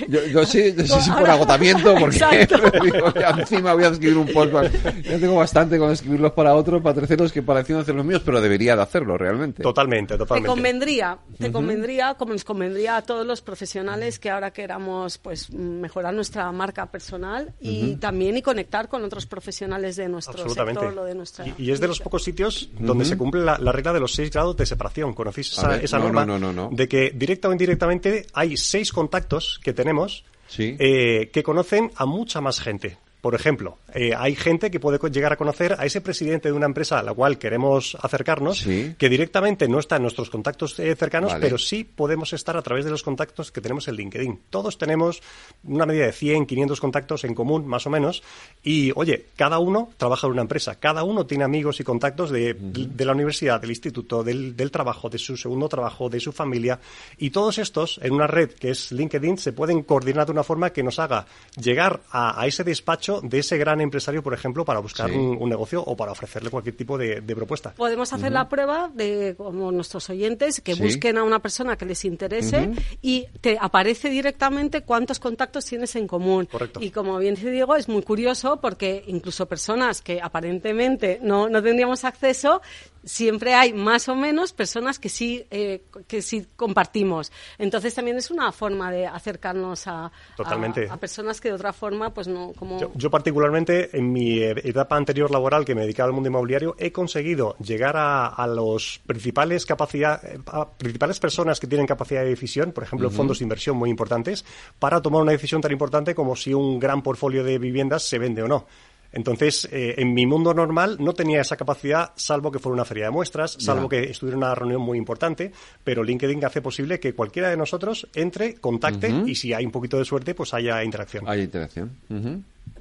yo, 0.08 0.24
yo 0.26 0.44
sí, 0.46 0.74
yo 0.76 0.84
sí, 0.98 1.00
sí 1.02 1.10
por 1.10 1.28
agotamiento, 1.28 1.94
porque 1.98 2.16
Exacto. 2.40 2.56
digo, 2.82 3.12
ya 3.14 3.30
encima 3.30 3.74
voy 3.74 3.84
a 3.84 3.88
escribir 3.88 4.18
un 4.18 4.28
post. 4.32 4.52
para- 4.52 4.70
Ya 4.70 5.18
tengo 5.18 5.36
bastante 5.36 5.78
con 5.78 5.90
escribirlos 5.90 6.32
para 6.32 6.54
otros, 6.54 6.82
para 6.82 6.94
terceros, 6.94 7.32
que 7.32 7.42
para 7.42 7.60
hacer 7.60 7.94
los 7.94 8.04
míos, 8.04 8.22
pero 8.24 8.40
debería 8.40 8.76
de 8.76 8.82
hacerlo 8.82 9.16
realmente. 9.18 9.62
Totalmente, 9.62 10.16
Te 10.18 10.42
convendría, 10.42 11.18
te 11.38 11.50
convendría, 11.52 12.14
como 12.14 12.32
nos 12.32 12.44
convendría 12.44 12.96
a 12.96 13.02
todos 13.02 13.26
los 13.26 13.40
profesionales 13.42 14.18
que 14.18 14.30
ahora 14.30 14.50
queramos 14.52 15.18
pues 15.18 15.50
mejorar 15.52 16.14
nuestra 16.14 16.50
marca 16.52 16.86
personal 16.86 17.54
y 17.60 17.96
también 17.96 18.36
y 18.36 18.42
conectar 18.42 18.88
con 18.88 19.04
otros 19.04 19.26
profesionales 19.26 19.96
de 19.96 20.08
nuestro 20.08 20.48
Absolutamente. 20.60 20.80
sector 20.86 20.98
o 21.04 21.06
de 21.06 21.14
nuestra 21.14 21.46
Y, 21.46 21.54
y 21.58 21.70
es 21.70 21.80
de 21.80 21.88
los 21.88 22.00
pocos 22.00 22.22
sitios 22.24 22.68
donde 22.78 23.04
se 23.04 23.16
cumple 23.16 23.42
la, 23.44 23.58
la 23.58 23.72
regla 23.72 23.92
de 23.92 24.00
los 24.00 24.12
seis 24.14 24.30
grados 24.30 24.56
de 24.56 24.66
separación. 24.66 25.12
¿Conocéis 25.14 25.52
esa, 25.52 25.68
ver, 25.68 25.84
esa 25.84 25.98
no, 25.98 26.04
norma? 26.04 26.24
no, 26.26 26.38
no, 26.38 26.52
no, 26.52 26.70
no. 26.70 26.76
De 26.76 26.88
que 26.88 27.10
directa 27.14 27.48
o 27.48 27.52
indirectamente 27.52 28.26
hay 28.32 28.56
seis 28.56 28.92
contactos 28.92 29.60
que 29.62 29.72
tenemos 29.72 30.24
Sí. 30.46 30.76
eh, 30.78 31.30
que 31.32 31.42
conocen 31.42 31.90
a 31.96 32.04
mucha 32.06 32.40
más 32.40 32.60
gente. 32.60 32.98
Por 33.24 33.34
ejemplo, 33.34 33.78
eh, 33.94 34.12
hay 34.14 34.36
gente 34.36 34.70
que 34.70 34.78
puede 34.78 34.98
llegar 35.10 35.32
a 35.32 35.36
conocer 35.38 35.76
a 35.78 35.86
ese 35.86 36.02
presidente 36.02 36.50
de 36.50 36.52
una 36.52 36.66
empresa 36.66 36.98
a 36.98 37.02
la 37.02 37.14
cual 37.14 37.38
queremos 37.38 37.96
acercarnos, 38.02 38.58
Sí. 38.58 38.94
que 38.98 39.08
directamente 39.08 39.66
no 39.66 39.78
está 39.78 39.96
en 39.96 40.02
nuestros 40.02 40.28
contactos 40.28 40.78
eh, 40.78 40.94
cercanos, 40.94 41.32
Vale. 41.32 41.40
pero 41.42 41.56
sí 41.56 41.84
podemos 41.84 42.34
estar 42.34 42.54
a 42.58 42.60
través 42.60 42.84
de 42.84 42.90
los 42.90 43.02
contactos 43.02 43.50
que 43.50 43.62
tenemos 43.62 43.88
en 43.88 43.94
LinkedIn. 43.96 44.40
Todos 44.50 44.76
tenemos 44.76 45.22
una 45.62 45.86
medida 45.86 46.04
de 46.04 46.12
100, 46.12 46.44
500 46.44 46.78
contactos 46.82 47.24
en 47.24 47.34
común, 47.34 47.66
más 47.66 47.86
o 47.86 47.90
menos, 47.90 48.22
y 48.62 48.92
oye, 48.94 49.28
cada 49.36 49.58
uno 49.58 49.88
trabaja 49.96 50.26
en 50.26 50.34
una 50.34 50.42
empresa, 50.42 50.74
cada 50.78 51.02
uno 51.02 51.24
tiene 51.24 51.44
amigos 51.44 51.80
y 51.80 51.84
contactos 51.84 52.28
de, 52.30 52.52
de 52.52 53.04
la 53.06 53.12
universidad, 53.12 53.58
del 53.58 53.70
instituto, 53.70 54.22
del, 54.22 54.54
del 54.54 54.70
trabajo, 54.70 55.08
de 55.08 55.16
su 55.16 55.38
segundo 55.38 55.66
trabajo, 55.70 56.10
de 56.10 56.20
su 56.20 56.30
familia, 56.30 56.78
y 57.16 57.30
todos 57.30 57.56
estos 57.56 57.98
en 58.02 58.12
una 58.12 58.26
red 58.26 58.50
que 58.50 58.68
es 58.72 58.92
LinkedIn 58.92 59.38
se 59.38 59.54
pueden 59.54 59.82
coordinar 59.82 60.26
de 60.26 60.32
una 60.32 60.42
forma 60.42 60.68
que 60.74 60.82
nos 60.82 60.98
haga 60.98 61.24
llegar 61.58 62.02
a, 62.10 62.38
a 62.38 62.46
ese 62.46 62.64
despacho 62.64 63.13
de 63.22 63.38
ese 63.38 63.56
gran 63.58 63.80
empresario, 63.80 64.22
por 64.22 64.34
ejemplo, 64.34 64.64
para 64.64 64.80
buscar 64.80 65.10
Sí. 65.10 65.16
un, 65.16 65.36
un 65.40 65.48
negocio 65.48 65.82
o 65.84 65.96
para 65.96 66.12
ofrecerle 66.12 66.50
cualquier 66.50 66.76
tipo 66.76 66.96
de, 66.98 67.20
de 67.20 67.36
propuesta. 67.36 67.74
Podemos 67.74 68.12
hacer 68.12 68.32
la 68.32 68.48
prueba 68.48 68.90
de, 68.94 69.34
como 69.36 69.70
nuestros 69.72 70.08
oyentes, 70.10 70.60
que 70.60 70.74
Sí. 70.74 70.82
busquen 70.82 71.18
a 71.18 71.22
una 71.24 71.40
persona 71.40 71.76
que 71.76 71.84
les 71.86 72.04
interese 72.04 72.70
y 73.02 73.26
te 73.40 73.58
aparece 73.60 74.08
directamente 74.10 74.82
cuántos 74.82 75.18
contactos 75.18 75.64
tienes 75.64 75.94
en 75.96 76.06
común. 76.06 76.46
Correcto. 76.50 76.80
Y 76.82 76.90
como 76.90 77.18
bien 77.18 77.34
dice 77.34 77.50
Diego, 77.50 77.76
es 77.76 77.88
muy 77.88 78.02
curioso 78.02 78.60
porque 78.60 79.04
incluso 79.06 79.46
personas 79.46 80.00
que 80.02 80.20
aparentemente 80.22 81.18
no, 81.22 81.48
no 81.48 81.62
tendríamos 81.62 82.04
acceso 82.04 82.60
siempre 83.04 83.54
hay 83.54 83.72
más 83.72 84.08
o 84.08 84.16
menos 84.16 84.52
personas 84.52 84.98
que 84.98 85.08
sí, 85.08 85.46
eh, 85.50 85.82
que 86.06 86.22
sí 86.22 86.46
compartimos. 86.56 87.32
Entonces 87.58 87.94
también 87.94 88.16
es 88.16 88.30
una 88.30 88.52
forma 88.52 88.90
de 88.90 89.06
acercarnos 89.06 89.86
a, 89.86 90.10
Totalmente. 90.36 90.88
a, 90.88 90.94
a 90.94 90.96
personas 90.96 91.40
que 91.40 91.48
de 91.48 91.54
otra 91.54 91.72
forma, 91.72 92.12
pues 92.12 92.28
no, 92.28 92.52
como... 92.52 92.78
Yo, 92.80 92.90
yo 92.94 93.10
particularmente 93.10 93.96
en 93.96 94.12
mi 94.12 94.42
etapa 94.42 94.96
anterior 94.96 95.30
laboral 95.30 95.64
que 95.64 95.74
me 95.74 95.82
dedicaba 95.82 96.08
al 96.08 96.12
mundo 96.12 96.28
inmobiliario 96.28 96.76
he 96.78 96.92
conseguido 96.92 97.56
llegar 97.58 97.96
a, 97.96 98.26
a 98.26 98.46
los 98.46 99.00
principales 99.06 99.66
capacidad, 99.66 100.20
a 100.46 100.70
principales 100.70 101.20
personas 101.20 101.60
que 101.60 101.66
tienen 101.66 101.86
capacidad 101.86 102.22
de 102.22 102.30
decisión, 102.30 102.72
por 102.72 102.84
ejemplo, 102.84 103.10
fondos 103.10 103.38
de 103.38 103.44
inversión 103.44 103.76
muy 103.76 103.90
importantes, 103.90 104.44
para 104.78 105.00
tomar 105.00 105.22
una 105.22 105.32
decisión 105.32 105.60
tan 105.60 105.72
importante 105.72 106.14
como 106.14 106.36
si 106.36 106.54
un 106.54 106.78
gran 106.78 107.02
portfolio 107.02 107.44
de 107.44 107.58
viviendas 107.58 108.02
se 108.02 108.18
vende 108.18 108.42
o 108.42 108.48
no. 108.48 108.66
Entonces, 109.14 109.68
eh, 109.70 109.94
en 109.98 110.12
mi 110.12 110.26
mundo 110.26 110.52
normal 110.52 110.96
no 110.98 111.14
tenía 111.14 111.40
esa 111.40 111.56
capacidad, 111.56 112.12
salvo 112.16 112.50
que 112.50 112.58
fuera 112.58 112.74
una 112.74 112.84
feria 112.84 113.04
de 113.04 113.10
muestras, 113.12 113.56
salvo 113.60 113.88
que 113.88 114.10
estuviera 114.10 114.34
en 114.34 114.44
una 114.44 114.54
reunión 114.54 114.82
muy 114.82 114.98
importante, 114.98 115.52
pero 115.84 116.02
LinkedIn 116.02 116.44
hace 116.44 116.60
posible 116.60 116.98
que 116.98 117.14
cualquiera 117.14 117.48
de 117.48 117.56
nosotros 117.56 118.08
entre, 118.14 118.56
contacte 118.56 119.12
y 119.24 119.36
si 119.36 119.52
hay 119.52 119.64
un 119.64 119.70
poquito 119.70 119.98
de 119.98 120.04
suerte, 120.04 120.34
pues 120.34 120.52
haya 120.52 120.82
interacción. 120.82 121.24
Hay 121.28 121.42
interacción. 121.42 121.96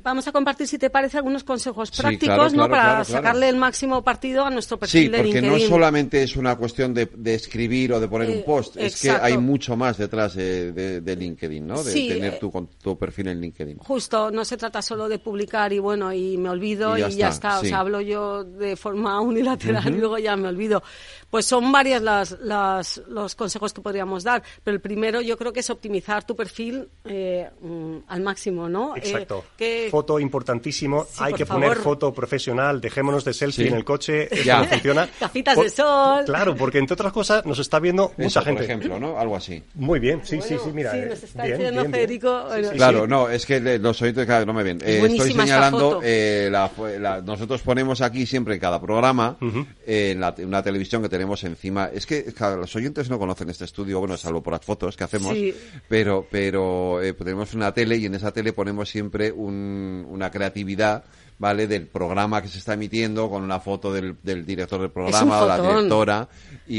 Vamos 0.04 0.28
a 0.28 0.32
compartir, 0.32 0.68
si 0.68 0.78
te 0.78 0.90
parece, 0.90 1.18
algunos 1.18 1.44
consejos 1.44 1.90
Sí, 1.90 2.02
prácticos, 2.02 2.36
claro, 2.36 2.50
¿no? 2.52 2.64
Para 2.70 2.70
claro, 2.70 2.94
claro. 3.06 3.06
sacarle 3.06 3.48
el 3.50 3.56
máximo 3.56 4.04
partido 4.04 4.46
a 4.46 4.50
nuestro 4.50 4.78
perfil 4.78 5.04
Sí, 5.04 5.08
de 5.08 5.18
porque 5.18 5.42
no 5.42 5.48
LinkedIn. 5.52 5.70
solamente 5.70 6.22
es 6.24 6.36
una 6.36 6.56
cuestión 6.58 6.94
de, 6.94 7.06
de 7.06 7.34
escribir 7.36 7.94
o 7.94 8.00
de 8.00 8.08
poner 8.10 8.30
Eh, 8.30 8.38
un 8.38 8.44
post, 8.44 8.76
es 8.78 9.02
que 9.02 9.12
hay 9.12 9.38
mucho 9.38 9.76
más 9.78 9.98
detrás 9.98 10.36
de, 10.36 10.72
de- 10.74 11.02
de 11.02 11.16
LinkedIn, 11.16 11.66
¿no? 11.66 11.82
De 11.84 11.92
Sí, 11.94 12.08
tener 12.10 12.34
eh, 12.34 12.38
tu, 12.40 12.52
con- 12.52 12.68
tu 12.68 12.98
perfil 12.98 13.30
en 13.30 13.40
LinkedIn. 13.42 13.78
Justo, 13.80 14.30
no 14.30 14.44
se 14.44 14.58
trata 14.58 14.82
solo 14.82 15.08
de 15.08 15.20
publicar 15.20 15.72
y 15.72 15.80
bueno, 15.80 16.12
y 16.12 16.38
me 16.38 16.50
olvido 16.50 16.98
Y 16.98 17.00
y 17.00 17.04
ya 17.04 17.10
ya, 17.10 17.30
está, 17.30 17.48
está. 17.50 17.60
sí. 17.62 17.66
O 17.68 17.70
sea, 17.70 17.80
hablo 17.80 18.02
yo 18.02 18.44
de 18.44 18.76
forma 18.76 19.20
unilateral 19.22 19.88
y 19.96 19.98
luego 20.00 20.18
ya 20.18 20.36
me 20.36 20.50
olvido. 20.50 20.84
Pues 21.30 21.46
son 21.46 21.72
varias 21.72 22.02
las, 22.02 22.38
las- 22.42 23.02
los 23.08 23.36
consejos 23.36 23.72
que 23.74 23.82
podríamos 23.82 24.24
dar, 24.24 24.44
pero 24.64 24.76
el 24.76 24.82
primero 24.82 25.22
yo 25.22 25.38
creo 25.38 25.54
que 25.54 25.62
es 25.62 25.70
optimizar 25.70 26.26
tu 26.26 26.36
perfil 26.36 26.90
eh, 27.06 27.50
mm, 27.62 27.98
al 28.08 28.22
máximo, 28.22 28.68
¿no? 28.68 28.96
Eh, 28.96 29.00
Exacto. 29.04 29.46
que- 29.58 29.90
Foto 29.94 30.20
importantísimo. 30.20 31.06
Sí, 31.08 31.18
Hay 31.20 31.34
que 31.36 31.46
poner 31.46 31.76
foto 31.78 32.12
profesional. 32.12 32.82
Dejémonos 32.82 33.24
de 33.24 33.32
selfie 33.32 33.66
Sí. 33.66 33.70
en 33.70 33.76
el 33.78 33.86
coche. 33.86 34.28
Ya. 34.44 34.58
no 34.62 34.66
funciona. 34.66 35.08
Gafitas 35.22 35.54
Por- 35.54 35.66
de 35.66 35.70
sol. 35.70 36.24
Claro, 36.26 36.56
porque 36.56 36.80
entre 36.80 36.96
otras 36.96 37.14
cosas 37.14 37.46
nos 37.46 37.60
está 37.60 37.78
viendo 37.80 38.12
mucha 38.18 38.42
gente. 38.42 38.62
por 38.62 38.64
ejemplo, 38.64 39.00
¿no? 39.00 39.20
Algo 39.20 39.36
así. 39.36 39.62
Muy 39.76 40.00
bien, 40.00 40.22
sí, 40.24 40.40
sí, 40.42 40.56
sí, 40.64 40.72
mira. 40.74 40.92
sí, 40.94 40.98
eh, 40.98 41.06
nos 41.12 41.22
está 41.24 41.44
bien, 41.44 41.58
diciendo 41.60 41.82
bien, 41.82 41.92
bien. 41.92 42.02
Federico. 42.08 42.44
bueno, 42.48 42.70
Claro, 42.72 43.06
no, 43.06 43.30
es 43.30 43.46
que 43.46 43.60
los 43.78 44.02
oyentes 44.02 44.26
claro, 44.26 44.48
no 44.48 44.54
me 44.54 44.64
ven. 44.64 44.80
Eh, 44.84 45.00
estoy 45.06 45.32
señalando, 45.34 45.80
foto. 45.92 46.02
eh, 46.04 46.50
la, 46.52 46.72
la- 47.00 47.22
nosotros 47.22 47.62
ponemos 47.62 48.02
aquí 48.02 48.26
siempre 48.26 48.56
en 48.56 48.60
cada 48.60 48.82
programa, 48.82 49.38
eh, 49.86 50.10
en 50.14 50.20
la, 50.22 50.34
en 50.36 50.48
una 50.48 50.64
televisión 50.64 51.04
que 51.04 51.10
tenemos 51.10 51.44
encima. 51.44 51.92
Es 51.94 52.08
que 52.08 52.24
claro, 52.34 52.58
los 52.58 52.76
oyentes 52.76 53.12
no 53.12 53.20
conocen 53.20 53.52
este 53.52 53.66
estudio, 53.66 54.00
bueno, 54.00 54.18
salvo 54.18 54.42
por 54.42 54.54
las 54.54 54.66
fotos 54.66 54.98
que 54.98 55.04
hacemos, 55.04 55.34
Sí. 55.36 55.54
pero, 55.88 56.26
pero 56.32 57.00
eh, 57.00 57.14
tenemos 57.14 57.54
una 57.54 57.72
tele 57.72 57.98
y 57.98 58.08
en 58.08 58.16
esa 58.16 58.32
tele 58.32 58.54
ponemos 58.54 58.90
siempre 58.90 59.32
un- 59.32 59.83
una 60.10 60.30
creatividad. 60.32 61.04
¿Vale? 61.40 61.68
Del 61.68 61.88
programa 61.88 62.42
que 62.42 62.48
se 62.48 62.60
está 62.60 62.76
emitiendo 62.76 63.28
con 63.30 63.42
una 63.44 63.60
foto 63.60 63.92
del, 63.92 64.16
del 64.22 64.46
director 64.46 64.80
del 64.80 64.92
programa 64.92 65.42
o 65.42 65.48
la 65.48 65.60
directora 65.60 66.28
y, 66.68 66.78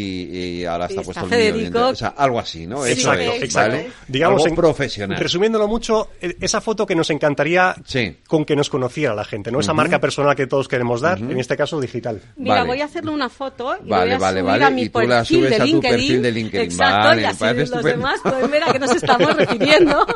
y 0.61 0.65
ahora 0.65 0.87
está, 0.87 1.01
Y 1.03 1.05
está 1.09 1.21
puesto 1.21 1.35
el 1.35 1.43
mío. 1.43 1.53
Federico. 1.55 1.89
O 1.89 1.95
sea, 1.95 2.09
algo 2.17 2.39
así, 2.39 2.67
¿no? 2.67 2.83
Sí, 2.85 2.93
Eso 2.93 3.13
exacto, 3.13 3.33
es, 3.35 3.43
exacto. 3.43 3.71
¿vale? 3.77 3.91
Digamos, 4.09 4.37
Algo 4.41 4.49
en- 4.49 4.55
profesional. 4.55 5.19
Resumiéndolo 5.19 5.69
mucho, 5.69 6.09
e- 6.23 6.37
esa 6.41 6.63
foto 6.63 6.87
que 6.87 6.95
nos 6.95 7.11
encantaría 7.11 7.75
con 8.27 8.45
que 8.47 8.57
nos 8.57 8.71
conociera 8.71 9.13
la 9.15 9.25
gente, 9.25 9.51
¿no? 9.51 9.61
Esa 9.61 9.73
Ujú. 9.73 9.77
marca 9.79 10.01
personal 10.01 10.35
que 10.35 10.47
todos 10.47 10.67
queremos 10.69 11.03
dar, 11.03 11.19
en 11.19 11.39
este 11.39 11.57
caso 11.59 11.79
digital. 11.79 12.23
Mira, 12.37 12.55
Vale. 12.55 12.67
voy 12.69 12.81
a 12.81 12.85
hacerle 12.87 13.11
una 13.11 13.29
foto 13.29 13.77
y 13.85 13.89
Vale, 13.91 14.05
voy 14.05 14.15
a 14.15 14.19
vale, 14.19 14.41
subir 14.41 14.51
vale. 14.51 14.65
a 14.65 14.71
mi 14.71 14.83
Y 14.83 14.89
tú 14.89 15.01
la 15.01 15.17
perfil 15.19 15.37
subes 15.41 15.51
de 15.51 15.57
a 15.57 15.59
tu 15.59 15.65
LinkedIn. 15.67 15.91
perfil 15.97 16.23
de 16.23 16.33
LinkedIn. 16.33 16.65
Exacto, 16.71 17.09
Vale, 17.09 17.23
y 17.23 17.25
así 17.25 17.45
los 17.45 17.57
estupendo. 17.59 17.89
demás 17.91 18.21
pueden 18.23 18.51
ver 18.51 18.63
a 18.63 18.73
qué 18.73 18.79
nos 18.79 18.93
estamos 18.95 19.37
refiriendo. 19.37 20.07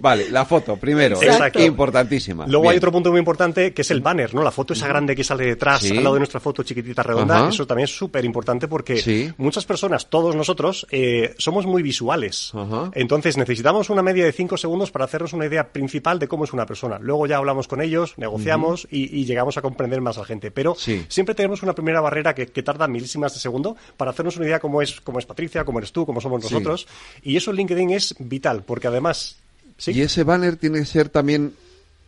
Vale, 0.00 0.30
la 0.30 0.44
foto, 0.44 0.76
primero. 0.76 1.20
Exacto. 1.20 1.62
Importantísima. 1.62 2.46
Luego 2.46 2.62
Bien. 2.62 2.72
hay 2.72 2.78
otro 2.78 2.92
punto 2.92 3.10
muy 3.10 3.18
importante 3.18 3.72
que 3.72 3.82
es 3.82 3.90
el 3.90 4.00
banner, 4.00 4.34
¿no? 4.34 4.42
La 4.42 4.50
foto 4.50 4.72
esa 4.74 4.86
grande 4.88 5.16
que 5.16 5.24
sale 5.24 5.46
detrás, 5.46 5.80
Sí. 5.80 5.96
al 5.96 6.02
lado 6.04 6.14
de 6.14 6.20
nuestra 6.20 6.40
foto 6.40 6.62
chiquitita 6.62 7.02
redonda. 7.02 7.38
Ajá. 7.38 7.48
Eso 7.48 7.66
también 7.66 7.84
es 7.84 7.96
súper 7.96 8.24
importante 8.24 8.68
porque 8.68 8.96
Sí. 8.98 9.32
muchas 9.38 9.64
personas, 9.64 10.08
todos 10.08 10.34
nosotros, 10.36 10.86
eh, 10.90 11.34
somos 11.38 11.66
muy 11.66 11.82
visuales. 11.82 12.52
Entonces 12.92 13.36
necesitamos 13.36 13.90
una 13.90 14.02
media 14.02 14.24
de 14.24 14.32
cinco 14.32 14.56
segundos 14.56 14.90
para 14.90 15.04
hacernos 15.06 15.32
una 15.32 15.46
idea 15.46 15.72
principal 15.72 16.18
de 16.18 16.28
cómo 16.28 16.44
es 16.44 16.52
una 16.52 16.66
persona. 16.66 16.98
Luego 17.00 17.26
ya 17.26 17.36
hablamos 17.38 17.68
con 17.68 17.80
ellos, 17.80 18.14
negociamos 18.16 18.86
y, 18.90 19.18
y 19.20 19.24
llegamos 19.24 19.56
a 19.56 19.62
comprender 19.62 20.00
más 20.00 20.16
a 20.18 20.20
la 20.20 20.26
gente. 20.26 20.50
Pero 20.50 20.74
siempre 20.74 21.34
tenemos 21.34 21.62
una 21.62 21.74
primera 21.74 22.00
barrera 22.00 22.34
que, 22.34 22.46
que 22.46 22.62
tarda 22.62 22.86
milísimas 22.86 23.34
de 23.34 23.40
segundo 23.40 23.76
para 23.96 24.10
hacernos 24.10 24.36
una 24.36 24.46
idea 24.46 24.60
cómo 24.60 24.82
es, 24.82 25.00
cómo 25.00 25.18
es 25.18 25.26
Patricia, 25.26 25.64
cómo 25.64 25.78
eres 25.78 25.92
tú, 25.92 26.06
cómo 26.06 26.20
somos 26.20 26.42
nosotros. 26.42 26.86
Y 27.22 27.36
eso 27.36 27.50
en 27.50 27.56
LinkedIn 27.56 27.90
es 27.90 28.14
vital 28.18 28.62
porque 28.64 28.86
además... 28.96 29.36
¿sí? 29.78 29.92
¿Y 29.92 30.00
ese 30.02 30.24
banner 30.24 30.56
tiene 30.56 30.78
que 30.80 30.86
ser 30.86 31.08
también 31.08 31.54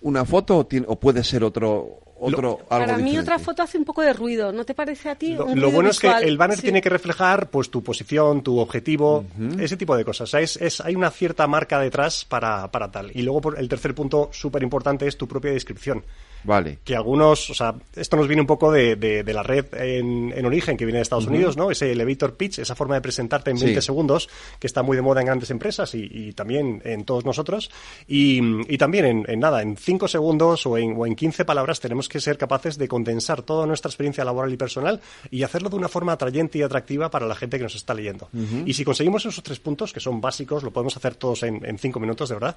una 0.00 0.24
foto 0.24 0.58
o, 0.58 0.66
tiene- 0.66 0.86
o 0.88 0.96
puede 0.96 1.22
ser 1.24 1.44
otro, 1.44 1.98
otro 2.20 2.50
algo 2.50 2.68
Para 2.68 2.96
mí 2.96 3.04
diferente? 3.04 3.20
otra 3.20 3.38
foto 3.38 3.62
hace 3.62 3.76
un 3.78 3.84
poco 3.84 4.02
de 4.02 4.12
ruido, 4.12 4.52
¿no 4.52 4.64
te 4.64 4.74
parece 4.74 5.08
a 5.10 5.14
ti? 5.16 5.34
Lo, 5.34 5.44
Un 5.44 5.48
lo 5.50 5.66
ruido 5.66 5.70
bueno 5.72 5.90
es 5.90 5.98
que 5.98 6.08
el 6.08 6.36
banner 6.38 6.56
Sí. 6.56 6.62
tiene 6.62 6.80
que 6.80 6.88
reflejar 6.88 7.48
pues 7.50 7.68
tu 7.70 7.82
posición, 7.82 8.42
tu 8.42 8.58
objetivo, 8.58 9.24
ese 9.58 9.76
tipo 9.76 9.96
de 9.96 10.04
cosas. 10.04 10.28
O 10.28 10.30
sea, 10.30 10.40
es, 10.40 10.56
es- 10.56 10.80
hay 10.80 10.94
una 10.96 11.10
cierta 11.10 11.46
marca 11.46 11.78
detrás 11.80 12.24
para, 12.24 12.70
para 12.70 12.90
tal. 12.90 13.10
Y 13.14 13.22
luego 13.22 13.40
por- 13.40 13.58
el 13.58 13.68
tercer 13.68 13.94
punto 13.94 14.30
súper 14.32 14.62
importante 14.62 15.06
es 15.06 15.16
tu 15.16 15.26
propia 15.28 15.50
descripción. 15.52 16.02
Vale. 16.44 16.78
Que 16.84 16.94
algunos, 16.96 17.50
o 17.50 17.54
sea, 17.54 17.74
esto 17.94 18.16
nos 18.16 18.26
viene 18.28 18.40
un 18.40 18.46
poco 18.46 18.70
de, 18.72 18.96
de- 18.96 19.22
de 19.24 19.32
la 19.32 19.42
red 19.42 19.66
en, 19.74 20.32
en 20.36 20.46
origen 20.46 20.76
que 20.76 20.84
viene 20.84 20.98
de 20.98 21.02
Estados. 21.02 21.26
Unidos, 21.26 21.56
¿no? 21.56 21.70
Ese 21.70 21.92
elevator 21.92 22.34
pitch, 22.36 22.58
esa 22.60 22.74
forma 22.74 22.94
de 22.94 23.00
presentarte 23.00 23.50
en 23.50 23.58
Sí. 23.58 23.64
20 23.66 23.82
segundos, 23.82 24.28
que 24.58 24.66
está 24.66 24.82
muy 24.82 24.96
de 24.96 25.02
moda 25.02 25.20
en 25.20 25.26
grandes 25.26 25.50
empresas 25.50 25.94
y, 25.94 26.08
y 26.10 26.32
también 26.32 26.80
en 26.84 27.04
todos 27.04 27.24
nosotros. 27.24 27.70
Y, 28.06 28.40
y 28.72 28.78
también 28.78 29.04
en, 29.04 29.24
en 29.28 29.40
nada, 29.40 29.62
en 29.62 29.76
5 29.76 30.08
segundos 30.08 30.64
o 30.66 30.78
en, 30.78 30.94
o 30.96 31.06
en 31.06 31.14
15 31.16 31.44
palabras 31.44 31.80
tenemos 31.80 32.08
que 32.08 32.20
ser 32.20 32.38
capaces 32.38 32.78
de 32.78 32.88
condensar 32.88 33.42
toda 33.42 33.66
nuestra 33.66 33.88
experiencia 33.90 34.24
laboral 34.24 34.52
y 34.52 34.56
personal 34.56 35.00
y 35.30 35.42
hacerlo 35.42 35.68
de 35.68 35.76
una 35.76 35.88
forma 35.88 36.12
atrayente 36.12 36.58
y 36.58 36.62
atractiva 36.62 37.10
para 37.10 37.26
la 37.26 37.34
gente 37.34 37.58
que 37.58 37.64
nos 37.64 37.74
está 37.74 37.92
leyendo. 37.94 38.28
Y 38.64 38.72
si 38.74 38.84
conseguimos 38.84 39.26
esos 39.26 39.42
tres 39.42 39.58
puntos, 39.60 39.92
que 39.92 40.00
son 40.00 40.20
básicos, 40.20 40.62
lo 40.62 40.70
podemos 40.70 40.96
hacer 40.96 41.14
todos 41.16 41.42
en, 41.42 41.64
en 41.64 41.78
cinco 41.78 42.00
minutos, 42.00 42.28
de 42.28 42.34
verdad, 42.36 42.56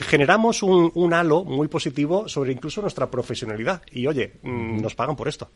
generamos 0.00 0.62
un, 0.62 0.90
un 0.94 1.14
halo 1.14 1.44
muy 1.44 1.68
positivo 1.68 2.28
sobre 2.28 2.52
incluso 2.52 2.80
nuestra 2.80 3.10
profesionalidad. 3.10 3.82
Y 3.92 4.06
oye, 4.06 4.34
mm, 4.42 4.80
nos 4.80 4.94
pagan 4.94 5.16
por 5.16 5.28
esto. 5.28 5.50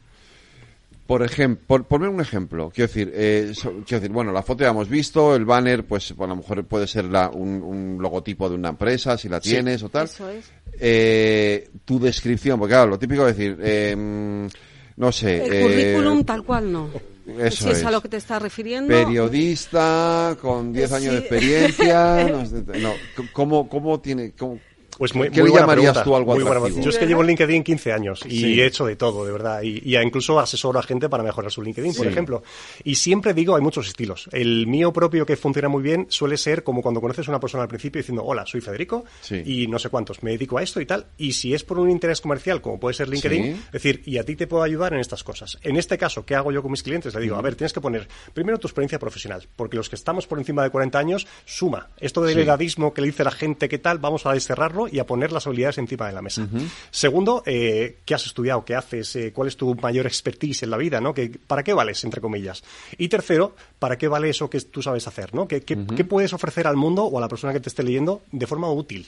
Por 1.06 1.22
ejemplo, 1.22 1.64
por 1.68 1.84
poner 1.84 2.08
un 2.08 2.20
ejemplo, 2.20 2.68
quiero 2.74 2.88
decir, 2.88 3.12
eh, 3.14 3.52
so- 3.54 3.70
quiero 3.86 4.00
decir, 4.00 4.10
bueno, 4.10 4.32
la 4.32 4.42
foto 4.42 4.64
ya 4.64 4.70
hemos 4.70 4.88
visto, 4.88 5.36
el 5.36 5.44
banner, 5.44 5.84
pues 5.84 6.12
a 6.18 6.26
lo 6.26 6.34
mejor 6.34 6.64
puede 6.64 6.88
ser 6.88 7.04
la- 7.04 7.28
un, 7.30 7.62
un 7.62 7.98
logotipo 8.02 8.48
de 8.48 8.56
una 8.56 8.70
empresa, 8.70 9.16
si 9.16 9.28
la 9.28 9.40
Sí. 9.40 9.50
tienes 9.50 9.84
o 9.84 9.88
tal. 9.88 10.06
Eso 10.06 10.28
es. 10.28 10.50
Eh, 10.80 11.70
tu 11.84 12.00
descripción, 12.00 12.58
porque 12.58 12.72
claro, 12.72 12.90
lo 12.90 12.98
típico 12.98 13.26
es 13.28 13.36
decir, 13.36 13.56
eh, 13.62 13.94
mm, 13.96 14.46
no 14.96 15.12
sé. 15.12 15.46
El 15.46 15.52
eh, 15.52 15.62
currículum 15.94 16.24
tal 16.24 16.42
cual 16.42 16.72
no. 16.72 16.90
Eso 17.40 17.64
si 17.64 17.70
es, 17.70 17.78
es. 17.78 17.84
a 17.84 17.90
lo 17.90 18.00
que 18.00 18.08
te 18.08 18.16
estás 18.16 18.40
refiriendo. 18.40 18.88
Periodista 18.88 20.36
con 20.40 20.72
10 20.72 20.92
años 20.92 21.12
de 21.14 21.18
Sí. 21.20 21.26
experiencia. 21.26 22.24
no, 22.30 22.46
sé, 22.46 22.62
no, 22.80 22.92
¿cómo, 23.32 23.68
¿Cómo 23.68 24.00
tiene.? 24.00 24.32
cómo- 24.32 24.58
Pues 24.98 25.14
muy, 25.14 25.30
¿Qué 25.30 25.40
muy 25.42 25.50
le 25.50 25.56
llamarías 25.60 25.92
pregunta, 25.92 26.04
tú 26.04 26.16
algo 26.16 26.34
muy 26.34 26.42
atractivo? 26.42 26.80
Yo 26.80 26.90
es 26.90 26.98
que 26.98 27.06
llevo 27.06 27.20
en 27.20 27.26
LinkedIn 27.28 27.62
15 27.62 27.92
años 27.92 28.20
y 28.26 28.40
Sí. 28.40 28.60
he 28.60 28.66
hecho 28.66 28.86
de 28.86 28.96
todo, 28.96 29.24
de 29.26 29.32
verdad. 29.32 29.62
Y, 29.62 29.82
y 29.84 29.96
incluso 29.98 30.38
asesoro 30.40 30.78
a 30.78 30.82
gente 30.82 31.08
para 31.08 31.22
mejorar 31.22 31.50
su 31.52 31.60
LinkedIn, 31.62 31.94
por 31.94 32.06
Sí. 32.06 32.12
ejemplo. 32.12 32.42
Y 32.84 32.94
siempre 32.94 33.34
digo, 33.34 33.56
hay 33.56 33.62
muchos 33.62 33.86
estilos. 33.88 34.28
El 34.32 34.66
mío 34.66 34.92
propio 34.92 35.26
que 35.26 35.36
funciona 35.36 35.68
muy 35.68 35.82
bien 35.82 36.06
suele 36.08 36.36
ser 36.36 36.62
como 36.62 36.80
cuando 36.82 37.00
conoces 37.00 37.28
a 37.28 37.30
una 37.30 37.40
persona 37.40 37.62
al 37.64 37.68
principio 37.68 38.00
diciendo, 38.00 38.24
hola, 38.24 38.46
soy 38.46 38.60
Federico 38.60 39.04
Sí. 39.20 39.42
y 39.44 39.66
no 39.66 39.78
sé 39.78 39.90
cuántos, 39.90 40.22
me 40.22 40.30
dedico 40.30 40.58
a 40.58 40.62
esto 40.62 40.80
y 40.80 40.86
tal. 40.86 41.06
Y 41.18 41.32
si 41.32 41.52
es 41.52 41.62
por 41.62 41.78
un 41.78 41.90
interés 41.90 42.20
comercial, 42.20 42.60
como 42.62 42.80
puede 42.80 42.94
ser 42.94 43.08
LinkedIn, 43.08 43.44
es 43.66 43.72
decir, 43.72 44.02
y 44.06 44.16
a 44.18 44.24
ti 44.24 44.34
te 44.36 44.46
puedo 44.46 44.62
ayudar 44.62 44.94
en 44.94 45.00
estas 45.00 45.22
cosas. 45.24 45.58
En 45.62 45.76
este 45.76 45.98
caso, 45.98 46.24
¿qué 46.24 46.34
hago 46.34 46.52
yo 46.52 46.62
con 46.62 46.70
mis 46.70 46.82
clientes? 46.82 47.14
Le 47.14 47.20
digo, 47.20 47.36
a 47.36 47.42
ver, 47.42 47.54
tienes 47.54 47.72
que 47.72 47.80
poner 47.80 48.08
primero 48.32 48.58
tu 48.58 48.66
experiencia 48.66 48.98
profesional, 48.98 49.46
porque 49.56 49.76
los 49.76 49.88
que 49.90 49.96
estamos 49.96 50.26
por 50.26 50.38
encima 50.38 50.62
de 50.62 50.70
40 50.70 50.98
años, 50.98 51.26
suma. 51.44 51.88
Esto 52.00 52.22
del 52.22 52.34
Sí. 52.36 52.40
edadismo 52.40 52.94
que 52.94 53.02
le 53.02 53.08
dice 53.08 53.24
la 53.24 53.30
gente 53.30 53.68
qué 53.68 53.78
tal, 53.78 53.98
vamos 53.98 54.24
a 54.26 54.32
desterrarlo 54.32 54.85
y 54.90 54.98
a 54.98 55.06
poner 55.06 55.32
las 55.32 55.46
habilidades 55.46 55.78
encima 55.78 56.06
de 56.06 56.12
la 56.12 56.22
mesa. 56.22 56.46
Segundo, 56.90 57.42
eh, 57.46 57.98
¿qué 58.04 58.14
has 58.14 58.26
estudiado? 58.26 58.64
¿Qué 58.64 58.74
haces? 58.74 59.14
Eh, 59.16 59.32
¿Cuál 59.32 59.48
es 59.48 59.56
tu 59.56 59.74
mayor 59.76 60.06
expertise 60.06 60.62
en 60.62 60.70
la 60.70 60.76
vida? 60.76 61.00
¿no? 61.00 61.12
¿Qué- 61.14 61.30
¿Para 61.46 61.62
qué 61.62 61.72
vales, 61.72 62.02
entre 62.04 62.20
comillas? 62.20 62.62
Y 62.98 63.08
tercero, 63.08 63.54
¿para 63.78 63.98
qué 63.98 64.08
vale 64.08 64.28
eso 64.30 64.48
que 64.50 64.60
tú 64.60 64.82
sabes 64.82 65.06
hacer? 65.06 65.34
¿no? 65.34 65.46
¿Qué, 65.48 65.62
qué- 65.62 65.76
qué 65.96 66.04
puedes 66.04 66.32
ofrecer 66.32 66.66
al 66.66 66.76
mundo 66.76 67.04
o 67.04 67.18
a 67.18 67.20
la 67.20 67.28
persona 67.28 67.52
que 67.52 67.60
te 67.60 67.68
esté 67.68 67.82
leyendo 67.82 68.22
de 68.32 68.46
forma 68.46 68.70
útil? 68.70 69.06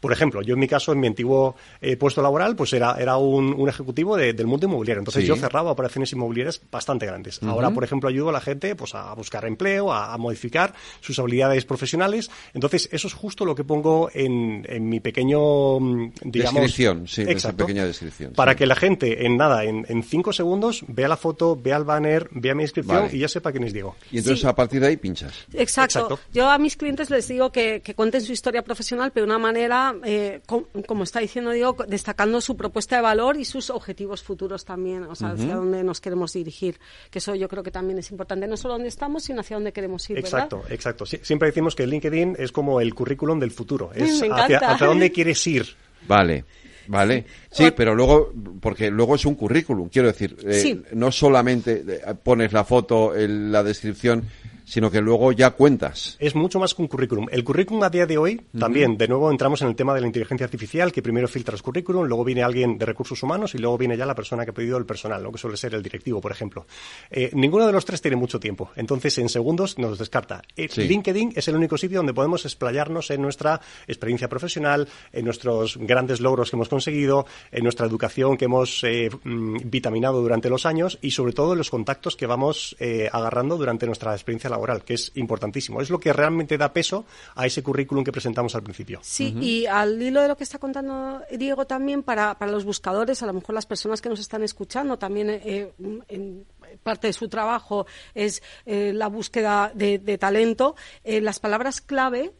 Por 0.00 0.12
ejemplo, 0.12 0.42
yo 0.42 0.54
en 0.54 0.60
mi 0.60 0.68
caso, 0.68 0.92
en 0.92 1.00
mi 1.00 1.06
antiguo 1.08 1.56
eh, 1.80 1.96
puesto 1.96 2.22
laboral, 2.22 2.54
pues 2.56 2.72
era, 2.72 2.96
era 2.98 3.16
un, 3.16 3.52
un 3.52 3.68
ejecutivo 3.68 4.16
de- 4.16 4.32
del 4.32 4.46
mundo 4.46 4.66
inmobiliario. 4.66 5.00
Entonces 5.00 5.22
Sí. 5.22 5.28
yo 5.28 5.36
cerraba 5.36 5.70
operaciones 5.72 6.12
inmobiliarias 6.12 6.60
bastante 6.70 7.06
grandes. 7.06 7.42
Ahora, 7.42 7.70
por 7.70 7.82
ejemplo, 7.84 8.08
ayudo 8.08 8.28
a 8.28 8.32
la 8.32 8.40
gente 8.40 8.76
pues, 8.76 8.94
a 8.94 9.12
buscar 9.14 9.44
empleo, 9.44 9.92
a, 9.92 10.12
a 10.14 10.18
modificar 10.18 10.74
sus 11.00 11.18
habilidades 11.18 11.64
profesionales. 11.64 12.30
Entonces, 12.54 12.88
eso 12.92 13.08
es 13.08 13.14
justo 13.14 13.44
lo 13.44 13.54
que 13.54 13.64
pongo 13.64 14.08
en, 14.14 14.64
en 14.68 14.88
mi 14.88 15.00
pequeño, 15.00 15.80
mm, 15.80 16.12
digamos... 16.22 16.54
Descripción, 16.54 17.08
sí, 17.08 17.22
esa 17.22 17.30
Exacto. 17.32 17.66
pequeña 17.66 17.84
descripción. 17.84 18.32
Para 18.34 18.52
sí. 18.52 18.58
que 18.58 18.66
la 18.66 18.74
gente, 18.76 19.26
en 19.26 19.36
nada, 19.36 19.64
en, 19.64 19.84
en 19.88 20.02
cinco 20.02 20.32
segundos, 20.32 20.84
vea 20.88 21.08
la 21.08 21.16
foto, 21.16 21.56
vea 21.60 21.76
el 21.76 21.84
banner, 21.84 22.28
vea 22.32 22.54
mi 22.54 22.62
inscripción 22.62 23.02
Vale. 23.04 23.16
y 23.16 23.20
ya 23.20 23.28
sepa 23.28 23.50
quién 23.52 23.64
es 23.64 23.72
Diego. 23.72 23.96
Y 24.10 24.18
entonces 24.18 24.44
a 24.44 24.54
partir 24.54 24.80
de 24.80 24.86
ahí 24.88 24.96
pinchas. 24.96 25.32
Exacto. 25.52 25.98
Exacto. 26.00 26.18
Yo 26.32 26.48
a 26.48 26.58
mis 26.58 26.76
clientes 26.76 27.10
les 27.10 27.26
digo 27.28 27.50
que, 27.50 27.80
que 27.82 27.94
cuenten 27.94 28.20
su 28.20 28.32
historia 28.32 28.62
profesional, 28.62 29.10
pero 29.12 29.26
de 29.26 29.32
una 29.32 29.38
manera, 29.38 29.87
eh, 30.04 30.40
com- 30.46 30.64
como 30.86 31.04
está 31.04 31.20
diciendo 31.20 31.50
Diego, 31.50 31.76
destacando 31.88 32.40
su 32.40 32.56
propuesta 32.56 32.96
de 32.96 33.02
valor 33.02 33.36
y 33.36 33.44
sus 33.44 33.70
objetivos 33.70 34.22
futuros 34.22 34.64
también, 34.64 35.04
o 35.04 35.14
sea, 35.14 35.30
hacia 35.30 35.56
dónde 35.56 35.82
nos 35.84 36.00
queremos 36.00 36.32
dirigir. 36.32 36.78
Que 37.10 37.18
eso 37.18 37.34
yo 37.34 37.48
creo 37.48 37.62
que 37.62 37.70
también 37.70 37.98
es 37.98 38.10
importante, 38.10 38.46
no 38.46 38.56
solo 38.56 38.74
dónde 38.74 38.88
estamos, 38.88 39.24
sino 39.24 39.40
hacia 39.40 39.56
dónde 39.56 39.72
queremos 39.72 40.08
ir, 40.10 40.16
¿verdad? 40.16 40.44
Exacto, 40.44 40.62
exacto. 40.68 41.06
Sí, 41.06 41.18
siempre 41.22 41.48
decimos 41.48 41.74
que 41.74 41.82
el 41.84 41.90
LinkedIn 41.90 42.36
es 42.38 42.52
como 42.52 42.80
el 42.80 42.94
currículum 42.94 43.38
del 43.38 43.50
futuro. 43.50 43.90
Es 43.94 44.20
Me 44.20 44.28
hacia, 44.32 44.60
dónde 44.80 45.10
quieres 45.12 45.46
ir. 45.46 45.66
Vale. 46.06 46.44
Vale, 46.90 47.26
sí, 47.50 47.70
pero 47.76 47.94
luego, 47.94 48.32
porque 48.62 48.90
luego 48.90 49.14
es 49.14 49.26
un 49.26 49.34
currículum, 49.34 49.90
quiero 49.90 50.08
decir, 50.08 50.34
eh, 50.42 50.54
Sí. 50.54 50.82
no 50.94 51.12
solamente 51.12 51.84
eh, 51.86 52.14
pones 52.22 52.50
la 52.54 52.64
foto, 52.64 53.14
el- 53.14 53.52
la 53.52 53.62
descripción, 53.62 54.24
sino 54.68 54.90
que 54.90 55.00
luego 55.00 55.32
ya 55.32 55.52
cuentas. 55.52 56.16
Es 56.18 56.34
mucho 56.34 56.58
más 56.58 56.74
que 56.74 56.82
un 56.82 56.88
currículum. 56.88 57.26
El 57.30 57.42
currículum 57.42 57.82
a 57.82 57.90
día 57.90 58.04
de 58.06 58.18
hoy, 58.18 58.40
también, 58.58 58.98
de 58.98 59.08
nuevo 59.08 59.30
entramos 59.30 59.62
en 59.62 59.68
el 59.68 59.74
tema 59.74 59.94
de 59.94 60.02
la 60.02 60.06
inteligencia 60.06 60.44
artificial, 60.44 60.92
que 60.92 61.00
primero 61.02 61.26
filtra 61.26 61.52
los 61.52 61.62
currículum, 61.62 62.04
luego 62.04 62.22
viene 62.22 62.42
alguien 62.42 62.76
de 62.76 62.84
recursos 62.84 63.22
humanos 63.22 63.54
y 63.54 63.58
luego 63.58 63.78
viene 63.78 63.96
ya 63.96 64.04
la 64.04 64.14
persona 64.14 64.44
que 64.44 64.50
ha 64.50 64.54
pedido 64.54 64.76
el 64.76 64.84
personal, 64.84 65.22
lo 65.22 65.32
que 65.32 65.38
suele 65.38 65.56
ser 65.56 65.74
el 65.74 65.82
directivo, 65.82 66.20
por 66.20 66.32
ejemplo. 66.32 66.66
Eh, 67.10 67.30
ninguno 67.32 67.66
de 67.66 67.72
los 67.72 67.86
tres 67.86 68.02
tiene 68.02 68.16
mucho 68.16 68.38
tiempo, 68.38 68.70
entonces 68.76 69.16
en 69.18 69.30
segundos 69.30 69.78
nos 69.78 69.98
descarta. 69.98 70.42
Eh, 70.54 70.68
Sí. 70.68 70.82
LinkedIn 70.86 71.32
es 71.34 71.48
el 71.48 71.56
único 71.56 71.78
sitio 71.78 71.98
donde 71.98 72.12
podemos 72.12 72.44
explayarnos 72.44 73.10
en 73.10 73.22
nuestra 73.22 73.60
experiencia 73.86 74.28
profesional, 74.28 74.86
en 75.12 75.24
nuestros 75.24 75.78
grandes 75.78 76.20
logros 76.20 76.50
que 76.50 76.56
hemos 76.56 76.68
conseguido, 76.68 77.26
en 77.50 77.62
nuestra 77.62 77.86
educación 77.86 78.36
que 78.36 78.44
hemos 78.44 78.84
eh, 78.84 79.08
mm, 79.24 79.56
vitaminado 79.64 80.20
durante 80.20 80.50
los 80.50 80.66
años 80.66 80.98
y 81.00 81.12
sobre 81.12 81.32
todo 81.32 81.52
en 81.52 81.58
los 81.58 81.70
contactos 81.70 82.16
que 82.16 82.26
vamos 82.26 82.76
agarrando 83.12 83.56
durante 83.56 83.86
nuestra 83.86 84.12
experiencia 84.12 84.50
laboral, 84.50 84.57
que 84.84 84.94
es 84.94 85.12
importantísimo. 85.14 85.80
Es 85.80 85.90
lo 85.90 85.98
que 85.98 86.12
realmente 86.12 86.58
da 86.58 86.72
peso 86.72 87.04
a 87.34 87.46
ese 87.46 87.62
currículum 87.62 88.04
que 88.04 88.12
presentamos 88.12 88.54
al 88.54 88.62
principio. 88.62 89.00
Sí, 89.02 89.36
y 89.40 89.66
al 89.66 90.00
hilo 90.00 90.22
de 90.22 90.28
lo 90.28 90.36
que 90.36 90.44
está 90.44 90.58
contando 90.58 91.22
Diego 91.30 91.66
también, 91.66 92.02
para, 92.02 92.38
para 92.38 92.52
los 92.52 92.64
buscadores, 92.64 93.22
a 93.22 93.26
lo 93.26 93.32
mejor 93.32 93.54
las 93.54 93.66
personas 93.66 94.00
que 94.00 94.08
nos 94.08 94.20
están 94.20 94.42
escuchando, 94.42 94.98
también 94.98 95.30
eh, 95.30 95.72
en 96.08 96.46
parte 96.82 97.08
de 97.08 97.12
su 97.12 97.28
trabajo 97.28 97.86
es 98.14 98.42
eh, 98.66 98.92
la 98.94 99.08
búsqueda 99.08 99.72
de, 99.74 99.98
de 99.98 100.18
talento, 100.18 100.76
eh, 101.04 101.20
las 101.20 101.40
palabras 101.40 101.80
clave 101.80 102.32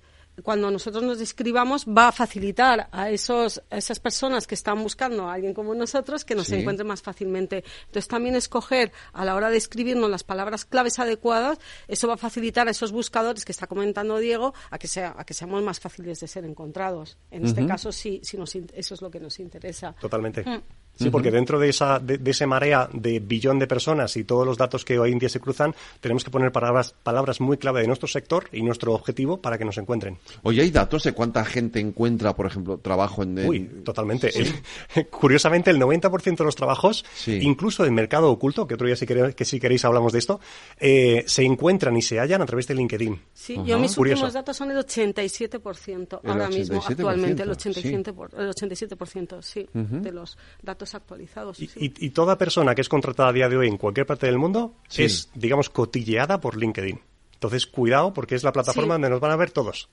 cuando 0.42 0.70
nosotros 0.70 1.02
nos 1.02 1.18
describamos 1.18 1.86
va 1.86 2.08
a 2.08 2.12
facilitar 2.12 2.88
a 2.92 3.10
esos 3.10 3.62
a 3.70 3.76
esas 3.76 3.98
personas 4.00 4.46
que 4.46 4.54
están 4.54 4.82
buscando 4.82 5.28
a 5.28 5.34
alguien 5.34 5.54
como 5.54 5.74
nosotros 5.74 6.24
que 6.24 6.34
nos 6.34 6.46
Sí. 6.48 6.56
encuentren 6.56 6.86
más 6.86 7.02
fácilmente. 7.02 7.64
Entonces 7.86 8.08
también 8.08 8.34
escoger 8.36 8.92
a 9.12 9.24
la 9.24 9.34
hora 9.34 9.50
de 9.50 9.56
escribirnos 9.56 10.10
las 10.10 10.24
palabras 10.24 10.64
claves 10.64 10.98
adecuadas, 10.98 11.58
eso 11.88 12.08
va 12.08 12.14
a 12.14 12.16
facilitar 12.18 12.68
a 12.68 12.70
esos 12.70 12.92
buscadores 12.92 13.44
que 13.44 13.52
está 13.52 13.66
comentando 13.66 14.18
Diego 14.18 14.54
a 14.70 14.78
que 14.78 14.88
sea 14.88 15.14
a 15.16 15.24
que 15.24 15.34
seamos 15.34 15.62
más 15.62 15.80
fáciles 15.80 16.20
de 16.20 16.28
ser 16.28 16.44
encontrados. 16.44 17.16
En 17.30 17.44
este 17.44 17.66
caso 17.66 17.92
sí, 17.92 18.20
sí 18.22 18.36
nos 18.36 18.54
eso 18.54 18.94
es 18.94 19.02
lo 19.02 19.10
que 19.10 19.20
nos 19.20 19.38
interesa. 19.40 19.94
Totalmente. 20.00 20.42
Mm. 20.44 20.62
Sí, 20.98 21.10
porque 21.10 21.30
dentro 21.30 21.58
de 21.58 21.68
esa 21.68 21.98
de, 21.98 22.18
de 22.18 22.30
ese 22.32 22.46
marea 22.46 22.88
de 22.92 23.20
billón 23.20 23.58
de 23.58 23.66
personas 23.66 24.16
y 24.16 24.24
todos 24.24 24.44
los 24.46 24.58
datos 24.58 24.84
que 24.84 24.98
hoy 24.98 25.12
en 25.12 25.18
día 25.18 25.28
se 25.28 25.40
cruzan, 25.40 25.74
tenemos 26.00 26.24
que 26.24 26.30
poner 26.30 26.50
palabras 26.52 26.94
palabras 27.02 27.40
muy 27.40 27.56
clave 27.56 27.80
de 27.82 27.86
nuestro 27.86 28.08
sector 28.08 28.48
y 28.52 28.62
nuestro 28.62 28.92
objetivo 28.94 29.40
para 29.40 29.56
que 29.58 29.64
nos 29.64 29.78
encuentren. 29.78 30.18
Oye, 30.42 30.62
¿hay 30.62 30.70
datos 30.70 31.04
de 31.04 31.12
cuánta 31.12 31.44
gente 31.44 31.78
encuentra, 31.80 32.34
por 32.34 32.46
ejemplo, 32.46 32.78
trabajo 32.78 33.22
en... 33.22 33.38
Uy, 33.48 33.60
totalmente. 33.84 34.30
El- 34.38 35.06
curiosamente, 35.10 35.70
el 35.70 35.78
90% 35.80 36.36
de 36.38 36.44
los 36.44 36.56
trabajos, 36.56 37.04
Sí. 37.14 37.38
incluso 37.42 37.84
en 37.84 37.94
mercado 37.94 38.30
oculto, 38.30 38.66
que 38.66 38.74
otro 38.74 38.86
día 38.86 38.96
si 38.96 39.06
queréis, 39.06 39.34
que 39.34 39.44
si 39.44 39.60
queréis 39.60 39.84
hablamos 39.84 40.12
de 40.12 40.18
esto, 40.18 40.40
eh, 40.78 41.22
se 41.26 41.44
encuentran 41.44 41.96
y 41.96 42.02
se 42.02 42.18
hallan 42.18 42.42
a 42.42 42.46
través 42.46 42.66
de 42.66 42.74
LinkedIn. 42.74 43.20
Sí, 43.32 43.54
yo 43.64 43.78
mis 43.78 43.94
Curioso. 43.94 44.22
últimos 44.24 44.34
datos 44.34 44.56
son 44.56 44.70
el 44.70 44.78
87% 44.78 46.20
El 46.22 46.30
ahora 46.30 46.48
mismo, 46.48 46.80
87%, 46.80 46.90
actualmente, 46.90 47.42
el 47.42 47.56
sí. 47.56 47.70
87%, 47.70 48.12
por- 48.14 48.30
el 48.38 48.48
87% 48.50 49.42
sí, 49.42 49.66
Ujú. 49.74 50.00
de 50.00 50.12
los 50.12 50.36
datos 50.62 50.87
actualizados. 50.94 51.60
Y, 51.60 51.66
sí. 51.68 51.92
y- 51.98 52.06
y 52.06 52.10
toda 52.10 52.36
persona 52.38 52.74
que 52.74 52.80
es 52.80 52.88
contratada 52.88 53.30
a 53.30 53.32
día 53.32 53.48
de 53.48 53.56
hoy 53.56 53.68
en 53.68 53.76
cualquier 53.76 54.06
parte 54.06 54.26
del 54.26 54.38
mundo 54.38 54.74
Sí. 54.88 55.04
es, 55.04 55.30
digamos, 55.34 55.70
cotilleada 55.70 56.40
por 56.40 56.56
LinkedIn. 56.56 57.00
Entonces, 57.34 57.66
cuidado 57.66 58.12
porque 58.12 58.34
es 58.34 58.42
la 58.42 58.52
plataforma 58.52 58.94
Sí. 58.94 59.00
donde 59.00 59.10
nos 59.10 59.20
van 59.20 59.30
a 59.30 59.36
ver 59.36 59.50
todos. 59.50 59.88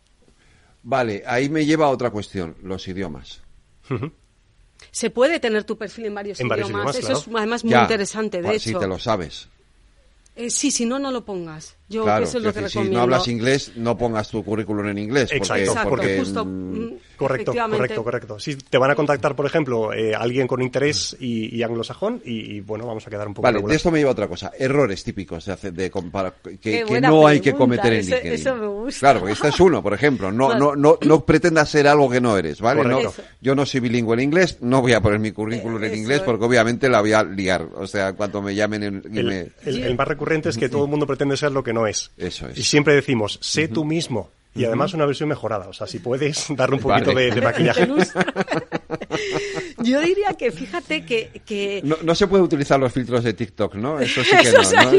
Vale, 0.83 1.23
ahí 1.25 1.49
me 1.49 1.65
lleva 1.65 1.85
a 1.85 1.89
otra 1.89 2.09
cuestión, 2.11 2.55
los 2.61 2.87
idiomas. 2.87 3.41
Se 4.91 5.09
puede 5.09 5.39
tener 5.39 5.63
tu 5.63 5.77
perfil 5.77 6.05
en 6.05 6.15
varios 6.15 6.39
En 6.39 6.47
varios 6.47 6.69
idiomas, 6.69 6.95
idiomas, 6.95 6.97
eso 6.97 7.07
claro. 7.07 7.19
es 7.31 7.35
además 7.41 7.63
muy 7.63 7.71
Ya, 7.73 7.81
interesante, 7.83 8.37
de 8.37 8.43
pues, 8.47 8.67
hecho. 8.67 8.77
Si 8.77 8.83
te 8.83 8.87
lo 8.87 8.99
sabes. 8.99 9.47
Eh, 10.35 10.49
sí, 10.49 10.69
si 10.71 10.85
no, 10.85 10.99
no 10.99 11.11
lo 11.11 11.23
pongas. 11.25 11.77
Yo 11.87 12.03
claro, 12.03 12.23
eso 12.25 12.37
es 12.39 12.43
lo 12.43 12.49
es 12.49 12.55
que 12.55 12.61
decir, 12.63 12.81
si 12.83 12.89
no 12.89 13.01
hablas 13.01 13.27
inglés, 13.27 13.73
no 13.75 13.95
pongas 13.97 14.29
tu 14.29 14.43
currículum 14.43 14.87
en 14.87 14.97
inglés. 14.97 15.25
porque- 15.29 15.37
Exacto, 15.37 15.63
Exacto, 15.63 15.89
porque, 15.89 16.17
justo. 16.19 16.43
mm, 16.45 16.89
Correcto, 17.15 17.53
correcto, 17.53 18.03
correcto. 18.03 18.39
Si 18.39 18.55
te 18.55 18.77
van 18.77 18.91
a 18.91 18.95
contactar, 18.95 19.35
por 19.37 19.45
ejemplo, 19.45 19.93
eh, 19.93 20.13
alguien 20.13 20.47
con 20.47 20.61
interés 20.61 21.15
y, 21.17 21.55
y 21.55 21.63
anglosajón, 21.63 22.21
y, 22.25 22.55
y, 22.57 22.59
bueno, 22.59 22.85
vamos 22.85 23.07
a 23.07 23.09
quedar 23.09 23.25
un 23.27 23.33
poco 23.35 23.43
Vale, 23.43 23.55
regular. 23.57 23.71
de 23.71 23.77
esto 23.77 23.89
me 23.91 23.99
lleva 23.99 24.09
a 24.09 24.13
otra 24.13 24.27
cosa. 24.27 24.51
Errores 24.59 25.01
típicos 25.03 25.45
de, 25.45 25.53
hacer- 25.53 25.73
de 25.73 25.89
compara- 25.89 26.33
que, 26.59 26.83
no 27.01 27.25
hay 27.27 27.39
que 27.39 27.53
cometer 27.53 27.93
en 27.93 28.01
LinkedIn. 28.05 28.33
eso 28.33 28.55
me 28.57 28.67
gusta. 28.67 28.99
Claro, 28.99 29.19
porque 29.19 29.33
este 29.33 29.47
es 29.47 29.59
uno, 29.61 29.81
por 29.81 29.93
ejemplo. 29.93 30.29
No, 30.31 30.47
Vale. 30.49 30.59
no, 30.59 30.75
no, 30.75 30.97
no 31.01 31.23
pretendas 31.25 31.69
ser 31.69 31.87
algo 31.87 32.09
que 32.09 32.19
no 32.19 32.37
eres, 32.37 32.59
¿vale? 32.59 32.83
No, 32.83 32.99
yo 33.39 33.55
no 33.55 33.65
soy 33.65 33.79
bilingüe 33.79 34.15
en 34.15 34.19
inglés, 34.21 34.57
no 34.59 34.81
voy 34.81 34.91
a 34.93 34.99
poner 35.01 35.19
mi 35.19 35.31
currículum 35.31 35.81
en 35.83 35.93
Eh, 35.93 35.97
inglés 35.97 36.17
es. 36.17 36.23
porque 36.23 36.43
obviamente 36.45 36.89
la 36.89 36.99
voy 36.99 37.13
a 37.13 37.23
liar. 37.23 37.65
O 37.75 37.87
sea, 37.87 38.11
cuando 38.13 38.41
me 38.41 38.53
llamen 38.55 38.83
en- 38.83 39.03
y 39.09 39.19
El, 39.19 39.25
me... 39.27 39.39
el- 39.65 39.83
el 39.83 39.95
más 39.95 40.07
recurrente 40.07 40.49
es 40.49 40.57
que 40.57 40.67
todo 40.67 40.83
el 40.83 40.89
mundo 40.89 41.07
pretende 41.07 41.37
ser 41.37 41.51
lo 41.53 41.63
que 41.63 41.71
no 41.75 41.85
es. 41.87 42.09
Eso 42.17 42.47
es. 42.47 42.57
Y 42.57 42.63
siempre 42.63 42.95
decimos, 42.95 43.37
sé 43.41 43.67
tú 43.67 43.85
mismo. 43.85 44.31
Y 44.57 44.63
además 44.63 44.93
una 44.93 45.05
versión 45.05 45.27
mejorada. 45.27 45.67
O 45.67 45.73
sea, 45.73 45.85
si 45.85 45.99
puedes 45.99 46.45
darle 46.55 46.77
un 46.77 46.81
poquito 46.81 47.13
Vale. 47.13 47.25
de, 47.25 47.31
de 47.35 47.41
maquillaje. 47.45 47.87
Yo 49.83 49.99
diría 50.01 50.33
que 50.33 50.51
fíjate 50.51 51.05
que, 51.05 51.41
que 51.45 51.81
No, 51.83 51.97
no 52.03 52.15
se 52.15 52.25
puede 52.27 52.41
utilizar 52.43 52.79
los 52.79 52.91
filtros 52.91 53.23
de 53.23 53.33
TikTok, 53.33 53.75
¿no? 53.75 53.99
Eso 53.99 54.23
sí 54.23 54.31
que 54.31 54.47
Eso 54.47 54.57
no. 54.57 54.63
se 54.63 54.77
ha 54.77 54.83
¿no? 54.85 54.91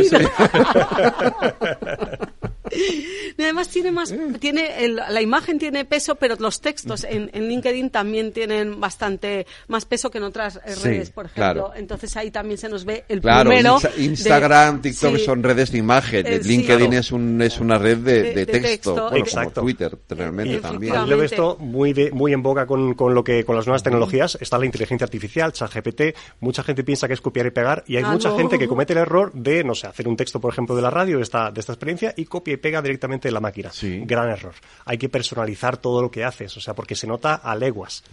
Además 3.39 3.69
tiene 3.69 3.91
más, 3.91 4.15
tiene 4.41 4.85
el- 4.85 4.97
la 4.97 5.21
imagen 5.23 5.59
tiene 5.59 5.85
peso, 5.85 6.15
pero 6.17 6.37
los 6.39 6.61
textos 6.61 7.05
en, 7.05 7.31
en 7.33 7.49
LinkedIn 7.49 7.91
también 7.91 8.33
tienen 8.33 8.81
bastante 8.81 9.47
más 9.69 9.85
peso 9.85 10.11
que 10.11 10.19
en 10.19 10.25
otras 10.25 10.57
eh, 10.65 10.75
Sí, 10.75 10.83
redes, 10.85 11.11
por 11.11 11.27
ejemplo. 11.27 11.43
claro. 11.69 11.73
Entonces 11.77 12.17
ahí 12.17 12.31
también 12.31 12.59
se 12.59 12.69
nos 12.69 12.85
ve 12.85 13.05
el 13.09 13.21
Claro, 13.21 13.51
primero. 13.51 13.77
Insta- 13.79 13.95
de- 13.95 14.05
Instagram, 14.05 14.83
TikTok 14.83 15.17
sí, 15.17 15.25
son 15.25 15.43
redes 15.43 15.73
de 15.73 15.79
imagen. 15.79 16.27
Eh, 16.27 16.41
sí. 16.43 16.49
LinkedIn 16.49 16.87
Claro. 16.91 17.01
es, 17.01 17.13
un, 17.13 17.43
es 17.43 17.61
una 17.61 17.79
red 17.79 17.99
de, 17.99 18.13
De- 18.23 18.23
de 18.23 18.35
de 18.35 18.47
texto, 18.47 18.69
texto. 18.69 18.95
bueno, 19.11 19.17
Exacto. 19.17 19.61
como 19.61 19.65
Twitter 19.67 19.99
realmente 20.09 20.55
Eh, 20.55 20.59
también. 20.61 20.93
Efectivamente. 20.95 21.25
esto, 21.35 21.57
muy, 21.61 21.93
de- 21.93 22.11
muy 22.13 22.33
en 22.33 22.43
boga 22.43 22.67
con, 22.67 22.95
con 22.95 23.15
lo 23.15 23.23
que, 23.25 23.45
con 23.45 23.57
las 23.57 23.67
nuevas 23.67 23.83
tecnologías, 23.83 24.39
está 24.41 24.59
la 24.59 24.67
inteligencia 24.67 25.05
artificial, 25.05 25.53
ChatGPT. 25.53 26.03
Mucha 26.41 26.63
gente 26.63 26.85
piensa 26.85 27.07
que 27.09 27.15
es 27.15 27.21
copiar 27.21 27.47
y 27.47 27.51
pegar, 27.51 27.85
y 27.87 27.97
hay 27.97 28.05
Ah, 28.05 28.13
mucha 28.13 28.29
no. 28.31 28.39
gente 28.39 28.59
que 28.59 28.69
comete 28.69 28.93
el 28.93 29.01
error 29.01 29.33
de, 29.33 29.65
no 29.65 29.75
sé, 29.75 29.87
hacer 29.87 30.09
un 30.09 30.17
texto, 30.17 30.41
por 30.41 30.53
ejemplo, 30.53 30.75
de 30.77 30.83
la 30.83 30.91
radio, 30.91 31.17
de 31.19 31.23
esta, 31.23 31.51
de 31.51 31.61
esta 31.61 31.73
experiencia, 31.73 32.15
y 32.17 32.25
copia 32.27 32.55
y 32.55 32.57
pega 32.57 32.66
directamente 32.67 33.29
de 33.29 33.33
la 33.33 33.41
máquina. 33.41 33.71
Sí. 33.73 34.03
Gran 34.05 34.29
error. 34.29 34.55
Hay 34.85 34.99
que 34.99 35.09
personalizar 35.09 35.77
todo 35.77 36.03
lo 36.03 36.11
que 36.11 36.25
haces, 36.25 36.57
o 36.57 36.61
sea, 36.61 36.75
porque 36.75 36.95
se 36.95 37.07
nota 37.07 37.35
a 37.35 37.55
leguas. 37.55 38.05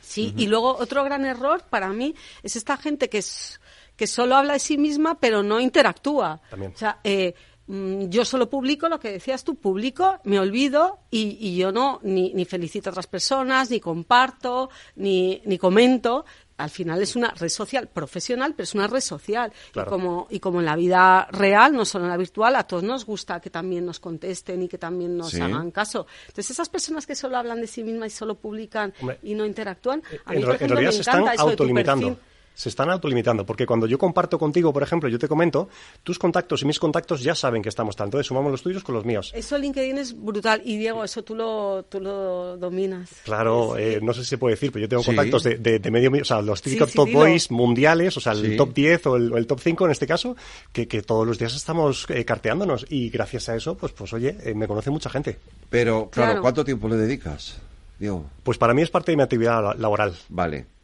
Sí, 0.00 0.34
y 0.36 0.46
luego 0.46 0.76
otro 0.76 1.04
gran 1.04 1.24
error 1.24 1.62
para 1.68 1.88
mí 1.88 2.14
es 2.42 2.56
esta 2.56 2.76
gente 2.76 3.08
que 3.08 3.18
es 3.18 3.60
que 3.96 4.06
solo 4.06 4.36
habla 4.36 4.54
de 4.54 4.58
sí 4.58 4.78
misma 4.78 5.18
pero 5.20 5.42
no 5.42 5.60
interactúa. 5.60 6.40
También. 6.48 6.72
O 6.74 6.78
sea, 6.78 7.00
eh, 7.04 7.34
mm, 7.66 8.08
yo 8.08 8.24
solo 8.24 8.48
publico 8.48 8.88
lo 8.88 8.98
que 8.98 9.12
decías 9.12 9.44
tú, 9.44 9.56
publico, 9.56 10.18
me 10.24 10.38
olvido 10.38 11.00
y, 11.10 11.36
y 11.38 11.56
yo 11.56 11.70
no 11.70 12.00
ni, 12.02 12.32
ni 12.32 12.46
felicito 12.46 12.88
a 12.88 12.92
otras 12.92 13.06
personas, 13.06 13.70
ni 13.70 13.78
comparto, 13.78 14.70
ni, 14.96 15.42
ni 15.44 15.58
comento. 15.58 16.24
Al 16.62 16.70
final 16.70 17.00
es 17.02 17.16
una 17.16 17.30
red 17.30 17.48
social 17.48 17.88
profesional, 17.88 18.54
pero 18.56 18.64
es 18.64 18.74
una 18.74 18.86
red 18.86 19.00
social. 19.00 19.52
Claro. 19.72 19.88
Y, 19.88 19.90
como, 19.90 20.26
y 20.30 20.40
como 20.40 20.60
en 20.60 20.66
la 20.66 20.76
vida 20.76 21.26
real, 21.32 21.72
no 21.74 21.84
solo 21.84 22.04
en 22.04 22.10
la 22.10 22.16
virtual, 22.16 22.56
a 22.56 22.64
todos 22.64 22.82
nos 22.82 23.04
gusta 23.04 23.40
que 23.40 23.50
también 23.50 23.84
nos 23.86 23.98
contesten 24.00 24.62
y 24.62 24.68
que 24.68 24.78
también 24.78 25.16
nos 25.16 25.30
Sí. 25.30 25.40
hagan 25.40 25.70
caso. 25.70 26.06
Entonces, 26.28 26.50
esas 26.50 26.68
personas 26.68 27.06
que 27.06 27.14
solo 27.14 27.36
hablan 27.36 27.60
de 27.60 27.66
sí 27.66 27.82
mismas 27.82 28.12
y 28.12 28.16
solo 28.16 28.34
publican 28.36 28.92
Hombre, 29.00 29.18
y 29.22 29.34
no 29.34 29.46
interactúan, 29.46 30.02
a 30.24 30.32
en 30.34 30.40
mí, 30.40 30.44
por 30.46 30.54
en 30.62 30.68
realidad 30.68 30.88
me 30.90 30.92
se 30.92 31.00
están 31.00 31.14
encanta 31.22 31.34
eso 31.34 31.48
de 31.50 31.56
tu 31.56 31.62
autolimitando. 31.62 32.08
perfil. 32.08 32.29
Se 32.54 32.68
están 32.68 32.90
autolimitando, 32.90 33.46
porque 33.46 33.66
cuando 33.66 33.86
yo 33.86 33.98
comparto 33.98 34.38
contigo, 34.38 34.72
por 34.72 34.82
ejemplo, 34.82 35.08
yo 35.08 35.18
te 35.18 35.28
comento, 35.28 35.68
tus 36.02 36.18
contactos 36.18 36.62
y 36.62 36.66
mis 36.66 36.78
contactos 36.78 37.22
ya 37.22 37.34
saben 37.34 37.62
que 37.62 37.68
estamos 37.68 37.96
tanto, 37.96 38.16
entonces 38.16 38.26
sumamos 38.26 38.50
los 38.50 38.62
tuyos 38.62 38.82
con 38.82 38.94
los 38.94 39.04
míos. 39.04 39.32
Eso 39.34 39.56
LinkedIn 39.56 39.98
es 39.98 40.20
brutal 40.20 40.60
y 40.64 40.76
Diego, 40.76 41.04
eso 41.04 41.22
tú 41.22 41.34
lo, 41.34 41.84
tú 41.88 42.00
lo 42.00 42.56
dominas. 42.56 43.10
Claro, 43.24 43.76
eh, 43.76 44.00
no 44.02 44.12
sé 44.12 44.24
si 44.24 44.30
se 44.30 44.38
puede 44.38 44.54
decir, 44.54 44.72
pero 44.72 44.82
yo 44.82 44.88
tengo 44.88 45.02
contactos 45.02 45.42
de, 45.44 45.56
de, 45.56 45.90
medio, 45.90 46.10
o 46.20 46.24
sea, 46.24 46.42
los 46.42 46.60
típicos 46.60 46.92
top 46.92 47.10
boys 47.10 47.50
mundiales, 47.50 48.16
o 48.16 48.20
sea, 48.20 48.32
el 48.32 48.56
top 48.56 48.74
10 48.74 49.06
o 49.06 49.16
el, 49.16 49.46
top 49.46 49.60
5 49.60 49.84
en 49.86 49.90
este 49.92 50.06
caso, 50.06 50.36
que, 50.72 50.86
que 50.86 51.02
todos 51.02 51.26
los 51.26 51.38
días 51.38 51.54
estamos 51.54 52.06
eh, 52.08 52.24
carteándonos 52.24 52.86
y 52.90 53.10
gracias 53.10 53.48
a 53.48 53.56
eso, 53.56 53.76
pues, 53.76 53.92
pues 53.92 54.12
oye, 54.12 54.36
eh, 54.42 54.54
me 54.54 54.66
conoce 54.66 54.90
mucha 54.90 55.10
gente. 55.10 55.38
Pero, 55.68 56.10
claro, 56.10 56.40
¿cuánto 56.40 56.64
tiempo 56.64 56.88
le 56.88 56.96
dedicas? 56.96 57.58
Diego? 57.98 58.26
Pues 58.42 58.58
para 58.58 58.74
mí 58.74 58.82
es 58.82 58.90
parte 58.90 59.12
de 59.12 59.16
mi 59.16 59.22
actividad 59.22 59.76
laboral. 59.76 60.16
Vale. 60.28 60.79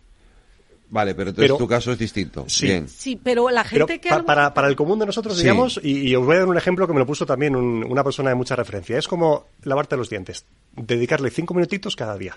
Vale, 0.89 1.14
pero 1.14 1.30
entonces 1.30 1.57
tu 1.57 1.66
caso 1.66 1.93
es 1.93 1.99
distinto. 1.99 2.45
Sí, 2.49 2.84
sí 2.87 3.20
pero 3.22 3.51
la 3.51 3.64
gente 3.64 4.01
que... 4.01 4.09
para, 4.09 4.55
para 4.55 4.68
el 4.68 4.76
común 4.76 4.99
de 4.99 5.07
nosotros, 5.07 5.37
digamos, 5.39 5.80
y, 5.82 6.14
os 6.14 6.24
voy 6.24 6.37
a 6.37 6.39
dar 6.41 6.49
un 6.49 6.57
ejemplo 6.57 6.87
que 6.87 6.93
me 6.93 7.01
lo 7.01 7.07
puso 7.07 7.26
también 7.26 7.57
una 7.57 8.05
persona 8.05 8.30
de 8.30 8.37
mucha 8.37 8.55
referencia. 8.57 8.99
Es 8.99 9.09
como 9.09 9.47
lavarte 9.62 9.97
los 9.97 10.09
dientes. 10.09 10.45
Dedicarle 10.74 11.30
cinco 11.30 11.55
minutitos 11.55 11.97
cada 11.97 12.16
día 12.16 12.37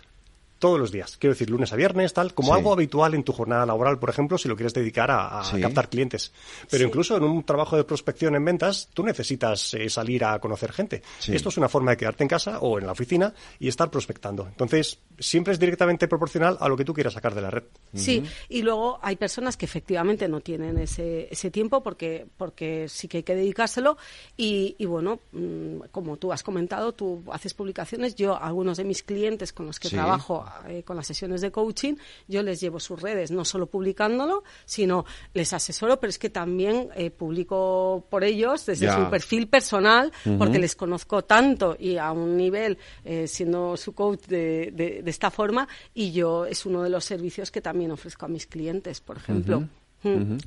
todos 0.59 0.79
los 0.79 0.91
días. 0.91 1.17
Quiero 1.17 1.33
decir, 1.33 1.49
lunes 1.49 1.71
a 1.73 1.75
viernes, 1.75 2.13
tal, 2.13 2.33
como 2.33 2.53
algo 2.53 2.73
habitual 2.73 3.13
en 3.13 3.23
tu 3.23 3.31
jornada 3.31 3.65
laboral, 3.65 3.97
por 3.97 4.09
ejemplo, 4.09 4.37
si 4.37 4.47
lo 4.47 4.55
quieres 4.55 4.73
dedicar 4.73 5.09
a, 5.09 5.41
captar 5.61 5.89
clientes. 5.89 6.31
Pero 6.69 6.85
incluso 6.85 7.17
en 7.17 7.23
un 7.23 7.43
trabajo 7.43 7.77
de 7.77 7.83
prospección 7.85 8.35
en 8.35 8.45
ventas, 8.45 8.89
tú 8.93 9.03
necesitas 9.03 9.73
eh, 9.73 9.89
salir 9.89 10.23
a 10.25 10.39
conocer 10.39 10.71
gente. 10.71 11.01
Esto 11.27 11.49
es 11.49 11.57
una 11.57 11.69
forma 11.69 11.91
de 11.91 11.97
quedarte 11.97 12.23
en 12.23 12.27
casa 12.27 12.59
o 12.59 12.77
en 12.77 12.85
la 12.85 12.91
oficina 12.91 13.33
y 13.59 13.67
estar 13.67 13.89
prospectando. 13.89 14.45
Entonces, 14.47 14.99
siempre 15.17 15.53
es 15.53 15.59
directamente 15.59 16.07
proporcional 16.07 16.57
a 16.59 16.67
lo 16.67 16.75
que 16.75 16.85
tú 16.85 16.93
quieras 16.93 17.13
sacar 17.13 17.33
de 17.33 17.41
la 17.41 17.49
red. 17.49 17.63
Sí, 17.93 18.23
y 18.49 18.61
luego 18.61 18.99
hay 19.01 19.15
personas 19.15 19.57
que 19.57 19.65
efectivamente 19.65 20.27
no 20.27 20.41
tienen 20.41 20.77
ese, 20.77 21.27
ese 21.31 21.49
tiempo 21.51 21.81
porque, 21.81 22.27
porque 22.37 22.87
sí 22.89 23.07
que 23.07 23.17
hay 23.17 23.23
que 23.23 23.35
dedicárselo 23.35 23.97
y, 24.35 24.75
y 24.77 24.85
bueno, 24.85 25.19
mm, 25.31 25.87
como 25.91 26.17
tú 26.17 26.33
has 26.33 26.43
comentado, 26.43 26.93
tú 26.93 27.23
haces 27.31 27.53
publicaciones, 27.53 28.15
yo 28.15 28.37
algunos 28.37 28.77
de 28.77 28.83
mis 28.83 29.03
clientes 29.03 29.53
con 29.53 29.65
los 29.65 29.79
que 29.79 29.89
trabajo 29.89 30.45
eh, 30.67 30.83
con 30.83 30.95
las 30.95 31.07
sesiones 31.07 31.41
de 31.41 31.51
coaching, 31.51 31.95
yo 32.27 32.43
les 32.43 32.59
llevo 32.59 32.79
sus 32.79 33.01
redes, 33.01 33.31
no 33.31 33.45
solo 33.45 33.67
publicándolo, 33.67 34.43
sino 34.65 35.05
les 35.33 35.53
asesoro, 35.53 35.99
pero 35.99 36.09
es 36.09 36.19
que 36.19 36.29
también 36.29 36.89
eh, 36.95 37.09
publico 37.09 38.05
por 38.09 38.23
ellos 38.23 38.65
desde 38.65 38.91
su 38.91 39.09
perfil 39.09 39.47
personal, 39.47 40.11
porque 40.37 40.59
les 40.59 40.75
conozco 40.75 41.23
tanto 41.23 41.75
y 41.79 41.97
a 41.97 42.11
un 42.11 42.37
nivel, 42.37 42.77
eh, 43.03 43.27
siendo 43.27 43.77
su 43.77 43.93
coach 43.93 44.25
de, 44.27 44.71
de, 44.73 45.09
esta 45.09 45.31
forma, 45.31 45.67
y 45.93 46.11
yo 46.11 46.45
es 46.45 46.65
uno 46.65 46.83
de 46.83 46.89
los 46.89 47.05
servicios 47.05 47.51
que 47.51 47.61
también 47.61 47.91
ofrezco 47.91 48.25
a 48.25 48.29
mis 48.29 48.45
clientes, 48.45 49.01
por 49.01 49.17
ejemplo. 49.17 49.63
Mm. 50.03 50.37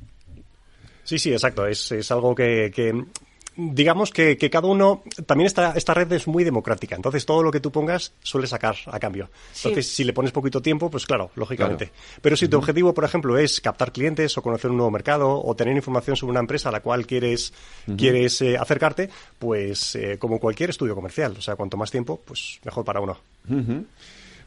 Sí, 1.03 1.19
sí, 1.19 1.31
exacto. 1.31 1.65
Es, 1.67 1.91
es 1.91 2.09
algo 2.11 2.33
que, 2.33 2.71
que 2.73 3.05
digamos 3.55 4.11
que, 4.11 4.37
cada 4.49 4.67
uno, 4.67 5.03
también 5.25 5.47
esta, 5.47 5.73
esta 5.75 5.93
red 5.93 6.11
es 6.11 6.27
muy 6.27 6.43
democrática, 6.43 6.95
entonces 6.95 7.25
todo 7.25 7.43
lo 7.43 7.51
que 7.51 7.59
tú 7.59 7.71
pongas 7.71 8.13
suele 8.21 8.47
sacar 8.47 8.75
a 8.87 8.99
cambio. 8.99 9.29
Entonces, 9.55 9.87
si 9.87 10.03
le 10.03 10.13
pones 10.13 10.31
poquito 10.31 10.61
tiempo, 10.61 10.89
pues 10.89 11.05
claro, 11.05 11.31
lógicamente. 11.35 11.91
Pero 12.21 12.35
si 12.35 12.47
tu 12.47 12.57
objetivo, 12.57 12.93
por 12.93 13.03
ejemplo, 13.03 13.37
es 13.37 13.61
captar 13.61 13.91
clientes 13.91 14.37
o 14.37 14.41
conocer 14.41 14.71
un 14.71 14.77
nuevo 14.77 14.91
mercado 14.91 15.41
o 15.43 15.55
tener 15.55 15.75
información 15.75 16.15
sobre 16.15 16.31
una 16.31 16.39
empresa 16.39 16.69
a 16.69 16.71
la 16.71 16.81
cual 16.81 17.05
quieres, 17.05 17.53
quieres 17.97 18.41
eh, 18.41 18.57
acercarte, 18.57 19.09
pues 19.39 19.95
eh, 19.95 20.17
como 20.17 20.39
cualquier 20.39 20.69
estudio 20.69 20.95
comercial, 20.95 21.35
o 21.37 21.41
sea, 21.41 21.55
cuanto 21.55 21.77
más 21.77 21.91
tiempo, 21.91 22.21
pues 22.25 22.59
mejor 22.63 22.83
para 22.83 22.99
uno. 22.99 23.17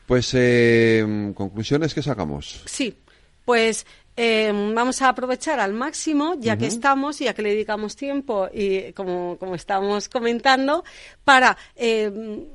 Pues, 0.07 0.31
eh, 0.35 1.33
conclusiones 1.35 1.95
que 1.95 2.03
sacamos. 2.03 2.63
Sí, 2.65 2.97
pues 3.45 3.87
eh, 4.17 4.51
vamos 4.75 5.03
a 5.03 5.11
aprovechar 5.11 5.61
al 5.61 5.75
máximo, 5.75 6.35
ya 6.39 6.57
que 6.57 6.67
estamos, 6.67 7.19
ya 7.19 7.35
que 7.35 7.43
le 7.43 7.51
dedicamos 7.51 7.97
tiempo 7.97 8.49
y 8.53 8.93
como, 8.93 9.37
como 9.39 9.55
estamos 9.55 10.09
comentando, 10.09 10.85
para 11.23 11.57
eh, 11.75 12.47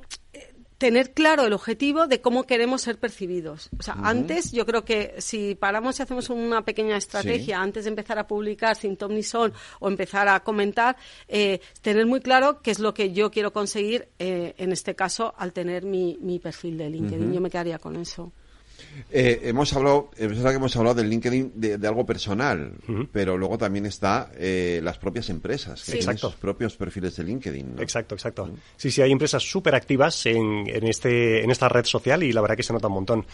tener 0.79 1.11
claro 1.13 1.45
el 1.45 1.53
objetivo 1.53 2.07
de 2.07 2.19
cómo 2.19 2.47
queremos 2.47 2.81
ser 2.81 2.97
percibidos. 2.97 3.69
O 3.77 3.83
sea, 3.83 3.93
antes 4.01 4.51
yo 4.51 4.65
creo 4.65 4.83
que 4.83 5.13
si 5.19 5.53
paramos 5.53 5.99
y 5.99 6.01
hacemos 6.01 6.31
una 6.31 6.65
pequeña 6.65 6.97
estrategia 6.97 7.61
antes 7.61 7.83
de 7.83 7.91
empezar 7.91 8.17
a 8.17 8.25
publicar 8.25 8.75
sin 8.75 8.97
ton 8.97 9.13
ni 9.13 9.21
son 9.21 9.53
o 9.79 9.87
empezar 9.87 10.27
a 10.27 10.39
comentar, 10.39 10.97
eh, 11.27 11.61
tener 11.81 12.07
muy 12.07 12.21
claro 12.21 12.63
qué 12.63 12.71
es 12.71 12.79
lo 12.79 12.95
que 12.95 13.13
yo 13.13 13.29
quiero 13.29 13.53
conseguir 13.53 14.09
en 14.17 14.71
este 14.71 14.95
caso 14.95 15.35
al 15.37 15.53
tener 15.53 15.85
mi, 15.85 16.17
mi 16.19 16.39
perfil 16.39 16.79
de 16.79 16.89
LinkedIn. 16.89 17.31
Yo 17.31 17.41
me 17.41 17.51
quedaría 17.51 17.77
con 17.77 17.95
eso. 17.97 18.31
Eh, 19.09 19.41
hemos 19.43 19.73
hablado, 19.73 20.09
es 20.15 20.29
verdad 20.29 20.51
que 20.51 20.55
hemos 20.55 20.75
hablado 20.75 20.95
del 20.95 21.09
LinkedIn 21.09 21.53
de, 21.55 21.87
algo 21.87 22.05
personal, 22.05 22.73
pero 23.11 23.37
luego 23.37 23.57
también 23.57 23.85
está 23.85 24.31
eh, 24.37 24.79
las 24.83 24.97
propias 24.97 25.29
empresas, 25.29 25.83
que 25.83 25.93
tienen 25.93 26.17
sus 26.17 26.35
propios 26.35 26.75
perfiles 26.77 27.15
de 27.17 27.23
LinkedIn. 27.23 27.75
Exacto, 27.79 28.15
exacto. 28.15 28.49
Sí, 28.77 28.89
sí, 28.89 29.01
hay 29.01 29.11
empresas 29.11 29.43
súper 29.43 29.75
activas 29.75 30.25
en, 30.25 30.63
en, 30.67 30.87
este, 30.87 31.43
en 31.43 31.51
esta 31.51 31.67
red 31.67 31.85
social 31.85 32.23
y 32.23 32.31
la 32.31 32.41
verdad 32.41 32.55
que 32.55 32.63
se 32.63 32.73
nota 32.73 32.87
un 32.87 32.93
montón. 32.93 33.25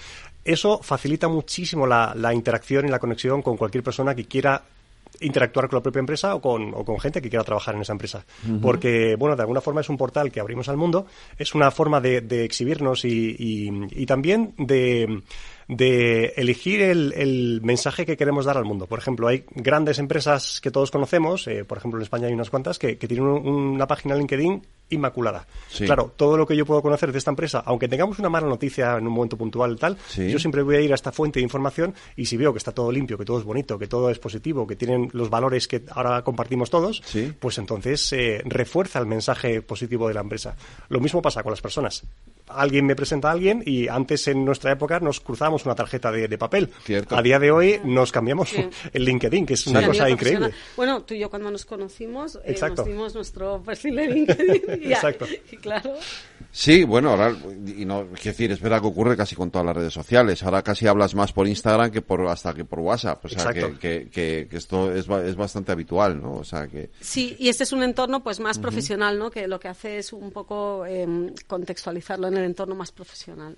Eso 0.44 0.80
facilita 0.82 1.28
muchísimo 1.28 1.86
la, 1.86 2.14
la 2.16 2.34
interacción 2.34 2.88
y 2.88 2.90
la 2.90 3.00
conexión 3.00 3.42
con 3.42 3.58
cualquier 3.58 3.84
persona 3.84 4.16
que 4.16 4.26
quiera 4.26 4.64
interactuar 5.20 5.68
con 5.68 5.78
la 5.78 5.84
propia 5.84 6.00
empresa 6.00 6.36
o 6.36 6.42
con, 6.42 6.74
o 6.74 6.84
con 6.84 7.00
gente 7.00 7.22
que 7.22 7.30
quiera 7.30 7.44
trabajar 7.44 7.76
en 7.76 7.82
esa 7.82 7.94
empresa. 7.94 8.26
Porque, 8.62 9.16
bueno, 9.18 9.36
de 9.36 9.42
alguna 9.42 9.62
forma 9.62 9.82
es 9.82 9.90
un 9.90 9.98
portal 9.98 10.32
que 10.32 10.40
abrimos 10.40 10.70
al 10.70 10.78
mundo, 10.78 11.06
es 11.38 11.56
una 11.56 11.72
forma 11.72 12.02
de, 12.02 12.22
de 12.22 12.44
exhibirnos 12.44 13.06
y, 13.06 13.36
y, 13.38 14.06
también 14.06 14.54
de 14.58 15.22
de 15.68 16.34
elegir 16.38 16.82
el, 16.82 17.14
el, 17.14 17.62
mensaje 17.62 18.06
que 18.06 18.16
queremos 18.16 18.46
dar 18.46 18.58
al 18.58 18.66
mundo. 18.66 18.88
Por 18.88 19.00
ejemplo, 19.00 19.28
hay 19.28 19.44
grandes 19.54 20.00
empresas 20.00 20.62
que 20.62 20.72
todos 20.72 20.92
conocemos, 20.92 21.48
eh, 21.48 21.66
por 21.66 21.78
ejemplo 21.78 22.00
en 22.00 22.04
España 22.04 22.28
hay 22.28 22.34
unas 22.34 22.50
cuantas, 22.50 22.80
que, 22.80 22.98
que 22.98 23.08
tienen 23.08 23.26
una 23.28 23.86
página 23.86 24.16
LinkedIn 24.16 24.62
inmaculada. 24.90 25.46
Claro, 25.78 26.14
todo 26.16 26.38
lo 26.38 26.48
que 26.48 26.56
yo 26.56 26.66
puedo 26.66 26.82
conocer 26.82 27.12
de 27.12 27.18
esta 27.18 27.32
empresa, 27.32 27.62
aunque 27.66 27.90
tengamos 27.90 28.20
una 28.20 28.30
mala 28.30 28.48
noticia 28.48 28.98
en 28.98 29.08
un 29.08 29.14
momento 29.14 29.38
puntual 29.38 29.74
y 29.74 29.76
tal, 29.76 29.98
yo 30.16 30.40
siempre 30.40 30.62
voy 30.62 30.78
a 30.78 30.82
ir 30.82 30.92
a 30.92 30.96
esta 30.96 31.12
fuente 31.12 31.40
de 31.40 31.44
información 31.44 31.94
y 32.16 32.26
si 32.26 32.38
veo 32.38 32.54
que 32.54 32.60
está 32.60 32.72
todo 32.72 32.92
limpio, 32.92 33.18
que 33.18 33.26
todo 33.26 33.40
es 33.40 33.44
bonito, 33.44 33.78
que 33.78 33.88
todo 33.88 34.10
es 34.10 34.20
positivo, 34.20 34.66
que 34.66 34.78
tienen 34.78 35.10
los 35.12 35.30
valores 35.30 35.68
que 35.68 35.84
ahora 35.92 36.22
compartimos 36.24 36.70
todos, 36.70 37.04
pues 37.40 37.58
entonces 37.58 38.14
eh, 38.14 38.42
refuerza 38.46 39.00
el 39.00 39.06
mensaje 39.06 39.62
positivo 39.62 40.08
de 40.08 40.14
la 40.14 40.22
empresa. 40.22 40.56
Lo 40.90 41.02
mismo 41.02 41.22
pasa 41.22 41.44
con 41.44 41.52
las 41.52 41.62
personas. 41.62 42.04
Alguien 42.48 42.86
me 42.86 42.96
presenta 42.96 43.30
a 43.30 43.32
alguien 43.32 43.62
y 43.66 43.88
antes 43.88 44.28
en 44.28 44.46
nuestra 44.46 44.72
época 44.72 45.00
nos 45.00 45.20
cruzamos 45.20 45.66
una 45.66 45.76
tarjeta 45.76 46.12
de, 46.12 46.38
papel. 46.38 46.70
A 47.10 47.22
día 47.22 47.40
de 47.40 47.52
hoy 47.52 47.80
nos 47.84 48.12
cambiamos 48.12 48.52
el 48.94 49.04
LinkedIn, 49.04 49.46
que 49.46 49.54
es 49.56 49.68
una 49.68 49.86
cosa 49.86 50.10
increíble. 50.10 50.52
Bueno, 50.76 51.04
tú 51.04 51.14
y 51.14 51.20
yo 51.20 51.30
cuando 51.30 51.52
nos 51.52 51.66
conocimos 51.66 52.40
eh, 52.44 52.56
nos 52.60 52.86
dimos 52.86 53.16
nuestro 53.16 53.62
perfil 53.62 53.96
de 53.96 54.08
LinkedIn 54.08 54.92
Exacto. 54.92 55.26
claro. 55.62 55.94
Sí, 56.52 56.84
bueno, 56.86 57.12
ahora, 57.12 57.36
y 57.68 57.86
no, 57.86 58.08
quiero 58.08 58.32
decir, 58.32 58.52
es 58.52 58.60
verdad 58.60 58.82
que 58.82 58.88
ocurre 58.88 59.16
casi 59.16 59.36
con 59.36 59.52
todas 59.52 59.66
las 59.66 59.76
redes 59.76 59.94
sociales. 59.94 60.42
Ahora 60.44 60.64
casi 60.64 60.88
hablas 60.88 61.14
más 61.14 61.32
por 61.32 61.48
Instagram 61.48 61.92
que 61.92 62.02
por, 62.02 62.26
hasta 62.28 62.54
que 62.54 62.66
por 62.66 62.80
WhatsApp. 62.80 63.24
O 63.26 63.30
sea, 63.30 63.54
que, 63.54 63.78
que, 64.10 64.48
que, 64.50 64.58
esto 64.58 64.92
es, 64.92 65.08
es 65.08 65.36
bastante 65.36 65.72
habitual, 65.72 66.20
¿no? 66.22 66.34
O 66.34 66.44
sea, 66.44 66.68
que. 66.68 66.90
Sí, 67.00 67.36
y 67.38 67.50
este 67.50 67.64
es 67.64 67.74
un 67.74 67.84
entorno, 67.84 68.24
pues, 68.24 68.40
más 68.40 68.58
profesional, 68.58 69.20
¿no? 69.20 69.30
Que 69.30 69.48
lo 69.48 69.60
que 69.60 69.68
hace 69.68 70.00
es 70.00 70.14
un 70.14 70.32
poco 70.32 70.86
em, 70.86 71.34
contextualizarlo 71.48 72.28
en 72.28 72.37
el 72.38 72.46
entorno 72.46 72.76
más 72.76 72.92
profesional. 72.92 73.58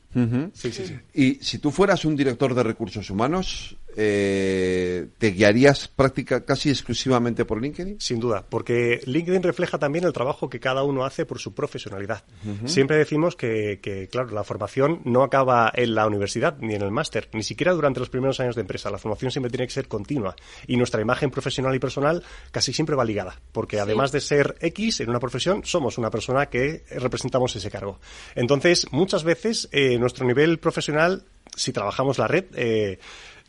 sí, 0.54 0.72
sí, 0.72 0.86
sí. 0.86 1.00
Y 1.14 1.36
si 1.44 1.60
tú 1.60 1.72
fueras 1.72 2.06
un 2.06 2.16
director 2.16 2.54
de 2.54 2.64
recursos 2.64 3.10
humanos, 3.10 3.76
eh, 3.96 5.08
¿te 5.18 5.32
guiarías 5.32 5.88
práctica 5.88 6.46
casi 6.46 6.70
exclusivamente 6.70 7.46
por 7.46 7.62
LinkedIn? 7.62 8.00
Sin 8.00 8.20
duda, 8.20 8.46
porque 8.48 9.02
LinkedIn 9.06 9.44
refleja 9.44 9.78
también 9.78 10.06
el 10.06 10.14
trabajo 10.14 10.50
que 10.50 10.60
cada 10.60 10.84
uno 10.84 11.06
hace 11.06 11.26
por 11.26 11.40
su 11.40 11.54
profesionalidad. 11.54 12.24
Siempre 12.66 12.98
decimos 12.98 13.36
que, 13.36 14.08
claro, 14.12 14.30
la 14.32 14.44
formación 14.44 15.02
no 15.06 15.24
acaba 15.24 15.72
en 15.74 15.96
la 15.96 16.08
universidad 16.08 16.58
ni 16.60 16.76
en 16.76 16.82
el 16.82 16.92
máster, 16.92 17.30
ni 17.34 17.44
siquiera 17.44 17.74
durante 17.74 18.00
los 18.00 18.10
primeros 18.10 18.40
años 18.40 18.56
de 18.56 18.62
empresa. 18.62 18.90
La 18.90 18.98
formación 18.98 19.32
siempre 19.32 19.50
tiene 19.50 19.68
que 19.68 19.74
ser 19.74 19.88
continua 19.88 20.36
y 20.68 20.78
nuestra 20.78 21.02
imagen 21.02 21.32
profesional 21.32 21.76
y 21.76 21.80
personal 21.80 22.24
casi 22.52 22.74
siempre 22.74 22.96
va 22.96 23.06
ligada, 23.06 23.40
porque 23.52 23.80
además 23.80 24.12
de 24.12 24.22
ser 24.22 24.56
X 24.62 25.02
en 25.02 25.10
una 25.10 25.20
profesión, 25.20 25.62
somos 25.66 25.98
una 25.98 26.10
persona 26.10 26.48
que 26.48 26.84
representamos 26.92 27.56
ese 27.56 27.72
cargo. 27.72 28.00
Entonces, 28.36 28.88
muchas 28.92 29.24
veces 29.24 29.70
eh, 29.72 29.98
nuestro 29.98 30.26
nivel 30.26 30.60
profesional, 30.60 31.24
si 31.56 31.74
trabajamos 31.74 32.18
la 32.18 32.28
red, 32.28 32.46
eh, 32.56 33.00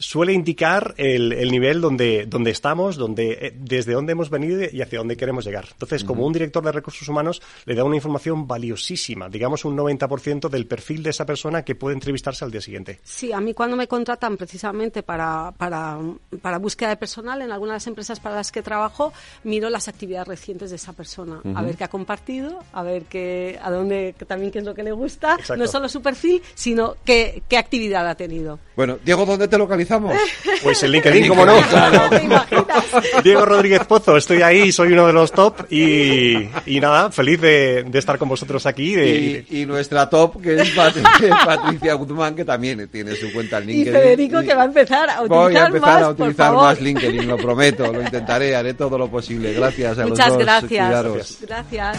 suele 0.01 0.33
indicar 0.33 0.95
el, 0.97 1.33
el 1.33 1.51
nivel 1.51 1.81
donde, 1.81 2.27
donde 2.27 2.51
estamos, 2.51 2.97
donde, 2.97 3.33
eh, 3.33 3.55
desde 3.55 3.93
dónde 3.93 4.13
hemos 4.13 4.31
venido 4.31 4.63
y 4.73 4.81
hacia 4.81 4.99
dónde 4.99 5.17
queremos 5.17 5.45
llegar. 5.45 5.67
Entonces, 5.71 6.03
como 6.05 6.27
un 6.27 6.33
director 6.33 6.65
de 6.65 6.73
recursos 6.73 7.07
humanos, 7.07 7.41
le 7.67 7.75
da 7.75 7.85
una 7.85 7.97
información 7.97 8.49
valiosísima, 8.49 9.29
digamos 9.29 9.65
un 9.65 9.77
90% 9.77 10.49
del 10.49 10.67
perfil 10.67 11.03
de 11.03 11.11
esa 11.11 11.27
persona 11.27 11.63
que 11.63 11.75
puede 11.75 11.95
entrevistarse 11.95 12.45
al 12.45 12.51
día 12.51 12.63
siguiente. 12.63 12.99
Sí, 13.05 13.33
a 13.33 13.41
mí 13.41 13.53
cuando 13.53 13.77
me 13.77 13.87
contratan 13.87 14.37
precisamente 14.37 15.03
para, 15.03 15.53
para, 15.57 15.99
para 16.41 16.59
búsqueda 16.59 16.89
de 16.89 16.97
personal 16.97 17.43
en 17.43 17.53
algunas 17.53 17.75
de 17.75 17.77
las 17.77 17.87
empresas 17.87 18.21
para 18.21 18.37
las 18.37 18.51
que 18.51 18.63
trabajo, 18.63 19.13
miro 19.45 19.69
las 19.69 19.87
actividades 19.87 20.29
recientes 20.29 20.71
de 20.71 20.77
esa 20.77 20.95
persona, 20.95 21.43
a 21.55 21.63
ver 21.63 21.77
qué 21.77 21.85
ha 21.85 21.89
compartido, 21.89 22.61
a 22.73 22.83
ver 22.83 23.05
qué, 23.05 23.59
a 23.63 23.71
dónde, 23.71 24.15
también 24.27 24.51
qué 24.51 24.61
es 24.61 24.65
lo 24.65 24.75
que 24.75 24.83
le 24.83 24.93
gusta, 24.93 25.37
no 25.59 25.67
solo 25.67 25.89
su 25.91 26.01
perfil, 26.01 26.41
sino 26.55 26.97
qué, 27.05 27.43
qué 27.49 27.59
actividad 27.59 28.09
ha 28.09 28.15
tenido. 28.15 28.59
Bueno, 28.77 28.99
Diego, 29.05 29.27
¿dónde 29.27 29.47
te 29.47 29.59
localizas? 29.59 29.89
Utilizamos? 29.91 30.16
Pues 30.62 30.82
el 30.82 30.93
LinkedIn, 30.93 31.28
¿cómo 31.28 31.47
no? 31.47 31.55
Diego 33.24 33.47
Rodríguez 33.47 33.80
Pozo, 33.86 34.18
estoy 34.18 34.43
ahí, 34.43 34.70
soy 34.72 34.93
uno 34.93 35.07
de 35.07 35.12
los 35.14 35.32
top 35.32 35.64
y, 35.70 36.51
y 36.66 36.80
nada, 36.80 37.11
feliz 37.11 37.41
de, 37.41 37.84
de, 37.84 37.99
estar 37.99 38.18
con 38.18 38.28
vosotros 38.28 38.66
aquí. 38.66 38.95
De... 38.95 39.47
Y, 39.49 39.62
y, 39.62 39.66
nuestra 39.66 40.11
top, 40.11 40.43
que 40.43 40.61
es 40.61 40.70
Patricia 41.47 41.95
Guzmán, 41.95 42.34
que 42.34 42.45
también 42.45 42.86
tiene 42.88 43.14
su 43.16 43.32
cuenta 43.32 43.57
en 43.57 43.68
LinkedIn. 43.68 43.88
Y 43.88 43.99
Federico, 43.99 44.43
que 44.43 44.55
va 44.55 44.62
a 44.62 44.66
empezar 44.66 45.09
a 45.09 45.22
utilizar 45.22 45.28
Voy 45.28 45.57
a 45.57 45.66
empezar 45.66 45.95
más, 45.95 46.03
a 46.03 46.11
utilizar 46.11 46.53
más 46.53 46.80
LinkedIn, 46.80 47.26
lo 47.26 47.36
prometo, 47.38 47.91
lo 47.91 48.03
intentaré, 48.03 48.55
haré 48.55 48.74
todo 48.74 48.99
lo 48.99 49.11
posible. 49.11 49.55
Gracias 49.55 49.99
a 49.99 50.07
Muchas 50.07 50.28
los 50.28 50.36
dos. 50.36 50.45
gracias. 50.45 50.68
Cuidaros. 50.68 51.38
Gracias. 51.41 51.99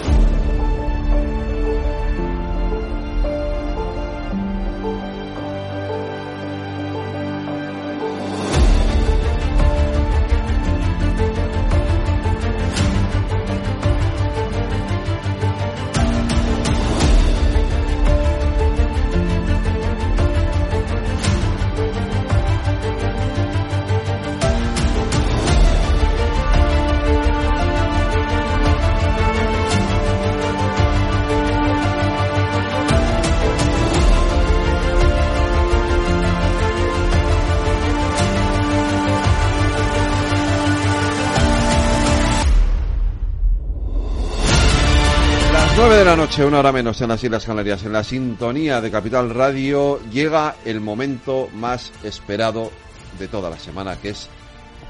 Noche, 46.31 46.45
una 46.45 46.59
hora 46.59 46.71
menos 46.71 47.01
en 47.01 47.09
las 47.09 47.21
Islas 47.21 47.43
Canarias, 47.43 47.83
en 47.83 47.91
la 47.91 48.05
sintonía 48.05 48.79
de 48.79 48.89
Capital 48.89 49.31
Radio, 49.31 49.99
llega 50.13 50.55
el 50.63 50.79
momento 50.79 51.49
más 51.53 51.91
esperado 52.05 52.71
de 53.19 53.27
toda 53.27 53.49
la 53.49 53.59
semana, 53.59 53.97
que 53.97 54.11
es 54.11 54.29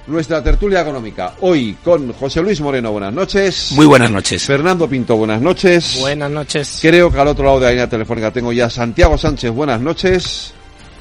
nuestra 0.06 0.44
tertulia 0.44 0.82
económica. 0.82 1.34
Hoy 1.42 1.78
con 1.84 2.14
José 2.14 2.44
Luis 2.44 2.62
Moreno, 2.62 2.92
buenas 2.92 3.12
noches. 3.12 3.72
Muy 3.72 3.88
buenas 3.88 4.12
noches. 4.12 4.46
Fernando 4.46 4.88
Pinto, 4.88 5.16
buenas 5.16 5.42
noches. 5.42 5.98
Buenas 6.00 6.30
noches. 6.30 6.78
Creo 6.80 7.12
que 7.12 7.20
al 7.20 7.30
otro 7.30 7.46
lado 7.46 7.60
de 7.60 7.66
la 7.66 7.72
línea 7.72 7.90
telefónica 7.90 8.30
tengo 8.30 8.54
ya 8.54 8.68
a 8.68 8.70
Santiago 8.70 9.18
Sánchez, 9.18 9.50
buenas 9.50 9.82
noches. 9.82 10.54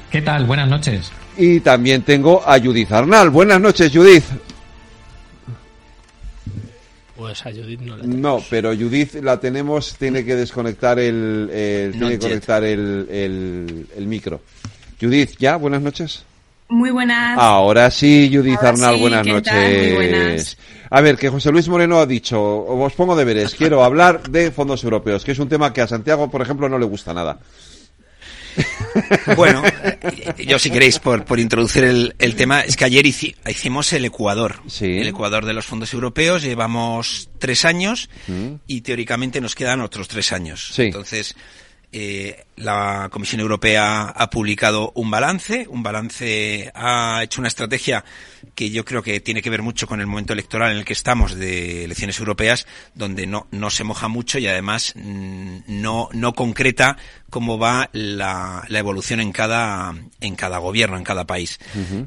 ¿Qué 0.09 0.23
tal? 0.23 0.45
Buenas 0.45 0.67
noches. 0.67 1.11
Y 1.37 1.59
también 1.59 2.01
tengo 2.01 2.41
a 2.43 2.59
Judith 2.59 2.91
Arnal. 2.91 3.29
Buenas 3.29 3.61
noches, 3.61 3.91
Judith. 3.93 4.25
Pues 7.21 7.45
a 7.45 7.51
Judith 7.51 7.81
no 7.81 7.97
la 7.97 8.03
No, 8.03 8.43
pero 8.49 8.75
Judith 8.75 9.13
la 9.21 9.39
tenemos, 9.39 9.95
tiene 9.95 10.25
que 10.25 10.35
desconectar 10.35 10.97
el, 10.97 11.51
el 11.53 11.91
tiene 11.91 12.17
que 12.17 12.17
conectar 12.17 12.63
el, 12.63 13.07
el, 13.11 13.85
el, 13.95 14.07
micro. 14.07 14.41
Judith, 14.99 15.35
¿ya? 15.37 15.55
Buenas 15.57 15.83
noches. 15.83 16.23
Muy 16.67 16.89
buenas. 16.89 17.37
Ahora 17.37 17.91
sí, 17.91 18.27
Judith 18.33 18.57
Ahora 18.57 18.69
Arnal, 18.69 18.95
sí, 18.95 19.01
buenas 19.01 19.23
¿qué 19.23 19.33
noches. 19.33 19.53
tal? 19.53 19.71
Muy 19.71 19.93
buenas. 19.93 20.57
A 20.89 21.01
ver, 21.01 21.15
que 21.15 21.29
José 21.29 21.51
Luis 21.51 21.69
Moreno 21.69 21.99
ha 21.99 22.07
dicho, 22.07 22.41
os 22.41 22.93
pongo 22.93 23.15
deberes, 23.15 23.53
quiero 23.53 23.83
hablar 23.83 24.23
de 24.23 24.49
fondos 24.49 24.83
europeos, 24.83 25.23
que 25.23 25.33
es 25.33 25.39
un 25.39 25.47
tema 25.47 25.71
que 25.71 25.81
a 25.81 25.87
Santiago, 25.87 26.31
por 26.31 26.41
ejemplo, 26.41 26.67
no 26.69 26.79
le 26.79 26.85
gusta 26.85 27.13
nada. 27.13 27.37
Bueno, 29.35 29.63
eh, 29.65 30.45
yo 30.47 30.59
si 30.59 30.69
queréis, 30.69 30.99
por, 30.99 31.23
por 31.25 31.39
introducir 31.39 31.83
el, 31.83 32.15
el 32.19 32.35
tema, 32.35 32.61
es 32.61 32.75
que 32.75 32.85
ayer 32.85 33.05
hici- 33.05 33.35
hicimos 33.49 33.91
el 33.93 34.05
Ecuador. 34.05 34.61
El 35.01 35.07
Ecuador 35.07 35.45
de 35.45 35.53
los 35.53 35.65
fondos 35.65 35.93
europeos, 35.93 36.41
llevamos 36.43 37.29
tres 37.39 37.65
años 37.65 38.09
Mm. 38.27 38.55
y 38.67 38.81
teóricamente 38.81 39.41
nos 39.41 39.55
quedan 39.55 39.81
otros 39.81 40.07
tres 40.07 40.31
años. 40.31 40.71
Entonces, 40.87 41.35
eh, 41.91 42.45
la 42.61 43.09
Comisión 43.11 43.41
Europea 43.41 44.03
ha 44.03 44.29
publicado 44.29 44.91
un 44.95 45.09
balance, 45.09 45.65
un 45.67 45.83
balance 45.83 46.71
ha 46.73 47.21
hecho 47.23 47.41
una 47.41 47.47
estrategia 47.47 48.05
que 48.55 48.69
yo 48.69 48.85
creo 48.85 49.01
que 49.01 49.19
tiene 49.19 49.41
que 49.41 49.49
ver 49.49 49.61
mucho 49.61 49.87
con 49.87 49.99
el 49.99 50.07
momento 50.07 50.33
electoral 50.33 50.71
en 50.71 50.77
el 50.79 50.85
que 50.85 50.93
estamos 50.93 51.35
de 51.35 51.85
elecciones 51.85 52.19
europeas, 52.19 52.67
donde 52.93 53.27
no, 53.27 53.47
no 53.51 53.69
se 53.69 53.83
moja 53.83 54.07
mucho 54.07 54.39
y 54.39 54.47
además 54.47 54.93
mm, 54.95 55.59
no, 55.67 56.09
no 56.13 56.33
concreta 56.33 56.97
cómo 57.31 57.57
va 57.57 57.89
la, 57.93 58.63
la 58.67 58.79
evolución 58.79 59.21
en 59.21 59.31
cada, 59.31 59.95
en 60.19 60.35
cada 60.35 60.57
gobierno, 60.57 60.97
en 60.97 61.03
cada 61.03 61.25
país. 61.25 61.59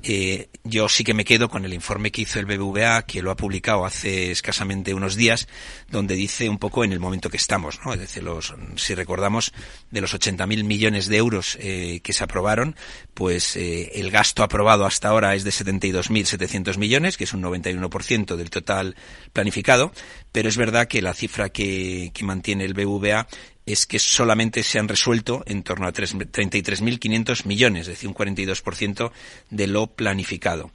Eh, 0.02 0.50
yo 0.64 0.88
sí 0.88 1.02
que 1.02 1.14
me 1.14 1.24
quedo 1.24 1.48
con 1.48 1.64
el 1.64 1.72
informe 1.72 2.12
que 2.12 2.22
hizo 2.22 2.38
el 2.38 2.46
BBVA, 2.46 3.06
que 3.06 3.22
lo 3.22 3.30
ha 3.30 3.36
publicado 3.36 3.86
hace 3.86 4.30
escasamente 4.30 4.92
unos 4.92 5.16
días, 5.16 5.48
donde 5.88 6.14
dice 6.14 6.48
un 6.48 6.58
poco 6.58 6.84
en 6.84 6.92
el 6.92 7.00
momento 7.00 7.30
que 7.30 7.38
estamos, 7.38 7.80
¿no? 7.84 7.94
Es 7.94 8.00
decir, 8.00 8.22
los, 8.22 8.54
si 8.76 8.94
recordamos, 8.94 9.52
de 9.90 10.02
los 10.02 10.12
80.000 10.46 10.64
millones 10.64 11.06
de 11.08 11.16
euros 11.16 11.56
eh, 11.60 12.00
que 12.02 12.12
se 12.12 12.24
aprobaron, 12.24 12.76
pues 13.14 13.56
eh, 13.56 13.92
el 13.94 14.10
gasto 14.10 14.42
aprobado 14.42 14.86
hasta 14.86 15.08
ahora 15.08 15.34
es 15.34 15.44
de 15.44 15.50
72.700 15.50 16.76
millones, 16.78 17.16
que 17.16 17.24
es 17.24 17.32
un 17.32 17.42
91% 17.42 18.36
del 18.36 18.50
total 18.50 18.96
planificado, 19.32 19.92
pero 20.32 20.48
es 20.48 20.56
verdad 20.56 20.88
que 20.88 21.02
la 21.02 21.14
cifra 21.14 21.48
que, 21.48 22.10
que 22.14 22.24
mantiene 22.24 22.64
el 22.64 22.74
BVA 22.74 23.26
es 23.66 23.86
que 23.86 23.98
solamente 23.98 24.62
se 24.62 24.78
han 24.78 24.88
resuelto 24.88 25.42
en 25.46 25.62
torno 25.62 25.86
a 25.86 25.92
tres- 25.92 26.14
33.500 26.14 27.46
millones, 27.46 27.82
es 27.82 27.86
decir, 27.88 28.08
un 28.08 28.14
42% 28.14 29.10
de 29.50 29.66
lo 29.66 29.86
planificado. 29.86 30.70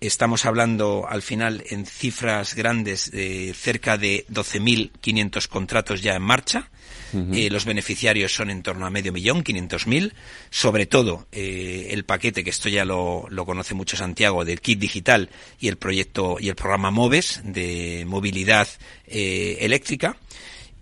Estamos 0.00 0.44
hablando 0.44 1.06
al 1.08 1.22
final 1.22 1.62
en 1.70 1.86
cifras 1.86 2.54
grandes 2.54 3.10
de 3.10 3.54
cerca 3.54 3.96
de 3.96 4.26
12.500 4.30 5.48
contratos 5.48 6.02
ya 6.02 6.14
en 6.14 6.22
marcha 6.22 6.70
Eh, 7.12 7.48
los 7.50 7.64
beneficiarios 7.64 8.34
son 8.34 8.50
en 8.50 8.62
torno 8.62 8.86
a 8.86 8.90
medio 8.90 9.12
millón, 9.12 9.44
500.000. 9.44 10.12
Sobre 10.50 10.86
todo, 10.86 11.26
eh, 11.32 11.88
el 11.90 12.04
paquete, 12.04 12.42
que 12.42 12.50
esto 12.50 12.68
ya 12.68 12.84
lo, 12.84 13.26
lo, 13.28 13.46
conoce 13.46 13.74
mucho 13.74 13.96
Santiago, 13.96 14.44
del 14.44 14.60
kit 14.60 14.78
digital 14.78 15.30
y 15.60 15.68
el 15.68 15.76
proyecto 15.76 16.36
y 16.40 16.48
el 16.48 16.56
programa 16.56 16.90
MOVES 16.90 17.42
de 17.44 18.04
movilidad 18.06 18.68
eh, 19.06 19.58
eléctrica. 19.60 20.16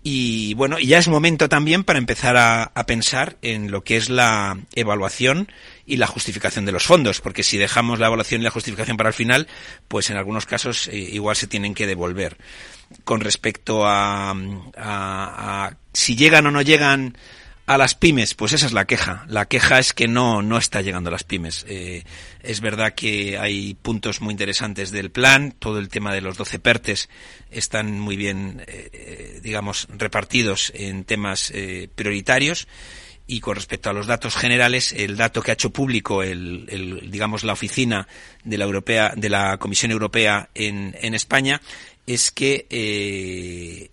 Y 0.05 0.53
bueno, 0.55 0.79
ya 0.79 0.97
es 0.97 1.07
momento 1.07 1.47
también 1.47 1.85
para 1.85 1.97
empezar 1.97 2.35
a, 2.35 2.63
a, 2.63 2.85
pensar 2.85 3.37
en 3.41 3.71
lo 3.71 3.85
que 3.85 3.95
es 3.95 4.09
la 4.09 4.59
evaluación 4.75 5.49
y 5.85 5.95
la 5.95 6.07
justificación 6.07 6.65
de 6.65 6.73
los 6.73 6.83
fondos, 6.83 7.21
porque 7.21 7.43
si 7.43 7.57
dejamos 7.57 7.99
la 7.99 8.07
evaluación 8.07 8.41
y 8.41 8.43
la 8.43 8.49
justificación 8.49 8.97
para 8.97 9.09
el 9.09 9.15
final, 9.15 9.47
pues 9.87 10.09
en 10.09 10.17
algunos 10.17 10.45
casos 10.45 10.89
igual 10.91 11.37
se 11.37 11.47
tienen 11.47 11.73
que 11.73 11.87
devolver. 11.87 12.37
Con 13.03 13.21
respecto 13.21 13.85
a, 13.85 14.31
a, 14.31 14.35
a 14.77 15.77
si 15.93 16.15
llegan 16.15 16.47
o 16.47 16.51
no 16.51 16.61
llegan 16.61 17.15
a 17.65 17.77
las 17.77 17.95
pymes, 17.95 18.33
pues 18.33 18.51
esa 18.53 18.65
es 18.65 18.73
la 18.73 18.85
queja. 18.85 19.25
La 19.29 19.45
queja 19.45 19.79
es 19.79 19.93
que 19.93 20.07
no, 20.07 20.41
no 20.41 20.57
está 20.57 20.81
llegando 20.81 21.09
a 21.09 21.11
las 21.11 21.23
pymes. 21.23 21.65
Eh, 21.69 22.03
es 22.41 22.59
verdad 22.59 22.93
que 22.93 23.37
hay 23.37 23.73
puntos 23.75 24.19
muy 24.19 24.31
interesantes 24.31 24.91
del 24.91 25.11
plan, 25.11 25.53
todo 25.57 25.79
el 25.79 25.87
tema 25.87 26.13
de 26.13 26.21
los 26.21 26.37
12 26.37 26.59
PERTES 26.59 27.09
están 27.51 27.99
muy 27.99 28.17
bien, 28.17 28.63
eh, 28.67 29.39
digamos, 29.41 29.87
repartidos 29.89 30.73
en 30.75 31.05
temas 31.05 31.51
eh, 31.51 31.89
prioritarios. 31.95 32.67
Y 33.25 33.39
con 33.39 33.55
respecto 33.55 33.89
a 33.89 33.93
los 33.93 34.05
datos 34.05 34.35
generales, 34.35 34.91
el 34.91 35.15
dato 35.15 35.41
que 35.41 35.51
ha 35.51 35.53
hecho 35.53 35.69
público 35.69 36.23
el, 36.23 36.65
el 36.67 37.09
digamos, 37.09 37.45
la 37.45 37.53
oficina 37.53 38.05
de 38.43 38.57
la 38.57 38.65
Europea, 38.65 39.13
de 39.15 39.29
la 39.29 39.57
Comisión 39.59 39.91
Europea 39.91 40.49
en, 40.53 40.93
en 40.99 41.13
España, 41.13 41.61
es 42.07 42.31
que 42.31 42.67
eh, 42.69 43.91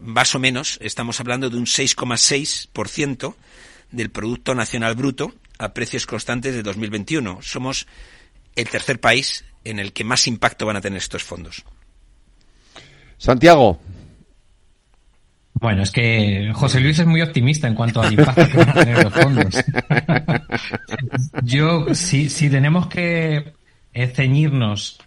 más 0.00 0.34
o 0.34 0.38
menos 0.38 0.78
estamos 0.82 1.20
hablando 1.20 1.50
de 1.50 1.56
un 1.56 1.66
6,6% 1.66 3.34
del 3.90 4.10
Producto 4.10 4.54
Nacional 4.54 4.94
Bruto 4.94 5.32
a 5.58 5.72
precios 5.74 6.06
constantes 6.06 6.54
de 6.54 6.62
2021. 6.62 7.40
Somos 7.42 7.86
el 8.54 8.68
tercer 8.68 9.00
país 9.00 9.44
en 9.64 9.78
el 9.78 9.92
que 9.92 10.04
más 10.04 10.26
impacto 10.26 10.66
van 10.66 10.76
a 10.76 10.80
tener 10.80 10.98
estos 10.98 11.22
fondos. 11.22 11.64
Santiago. 13.18 13.80
Bueno, 15.54 15.82
es 15.82 15.90
que 15.90 16.52
José 16.54 16.80
Luis 16.80 17.00
es 17.00 17.06
muy 17.06 17.20
optimista 17.20 17.66
en 17.66 17.74
cuanto 17.74 18.00
al 18.00 18.12
impacto 18.12 18.48
que 18.48 18.56
van 18.58 18.68
a 18.68 18.74
tener 18.74 19.04
los 19.04 19.12
fondos. 19.12 19.54
Yo, 21.42 21.94
si, 21.94 22.28
si 22.28 22.48
tenemos 22.48 22.86
que 22.86 23.54
ceñirnos 24.14 25.00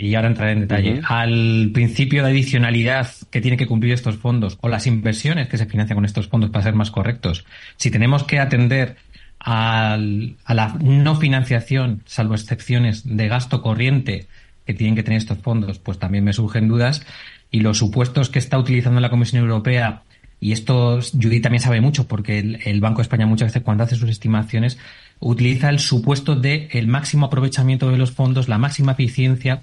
y 0.00 0.14
ahora 0.14 0.28
entraré 0.28 0.52
en 0.52 0.60
detalle, 0.60 0.92
uh 0.94 1.02
-huh. 1.02 1.04
al 1.08 1.70
principio 1.72 2.24
de 2.24 2.30
adicionalidad 2.30 3.08
que 3.30 3.40
tiene 3.40 3.56
que 3.56 3.66
cumplir 3.66 3.92
estos 3.92 4.16
fondos 4.16 4.58
o 4.62 4.68
las 4.68 4.86
inversiones 4.86 5.48
que 5.48 5.58
se 5.58 5.66
financian 5.66 5.96
con 5.96 6.04
estos 6.04 6.28
fondos 6.28 6.50
para 6.50 6.64
ser 6.64 6.74
más 6.74 6.90
correctos, 6.90 7.44
si 7.76 7.90
tenemos 7.90 8.24
que 8.24 8.38
atender 8.38 8.96
al, 9.38 10.36
a 10.44 10.54
la 10.54 10.76
no 10.82 11.16
financiación, 11.16 12.02
salvo 12.06 12.34
excepciones 12.34 13.02
de 13.04 13.28
gasto 13.28 13.62
corriente 13.62 14.26
que 14.66 14.74
tienen 14.74 14.94
que 14.94 15.02
tener 15.02 15.18
estos 15.18 15.38
fondos, 15.38 15.78
pues 15.78 15.98
también 15.98 16.24
me 16.24 16.32
surgen 16.32 16.68
dudas. 16.68 17.04
Y 17.50 17.60
los 17.60 17.78
supuestos 17.78 18.30
que 18.30 18.38
está 18.38 18.58
utilizando 18.58 19.00
la 19.00 19.10
Comisión 19.10 19.42
Europea, 19.42 20.02
y 20.40 20.52
esto 20.52 21.00
Judith 21.12 21.42
también 21.42 21.60
sabe 21.60 21.80
mucho, 21.80 22.06
porque 22.06 22.38
el, 22.38 22.60
el 22.64 22.80
Banco 22.80 22.98
de 22.98 23.02
España 23.02 23.26
muchas 23.26 23.48
veces 23.48 23.62
cuando 23.62 23.84
hace 23.84 23.96
sus 23.96 24.08
estimaciones 24.08 24.78
utiliza 25.18 25.68
el 25.68 25.78
supuesto 25.78 26.36
de 26.36 26.68
el 26.72 26.86
máximo 26.86 27.26
aprovechamiento 27.26 27.90
de 27.90 27.98
los 27.98 28.12
fondos, 28.12 28.48
la 28.48 28.58
máxima 28.58 28.92
eficiencia 28.92 29.62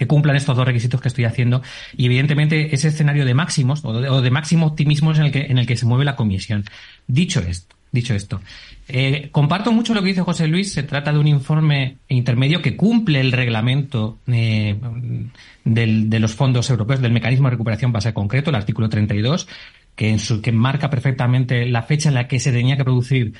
que 0.00 0.06
cumplan 0.06 0.34
estos 0.34 0.56
dos 0.56 0.64
requisitos 0.64 0.98
que 1.02 1.08
estoy 1.08 1.26
haciendo 1.26 1.60
y 1.94 2.06
evidentemente 2.06 2.74
ese 2.74 2.88
escenario 2.88 3.26
de 3.26 3.34
máximos 3.34 3.84
o 3.84 4.22
de, 4.22 4.30
máximo 4.30 4.68
optimismo 4.68 5.12
es 5.12 5.18
en 5.18 5.26
el 5.26 5.30
que 5.30 5.42
en 5.42 5.58
el 5.58 5.66
que 5.66 5.76
se 5.76 5.84
mueve 5.84 6.06
la 6.06 6.16
comisión. 6.16 6.64
Dicho 7.06 7.40
esto, 7.40 7.76
dicho 7.92 8.14
esto, 8.14 8.40
eh, 8.88 9.28
comparto 9.30 9.72
mucho 9.72 9.92
lo 9.92 10.00
que 10.00 10.08
dice 10.08 10.22
José 10.22 10.48
Luis. 10.48 10.72
Se 10.72 10.84
trata 10.84 11.12
de 11.12 11.18
un 11.18 11.28
informe 11.28 11.98
intermedio 12.08 12.62
que 12.62 12.76
cumple 12.76 13.20
el 13.20 13.30
reglamento 13.30 14.16
eh, 14.26 14.74
del, 15.66 16.08
de 16.08 16.18
los 16.18 16.34
fondos 16.34 16.70
europeos 16.70 17.02
del 17.02 17.12
mecanismo 17.12 17.48
de 17.48 17.50
recuperación 17.50 17.92
base 17.92 18.14
concreto, 18.14 18.48
el 18.48 18.56
artículo 18.56 18.88
32, 18.88 19.48
que, 19.96 20.08
en 20.08 20.18
su, 20.18 20.40
que 20.40 20.50
marca 20.50 20.88
perfectamente 20.88 21.66
la 21.66 21.82
fecha 21.82 22.08
en 22.08 22.14
la 22.14 22.26
que 22.26 22.40
se 22.40 22.52
tenía 22.52 22.78
que 22.78 22.84
producir 22.84 23.34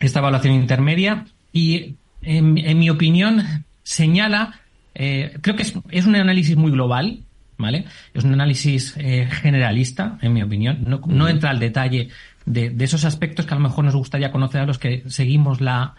esta 0.00 0.20
evaluación 0.20 0.54
intermedia 0.54 1.26
y, 1.52 1.96
en 2.22 2.78
mi 2.78 2.88
opinión, 2.88 3.66
señala 3.82 4.62
eh, 4.94 5.36
creo 5.40 5.56
que 5.56 5.62
es, 5.62 5.74
es, 5.90 6.06
un 6.06 6.16
análisis 6.16 6.56
muy 6.56 6.70
global, 6.70 7.20
¿vale? 7.58 7.84
Es 8.12 8.24
un 8.24 8.32
análisis 8.32 8.94
eh, 8.96 9.28
generalista, 9.30 10.18
en 10.22 10.32
mi 10.32 10.42
opinión. 10.42 10.84
No, 10.86 11.00
no 11.06 11.28
entra 11.28 11.50
al 11.50 11.58
detalle 11.58 12.08
de, 12.46 12.70
de, 12.70 12.84
esos 12.84 13.04
aspectos 13.04 13.46
que 13.46 13.54
a 13.54 13.56
lo 13.56 13.62
mejor 13.62 13.84
nos 13.84 13.96
gustaría 13.96 14.30
conocer 14.30 14.60
a 14.60 14.66
los 14.66 14.78
que 14.78 15.02
seguimos 15.06 15.60
la, 15.60 15.94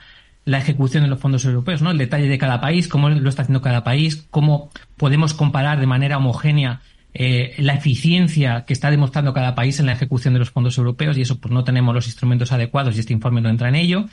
la 0.45 0.59
ejecución 0.59 1.03
de 1.03 1.09
los 1.09 1.19
fondos 1.19 1.43
europeos, 1.43 1.81
¿no? 1.81 1.91
El 1.91 1.97
detalle 1.97 2.27
de 2.27 2.37
cada 2.37 2.61
país, 2.61 2.87
cómo 2.87 3.09
lo 3.09 3.29
está 3.29 3.41
haciendo 3.41 3.61
cada 3.61 3.83
país, 3.83 4.27
cómo 4.29 4.69
podemos 4.95 5.33
comparar 5.33 5.79
de 5.79 5.87
manera 5.87 6.17
homogénea 6.17 6.81
eh, 7.17 7.55
la 7.59 7.73
eficiencia 7.73 8.65
que 8.65 8.73
está 8.73 8.91
demostrando 8.91 9.33
cada 9.33 9.55
país 9.55 9.79
en 9.79 9.87
la 9.87 9.93
ejecución 9.93 10.33
de 10.33 10.39
los 10.39 10.51
fondos 10.51 10.77
europeos 10.77 11.17
y 11.17 11.21
eso 11.21 11.39
pues 11.39 11.53
no 11.53 11.63
tenemos 11.63 11.95
los 11.95 12.07
instrumentos 12.07 12.51
adecuados 12.51 12.95
y 12.95 12.99
este 12.99 13.13
informe 13.13 13.41
no 13.41 13.49
entra 13.49 13.69
en 13.69 13.75
ello. 13.75 14.05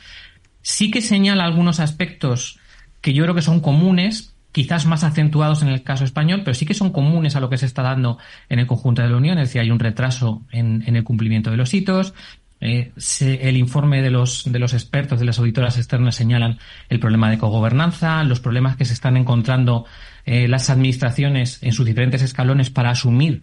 Sí 0.62 0.90
que 0.90 1.02
señala 1.02 1.44
algunos 1.44 1.80
aspectos 1.80 2.58
que 3.00 3.12
yo 3.12 3.24
creo 3.24 3.34
que 3.34 3.42
son 3.42 3.60
comunes, 3.60 4.31
quizás 4.53 4.84
más 4.86 5.03
acentuados 5.03 5.62
en 5.62 5.68
el 5.68 5.82
caso 5.82 6.05
español, 6.05 6.42
pero 6.44 6.55
sí 6.55 6.66
que 6.66 6.74
son 6.74 6.92
comunes 6.92 7.34
a 7.34 7.40
lo 7.40 7.48
que 7.48 7.57
se 7.57 7.66
está 7.66 7.82
dando 7.82 8.18
en 8.48 8.59
el 8.59 8.66
conjunto 8.66 9.03
de 9.03 9.09
la 9.09 9.16
Unión, 9.16 9.38
es 9.38 9.48
decir, 9.48 9.62
hay 9.62 9.70
un 9.70 9.78
retraso 9.78 10.42
en, 10.53 10.84
el 10.86 11.03
cumplimiento 11.03 11.50
de 11.50 11.57
los 11.57 11.72
hitos. 11.74 12.14
Eh, 12.61 12.92
el 13.20 13.57
informe 13.57 14.03
de 14.03 14.11
los, 14.11 14.44
de 14.44 14.61
los 14.61 14.72
expertos, 14.72 15.18
de 15.18 15.24
las 15.24 15.38
auditoras 15.40 15.78
externas, 15.78 16.14
señalan 16.14 16.59
el 16.90 17.00
problema 17.00 17.28
de 17.28 17.38
cogobernanza, 17.38 18.22
los 18.22 18.38
problemas 18.38 18.76
que 18.76 18.84
se 18.84 18.92
están 18.92 19.16
encontrando 19.16 19.84
eh, 20.26 20.46
las 20.46 20.70
administraciones 20.70 21.61
en 21.62 21.72
sus 21.72 21.86
diferentes 21.86 22.22
escalones 22.22 22.70
para 22.70 22.90
asumir 22.90 23.42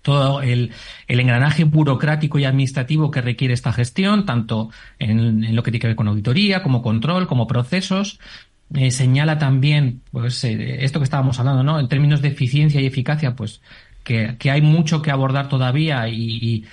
todo 0.00 0.40
el, 0.40 0.70
el, 1.08 1.20
engranaje 1.20 1.64
burocrático 1.64 2.38
y 2.38 2.44
administrativo 2.44 3.10
que 3.10 3.22
requiere 3.22 3.54
esta 3.54 3.72
gestión, 3.72 4.24
tanto 4.24 4.70
en, 4.98 5.44
en, 5.44 5.56
lo 5.56 5.62
que 5.62 5.70
tiene 5.70 5.80
que 5.80 5.86
ver 5.88 5.96
con 5.96 6.08
auditoría, 6.08 6.62
como 6.62 6.82
control, 6.82 7.26
como 7.26 7.46
procesos 7.46 8.18
eh, 8.74 8.90
señala 8.90 9.38
también, 9.38 10.02
pues, 10.10 10.44
eh, 10.44 10.84
esto 10.84 10.98
que 10.98 11.04
estábamos 11.04 11.38
hablando, 11.38 11.62
¿no? 11.62 11.78
En 11.78 11.88
términos 11.88 12.22
de 12.22 12.28
eficiencia 12.28 12.80
y 12.80 12.86
eficacia, 12.86 13.34
pues, 13.36 13.60
que, 14.02 14.36
que 14.38 14.50
hay 14.50 14.62
mucho 14.62 15.02
que 15.02 15.10
abordar 15.10 15.48
todavía 15.48 16.08
y, 16.08 16.64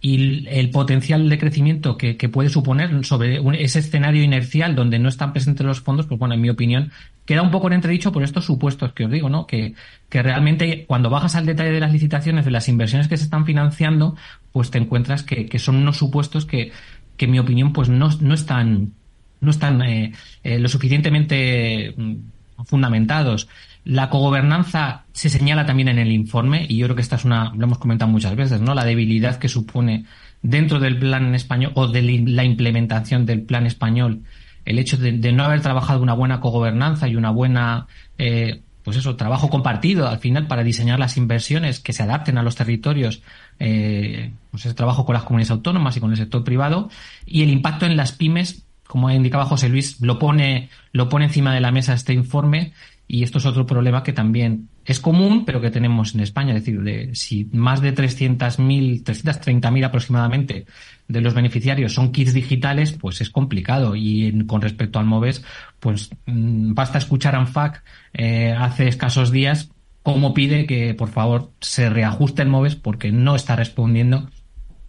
y, 0.00 0.46
el 0.48 0.70
potencial 0.70 1.28
de 1.28 1.38
crecimiento 1.38 1.96
que, 1.96 2.16
que 2.16 2.28
puede 2.28 2.48
suponer 2.48 3.04
sobre 3.04 3.40
un, 3.40 3.54
ese 3.56 3.80
escenario 3.80 4.22
inercial 4.22 4.76
donde 4.76 5.00
no 5.00 5.08
están 5.08 5.32
presentes 5.32 5.66
los 5.66 5.80
fondos, 5.80 6.06
pues 6.06 6.20
bueno, 6.20 6.34
en 6.34 6.40
mi 6.40 6.48
opinión, 6.48 6.92
queda 7.24 7.42
un 7.42 7.50
poco 7.50 7.66
en 7.66 7.74
entredicho 7.74 8.12
por 8.12 8.22
estos 8.22 8.44
supuestos 8.44 8.92
que 8.92 9.06
os 9.06 9.10
digo, 9.10 9.28
¿no? 9.28 9.46
Que, 9.46 9.74
que 10.08 10.22
realmente 10.22 10.86
cuando 10.86 11.10
bajas 11.10 11.34
al 11.34 11.46
detalle 11.46 11.72
de 11.72 11.80
las 11.80 11.92
licitaciones, 11.92 12.44
de 12.44 12.52
las 12.52 12.68
inversiones 12.68 13.08
que 13.08 13.16
se 13.16 13.24
están 13.24 13.44
financiando, 13.44 14.16
pues 14.52 14.70
te 14.70 14.78
encuentras 14.78 15.24
que, 15.24 15.46
que 15.46 15.58
son 15.58 15.74
unos 15.76 15.96
supuestos 15.96 16.46
que, 16.46 16.70
que 17.16 17.24
en 17.24 17.32
mi 17.32 17.40
opinión, 17.40 17.72
pues 17.72 17.88
no, 17.88 18.08
no 18.20 18.34
están 18.34 18.92
no 19.40 19.50
están 19.50 19.82
eh, 19.82 20.12
eh, 20.42 20.58
lo 20.58 20.68
suficientemente 20.68 21.94
mm, 21.96 22.64
fundamentados. 22.64 23.48
La 23.84 24.10
cogobernanza 24.10 25.04
se 25.12 25.30
señala 25.30 25.64
también 25.64 25.88
en 25.88 25.98
el 25.98 26.12
informe 26.12 26.66
y 26.68 26.76
yo 26.76 26.86
creo 26.86 26.96
que 26.96 27.02
esta 27.02 27.16
es 27.16 27.24
una, 27.24 27.52
lo 27.54 27.64
hemos 27.64 27.78
comentado 27.78 28.10
muchas 28.10 28.36
veces, 28.36 28.60
¿no? 28.60 28.74
La 28.74 28.84
debilidad 28.84 29.38
que 29.38 29.48
supone 29.48 30.04
dentro 30.42 30.78
del 30.78 30.98
plan 30.98 31.34
español 31.34 31.72
o 31.74 31.86
de 31.88 32.02
la 32.26 32.44
implementación 32.44 33.26
del 33.26 33.42
plan 33.42 33.66
español 33.66 34.22
el 34.64 34.78
hecho 34.78 34.98
de, 34.98 35.12
no 35.32 35.44
haber 35.44 35.62
trabajado 35.62 36.02
una 36.02 36.12
buena 36.12 36.40
cogobernanza 36.40 37.08
y 37.08 37.16
una 37.16 37.30
buena 37.30 37.86
eh, 38.18 38.60
pues 38.82 38.98
eso, 38.98 39.16
trabajo 39.16 39.48
compartido 39.48 40.08
al 40.08 40.18
final 40.18 40.46
para 40.46 40.62
diseñar 40.62 40.98
las 40.98 41.16
inversiones 41.16 41.80
que 41.80 41.94
se 41.94 42.02
adapten 42.02 42.36
a 42.36 42.42
los 42.42 42.54
territorios, 42.54 43.22
pues 43.58 44.64
ese 44.64 44.74
trabajo 44.74 45.04
con 45.04 45.14
las 45.14 45.24
comunidades 45.24 45.50
autónomas 45.50 45.96
y 45.96 46.00
con 46.00 46.10
el 46.10 46.16
sector 46.16 46.44
privado 46.44 46.90
y 47.26 47.42
el 47.42 47.50
impacto 47.50 47.86
en 47.86 47.96
las 47.96 48.12
pymes 48.12 48.67
como 48.88 49.10
indicaba 49.10 49.44
José 49.44 49.68
Luis, 49.68 50.00
lo 50.00 50.18
pone, 50.18 50.70
lo 50.92 51.08
pone 51.08 51.26
encima 51.26 51.54
de 51.54 51.60
la 51.60 51.70
mesa 51.70 51.92
este 51.92 52.14
informe 52.14 52.72
y 53.06 53.22
esto 53.22 53.38
es 53.38 53.46
otro 53.46 53.64
problema 53.64 54.02
que 54.02 54.12
también 54.12 54.68
es 54.84 54.98
común, 54.98 55.44
pero 55.44 55.60
que 55.60 55.70
tenemos 55.70 56.14
en 56.14 56.20
España. 56.20 56.54
Es 56.54 56.62
decir, 56.64 56.82
de, 56.82 57.14
si 57.14 57.44
más 57.52 57.80
de 57.80 57.94
300.000, 57.94 59.02
330.000 59.04 59.84
aproximadamente 59.84 60.66
de 61.06 61.20
los 61.20 61.34
beneficiarios 61.34 61.94
son 61.94 62.12
kits 62.12 62.34
digitales, 62.34 62.92
pues 62.92 63.20
es 63.20 63.30
complicado. 63.30 63.94
Y 63.94 64.44
con 64.46 64.60
respecto 64.60 64.98
al 64.98 65.06
MOVES, 65.06 65.44
pues 65.80 66.10
mmm, 66.26 66.74
basta 66.74 66.98
escuchar 66.98 67.34
a 67.34 67.38
ANFAC 67.38 67.82
eh, 68.14 68.54
hace 68.58 68.88
escasos 68.88 69.30
días 69.30 69.70
cómo 70.02 70.32
pide 70.32 70.66
que 70.66 70.94
por 70.94 71.10
favor 71.10 71.52
se 71.60 71.90
reajuste 71.90 72.40
el 72.40 72.48
MOVES 72.48 72.76
porque 72.76 73.12
no 73.12 73.36
está 73.36 73.56
respondiendo 73.56 74.30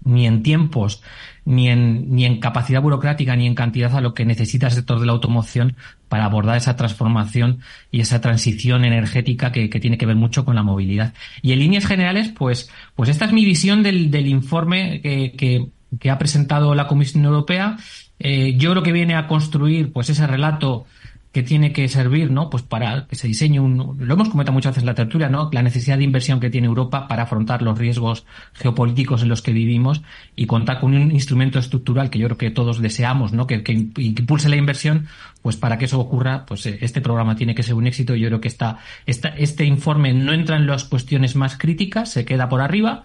ni 0.10 0.26
en 0.28 0.44
tiempos 0.44 1.02
ni 1.46 1.70
en, 1.70 2.14
ni 2.14 2.26
en 2.26 2.40
capacidad 2.40 2.82
burocrática 2.82 3.36
ni 3.36 3.48
en 3.48 3.56
cantidad 3.56 3.96
a 3.96 4.02
lo 4.02 4.14
que 4.14 4.24
necesita 4.26 4.68
el 4.68 4.74
sector 4.74 5.00
de 5.00 5.08
la 5.08 5.14
automoción 5.14 5.76
para 6.08 6.26
abordar 6.26 6.58
esa 6.58 6.76
transformación 6.76 7.62
y 7.92 8.02
esa 8.02 8.22
transición 8.22 8.86
energética 8.86 9.52
que, 9.52 9.68
tiene 9.68 9.98
que 9.98 10.06
ver 10.06 10.16
mucho 10.16 10.46
con 10.46 10.56
la 10.56 10.62
movilidad. 10.64 11.14
Y 11.42 11.54
en 11.54 11.60
líneas 11.60 11.88
generales, 11.88 12.32
pues, 12.38 12.70
pues 12.96 13.10
esta 13.10 13.26
es 13.26 13.34
mi 13.34 13.46
visión 13.46 13.82
del, 13.82 14.12
del 14.12 14.28
informe 14.28 15.02
que, 15.02 15.34
que, 15.36 15.70
que 16.00 16.10
ha 16.12 16.20
presentado 16.20 16.76
la 16.76 16.88
Comisión 16.88 17.26
Europea. 17.26 17.78
Eh, 18.20 18.56
yo 18.58 18.72
creo 18.72 18.84
que 18.84 18.92
viene 18.92 19.16
a 19.16 19.28
construir 19.28 19.92
pues 19.92 20.10
ese 20.10 20.28
relato 20.28 20.86
que 21.32 21.44
tiene 21.44 21.72
que 21.74 21.88
servir, 21.88 22.32
¿no? 22.32 22.50
Pues 22.50 22.64
para 22.64 23.06
que 23.06 23.16
se 23.16 23.28
diseñe 23.28 23.60
un, 23.60 23.98
lo 24.00 24.14
hemos 24.14 24.30
comentado 24.30 24.54
muchas 24.54 24.72
veces 24.72 24.84
en 24.84 24.88
la 24.88 24.96
tertulia, 24.96 25.30
¿no? 25.30 25.50
La 25.54 25.62
necesidad 25.62 25.98
de 25.98 26.04
inversión 26.04 26.40
que 26.40 26.50
tiene 26.50 26.66
Europa 26.66 27.08
para 27.08 27.24
afrontar 27.24 27.62
los 27.62 27.78
riesgos 27.78 28.26
geopolíticos 28.54 29.22
en 29.22 29.30
los 29.30 29.44
que 29.44 29.54
vivimos 29.54 30.02
y 30.36 30.48
contar 30.48 30.80
con 30.80 30.96
un 30.96 31.12
instrumento 31.12 31.60
estructural 31.60 32.10
que 32.10 32.18
yo 32.18 32.28
creo 32.28 32.38
que 32.38 32.50
todos 32.50 32.82
deseamos, 32.82 33.32
¿no? 33.32 33.46
Que, 33.46 33.62
impulse 33.98 34.50
la 34.50 34.56
inversión, 34.56 35.08
pues 35.44 35.56
para 35.56 35.78
que 35.78 35.86
eso 35.86 36.00
ocurra, 36.00 36.46
pues 36.48 36.66
eh, 36.66 36.80
este 36.82 37.00
programa 37.00 37.36
tiene 37.36 37.54
que 37.54 37.62
ser 37.62 37.76
un 37.76 37.86
éxito. 37.86 38.16
Yo 38.16 38.28
creo 38.28 38.42
que 38.42 38.48
esta, 38.48 38.80
esta, 39.06 39.30
este 39.30 39.66
informe 39.66 40.14
no 40.14 40.34
entra 40.34 40.58
en 40.58 40.66
las 40.66 40.86
cuestiones 40.86 41.36
más 41.36 41.58
críticas, 41.58 42.10
se 42.10 42.26
queda 42.26 42.50
por 42.50 42.62
arriba 42.62 43.04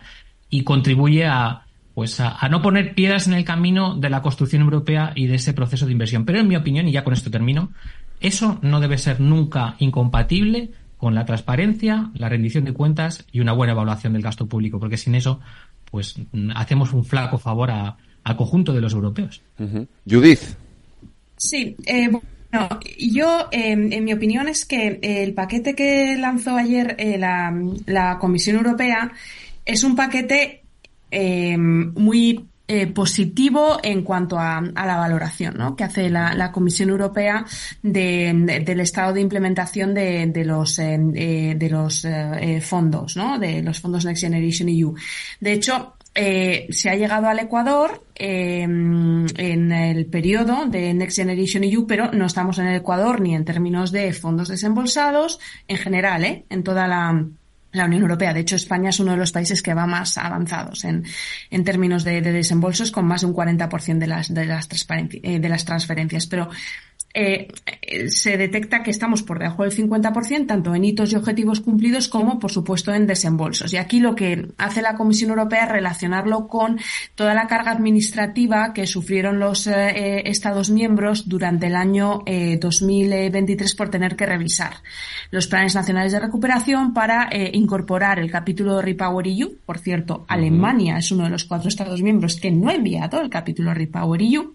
y 0.48 0.64
contribuye 0.64 1.26
a, 1.26 1.64
pues 1.94 2.18
a, 2.18 2.48
no 2.48 2.60
poner 2.60 2.94
piedras 2.94 3.28
en 3.28 3.34
el 3.34 3.44
camino 3.44 3.94
de 3.94 4.10
la 4.10 4.20
construcción 4.20 4.62
europea 4.62 5.12
y 5.14 5.26
de 5.26 5.36
ese 5.36 5.52
proceso 5.52 5.86
de 5.86 5.92
inversión. 5.92 6.24
Pero 6.24 6.40
en 6.40 6.48
mi 6.48 6.56
opinión, 6.56 6.88
y 6.88 6.92
ya 6.92 7.04
con 7.04 7.12
esto 7.12 7.30
termino, 7.30 7.70
eso 8.24 8.58
no 8.62 8.80
debe 8.80 8.96
ser 8.96 9.20
nunca 9.20 9.76
incompatible 9.78 10.70
con 10.96 11.14
la 11.14 11.26
transparencia, 11.26 12.10
la 12.14 12.30
rendición 12.30 12.64
de 12.64 12.72
cuentas 12.72 13.26
y 13.30 13.40
una 13.40 13.52
buena 13.52 13.74
evaluación 13.74 14.14
del 14.14 14.22
gasto 14.22 14.46
público, 14.46 14.80
porque 14.80 14.96
sin 14.96 15.14
eso, 15.14 15.40
pues 15.90 16.16
hacemos 16.54 16.94
un 16.94 17.04
flaco 17.04 17.36
favor 17.36 17.70
al 17.70 18.36
conjunto 18.38 18.72
de 18.72 18.80
los 18.80 18.94
europeos. 18.94 19.42
Judith. 20.08 20.40
Sí, 21.36 21.76
eh, 21.84 22.08
bueno, 22.08 22.80
yo, 22.98 23.48
em, 23.52 23.92
en 23.92 24.04
mi 24.04 24.14
opinión, 24.14 24.48
es 24.48 24.64
que 24.64 24.98
el 25.02 25.34
paquete 25.34 25.74
que 25.74 26.16
lanzó 26.16 26.56
ayer 26.56 26.96
eh, 26.98 27.18
la, 27.18 27.54
la, 27.84 28.18
Comisión 28.18 28.56
Europea 28.56 29.12
es 29.66 29.84
un 29.84 29.96
paquete 29.96 30.62
em, 31.10 31.92
muy 31.92 32.46
eh, 32.66 32.86
positivo 32.86 33.78
en 33.82 34.02
cuanto 34.02 34.38
a, 34.38 34.62
la 34.62 34.96
valoración 34.96 35.54
¿no? 35.58 35.76
que 35.76 35.84
hace 35.84 36.08
la, 36.08 36.50
Comisión 36.50 36.88
Europea 36.88 37.44
de, 37.82 38.62
del 38.64 38.80
estado 38.80 39.12
de 39.12 39.20
implementación 39.20 39.92
de, 39.92 40.26
de 40.28 40.44
los, 40.46 40.78
eh, 40.78 40.98
eh, 41.14 41.54
de 41.58 41.68
los 41.68 42.06
fondos, 42.62 43.18
¿no? 43.18 43.38
de 43.38 43.62
los 43.62 43.80
fondos 43.80 44.06
Next 44.06 44.22
Generation 44.22 44.70
EU. 44.70 44.94
De 45.40 45.52
hecho, 45.52 45.94
se 46.14 46.88
ha 46.88 46.94
llegado 46.94 47.28
al 47.28 47.40
Ecuador 47.40 48.02
en 48.14 49.72
el 49.72 50.06
periodo 50.06 50.64
de 50.64 50.94
Next 50.94 51.16
Generation 51.18 51.64
EU, 51.64 51.86
pero 51.86 52.12
no 52.12 52.24
estamos 52.24 52.58
en 52.58 52.68
el 52.68 52.76
Ecuador 52.76 53.20
ni 53.20 53.34
en 53.34 53.44
términos 53.44 53.92
de 53.92 54.10
fondos 54.14 54.48
desembolsados 54.48 55.38
en 55.68 55.76
general, 55.76 56.24
¿eh? 56.24 56.46
en 56.48 56.62
toda 56.62 56.88
la 56.88 57.26
la 57.74 57.84
Unión 57.84 58.02
Europea. 58.02 58.32
De 58.32 58.40
hecho, 58.40 58.56
España 58.56 58.90
es 58.90 59.00
uno 59.00 59.12
de 59.12 59.18
los 59.18 59.32
países 59.32 59.60
que 59.60 59.74
va 59.74 59.86
más 59.86 60.16
avanzados 60.16 60.84
en, 60.84 61.04
en 61.50 61.64
términos 61.64 62.04
de, 62.04 62.22
de 62.22 62.32
desembolsos, 62.32 62.90
con 62.90 63.06
más 63.06 63.20
de 63.20 63.26
un 63.26 63.34
40% 63.34 63.98
de 63.98 64.06
las, 64.06 64.32
de 64.32 64.46
las, 64.46 64.68
eh, 65.22 65.38
de 65.40 65.48
las 65.48 65.64
transferencias. 65.64 66.26
Pero 66.26 66.48
eh, 67.16 67.46
se 68.08 68.36
detecta 68.36 68.82
que 68.82 68.90
estamos 68.90 69.22
por 69.22 69.38
debajo 69.38 69.62
del 69.62 69.72
50%, 69.72 70.46
tanto 70.48 70.74
en 70.74 70.84
hitos 70.84 71.12
y 71.12 71.16
objetivos 71.16 71.60
cumplidos 71.60 72.08
como, 72.08 72.40
por 72.40 72.50
supuesto, 72.50 72.92
en 72.92 73.06
desembolsos. 73.06 73.72
Y 73.72 73.76
aquí 73.76 74.00
lo 74.00 74.16
que 74.16 74.48
hace 74.58 74.82
la 74.82 74.96
Comisión 74.96 75.30
Europea 75.30 75.64
es 75.64 75.70
relacionarlo 75.70 76.48
con 76.48 76.80
toda 77.14 77.32
la 77.32 77.46
carga 77.46 77.70
administrativa 77.70 78.72
que 78.72 78.88
sufrieron 78.88 79.38
los 79.38 79.68
eh, 79.68 80.28
Estados 80.28 80.70
miembros 80.70 81.28
durante 81.28 81.68
el 81.68 81.76
año 81.76 82.24
2023 82.60 83.72
eh, 83.72 83.76
por 83.76 83.90
tener 83.90 84.16
que 84.16 84.26
revisar 84.26 84.74
los 85.30 85.46
planes 85.46 85.76
nacionales 85.76 86.12
de 86.12 86.20
recuperación 86.20 86.92
para 86.92 87.28
incorporar 87.52 88.18
el 88.18 88.30
capítulo 88.30 88.76
de 88.76 88.82
Repower 88.82 89.28
EU. 89.28 89.56
Por 89.64 89.78
cierto, 89.78 90.24
Alemania 90.26 90.98
es 90.98 91.12
uno 91.12 91.24
de 91.24 91.30
los 91.30 91.44
cuatro 91.44 91.68
Estados 91.68 92.02
miembros 92.02 92.36
que 92.36 92.50
no 92.50 92.70
ha 92.70 92.74
enviado 92.74 93.20
el 93.20 93.30
capítulo 93.30 93.72
Repower 93.72 94.20
EU 94.22 94.54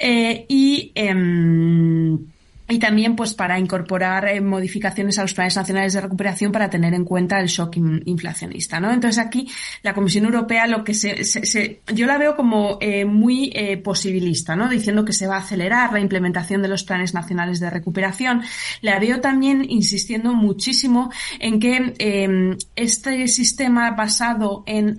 eh, 0.00 0.46
y 0.48 0.92
em, 0.94 2.31
y 2.72 2.78
también 2.78 3.14
pues 3.14 3.34
para 3.34 3.58
incorporar 3.58 4.26
eh, 4.26 4.40
modificaciones 4.40 5.18
a 5.18 5.22
los 5.22 5.34
planes 5.34 5.56
nacionales 5.56 5.92
de 5.92 6.00
recuperación 6.00 6.52
para 6.52 6.70
tener 6.70 6.94
en 6.94 7.04
cuenta 7.04 7.38
el 7.38 7.48
shock 7.48 7.76
inflacionista, 8.06 8.80
¿no? 8.80 8.90
Entonces 8.90 9.22
aquí 9.22 9.46
la 9.82 9.92
Comisión 9.92 10.24
Europea 10.24 10.66
lo 10.66 10.82
que 10.82 10.94
se, 10.94 11.22
se, 11.22 11.82
yo 11.92 12.06
la 12.06 12.16
veo 12.16 12.34
como 12.34 12.78
eh, 12.80 13.04
muy 13.04 13.52
eh, 13.54 13.76
posibilista, 13.76 14.56
¿no? 14.56 14.70
Diciendo 14.70 15.04
que 15.04 15.12
se 15.12 15.26
va 15.26 15.36
a 15.36 15.40
acelerar 15.40 15.92
la 15.92 16.00
implementación 16.00 16.62
de 16.62 16.68
los 16.68 16.82
planes 16.82 17.12
nacionales 17.12 17.60
de 17.60 17.68
recuperación. 17.68 18.40
La 18.80 18.98
veo 18.98 19.20
también 19.20 19.66
insistiendo 19.68 20.32
muchísimo 20.32 21.12
en 21.40 21.60
que 21.60 21.92
em, 21.98 22.56
este 22.74 23.28
sistema 23.28 23.90
basado 23.90 24.64
en 24.66 24.96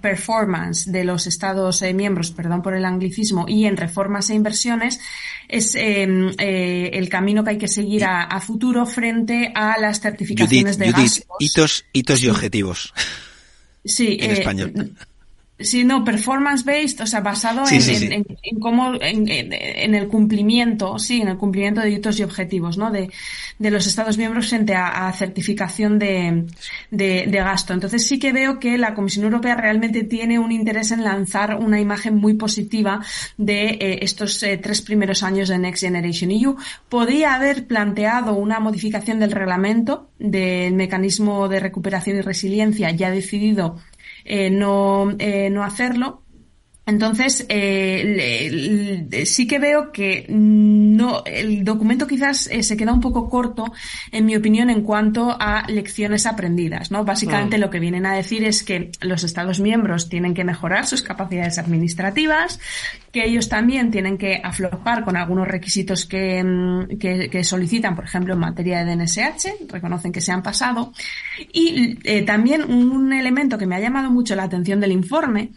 performance 0.00 0.90
de 0.90 1.04
los 1.04 1.28
Estados 1.28 1.82
miembros, 1.94 2.32
perdón 2.32 2.62
por 2.62 2.74
el 2.74 2.84
anglicismo, 2.84 3.44
y 3.46 3.66
en 3.66 3.76
reformas 3.76 4.28
e 4.30 4.34
inversiones 4.34 5.00
es 5.48 5.74
em, 5.76 6.32
el 6.38 7.08
camino 7.12 7.44
que 7.44 7.50
hay 7.50 7.58
que 7.58 7.68
seguir 7.68 8.04
a, 8.04 8.40
futuro 8.40 8.86
frente 8.86 9.52
a 9.54 9.78
las 9.78 10.00
certificaciones 10.00 10.78
de 10.78 10.90
Judith, 10.90 11.24
Hitos, 11.38 11.84
hitos 11.92 12.22
y 12.22 12.28
objetivos. 12.30 12.94
Sí, 13.84 14.16
en 14.18 14.30
eh, 14.30 14.32
español. 14.32 14.96
Sí, 15.62 15.84
no, 15.84 16.04
performance 16.04 16.64
based, 16.64 17.00
o 17.00 17.06
sea, 17.06 17.20
basado 17.20 17.64
en, 17.70 18.26
En, 18.42 18.60
cómo, 18.60 18.94
en, 19.00 19.94
el 19.94 20.08
cumplimiento, 20.08 20.98
sí, 20.98 21.20
en 21.20 21.28
el 21.28 21.36
cumplimiento 21.36 21.80
de 21.80 21.90
hitos 21.90 22.18
y 22.18 22.22
objetivos, 22.22 22.78
¿no? 22.78 22.90
De, 22.90 23.10
de 23.58 23.70
los 23.70 23.86
Estados 23.86 24.18
miembros 24.18 24.48
frente 24.48 24.74
a, 24.74 25.12
certificación 25.12 25.98
de, 25.98 26.46
de, 26.90 27.26
gasto. 27.26 27.74
Entonces 27.74 28.06
sí 28.06 28.18
que 28.18 28.32
veo 28.32 28.58
que 28.58 28.78
la 28.78 28.94
Comisión 28.94 29.24
Europea 29.24 29.54
realmente 29.54 30.04
tiene 30.04 30.38
un 30.38 30.52
interés 30.52 30.90
en 30.90 31.04
lanzar 31.04 31.56
una 31.56 31.80
imagen 31.80 32.16
muy 32.16 32.34
positiva 32.34 33.00
de 33.36 33.68
eh, 33.68 33.98
estos 34.02 34.42
eh, 34.42 34.58
tres 34.58 34.82
primeros 34.82 35.22
años 35.22 35.48
de 35.48 35.58
Next 35.58 35.82
Generation 35.82 36.30
EU. 36.30 36.56
Podría 36.88 37.34
haber 37.34 37.66
planteado 37.66 38.34
una 38.34 38.60
modificación 38.60 39.18
del 39.18 39.32
reglamento 39.32 40.08
del 40.18 40.74
mecanismo 40.74 41.48
de 41.48 41.60
recuperación 41.60 42.16
y 42.16 42.20
resiliencia 42.20 42.90
ya 42.90 43.10
decidido 43.10 43.76
eh, 44.24 44.50
no, 44.50 45.10
eh, 45.18 45.50
no 45.50 45.64
hacerlo. 45.64 46.24
Entonces, 46.84 47.46
eh, 47.48 49.06
sí 49.24 49.46
que 49.46 49.60
veo 49.60 49.92
que 49.92 50.26
no, 50.28 51.22
el 51.24 51.62
documento 51.62 52.08
quizás 52.08 52.48
eh, 52.48 52.64
se 52.64 52.76
queda 52.76 52.92
un 52.92 53.00
poco 53.00 53.30
corto, 53.30 53.72
en 54.10 54.26
mi 54.26 54.34
opinión, 54.34 54.68
en 54.68 54.82
cuanto 54.82 55.36
a 55.38 55.64
lecciones 55.68 56.26
aprendidas, 56.26 56.90
¿no? 56.90 57.04
Básicamente 57.04 57.56
lo 57.56 57.70
que 57.70 57.78
vienen 57.78 58.04
a 58.04 58.14
decir 58.14 58.42
es 58.44 58.64
que 58.64 58.90
los 59.00 59.22
Estados 59.22 59.60
miembros 59.60 60.08
tienen 60.08 60.34
que 60.34 60.42
mejorar 60.42 60.84
sus 60.88 61.02
capacidades 61.02 61.58
administrativas, 61.58 62.58
que 63.12 63.26
ellos 63.26 63.48
también 63.48 63.92
tienen 63.92 64.18
que 64.18 64.40
aflojar 64.42 65.04
con 65.04 65.16
algunos 65.16 65.46
requisitos 65.46 66.04
que, 66.04 66.42
mm, 66.42 66.98
que, 66.98 67.44
solicitan, 67.44 67.94
por 67.94 68.06
ejemplo, 68.06 68.34
en 68.34 68.40
materia 68.40 68.84
de 68.84 68.96
DNSH, 68.96 69.68
reconocen 69.68 70.10
que 70.10 70.20
se 70.20 70.32
han 70.32 70.42
pasado. 70.42 70.92
Y 71.52 71.96
eh, 72.02 72.22
también 72.22 72.64
un 72.64 73.12
elemento 73.12 73.56
que 73.56 73.66
me 73.66 73.76
ha 73.76 73.80
llamado 73.80 74.10
mucho 74.10 74.34
la 74.34 74.44
atención 74.44 74.80
del 74.80 74.90
informe 74.90 75.50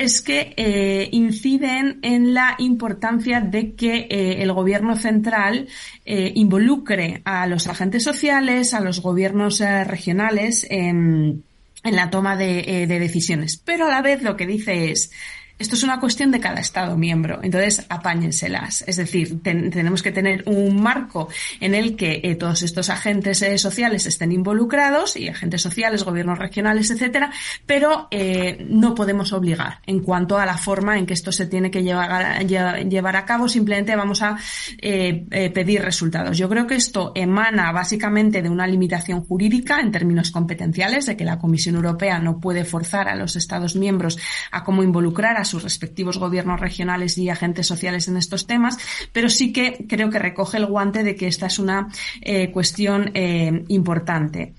es 0.00 0.22
que 0.22 0.54
eh, 0.56 1.10
inciden 1.12 1.98
en 2.00 2.32
la 2.32 2.54
importancia 2.58 3.42
de 3.42 3.74
que 3.74 4.06
eh, 4.08 4.42
el 4.42 4.50
gobierno 4.50 4.96
central 4.96 5.68
eh, 6.06 6.32
involucre 6.36 7.20
a 7.26 7.46
los 7.46 7.66
agentes 7.66 8.02
sociales, 8.02 8.72
a 8.72 8.80
los 8.80 9.02
gobiernos 9.02 9.60
regionales 9.60 10.66
en, 10.70 11.44
la 11.84 12.08
toma 12.08 12.34
de, 12.36 12.86
de 12.88 12.98
decisiones. 12.98 13.58
Pero 13.58 13.86
a 13.86 13.90
la 13.90 14.00
vez 14.00 14.22
lo 14.22 14.36
que 14.36 14.46
dice 14.46 14.90
es 14.90 15.12
esto 15.60 15.74
es 15.74 15.82
una 15.82 16.00
cuestión 16.00 16.30
de 16.30 16.40
cada 16.40 16.58
Estado 16.58 16.96
miembro, 16.96 17.38
entonces 17.42 17.84
apáñenselas. 17.90 18.82
Es 18.86 18.96
decir, 18.96 19.42
tenemos 19.42 20.02
que 20.02 20.10
tener 20.10 20.42
un 20.46 20.80
marco 20.80 21.28
en 21.60 21.74
el 21.74 21.96
que 21.96 22.22
eh, 22.24 22.34
todos 22.34 22.62
estos 22.62 22.88
agentes 22.88 23.42
eh, 23.42 23.58
sociales 23.58 24.06
estén 24.06 24.32
involucrados 24.32 25.16
y 25.16 25.28
agentes 25.28 25.60
sociales, 25.60 26.02
gobiernos 26.02 26.38
regionales, 26.38 26.90
etcétera, 26.90 27.30
pero 27.66 28.08
eh, 28.10 28.66
no 28.70 28.94
podemos 28.94 29.34
obligar 29.34 29.80
en 29.86 30.00
cuanto 30.00 30.38
a 30.38 30.46
la 30.46 30.56
forma 30.56 30.98
en 30.98 31.04
que 31.04 31.12
esto 31.12 31.30
se 31.30 31.44
tiene 31.44 31.70
que 31.70 31.82
llevar 31.82 32.42
llevar 32.46 33.16
a 33.16 33.26
cabo. 33.26 33.46
Simplemente 33.46 33.94
vamos 33.94 34.22
a 34.22 34.38
pedir 34.80 35.82
resultados. 35.82 36.38
Yo 36.38 36.48
creo 36.48 36.66
que 36.66 36.76
esto 36.76 37.12
emana 37.14 37.70
básicamente 37.70 38.40
de 38.40 38.48
una 38.48 38.66
limitación 38.66 39.24
jurídica 39.24 39.80
en 39.80 39.92
términos 39.92 40.30
competenciales, 40.30 41.04
de 41.04 41.18
que 41.18 41.24
la 41.26 41.38
Comisión 41.38 41.74
Europea 41.74 42.18
no 42.18 42.40
puede 42.40 42.64
forzar 42.64 43.08
a 43.08 43.14
los 43.14 43.36
Estados 43.36 43.76
miembros 43.76 44.18
a 44.50 44.64
cómo 44.64 44.82
involucrar 44.82 45.36
a 45.36 45.44
sus 45.50 45.62
respectivos 45.62 46.18
gobiernos 46.18 46.60
regionales 46.60 47.18
y 47.18 47.28
agentes 47.28 47.66
sociales 47.66 48.08
en 48.08 48.16
estos 48.16 48.46
temas, 48.46 48.78
pero 49.12 49.28
sí 49.28 49.52
que 49.52 49.84
creo 49.88 50.10
que 50.10 50.18
recoge 50.18 50.58
el 50.58 50.66
guante 50.66 51.02
de 51.02 51.14
que 51.14 51.26
esta 51.26 51.46
es 51.46 51.58
una 51.58 51.88
eh, 52.20 52.50
cuestión 52.50 53.10
eh, 53.14 53.64
importante. 53.68 54.54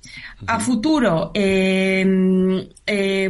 A 0.47 0.59
futuro, 0.59 1.31
eh, 1.34 2.03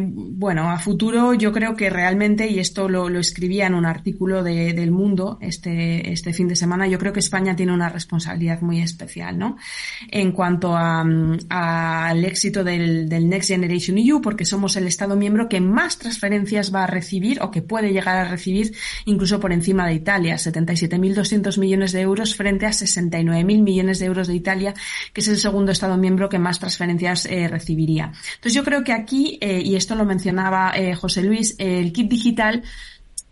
bueno, 0.01 0.71
a 0.71 0.79
futuro 0.79 1.33
yo 1.33 1.51
creo 1.51 1.75
que 1.75 1.89
realmente, 1.89 2.47
y 2.47 2.59
esto 2.59 2.87
lo, 2.89 3.07
escribía 3.19 3.67
en 3.67 3.75
un 3.75 3.85
artículo 3.85 4.43
de, 4.43 4.73
del 4.73 4.91
Mundo 4.91 5.37
este, 5.41 6.11
este 6.11 6.33
fin 6.33 6.47
de 6.47 6.55
semana, 6.55 6.87
yo 6.87 6.97
creo 6.97 7.13
que 7.13 7.19
España 7.19 7.55
tiene 7.55 7.73
una 7.73 7.89
responsabilidad 7.89 8.61
muy 8.61 8.81
especial, 8.81 9.37
¿no? 9.37 9.57
En 10.09 10.31
cuanto 10.31 10.75
al 10.75 12.25
éxito 12.25 12.63
del, 12.63 13.07
del 13.07 13.29
Next 13.29 13.49
Generation 13.49 13.97
EU, 13.97 14.21
porque 14.21 14.45
somos 14.45 14.75
el 14.77 14.87
Estado 14.87 15.15
miembro 15.15 15.47
que 15.47 15.61
más 15.61 15.97
transferencias 15.97 16.73
va 16.73 16.85
a 16.85 16.87
recibir 16.87 17.41
o 17.41 17.50
que 17.51 17.61
puede 17.61 17.91
llegar 17.91 18.17
a 18.17 18.29
recibir 18.29 18.75
incluso 19.05 19.39
por 19.39 19.51
encima 19.51 19.87
de 19.87 19.93
Italia, 19.93 20.35
77.200 20.35 21.59
millones 21.59 21.91
de 21.91 22.01
euros 22.01 22.35
frente 22.35 22.65
a 22.65 22.69
69.000 22.69 23.43
millones 23.61 23.99
de 23.99 24.05
euros 24.05 24.27
de 24.27 24.35
Italia, 24.35 24.73
que 25.13 25.21
es 25.21 25.27
el 25.27 25.37
segundo 25.37 25.71
Estado 25.71 25.97
miembro 25.97 26.29
que 26.29 26.39
más 26.39 26.59
transferencias 26.59 27.25
eh, 27.25 27.47
recibiría. 27.47 28.11
Entonces 28.35 28.53
yo 28.53 28.63
creo 28.63 28.83
que 28.83 28.93
aquí, 28.93 29.37
eh, 29.41 29.61
y 29.63 29.75
esto 29.75 29.95
lo 29.95 30.05
mencionaba 30.05 30.71
eh, 30.75 30.95
José 30.95 31.23
Luis, 31.23 31.55
el 31.57 31.91
kit 31.93 32.09
digital 32.09 32.63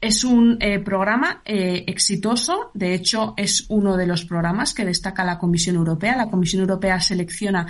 es 0.01 0.23
un 0.23 0.57
programa 0.85 1.41
exitoso, 1.43 2.71
de 2.73 2.93
hecho 2.93 3.33
es 3.35 3.65
uno 3.67 3.97
de 3.97 4.07
los 4.07 4.23
programas 4.23 4.73
que 4.73 4.85
destaca 4.85 5.25
la 5.25 5.37
Comisión 5.37 5.75
Europea. 5.75 6.15
La 6.15 6.29
Comisión 6.29 6.61
Europea 6.61 7.01
selecciona 7.01 7.67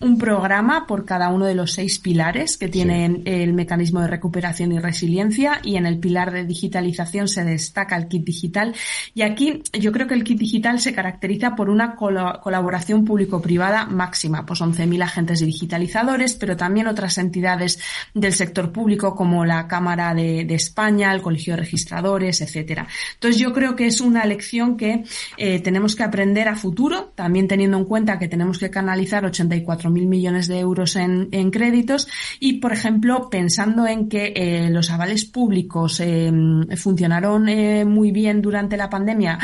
un 0.00 0.16
programa 0.16 0.86
por 0.86 1.04
cada 1.04 1.28
uno 1.28 1.46
de 1.46 1.56
los 1.56 1.72
seis 1.72 1.98
pilares 1.98 2.56
que 2.56 2.68
tiene 2.68 3.22
el 3.24 3.52
mecanismo 3.52 4.00
de 4.00 4.06
recuperación 4.06 4.70
y 4.72 4.78
resiliencia 4.78 5.60
y 5.64 5.76
en 5.76 5.86
el 5.86 5.98
pilar 5.98 6.30
de 6.30 6.44
digitalización 6.44 7.26
se 7.26 7.44
destaca 7.44 7.96
el 7.96 8.06
kit 8.06 8.24
digital. 8.24 8.74
Y 9.14 9.22
aquí 9.22 9.62
yo 9.72 9.90
creo 9.90 10.06
que 10.06 10.14
el 10.14 10.22
kit 10.22 10.38
digital 10.38 10.78
se 10.78 10.94
caracteriza 10.94 11.56
por 11.56 11.68
una 11.68 11.96
colaboración 11.96 13.04
público-privada 13.04 13.86
máxima, 13.86 14.46
pues 14.46 14.60
11.000 14.60 15.02
agentes 15.02 15.40
digitalizadores, 15.40 16.36
pero 16.36 16.56
también 16.56 16.86
otras 16.86 17.18
entidades 17.18 17.80
del 18.14 18.34
sector 18.34 18.70
público 18.70 19.16
como 19.16 19.44
la 19.44 19.66
Cámara 19.66 20.14
de, 20.14 20.46
España, 20.58 21.12
el 21.12 21.22
Colegio 21.22 21.54
de 21.54 21.60
Registradores, 21.60 22.40
etcétera. 22.40 22.86
Entonces 23.14 23.40
yo 23.40 23.52
creo 23.52 23.74
que 23.74 23.86
es 23.86 24.00
una 24.00 24.24
lección 24.24 24.76
que 24.76 25.04
eh, 25.36 25.60
tenemos 25.60 25.96
que 25.96 26.04
aprender 26.04 26.48
a 26.48 26.54
futuro, 26.54 27.12
también 27.14 27.48
teniendo 27.48 27.78
en 27.78 27.84
cuenta 27.84 28.18
que 28.18 28.28
tenemos 28.28 28.58
que 28.58 28.70
canalizar 28.70 29.24
84 29.24 29.87
mil 29.90 30.06
millones 30.06 30.46
de 30.48 30.58
euros 30.58 30.96
en, 30.96 31.28
créditos 31.50 32.08
y, 32.40 32.54
por 32.54 32.72
ejemplo, 32.72 33.28
pensando 33.30 33.86
en 33.86 34.08
que 34.08 34.32
eh, 34.34 34.70
los 34.70 34.90
avales 34.90 35.24
públicos 35.24 36.00
eh, 36.00 36.30
funcionaron 36.76 37.48
eh, 37.48 37.84
muy 37.84 38.12
bien 38.12 38.42
durante 38.42 38.76
la 38.76 38.90
pandemia 38.90 39.38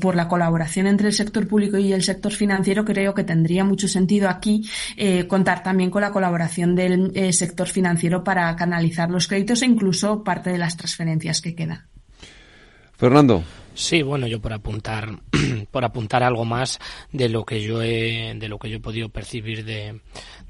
por 0.00 0.16
la 0.16 0.26
colaboración 0.26 0.86
entre 0.86 1.08
el 1.08 1.12
sector 1.12 1.46
público 1.46 1.76
y 1.76 1.92
el 1.92 2.02
sector 2.02 2.32
financiero, 2.32 2.84
creo 2.84 3.12
que 3.12 3.24
tendría 3.24 3.62
mucho 3.62 3.88
sentido 3.88 4.30
aquí 4.30 4.64
contar 5.28 5.62
también 5.62 5.90
con 5.90 6.00
la 6.00 6.12
colaboración 6.12 6.74
del 6.74 7.12
sector 7.34 7.68
financiero 7.68 8.24
para 8.24 8.56
canalizar 8.56 9.10
los 9.10 9.26
créditos 9.28 9.60
e 9.60 9.66
incluso 9.66 10.24
parte 10.24 10.48
de 10.48 10.56
las 10.56 10.78
transferencias 10.78 11.42
que 11.42 11.54
quedan. 11.54 11.84
Fernando. 12.96 13.42
Sí, 13.76 14.00
bueno, 14.00 14.26
yo 14.26 14.40
por 14.40 14.54
apuntar, 14.54 15.20
por 15.70 15.84
apuntar 15.84 16.22
algo 16.22 16.46
más 16.46 16.78
de 17.12 17.28
lo 17.28 17.44
que 17.44 17.60
yo 17.60 17.82
he, 17.82 18.34
de 18.34 18.48
lo 18.48 18.58
que 18.58 18.70
yo 18.70 18.78
he 18.78 18.80
podido 18.80 19.10
percibir 19.10 19.66
de, 19.66 20.00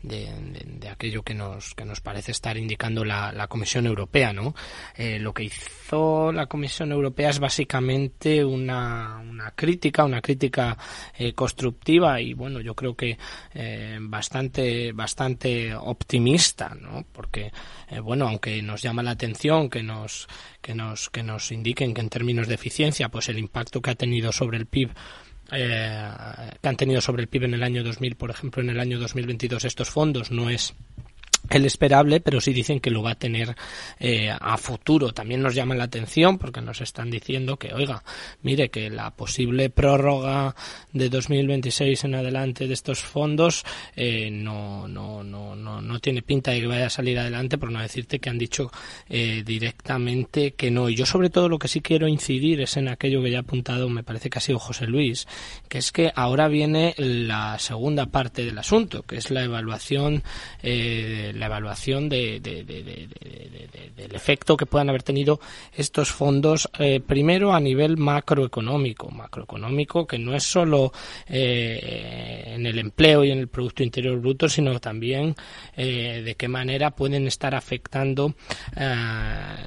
de, 0.06 0.88
aquello 0.88 1.22
que 1.22 1.34
nos, 1.34 1.74
que 1.74 1.84
nos 1.84 2.00
parece 2.00 2.32
estar 2.32 2.56
indicando 2.56 3.04
la, 3.04 3.32
la 3.32 3.48
Comisión 3.48 3.86
Europea, 3.86 4.32
¿no? 4.32 4.54
Eh, 4.96 5.18
lo 5.18 5.34
que 5.34 5.44
hizo 5.44 6.32
la 6.32 6.46
Comisión 6.46 6.92
Europea 6.92 7.30
es 7.30 7.38
básicamente 7.38 8.44
una, 8.44 9.18
una 9.18 9.50
crítica, 9.50 10.04
una 10.04 10.20
crítica 10.20 10.76
eh, 11.18 11.32
constructiva 11.32 12.20
y 12.20 12.34
bueno, 12.34 12.60
yo 12.60 12.74
creo 12.74 12.94
que 12.94 13.18
eh, 13.54 13.98
bastante, 14.00 14.92
bastante 14.92 15.74
optimista, 15.74 16.74
¿no? 16.80 17.04
Porque, 17.12 17.52
bueno, 18.02 18.28
aunque 18.28 18.62
nos 18.62 18.82
llama 18.82 19.02
la 19.02 19.12
atención 19.12 19.68
que 19.68 19.82
nos, 19.82 20.28
que 20.60 20.74
nos, 20.74 21.10
que 21.10 21.22
nos 21.22 21.52
indiquen 21.52 21.94
que 21.94 22.00
en 22.00 22.08
términos 22.08 22.48
de 22.48 22.54
eficiencia, 22.54 23.08
pues 23.08 23.28
el 23.28 23.38
impacto 23.38 23.80
que 23.80 23.90
ha 23.90 23.94
tenido 23.94 24.32
sobre 24.32 24.58
el 24.58 24.66
PIB 24.66 24.90
eh, 25.52 26.08
que 26.60 26.68
han 26.68 26.76
tenido 26.76 27.00
sobre 27.00 27.22
el 27.22 27.28
PIB 27.28 27.44
en 27.44 27.54
el 27.54 27.62
año 27.62 27.84
2000, 27.84 28.16
por 28.16 28.30
ejemplo, 28.30 28.62
en 28.62 28.70
el 28.70 28.80
año 28.80 28.98
2022 28.98 29.64
estos 29.64 29.90
fondos 29.90 30.30
no 30.30 30.50
es 30.50 30.74
el 31.50 31.66
esperable, 31.66 32.20
pero 32.20 32.40
sí 32.40 32.52
dicen 32.52 32.80
que 32.80 32.90
lo 32.90 33.02
va 33.02 33.12
a 33.12 33.14
tener 33.14 33.56
eh, 33.98 34.30
a 34.30 34.56
futuro. 34.56 35.12
También 35.12 35.42
nos 35.42 35.54
llama 35.54 35.74
la 35.74 35.84
atención 35.84 36.38
porque 36.38 36.60
nos 36.60 36.80
están 36.80 37.10
diciendo 37.10 37.56
que, 37.56 37.72
oiga, 37.72 38.02
mire 38.42 38.70
que 38.70 38.90
la 38.90 39.10
posible 39.10 39.70
prórroga 39.70 40.54
de 40.92 41.08
2026 41.08 42.04
en 42.04 42.14
adelante 42.14 42.66
de 42.66 42.74
estos 42.74 43.00
fondos 43.00 43.64
eh, 43.94 44.30
no, 44.30 44.88
no, 44.88 45.22
no, 45.22 45.54
no, 45.54 45.80
no 45.80 45.98
tiene 46.00 46.22
pinta 46.22 46.50
de 46.50 46.60
que 46.60 46.66
vaya 46.66 46.86
a 46.86 46.90
salir 46.90 47.18
adelante, 47.18 47.58
por 47.58 47.70
no 47.70 47.80
decirte 47.80 48.18
que 48.18 48.30
han 48.30 48.38
dicho 48.38 48.70
eh, 49.08 49.42
directamente 49.44 50.52
que 50.52 50.70
no. 50.70 50.88
Y 50.88 50.96
yo 50.96 51.06
sobre 51.06 51.30
todo 51.30 51.48
lo 51.48 51.58
que 51.58 51.68
sí 51.68 51.80
quiero 51.80 52.08
incidir 52.08 52.60
es 52.60 52.76
en 52.76 52.88
aquello 52.88 53.22
que 53.22 53.30
ya 53.30 53.38
ha 53.38 53.40
apuntado, 53.42 53.88
me 53.88 54.02
parece 54.02 54.30
que 54.30 54.38
ha 54.38 54.42
sido 54.42 54.58
José 54.58 54.86
Luis, 54.86 55.26
que 55.68 55.78
es 55.78 55.92
que 55.92 56.12
ahora 56.14 56.48
viene 56.48 56.94
la 56.96 57.58
segunda 57.58 58.06
parte 58.06 58.44
del 58.44 58.58
asunto, 58.58 59.02
que 59.02 59.16
es 59.16 59.30
la 59.30 59.44
evaluación 59.44 60.22
eh, 60.62 61.32
la 61.36 61.46
evaluación 61.46 62.08
de, 62.08 62.40
del 62.40 64.14
efecto 64.14 64.56
que 64.56 64.66
puedan 64.66 64.88
haber 64.88 65.02
tenido 65.02 65.40
estos 65.74 66.10
fondos, 66.10 66.68
eh, 66.78 67.00
primero 67.00 67.54
a 67.54 67.60
nivel 67.60 67.96
macroeconómico, 67.96 69.10
macroeconómico 69.10 70.06
que 70.06 70.18
no 70.18 70.34
es 70.34 70.42
solo 70.42 70.92
eh, 71.28 72.52
en 72.54 72.66
el 72.66 72.78
empleo 72.78 73.24
y 73.24 73.30
en 73.30 73.38
el 73.38 73.48
Producto 73.48 73.82
Interior 73.82 74.18
Bruto, 74.18 74.48
sino 74.48 74.78
también 74.80 75.34
eh, 75.76 76.22
de 76.24 76.34
qué 76.34 76.48
manera 76.48 76.90
pueden 76.90 77.26
estar 77.26 77.54
afectando, 77.54 78.34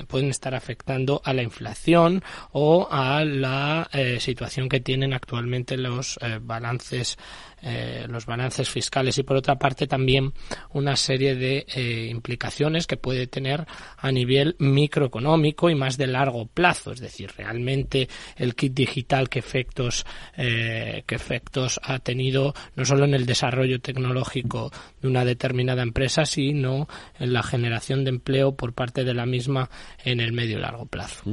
pueden 0.08 0.30
estar 0.30 0.56
afectando 0.56 1.22
a 1.24 1.34
la 1.34 1.44
inflación 1.44 2.24
o 2.52 2.88
a 2.90 3.24
la 3.26 3.90
situación 4.20 4.70
que 4.70 4.80
tienen 4.80 5.14
actualmente 5.14 5.78
los 5.78 6.20
balances 6.42 7.18
eh, 7.62 8.06
los 8.08 8.26
balances 8.26 8.70
fiscales 8.70 9.18
y 9.18 9.24
por 9.24 9.38
otra 9.38 9.58
parte 9.58 9.88
también 9.88 10.34
una 10.74 10.96
serie 10.96 11.36
de 11.36 11.66
eh, 11.74 12.08
implicaciones 12.10 12.88
que 12.88 12.98
puede 12.98 13.28
tener 13.28 13.66
a 13.98 14.12
nivel 14.12 14.56
microeconómico 14.60 15.70
y 15.70 15.76
más 15.76 15.98
de 15.98 16.08
largo 16.08 16.48
plazo, 16.48 16.92
es 16.92 17.00
decir, 17.00 17.32
realmente 17.38 18.08
el 18.38 18.56
kit 18.56 18.74
digital 18.74 19.30
qué 19.30 19.40
efectos 19.40 20.06
eh, 20.38 21.04
qué 21.06 21.16
efectos 21.16 21.80
ha 21.84 22.00
tenido 22.00 22.54
no 22.76 22.86
solo 22.86 23.06
en 23.06 23.14
el 23.14 23.26
desarrollo 23.26 23.80
tecnológico 23.80 24.72
de 25.02 25.08
una 25.08 25.26
determinada 25.26 25.84
empresa, 25.84 26.26
sino 26.26 26.88
en 27.20 27.34
la 27.34 27.44
generación 27.44 28.04
de 28.04 28.10
empleo 28.10 28.54
por 28.54 28.74
parte 28.74 29.04
de 29.04 29.14
la 29.14 29.26
misma 29.26 29.70
en 30.04 30.20
el 30.20 30.34
medio 30.34 30.58
y 30.58 30.62
largo 30.62 30.86
plazo. 30.86 31.24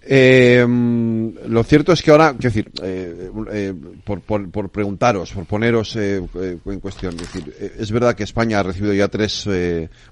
Eh, 0.00 0.64
lo 0.66 1.64
cierto 1.64 1.92
es 1.92 2.02
que 2.02 2.10
ahora, 2.10 2.32
quiero 2.32 2.54
decir, 2.54 2.70
eh, 2.82 3.30
eh, 3.52 3.74
por, 4.04 4.20
por, 4.22 4.70
preguntaros, 4.70 5.32
por 5.32 5.44
poneros 5.44 5.96
en 5.96 6.80
cuestión, 6.80 7.14
es, 7.14 7.32
decir, 7.32 7.54
es 7.78 7.92
verdad 7.92 8.14
que 8.14 8.24
España 8.24 8.60
ha 8.60 8.62
recibido 8.62 8.94
ya 8.94 9.08
tres, 9.08 9.44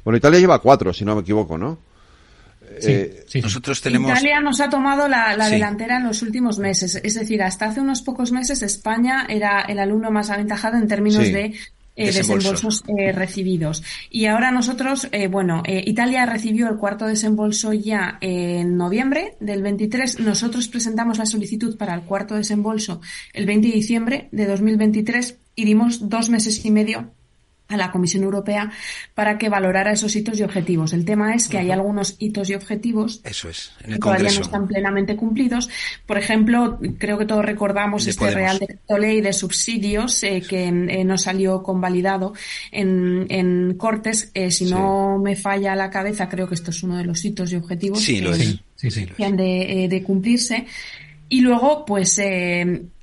bueno, 0.05 0.16
Italia 0.16 0.40
lleva 0.40 0.61
cuatro, 0.61 0.93
si 0.93 1.05
no 1.05 1.15
me 1.15 1.23
equivoco, 1.23 1.57
¿no? 1.57 1.78
Sí, 2.78 3.40
Nosotros 3.43 3.81
tenemos. 3.81 4.12
Italia 4.12 4.40
nos 4.40 4.61
ha 4.61 4.70
tomado 4.70 5.09
la, 5.09 5.36
delantera 5.51 5.97
en 5.97 6.05
los 6.05 6.23
últimos 6.23 6.59
meses. 6.61 7.01
Es 7.02 7.15
decir, 7.15 7.43
hasta 7.43 7.66
hace 7.66 7.81
unos 7.81 8.01
pocos 8.01 8.31
meses 8.31 8.62
España 8.62 9.27
era 9.28 9.62
el 9.62 9.81
alumno 9.81 10.11
más 10.12 10.31
aventajado 10.31 10.77
en 10.77 10.86
términos 10.86 11.24
de 11.24 11.52
eh, 12.09 12.12
desembolsos 12.12 12.85
eh, 12.86 13.12
recibidos. 13.12 13.82
Y 14.10 14.27
ahora 14.27 14.51
nosotros, 14.51 15.09
eh, 15.12 15.28
bueno, 15.28 15.62
eh, 15.66 15.82
Italia 15.86 16.27
recibió 16.27 16.68
el 16.68 16.77
cuarto 16.77 17.06
desembolso 17.06 17.72
ya 17.72 18.18
en 18.20 18.77
noviembre 18.77 19.36
del 19.40 19.62
23. 19.62 20.20
Nosotros 20.20 20.68
presentamos 20.68 21.18
la 21.18 21.27
solicitud 21.27 21.77
para 21.77 21.94
el 21.94 22.02
cuarto 22.02 22.35
desembolso 22.35 23.01
el 23.32 23.47
20 23.47 23.68
de 23.68 23.74
diciembre 23.74 24.28
de 24.32 24.47
2023 24.47 25.36
y 25.55 25.64
dimos 25.64 26.09
dos 26.09 26.31
meses 26.31 26.64
y 26.64 26.70
medio 26.70 27.10
a 27.70 27.76
la 27.76 27.90
Comisión 27.90 28.24
Europea 28.24 28.70
para 29.14 29.38
que 29.38 29.48
valorara 29.48 29.92
esos 29.92 30.14
hitos 30.14 30.38
y 30.38 30.42
objetivos. 30.42 30.92
El 30.92 31.05
tema 31.05 31.34
es 31.34 31.48
que 31.48 31.59
hay 31.59 31.70
algunos 31.70 32.16
hitos 32.18 32.51
y 32.51 32.55
objetivos 32.55 33.20
Eso 33.24 33.48
es, 33.48 33.72
que 33.84 33.98
todavía 33.98 34.30
no 34.32 34.40
están 34.40 34.66
plenamente 34.66 35.16
cumplidos. 35.16 35.70
Por 36.06 36.18
ejemplo, 36.18 36.78
creo 36.98 37.16
que 37.16 37.26
todos 37.26 37.44
recordamos 37.44 38.06
este 38.06 38.30
Real 38.30 38.59
Decreto 38.59 38.98
Ley 38.98 39.20
de 39.20 39.32
subsidios 39.32 40.22
eh, 40.22 40.42
que 40.47 40.66
eh, 40.66 41.05
no 41.05 41.16
salió 41.16 41.62
convalidado 41.62 42.34
en, 42.72 43.26
en 43.30 43.74
Cortes. 43.74 44.30
Eh, 44.34 44.51
si 44.51 44.66
no 44.66 45.18
me 45.18 45.36
falla 45.36 45.76
la 45.76 45.90
cabeza, 45.90 46.28
creo 46.28 46.48
que 46.48 46.55
esto 46.55 46.70
es 46.70 46.82
uno 46.82 46.97
de 46.97 47.05
los 47.05 47.24
hitos 47.24 47.52
y 47.52 47.56
objetivos 47.56 48.05
que, 48.05 49.24
han 49.24 49.36
de, 49.36 49.86
de, 49.88 50.02
cumplirse. 50.02 50.66
Y 51.28 51.42
luego, 51.42 51.84
pues 51.84 52.20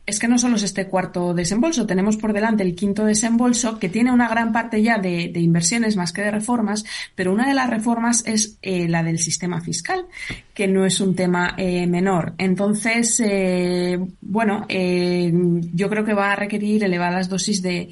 es 0.07 0.19
que 0.19 0.29
no 0.29 0.39
solo 0.39 0.55
es 0.55 0.63
este 0.63 0.87
cuarto 0.87 1.33
desembolso, 1.33 1.85
tenemos 1.85 2.15
por 2.15 2.31
delante 2.31 2.63
el 2.63 2.75
quinto 2.75 3.03
desembolso 3.03 3.77
que 3.77 3.89
tiene 3.89 4.09
una 4.09 4.29
gran 4.29 4.53
parte 4.53 4.81
ya 4.81 4.97
de, 4.99 5.33
inversiones 5.35 5.97
más 5.97 6.13
que 6.13 6.21
de 6.21 6.31
reformas, 6.31 6.85
pero 7.13 7.33
una 7.33 7.45
de 7.45 7.53
las 7.53 7.69
reformas 7.69 8.23
es 8.25 8.57
eh, 8.61 8.87
la 8.87 9.03
del 9.03 9.19
sistema 9.19 9.59
fiscal, 9.59 10.05
que 10.53 10.65
no 10.65 10.85
es 10.85 11.01
un 11.01 11.13
tema 11.13 11.55
eh, 11.57 11.85
menor. 11.87 12.35
Entonces, 12.37 13.21
eh, 13.23 13.99
bueno, 14.21 14.65
yo 14.69 15.89
creo 15.89 16.05
que 16.05 16.13
va 16.13 16.31
a 16.31 16.35
requerir 16.37 16.85
elevadas 16.85 17.27
dosis 17.27 17.61
de, 17.61 17.89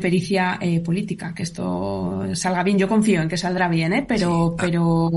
pericia 0.00 0.60
política, 0.84 1.34
que 1.34 1.42
esto 1.42 2.28
salga 2.34 2.62
bien. 2.62 2.78
Yo 2.78 2.86
confío 2.86 3.22
en 3.22 3.28
que 3.28 3.36
saldrá 3.36 3.68
bien, 3.68 3.92
¿eh? 3.92 4.04
pero, 4.06 4.54
ah. 4.56 4.62
pero 4.62 5.10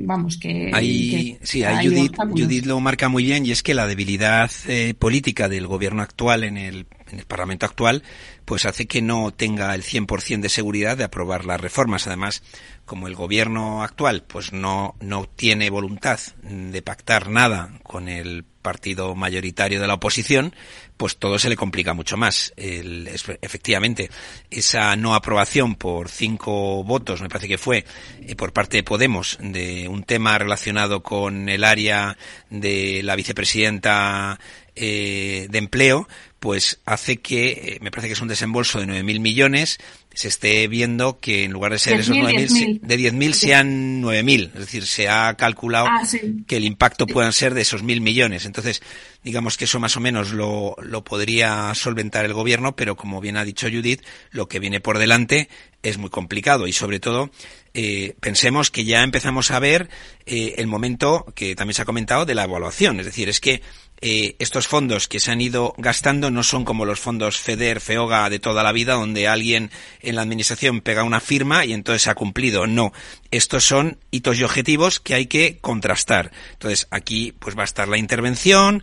vamos, 0.00 0.36
que... 0.36 0.70
Ahí, 0.74 1.38
sí, 1.42 1.62
ahí 1.62 1.88
Judith, 1.88 2.14
Judith, 2.30 2.66
lo 2.66 2.78
marca 2.80 3.08
muy 3.08 3.24
bien 3.24 3.46
y 3.46 3.52
es 3.52 3.62
que 3.62 3.72
la 3.72 3.86
debilidad 3.86 4.50
política 4.98 5.48
del 5.48 5.66
gobierno 5.66 5.77
gobierno 5.78 6.02
actual, 6.02 6.42
en 6.42 6.56
el, 6.56 6.86
en 7.06 7.20
el 7.20 7.24
Parlamento 7.24 7.64
actual, 7.64 8.02
pues 8.48 8.64
hace 8.64 8.86
que 8.86 9.02
no 9.02 9.30
tenga 9.30 9.74
el 9.74 9.82
100% 9.82 10.40
de 10.40 10.48
seguridad 10.48 10.96
de 10.96 11.04
aprobar 11.04 11.44
las 11.44 11.60
reformas. 11.60 12.06
Además, 12.06 12.42
como 12.86 13.06
el 13.06 13.14
gobierno 13.14 13.82
actual 13.82 14.24
pues 14.26 14.54
no, 14.54 14.96
no 15.00 15.26
tiene 15.26 15.68
voluntad 15.68 16.18
de 16.42 16.80
pactar 16.80 17.28
nada 17.28 17.78
con 17.82 18.08
el 18.08 18.46
partido 18.62 19.14
mayoritario 19.14 19.82
de 19.82 19.86
la 19.86 19.94
oposición, 19.94 20.54
pues 20.96 21.18
todo 21.18 21.38
se 21.38 21.50
le 21.50 21.56
complica 21.56 21.92
mucho 21.92 22.16
más. 22.16 22.54
El, 22.56 23.06
efectivamente, 23.08 24.10
esa 24.50 24.96
no 24.96 25.14
aprobación 25.14 25.74
por 25.74 26.08
cinco 26.08 26.82
votos, 26.84 27.20
me 27.20 27.28
parece 27.28 27.48
que 27.48 27.58
fue, 27.58 27.84
eh, 28.22 28.34
por 28.34 28.54
parte 28.54 28.78
de 28.78 28.82
Podemos, 28.82 29.36
de 29.40 29.88
un 29.88 30.04
tema 30.04 30.38
relacionado 30.38 31.02
con 31.02 31.50
el 31.50 31.64
área 31.64 32.16
de 32.48 33.02
la 33.04 33.14
vicepresidenta 33.14 34.40
eh, 34.74 35.48
de 35.50 35.58
empleo, 35.58 36.08
pues 36.38 36.80
hace 36.84 37.16
que, 37.18 37.48
eh, 37.50 37.78
me 37.80 37.90
parece 37.90 38.08
que 38.08 38.12
es 38.12 38.20
un 38.20 38.28
desembolso 38.28 38.78
de 38.78 38.86
9.000 38.86 39.20
millones, 39.20 39.78
se 40.14 40.28
esté 40.28 40.66
viendo 40.68 41.18
que 41.20 41.44
en 41.44 41.52
lugar 41.52 41.72
de 41.72 41.78
ser 41.78 42.00
esos 42.00 42.16
9.000, 42.16 42.80
de 42.80 42.98
10.000 42.98 43.32
sean 43.32 44.02
9.000. 44.02 44.52
Es 44.54 44.60
decir, 44.60 44.86
se 44.86 45.08
ha 45.08 45.34
calculado 45.34 45.86
ah, 45.86 46.02
que 46.46 46.56
el 46.56 46.64
impacto 46.64 47.06
puedan 47.06 47.32
ser 47.32 47.54
de 47.54 47.62
esos 47.62 47.84
1.000 47.84 48.00
millones. 48.00 48.44
Entonces, 48.46 48.82
digamos 49.22 49.56
que 49.56 49.64
eso 49.64 49.80
más 49.80 49.96
o 49.96 50.00
menos 50.00 50.32
lo, 50.32 50.76
lo 50.82 51.04
podría 51.04 51.72
solventar 51.74 52.24
el 52.24 52.32
gobierno, 52.32 52.74
pero 52.74 52.96
como 52.96 53.20
bien 53.20 53.36
ha 53.36 53.44
dicho 53.44 53.68
Judith, 53.68 54.02
lo 54.30 54.48
que 54.48 54.60
viene 54.60 54.80
por 54.80 54.98
delante 54.98 55.48
es 55.82 55.98
muy 55.98 56.10
complicado 56.10 56.66
y 56.66 56.72
sobre 56.72 56.98
todo 56.98 57.30
eh, 57.74 58.16
pensemos 58.20 58.70
que 58.70 58.84
ya 58.84 59.02
empezamos 59.02 59.50
a 59.50 59.60
ver 59.60 59.88
eh, 60.26 60.54
el 60.58 60.66
momento 60.66 61.26
que 61.34 61.54
también 61.54 61.74
se 61.74 61.82
ha 61.82 61.84
comentado 61.84 62.26
de 62.26 62.34
la 62.34 62.44
evaluación. 62.44 62.98
Es 62.98 63.06
decir, 63.06 63.28
es 63.28 63.40
que 63.40 63.62
eh, 64.00 64.36
estos 64.38 64.68
fondos 64.68 65.08
que 65.08 65.20
se 65.20 65.32
han 65.32 65.40
ido 65.40 65.74
gastando 65.76 66.30
no 66.30 66.42
son 66.42 66.64
como 66.64 66.84
los 66.84 67.00
fondos 67.00 67.40
FEDER, 67.40 67.80
FEOGA 67.80 68.30
de 68.30 68.38
toda 68.38 68.62
la 68.62 68.72
vida, 68.72 68.94
donde 68.94 69.26
alguien 69.26 69.70
en 70.00 70.14
la 70.14 70.22
administración 70.22 70.80
pega 70.80 71.02
una 71.02 71.20
firma 71.20 71.64
y 71.64 71.72
entonces 71.72 72.02
se 72.02 72.10
ha 72.10 72.14
cumplido. 72.14 72.66
No, 72.66 72.92
estos 73.30 73.64
son 73.64 73.98
hitos 74.10 74.38
y 74.38 74.44
objetivos 74.44 75.00
que 75.00 75.14
hay 75.14 75.26
que 75.26 75.58
contrastar. 75.60 76.30
Entonces 76.52 76.86
aquí 76.90 77.34
pues 77.38 77.56
va 77.56 77.62
a 77.62 77.64
estar 77.64 77.88
la 77.88 77.98
intervención, 77.98 78.82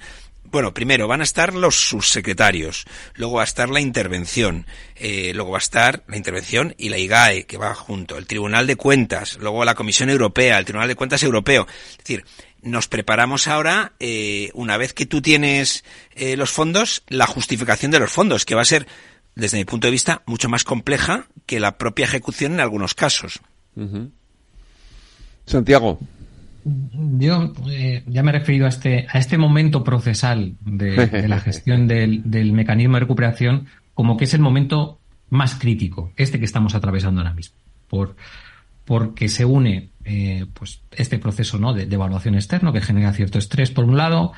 bueno, 0.51 0.73
primero 0.73 1.07
van 1.07 1.21
a 1.21 1.25
estar 1.25 1.53
los 1.53 1.75
subsecretarios, 1.89 2.85
luego 3.15 3.35
va 3.35 3.41
a 3.41 3.45
estar 3.45 3.69
la 3.69 3.81
intervención, 3.81 4.65
eh, 4.95 5.31
luego 5.33 5.51
va 5.51 5.57
a 5.57 5.59
estar 5.59 6.03
la 6.07 6.17
intervención 6.17 6.73
y 6.77 6.89
la 6.89 6.97
IGAE, 6.97 7.45
que 7.45 7.57
va 7.57 7.73
junto, 7.73 8.17
el 8.17 8.27
Tribunal 8.27 8.67
de 8.67 8.75
Cuentas, 8.75 9.37
luego 9.39 9.65
la 9.65 9.75
Comisión 9.75 10.09
Europea, 10.09 10.57
el 10.57 10.65
Tribunal 10.65 10.87
de 10.87 10.95
Cuentas 10.95 11.23
Europeo. 11.23 11.67
Es 11.67 11.97
decir, 11.97 12.25
nos 12.65 12.87
preparamos 12.87 13.47
ahora, 13.47 13.93
eh, 13.99 14.49
una 14.53 14.75
vez 14.77 14.93
que 14.93 15.05
tú 15.05 15.21
tienes 15.21 15.85
eh, 16.15 16.35
los 16.35 16.51
fondos, 16.51 17.03
la 17.07 17.27
justificación 17.27 17.91
de 17.91 17.99
los 17.99 18.11
fondos, 18.11 18.43
que 18.43 18.55
va 18.55 18.63
a 18.63 18.65
ser, 18.65 18.87
desde 19.35 19.57
mi 19.57 19.65
punto 19.65 19.87
de 19.87 19.91
vista, 19.91 20.23
mucho 20.25 20.49
más 20.49 20.63
compleja 20.63 21.27
que 21.45 21.59
la 21.59 21.77
propia 21.77 22.05
ejecución 22.05 22.53
en 22.53 22.59
algunos 22.59 22.95
casos. 22.95 23.39
Santiago. 25.45 25.99
Yo 26.63 27.53
eh, 27.69 28.03
ya 28.07 28.23
me 28.23 28.31
he 28.31 28.39
referido 28.39 28.65
a 28.65 28.69
este, 28.69 29.05
a 29.11 29.19
este 29.19 29.37
momento 29.37 29.83
procesal 29.83 30.55
de, 30.61 31.27
la 31.27 31.39
gestión 31.39 31.87
del, 31.87 32.23
del, 32.29 32.51
mecanismo 32.53 32.95
de 32.95 33.01
recuperación 33.01 33.67
como 33.93 34.17
que 34.17 34.23
es 34.23 34.33
el 34.33 34.41
momento 34.41 34.99
más 35.29 35.55
crítico, 35.55 36.11
este 36.17 36.39
que 36.39 36.45
estamos 36.45 36.73
atravesando 36.73 37.21
ahora 37.21 37.33
mismo. 37.33 37.55
Por, 37.87 38.15
porque 38.85 39.29
se 39.29 39.45
une 39.45 39.89
eh, 40.05 40.45
pues 40.53 40.81
este 40.91 41.19
proceso 41.19 41.57
¿no? 41.57 41.73
de, 41.73 41.83
evaluación 41.83 42.35
externo 42.35 42.71
que 42.71 42.81
genera 42.81 43.11
cierto 43.13 43.39
estrés 43.39 43.71
por 43.71 43.85
un 43.85 43.97
lado, 43.97 44.31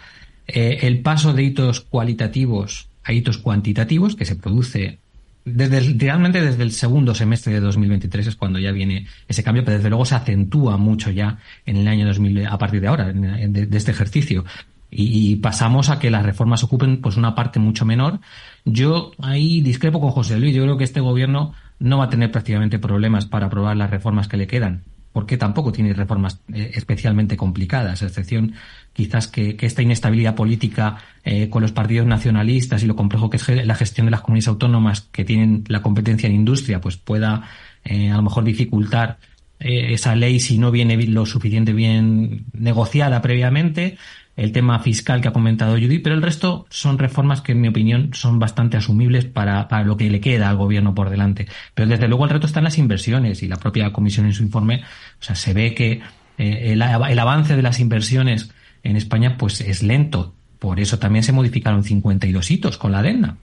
eh, 0.47 0.79
el 0.81 1.01
paso 1.01 1.33
de 1.33 1.43
hitos 1.43 1.81
cualitativos 1.81 2.89
a 3.03 3.13
hitos 3.13 3.37
cuantitativos 3.37 4.15
que 4.15 4.25
se 4.25 4.35
produce 4.35 4.99
desde 5.45 5.79
realmente 5.97 6.41
desde 6.41 6.63
el 6.63 6.73
segundo 6.73 7.15
semestre 7.15 7.53
de 7.53 7.61
2023 7.61 8.27
es 8.27 8.35
cuando 8.35 8.59
ya 8.59 8.71
viene 8.71 9.07
ese 9.29 9.43
cambio, 9.43 9.63
pero 9.63 9.77
desde 9.77 9.89
luego 9.89 10.03
se 10.03 10.15
acentúa 10.15 10.75
mucho 10.75 11.09
ya 11.09 11.37
en 11.65 11.77
el 11.77 11.87
año 11.87 12.05
2000 12.05 12.47
a 12.47 12.57
partir 12.57 12.81
de 12.81 12.87
ahora, 12.87 13.13
de, 13.13 13.65
de 13.65 13.77
este 13.77 13.91
ejercicio. 13.91 14.43
Y, 14.89 15.37
pasamos 15.37 15.89
a 15.89 15.99
que 15.99 16.09
las 16.09 16.25
reformas 16.25 16.63
ocupen 16.63 17.01
pues 17.01 17.17
una 17.17 17.35
parte 17.35 17.59
mucho 17.59 17.85
menor. 17.85 18.19
Yo 18.63 19.11
ahí 19.21 19.61
discrepo 19.61 19.99
con 19.99 20.11
José 20.11 20.39
Luis. 20.39 20.55
Yo 20.55 20.63
creo 20.63 20.77
que 20.77 20.85
este 20.85 21.01
gobierno 21.01 21.53
no 21.79 21.97
va 21.97 22.05
a 22.05 22.09
tener 22.09 22.31
prácticamente 22.31 22.79
problemas 22.79 23.25
para 23.25 23.47
aprobar 23.47 23.75
las 23.75 23.89
reformas 23.89 24.27
que 24.27 24.37
le 24.37 24.47
quedan, 24.47 24.83
porque 25.17 25.35
tampoco 25.35 25.71
tiene 25.71 25.93
reformas 25.93 26.41
eh, 26.53 26.73
especialmente 26.75 27.37
complicadas, 27.37 28.03
a 28.03 28.05
excepción 28.05 28.53
quizás 28.93 29.25
que, 29.27 29.57
esta 29.59 29.81
inestabilidad 29.81 30.35
política 30.35 30.97
eh, 31.23 31.49
con 31.49 31.63
los 31.63 31.71
partidos 31.71 32.05
nacionalistas 32.05 32.83
y 32.83 32.85
lo 32.85 32.95
complejo 32.95 33.27
que 33.27 33.37
es 33.37 33.65
la 33.65 33.73
gestión 33.73 34.05
de 34.05 34.11
las 34.11 34.21
comunidades 34.21 34.49
autónomas 34.49 35.01
que 35.01 35.25
tienen 35.25 35.63
la 35.69 35.81
competencia 35.81 36.27
en 36.27 36.35
industria, 36.35 36.81
pues 36.81 36.97
pueda 36.97 37.49
eh, 37.83 38.11
a 38.11 38.15
lo 38.15 38.21
mejor 38.21 38.43
dificultar 38.43 39.17
esa 39.57 40.15
ley 40.15 40.39
si 40.39 40.59
no 40.59 40.69
viene 40.69 40.95
lo 41.07 41.25
suficiente 41.25 41.73
bien 41.73 42.45
negociada 42.53 43.19
previamente 43.23 43.97
el 44.37 44.51
tema 44.51 44.79
fiscal 44.79 45.19
que 45.19 45.27
ha 45.27 45.33
comentado 45.33 45.73
Judy, 45.73 45.99
pero 45.99 46.15
el 46.15 46.21
resto 46.21 46.67
son 46.69 46.99
reformas 46.99 47.41
que, 47.41 47.53
en 47.53 47.61
mi 47.61 47.67
opinión, 47.67 48.11
son 48.13 48.37
bastante 48.37 48.77
asumibles 48.77 49.25
para, 49.25 49.67
para 49.67 49.83
lo 49.83 49.97
que 49.97 50.09
le 50.09 50.21
queda 50.21 50.49
al 50.49 50.57
gobierno 50.57 50.93
por 50.93 51.09
delante. 51.09 51.47
Pero 51.73 51.89
desde 51.89 52.07
luego 52.07 52.23
el 52.25 52.29
reto 52.29 52.45
está 52.45 52.59
en 52.59 52.65
las 52.65 52.77
inversiones 52.77 53.41
y 53.41 53.47
la 53.47 53.57
propia 53.57 53.91
comisión 53.91 54.27
en 54.27 54.33
su 54.33 54.43
informe, 54.43 54.83
o 55.19 55.23
sea, 55.23 55.35
se 55.35 55.53
ve 55.53 55.73
que 55.73 56.01
eh, 56.37 56.71
el, 56.71 56.81
avance 56.81 57.55
de 57.55 57.61
las 57.63 57.79
inversiones 57.79 58.51
en 58.83 58.95
España 58.95 59.37
pues 59.37 59.59
es 59.59 59.81
lento. 59.81 60.35
Por 60.59 60.79
eso 60.79 60.99
también 60.99 61.23
se 61.23 61.33
modificaron 61.33 61.83
52 61.83 62.51
hitos 62.51 62.77
con 62.77 62.91
la 62.91 62.99
adenda 62.99 63.37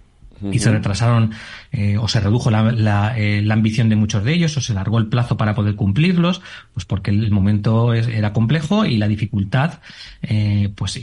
y 0.50 0.58
se 0.58 0.70
retrasaron 0.70 1.32
eh, 1.72 1.96
o 1.98 2.08
se 2.08 2.20
redujo 2.20 2.50
la, 2.50 3.14
eh, 3.16 3.42
la, 3.42 3.54
ambición 3.54 3.88
de 3.88 3.96
muchos 3.96 4.24
de 4.24 4.34
ellos 4.34 4.56
o 4.56 4.60
se 4.60 4.74
largó 4.74 4.98
el 4.98 5.06
plazo 5.06 5.36
para 5.36 5.54
poder 5.54 5.74
cumplirlos, 5.74 6.42
pues 6.72 6.84
porque 6.84 7.10
el 7.10 7.30
momento 7.30 7.94
era 7.94 8.32
complejo 8.32 8.84
y 8.84 8.96
la 8.96 9.08
dificultad 9.08 9.80
eh, 10.22 10.70
pues 10.74 11.00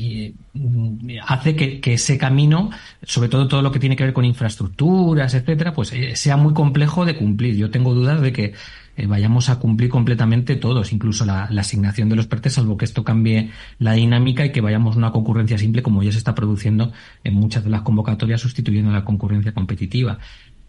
mm, 0.54 1.10
hace 1.26 1.56
que, 1.56 1.80
que, 1.80 1.94
ese 1.94 2.18
camino, 2.18 2.72
sobre 3.04 3.30
todo 3.30 3.48
todo 3.48 3.62
lo 3.62 3.72
que 3.72 3.80
tiene 3.80 3.96
que 3.96 4.04
ver 4.04 4.14
con 4.14 4.26
infraestructuras, 4.26 5.34
etcétera, 5.34 5.74
pues 5.74 5.94
sea 6.14 6.38
muy 6.38 6.54
complejo 6.54 7.06
de 7.06 7.16
cumplir. 7.16 7.56
Yo 7.56 7.72
tengo 7.72 7.94
dudas 7.94 8.22
de 8.22 8.34
que 8.34 8.54
eh, 8.98 9.08
vayamos 9.08 9.50
a 9.50 9.60
cumplir 9.60 9.90
completamente 9.90 10.56
todos, 10.56 10.92
incluso 10.94 11.26
la, 11.26 11.44
asignación 11.44 12.10
de 12.10 12.16
los 12.16 12.28
PERTES, 12.28 12.54
salvo 12.54 12.78
que 12.78 12.86
esto 12.86 13.04
cambie 13.04 13.52
la 13.80 13.94
dinámica 13.94 14.46
y 14.46 14.52
que 14.52 14.62
vayamos 14.62 14.96
a 14.96 14.98
una 14.98 15.12
concurrencia 15.12 15.58
simple 15.58 15.84
como 15.84 16.04
ya 16.04 16.12
se 16.12 16.18
está 16.18 16.36
produciendo 16.36 16.92
en 17.24 17.36
muchas 17.36 17.64
de 17.64 17.70
las 17.70 17.82
convocatorias 17.82 18.42
sustituyendo 18.42 18.92
la 18.92 19.06
concurrencia 19.06 19.54
competitiva 19.54 20.20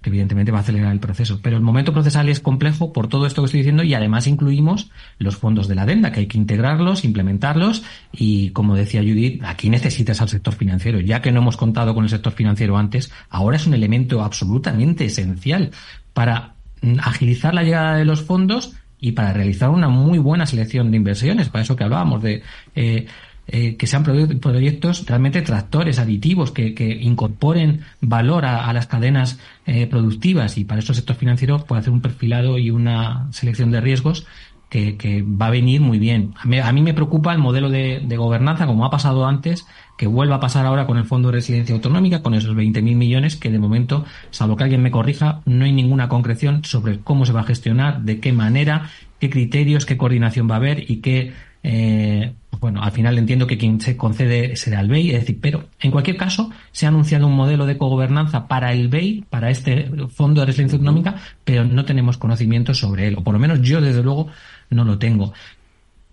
que 0.03 0.11
evidentemente 0.11 0.53
va 0.53 0.59
a 0.59 0.61
acelerar 0.63 0.93
el 0.93 1.01
proceso. 1.01 1.41
Pero 1.43 1.57
el 1.57 1.63
momento 1.63 1.93
procesal 1.93 2.29
es 2.29 2.41
complejo 2.41 2.93
por 2.93 3.09
todo 3.09 3.25
esto 3.25 3.41
que 3.41 3.47
estoy 3.47 3.61
diciendo 3.61 3.85
y 3.85 3.95
además 3.95 4.27
incluimos 4.27 4.91
los 5.19 5.37
fondos 5.37 5.69
de 5.69 5.77
la 5.77 5.83
adenda, 5.83 6.11
que 6.11 6.21
hay 6.21 6.27
que 6.27 6.39
integrarlos, 6.39 7.05
implementarlos 7.05 7.85
y, 8.11 8.51
como 8.51 8.75
decía 8.75 9.01
Judith, 9.01 9.43
aquí 9.45 9.71
necesitas 9.71 10.21
al 10.21 10.29
sector 10.29 10.55
financiero. 10.55 11.01
Ya 11.01 11.23
que 11.23 11.31
no 11.31 11.41
hemos 11.41 11.57
contado 11.57 11.95
con 11.95 12.05
el 12.05 12.11
sector 12.11 12.33
financiero 12.33 12.77
antes, 12.77 13.13
ahora 13.31 13.57
es 13.57 13.67
un 13.67 13.75
elemento 13.75 14.23
absolutamente 14.23 15.05
esencial 15.05 15.71
para 16.13 16.57
agilizar 17.03 17.55
la 17.55 17.63
llegada 17.63 17.97
de 17.97 18.05
los 18.05 18.23
fondos 18.23 18.75
y 18.99 19.13
para 19.13 19.33
realizar 19.33 19.71
una 19.71 19.89
muy 19.89 20.19
buena 20.19 20.47
selección 20.47 20.91
de 20.91 20.97
inversiones, 20.97 21.49
para 21.49 21.63
eso 21.63 21.77
que 21.77 21.85
hablábamos 21.85 22.23
de 22.23 22.43
eh, 22.75 23.07
eh, 23.49 23.77
que 23.77 23.89
sean 23.89 24.05
proyectos 24.05 25.05
realmente 25.05 25.43
tractores, 25.43 25.99
aditivos, 25.99 26.53
que, 26.53 26.99
incorporen 27.03 27.81
valor 28.01 28.45
a, 28.45 28.73
las 28.73 28.87
cadenas 28.87 29.41
eh, 29.67 29.89
productivas. 29.89 30.57
Y 30.59 30.65
para 30.65 30.79
eso 30.79 30.93
el 30.93 30.97
sector 30.97 31.17
financiero 31.17 31.65
puede 31.65 31.81
hacer 31.81 31.93
un 31.93 32.01
perfilado 32.01 32.57
y 32.59 32.71
una 32.71 33.27
selección 33.33 33.73
de 33.73 33.81
riesgos 33.81 34.27
que, 34.73 35.23
va 35.23 35.47
a 35.47 35.51
venir 35.51 35.83
muy 35.83 35.99
bien. 35.99 36.33
A 36.39 36.73
mí, 36.73 36.83
me 36.83 36.95
preocupa 36.95 37.33
el 37.33 37.39
modelo 37.39 37.69
de, 37.69 38.17
gobernanza, 38.17 38.67
como 38.67 38.87
ha 38.87 38.91
pasado 38.91 39.27
antes, 39.27 39.67
que 39.99 40.07
vuelva 40.07 40.37
a 40.37 40.41
pasar 40.41 40.65
ahora 40.65 40.87
con 40.87 40.97
el 40.97 41.05
Fondo 41.05 41.29
de 41.29 41.35
Residencia 41.35 41.75
Autonómica, 41.75 42.23
con 42.23 42.33
esos 42.35 42.57
20.000 42.57 42.97
millones, 42.97 43.37
que 43.37 43.51
de 43.51 43.59
momento, 43.59 44.07
salvo 44.31 44.57
que 44.57 44.65
alguien 44.65 44.83
me 44.83 44.91
corrija, 44.91 45.43
no 45.45 45.67
hay 45.67 45.73
ninguna 45.73 46.09
concreción 46.09 46.65
sobre 46.65 47.01
cómo 47.01 47.27
se 47.27 47.33
va 47.33 47.43
a 47.43 47.45
gestionar, 47.45 48.01
de 48.03 48.19
qué 48.19 48.33
manera, 48.33 48.89
qué 49.21 49.29
criterios, 49.29 49.85
qué 49.85 49.99
coordinación 49.99 50.49
va 50.49 50.55
a 50.55 50.59
haber 50.59 50.91
y 50.91 50.97
qué 50.97 51.35
eh, 51.63 52.33
bueno, 52.61 52.83
al 52.83 52.93
final 52.93 53.19
entiendo 53.19 53.47
que 53.47 53.59
quien 53.59 53.81
se 53.81 53.97
concede 53.97 54.55
será 54.55 54.81
el 54.81 54.89
BEI, 54.89 55.11
es 55.11 55.21
decir, 55.21 55.39
pero 55.41 55.65
en 55.81 55.91
cualquier 55.91 56.17
caso 56.17 56.51
se 56.71 56.87
ha 56.87 56.91
anunciado 56.91 57.27
un 57.27 57.35
modelo 57.35 57.67
de 57.67 57.77
cogobernanza 57.77 58.47
para 58.47 58.73
el 58.73 58.89
BEI, 58.89 59.25
para 59.29 59.51
este 59.51 59.91
Fondo 60.09 60.41
de 60.41 60.47
Resiliencia 60.47 60.77
Económica, 60.77 61.17
pero 61.45 61.65
no 61.65 61.85
tenemos 61.85 62.19
conocimiento 62.19 62.73
sobre 62.73 63.09
él, 63.09 63.17
o 63.19 63.25
por 63.25 63.35
lo 63.35 63.41
menos 63.41 63.63
yo 63.63 63.81
desde 63.81 64.03
luego 64.03 64.29
no 64.71 64.85
lo 64.85 64.99
tengo. 64.99 65.33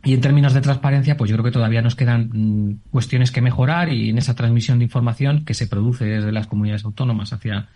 Y 0.03 0.13
en 0.13 0.21
términos 0.21 0.53
de 0.53 0.61
transparencia, 0.61 1.17
pues 1.17 1.29
yo 1.29 1.35
creo 1.35 1.43
que 1.43 1.51
todavía 1.51 1.81
nos 1.81 1.95
quedan 1.95 2.29
mm, 2.31 2.79
cuestiones 2.89 3.31
que 3.31 3.41
mejorar 3.41 3.91
y 3.91 4.09
en 4.09 4.17
esa 4.17 4.33
transmisión 4.33 4.79
de 4.79 4.85
información 4.85 5.43
que 5.43 5.53
se 5.53 5.67
produce 5.67 6.05
desde 6.05 6.31
las 6.31 6.47
comunidades 6.47 6.85
autónomas 6.85 7.33
hacia 7.33 7.67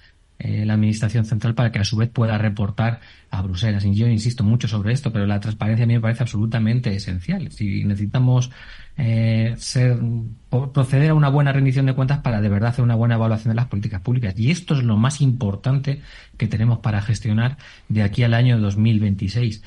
eh, 0.46 0.66
la 0.66 0.74
Administración 0.74 1.24
Central 1.24 1.56
para 1.56 1.72
que 1.72 1.80
a 1.80 1.86
su 1.86 1.96
vez 1.96 2.10
pueda 2.10 2.38
reportar 2.38 3.00
a 3.32 3.42
Bruselas. 3.42 3.86
Y 3.86 3.96
yo 3.96 4.08
insisto 4.08 4.44
mucho 4.44 4.68
sobre 4.68 4.92
esto, 4.92 5.14
pero 5.14 5.26
la 5.26 5.40
transparencia 5.40 5.86
a 5.86 5.88
mí 5.88 5.94
me 5.94 6.02
parece 6.02 6.24
absolutamente 6.24 6.94
esencial. 6.94 7.50
Si 7.54 7.86
necesitamos 7.86 8.52
eh, 8.98 9.54
ser, 9.56 9.98
proceder 10.50 11.12
a 11.12 11.14
una 11.14 11.30
buena 11.30 11.54
rendición 11.54 11.86
de 11.86 11.94
cuentas 11.94 12.20
para 12.20 12.42
de 12.42 12.50
verdad 12.50 12.72
hacer 12.72 12.84
una 12.84 12.96
buena 12.96 13.16
evaluación 13.16 13.52
de 13.52 13.56
las 13.56 13.68
políticas 13.68 14.02
públicas. 14.02 14.38
Y 14.38 14.52
esto 14.52 14.74
es 14.74 14.84
lo 14.84 14.98
más 14.98 15.22
importante 15.22 16.02
que 16.38 16.48
tenemos 16.48 16.80
para 16.80 17.02
gestionar 17.02 17.56
de 17.88 18.04
aquí 18.04 18.24
al 18.24 18.34
año 18.34 18.60
2026. 18.60 19.64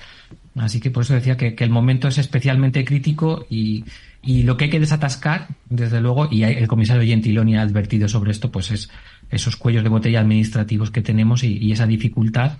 Así 0.57 0.81
que 0.81 0.90
por 0.90 1.05
eso 1.05 1.15
decía 1.15 1.39
que, 1.39 1.57
el 1.59 1.70
momento 1.70 2.07
es 2.07 2.19
especialmente 2.19 2.85
crítico 2.85 3.47
y, 3.48 3.85
lo 4.23 4.57
que 4.57 4.65
hay 4.65 4.70
que 4.70 4.81
desatascar, 4.81 5.48
desde 5.70 6.01
luego, 6.01 6.28
y 6.31 6.43
el 6.43 6.66
comisario 6.66 7.03
Gentiloni 7.03 7.57
ha 7.57 7.62
advertido 7.62 8.09
sobre 8.09 8.32
esto, 8.32 8.51
pues 8.51 8.73
es 8.73 8.90
esos 9.31 9.57
cuellos 9.57 9.82
de 9.82 9.89
botella 9.89 10.20
administrativos 10.20 10.90
que 10.90 11.03
tenemos 11.03 11.43
y, 11.43 11.73
esa 11.73 11.86
dificultad 11.86 12.59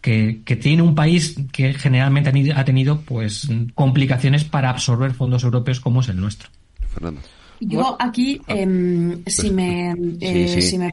que, 0.00 0.42
tiene 0.60 0.82
un 0.82 0.94
país 0.94 1.36
que 1.52 1.74
generalmente 1.74 2.30
ha 2.54 2.64
tenido 2.64 3.00
pues 3.00 3.48
complicaciones 3.74 4.44
para 4.44 4.70
absorber 4.70 5.12
fondos 5.12 5.44
europeos 5.44 5.80
como 5.80 6.00
es 6.00 6.08
el 6.08 6.20
nuestro. 6.20 6.50
Fernando. 6.88 7.20
Yo 7.60 7.96
aquí, 7.98 8.40
em, 8.46 9.24
si, 9.26 9.50
me, 9.50 9.94
eh, 10.20 10.62
si 10.62 10.78
me... 10.78 10.92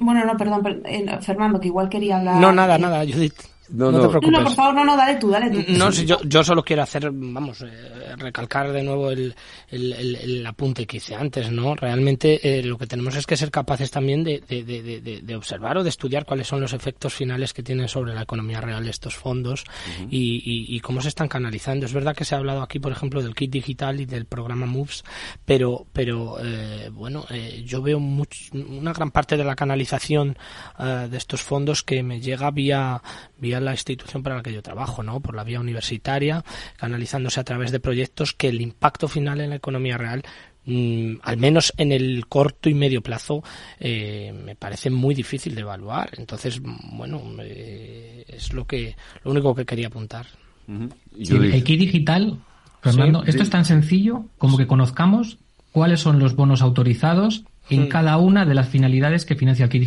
Bueno, 0.00 0.24
no, 0.24 0.36
perdón, 0.36 0.82
eh, 0.84 1.18
Fernando, 1.20 1.60
que 1.60 1.68
igual 1.68 1.88
quería 1.88 2.18
hablar... 2.18 2.40
No, 2.40 2.52
nada, 2.52 2.78
nada, 2.78 3.04
Judith. 3.04 3.53
No, 3.70 3.90
no, 3.90 4.02
te 4.02 4.08
preocupes. 4.08 4.30
No, 4.30 4.44
por 4.44 4.54
favor, 4.54 4.74
no, 4.74 4.84
no, 4.84 4.96
dale 4.96 5.18
tú, 5.18 5.30
dale 5.30 5.50
tú. 5.50 5.72
No, 5.72 5.90
yo, 5.90 6.20
yo 6.22 6.44
solo 6.44 6.62
quiero 6.62 6.82
hacer, 6.82 7.10
vamos, 7.10 7.62
eh, 7.62 8.14
recalcar 8.16 8.72
de 8.72 8.82
nuevo 8.82 9.10
el, 9.10 9.34
el, 9.68 10.16
el, 10.16 10.46
apunte 10.46 10.86
que 10.86 10.98
hice 10.98 11.14
antes, 11.14 11.50
¿no? 11.50 11.74
Realmente 11.74 12.58
eh, 12.58 12.62
lo 12.62 12.76
que 12.76 12.86
tenemos 12.86 13.16
es 13.16 13.26
que 13.26 13.36
ser 13.36 13.50
capaces 13.50 13.90
también 13.90 14.22
de, 14.22 14.42
de, 14.46 14.62
de, 14.62 15.20
de, 15.22 15.36
observar 15.36 15.78
o 15.78 15.82
de 15.82 15.88
estudiar 15.88 16.26
cuáles 16.26 16.46
son 16.46 16.60
los 16.60 16.72
efectos 16.72 17.14
finales 17.14 17.52
que 17.52 17.62
tienen 17.62 17.88
sobre 17.88 18.14
la 18.14 18.22
economía 18.22 18.60
real 18.60 18.86
estos 18.86 19.16
fondos 19.16 19.64
y, 20.10 20.36
y, 20.44 20.76
y, 20.76 20.80
cómo 20.80 21.00
se 21.00 21.08
están 21.08 21.28
canalizando. 21.28 21.86
Es 21.86 21.92
verdad 21.92 22.14
que 22.14 22.24
se 22.24 22.34
ha 22.34 22.38
hablado 22.38 22.62
aquí, 22.62 22.78
por 22.78 22.92
ejemplo, 22.92 23.22
del 23.22 23.34
kit 23.34 23.50
digital 23.50 24.00
y 24.00 24.04
del 24.04 24.26
programa 24.26 24.66
MOVES, 24.66 25.04
pero, 25.44 25.86
pero 25.92 26.36
eh, 26.42 26.90
bueno, 26.92 27.24
eh, 27.30 27.62
yo 27.64 27.80
veo 27.80 27.98
una 27.98 28.92
gran 28.92 29.10
parte 29.10 29.36
de 29.36 29.44
la 29.44 29.56
canalización 29.56 30.36
de 30.78 31.16
estos 31.16 31.42
fondos 31.42 31.82
que 31.82 32.02
me 32.02 32.20
llega 32.20 32.50
vía, 32.50 33.00
vía 33.44 33.60
la 33.60 33.72
institución 33.72 34.22
para 34.22 34.36
la 34.36 34.42
que 34.42 34.52
yo 34.52 34.62
trabajo, 34.62 35.02
¿no? 35.02 35.20
Por 35.20 35.36
la 35.36 35.44
vía 35.44 35.60
universitaria, 35.60 36.42
canalizándose 36.76 37.38
a 37.38 37.44
través 37.44 37.70
de 37.70 37.78
proyectos 37.78 38.32
que 38.32 38.48
el 38.48 38.60
impacto 38.60 39.06
final 39.06 39.40
en 39.40 39.50
la 39.50 39.56
economía 39.56 39.98
real 39.98 40.22
mm, 40.64 41.16
al 41.22 41.36
menos 41.36 41.74
en 41.76 41.92
el 41.92 42.26
corto 42.26 42.70
y 42.70 42.74
medio 42.74 43.02
plazo, 43.02 43.44
eh, 43.78 44.32
me 44.32 44.56
parece 44.56 44.88
muy 44.88 45.14
difícil 45.14 45.54
de 45.54 45.60
evaluar. 45.60 46.10
Entonces, 46.16 46.60
bueno, 46.62 47.20
eh, 47.42 48.24
es 48.26 48.52
lo 48.54 48.66
que 48.66 48.96
lo 49.22 49.30
único 49.30 49.54
que 49.54 49.66
quería 49.66 49.88
apuntar. 49.88 50.26
el 50.66 51.64
kit 51.64 51.78
digital, 51.78 52.38
Fernando, 52.80 53.22
esto 53.24 53.42
es 53.42 53.50
tan 53.50 53.66
sencillo 53.66 54.24
como 54.38 54.56
que 54.56 54.66
conozcamos 54.66 55.38
cuáles 55.70 56.00
son 56.00 56.18
los 56.18 56.34
bonos 56.34 56.62
autorizados 56.62 57.44
en 57.68 57.88
cada 57.88 58.16
una 58.16 58.46
de 58.46 58.54
las 58.54 58.68
finalidades 58.68 59.26
que 59.26 59.36
financia 59.36 59.64
el 59.64 59.70
kit 59.70 59.82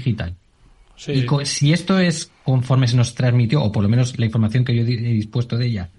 Y 1.08 1.26
si 1.46 1.74
esto 1.74 2.00
es 2.00 2.32
conforme 2.44 2.88
se 2.88 2.98
nos 2.98 3.14
transmitió, 3.14 3.62
o 3.62 3.72
por 3.72 3.84
lo 3.84 3.90
menos 3.90 4.18
la 4.18 4.26
información 4.26 4.66
que 4.66 4.76
yo 4.76 4.82
he 4.82 4.86
dispuesto 4.86 5.58
de 5.58 5.68
ella, 5.68 5.90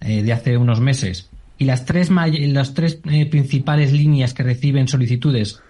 eh, 0.00 0.22
de 0.22 0.32
hace 0.32 0.56
unos 0.56 0.80
meses, 0.80 1.30
y 1.56 1.64
las 1.64 1.84
tres, 1.84 2.10
las 2.10 2.74
tres 2.74 3.00
eh, 3.04 3.26
principales 3.26 3.92
líneas 3.92 4.34
que 4.34 4.42
reciben 4.42 4.88
solicitudes 4.88 5.60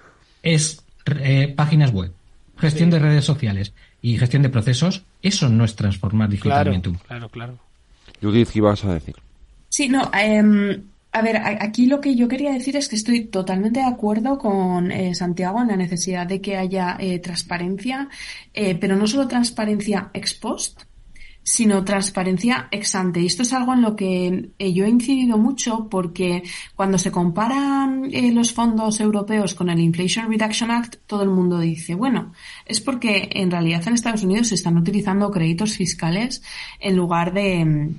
es 0.42 0.84
eh, 1.06 1.52
páginas 1.54 1.92
web, 1.92 2.12
gestión 2.58 2.90
de 2.90 3.00
redes 3.00 3.24
sociales 3.24 3.74
y 4.00 4.16
gestión 4.16 4.42
de 4.42 4.48
procesos, 4.48 5.02
eso 5.20 5.48
no 5.48 5.64
es 5.64 5.76
transformar 5.76 6.30
digitalmente. 6.30 6.90
Claro, 6.90 7.06
claro, 7.06 7.28
claro. 7.28 7.58
Judith, 8.22 8.50
¿qué 8.50 8.58
ibas 8.58 8.84
a 8.84 8.94
decir? 8.94 9.16
Sí, 9.68 9.88
no, 9.88 10.10
eh, 10.14 10.80
a 11.12 11.22
ver, 11.22 11.36
aquí 11.38 11.86
lo 11.86 12.00
que 12.00 12.14
yo 12.14 12.28
quería 12.28 12.52
decir 12.52 12.76
es 12.76 12.88
que 12.88 12.94
estoy 12.94 13.24
totalmente 13.24 13.80
de 13.80 13.86
acuerdo 13.86 14.38
con 14.38 14.92
eh, 14.92 15.14
Santiago 15.14 15.60
en 15.60 15.68
la 15.68 15.76
necesidad 15.76 16.26
de 16.26 16.40
que 16.40 16.56
haya 16.56 16.96
eh, 17.00 17.18
transparencia, 17.18 18.08
eh, 18.54 18.76
pero 18.76 18.94
no 18.94 19.08
solo 19.08 19.26
transparencia 19.26 20.10
ex 20.14 20.34
post, 20.34 20.82
sino 21.42 21.84
transparencia 21.84 22.68
ex 22.70 22.94
ante. 22.94 23.20
Y 23.20 23.26
esto 23.26 23.42
es 23.42 23.52
algo 23.52 23.74
en 23.74 23.82
lo 23.82 23.96
que 23.96 24.50
yo 24.56 24.84
he 24.84 24.88
incidido 24.88 25.36
mucho 25.36 25.88
porque 25.88 26.44
cuando 26.76 26.96
se 26.96 27.10
comparan 27.10 28.08
los 28.32 28.52
fondos 28.52 29.00
europeos 29.00 29.54
con 29.54 29.68
el 29.68 29.80
Inflation 29.80 30.30
Reduction 30.30 30.70
Act, 30.70 30.96
todo 31.08 31.24
el 31.24 31.30
mundo 31.30 31.58
dice, 31.58 31.96
bueno, 31.96 32.32
es 32.64 32.80
porque 32.80 33.30
en 33.32 33.50
realidad 33.50 33.82
en 33.88 33.94
Estados 33.94 34.22
Unidos 34.22 34.48
se 34.48 34.54
están 34.54 34.76
utilizando 34.76 35.30
créditos 35.30 35.72
fiscales 35.72 36.40
en 36.78 36.94
lugar 36.94 37.32
de 37.32 37.90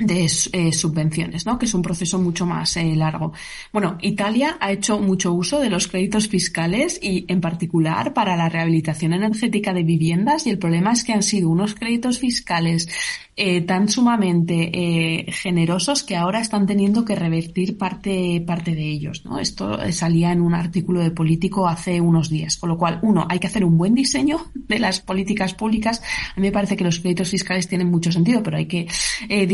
de 0.00 0.24
eh, 0.24 0.72
subvenciones, 0.72 1.46
¿no? 1.46 1.58
que 1.58 1.66
es 1.66 1.74
un 1.74 1.82
proceso 1.82 2.18
mucho 2.18 2.46
más 2.46 2.76
eh, 2.76 2.96
largo. 2.96 3.32
Bueno, 3.72 3.98
Italia 4.00 4.56
ha 4.60 4.72
hecho 4.72 4.98
mucho 4.98 5.32
uso 5.32 5.60
de 5.60 5.70
los 5.70 5.88
créditos 5.88 6.28
fiscales 6.28 6.98
y 7.02 7.26
en 7.28 7.40
particular 7.40 8.14
para 8.14 8.36
la 8.36 8.48
rehabilitación 8.48 9.12
energética 9.12 9.72
de 9.74 9.82
viviendas 9.82 10.46
y 10.46 10.50
el 10.50 10.58
problema 10.58 10.92
es 10.92 11.04
que 11.04 11.12
han 11.12 11.22
sido 11.22 11.50
unos 11.50 11.74
créditos 11.74 12.18
fiscales 12.18 12.88
eh, 13.36 13.62
tan 13.62 13.88
sumamente 13.88 14.70
eh, 14.72 15.32
generosos 15.32 16.02
que 16.02 16.16
ahora 16.16 16.40
están 16.40 16.66
teniendo 16.66 17.04
que 17.04 17.14
revertir 17.14 17.78
parte, 17.78 18.42
parte 18.46 18.74
de 18.74 18.84
ellos. 18.84 19.24
¿no? 19.24 19.38
Esto 19.38 19.78
salía 19.92 20.32
en 20.32 20.42
un 20.42 20.52
artículo 20.52 21.00
de 21.00 21.10
Político 21.10 21.66
hace 21.66 22.00
unos 22.00 22.28
días. 22.28 22.56
Con 22.56 22.68
lo 22.68 22.76
cual, 22.76 22.98
uno, 23.02 23.26
hay 23.30 23.38
que 23.38 23.46
hacer 23.46 23.64
un 23.64 23.78
buen 23.78 23.94
diseño 23.94 24.46
de 24.54 24.78
las 24.78 25.00
políticas 25.00 25.54
públicas. 25.54 26.02
A 26.36 26.40
mí 26.40 26.48
me 26.48 26.52
parece 26.52 26.76
que 26.76 26.84
los 26.84 27.00
créditos 27.00 27.30
fiscales 27.30 27.66
tienen 27.66 27.90
mucho 27.90 28.12
sentido, 28.12 28.42
pero 28.42 28.58
hay 28.58 28.66
que 28.66 28.86
eh, 29.28 29.46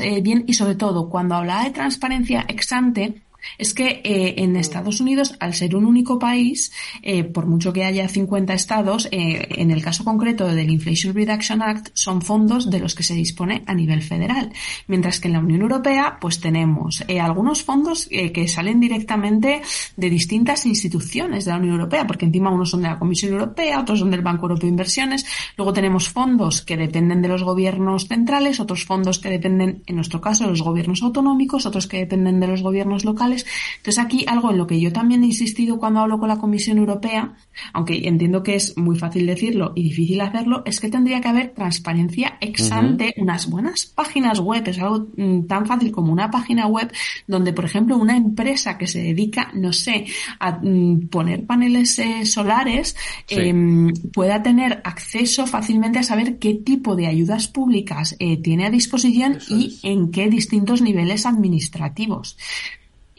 eh, 0.00 0.20
bien 0.22 0.44
y 0.46 0.54
sobre 0.54 0.74
todo 0.74 1.08
cuando 1.08 1.34
hablaba 1.34 1.64
de 1.64 1.70
transparencia 1.70 2.44
ex 2.48 2.72
ante, 2.72 3.22
es 3.58 3.74
que 3.74 4.00
eh, 4.04 4.34
en 4.38 4.56
Estados 4.56 5.00
Unidos, 5.00 5.34
al 5.40 5.54
ser 5.54 5.76
un 5.76 5.84
único 5.84 6.18
país, 6.18 6.72
eh, 7.02 7.24
por 7.24 7.46
mucho 7.46 7.72
que 7.72 7.84
haya 7.84 8.08
50 8.08 8.54
estados, 8.54 9.08
eh, 9.10 9.48
en 9.50 9.70
el 9.70 9.82
caso 9.82 10.04
concreto 10.04 10.46
del 10.46 10.70
Inflation 10.70 11.14
Reduction 11.14 11.62
Act, 11.62 11.90
son 11.94 12.22
fondos 12.22 12.70
de 12.70 12.80
los 12.80 12.94
que 12.94 13.02
se 13.02 13.14
dispone 13.14 13.62
a 13.66 13.74
nivel 13.74 14.02
federal. 14.02 14.52
Mientras 14.86 15.20
que 15.20 15.28
en 15.28 15.34
la 15.34 15.40
Unión 15.40 15.62
Europea, 15.62 16.18
pues 16.20 16.40
tenemos 16.40 17.04
algunos 17.20 17.62
fondos 17.62 18.08
que 18.08 18.48
salen 18.48 18.80
directamente 18.80 19.62
de 19.96 20.10
distintas 20.10 20.66
instituciones 20.66 21.44
de 21.44 21.50
la 21.50 21.58
Unión 21.58 21.74
Europea, 21.74 22.06
porque 22.06 22.26
encima 22.26 22.50
unos 22.50 22.70
son 22.70 22.82
de 22.82 22.88
la 22.88 22.98
Comisión 22.98 23.32
Europea, 23.32 23.80
otros 23.80 24.00
son 24.00 24.10
del 24.10 24.22
Banco 24.22 24.46
Europeo 24.46 24.66
de 24.66 24.70
Inversiones. 24.70 25.26
Luego 25.56 25.72
tenemos 25.72 26.08
fondos 26.08 26.62
que 26.62 26.76
dependen 26.76 27.22
de 27.22 27.28
los 27.28 27.42
gobiernos 27.42 28.08
centrales, 28.08 28.60
otros 28.60 28.84
fondos 28.84 29.18
que 29.18 29.30
dependen, 29.30 29.82
en 29.86 29.96
nuestro 29.96 30.20
caso, 30.20 30.44
de 30.44 30.50
los 30.50 30.62
gobiernos 30.62 31.02
autonómicos, 31.02 31.66
otros 31.66 31.86
que 31.86 31.98
dependen 31.98 32.40
de 32.40 32.46
los 32.46 32.62
gobiernos 32.62 33.04
locales 33.04 33.31
entonces 33.76 33.98
aquí 33.98 34.24
algo 34.26 34.50
en 34.50 34.58
lo 34.58 34.66
que 34.66 34.80
yo 34.80 34.92
también 34.92 35.22
he 35.22 35.26
insistido 35.26 35.78
cuando 35.78 36.00
hablo 36.00 36.18
con 36.18 36.28
la 36.28 36.38
Comisión 36.38 36.78
Europea, 36.78 37.34
aunque 37.72 38.06
entiendo 38.06 38.42
que 38.42 38.54
es 38.54 38.76
muy 38.76 38.96
fácil 38.98 39.26
decirlo 39.26 39.72
y 39.74 39.84
difícil 39.84 40.20
hacerlo, 40.20 40.62
es 40.64 40.80
que 40.80 40.88
tendría 40.88 41.20
que 41.20 41.28
haber 41.28 41.50
transparencia 41.50 42.38
ex 42.40 42.70
ante, 42.72 43.14
unas 43.16 43.48
buenas 43.48 43.86
páginas 43.86 44.40
web, 44.40 44.66
es 44.66 44.78
algo 44.78 45.08
mm, 45.16 45.46
tan 45.46 45.66
fácil 45.66 45.92
como 45.92 46.12
una 46.12 46.30
página 46.30 46.66
web 46.66 46.90
donde, 47.26 47.52
por 47.52 47.64
ejemplo, 47.64 47.96
una 47.96 48.16
empresa 48.16 48.78
que 48.78 48.86
se 48.86 49.02
dedica, 49.02 49.50
no 49.54 49.72
sé, 49.72 50.06
a 50.38 50.58
mm, 50.62 51.08
poner 51.08 51.46
paneles 51.46 51.98
eh, 51.98 52.24
solares 52.24 52.96
em, 53.28 53.92
pueda 54.12 54.42
tener 54.42 54.80
acceso 54.84 55.46
fácilmente 55.46 55.98
a 55.98 56.02
saber 56.02 56.38
qué 56.38 56.54
tipo 56.54 56.96
de 56.96 57.06
ayudas 57.06 57.48
públicas 57.48 58.16
eh, 58.18 58.36
tiene 58.36 58.66
a 58.66 58.70
disposición 58.70 59.38
y 59.48 59.78
en 59.82 60.10
qué 60.10 60.28
distintos 60.28 60.82
niveles 60.82 61.26
administrativos. 61.26 62.36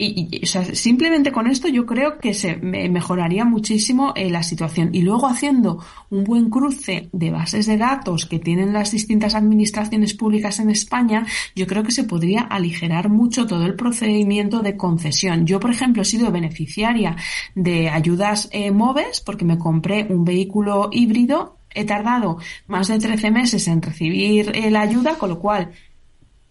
Y, 0.06 0.42
o 0.44 0.46
sea, 0.46 0.64
simplemente 0.64 1.32
con 1.32 1.48
esto 1.48 1.68
yo 1.68 1.86
creo 1.86 2.18
que 2.18 2.34
se 2.34 2.58
mejoraría 2.58 3.46
muchísimo 3.46 4.14
eh, 4.16 4.30
la 4.30 4.44
situación. 4.44 4.90
Y 4.94 5.02
luego 5.02 5.28
haciendo 5.28 5.80
un 6.10 6.24
buen 6.24 6.50
cruce 6.50 7.10
de 7.12 7.32
bases 7.32 7.66
de 7.66 7.78
datos 7.78 8.26
que 8.26 8.40
tienen 8.40 8.74
las 8.74 8.92
distintas 8.92 9.36
administraciones 9.36 10.14
públicas 10.14 10.60
en 10.60 10.70
España, 10.70 11.26
yo 11.56 11.68
creo 11.68 11.84
que 11.84 11.92
se 11.92 12.04
podría 12.04 12.42
aligerar 12.42 13.10
mucho 13.10 13.46
todo 13.46 13.66
el 13.66 13.76
procedimiento 13.76 14.60
de 14.60 14.76
concesión. 14.76 15.46
Yo, 15.46 15.60
por 15.60 15.72
ejemplo, 15.72 16.02
he 16.02 16.06
sido 16.06 16.32
beneficiaria 16.32 17.16
de 17.56 17.90
ayudas 17.90 18.50
eh, 18.52 18.72
MOVES 18.72 19.22
porque 19.22 19.46
me 19.46 19.58
compré 19.58 20.06
un 20.10 20.26
vehículo 20.26 20.90
híbrido. 20.92 21.58
He 21.76 21.86
tardado 21.86 22.38
más 22.68 22.88
de 22.88 23.00
13 23.00 23.32
meses 23.32 23.68
en 23.68 23.82
recibir 23.82 24.52
eh, 24.54 24.70
la 24.70 24.82
ayuda, 24.82 25.18
con 25.18 25.30
lo 25.30 25.40
cual 25.40 25.72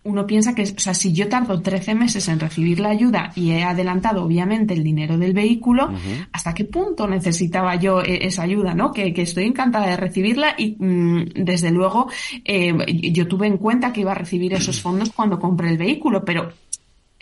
uno 0.05 0.27
piensa 0.27 0.55
que, 0.55 0.63
o 0.63 0.81
sea, 0.81 0.95
si 0.95 1.13
yo 1.13 1.29
tardo 1.29 1.61
13 1.61 1.95
meses 1.95 2.27
en 2.29 2.41
recibir 2.41 2.81
la 2.81 2.89
ayuda 2.89 3.33
y 3.37 3.53
he 3.53 3.63
adelantado, 3.63 4.25
obviamente, 4.25 4.75
el 4.75 4.83
dinero 4.83 5.17
del 5.17 5.33
vehículo, 5.33 5.93
¿hasta 6.33 6.55
qué 6.55 6.65
punto 6.65 7.07
necesitaba 7.07 7.77
yo 7.77 8.01
eh, 8.03 8.27
esa 8.27 8.43
ayuda, 8.43 8.75
no? 8.75 8.93
Que, 8.93 9.13
estoy 9.17 9.45
encantada 9.45 9.87
de 9.87 9.97
recibirla 9.97 10.55
y, 10.59 10.77
mm, 10.77 11.45
desde 11.45 11.71
luego, 11.71 12.11
eh, 12.45 12.75
yo 13.13 13.29
tuve 13.29 13.47
en 13.47 13.59
cuenta 13.59 13.93
que 13.93 14.01
iba 14.01 14.11
a 14.11 14.17
recibir 14.17 14.55
esos 14.55 14.81
fondos 14.83 15.11
cuando 15.13 15.39
compré 15.39 15.71
el 15.71 15.79
vehículo, 15.79 16.25
pero 16.25 16.53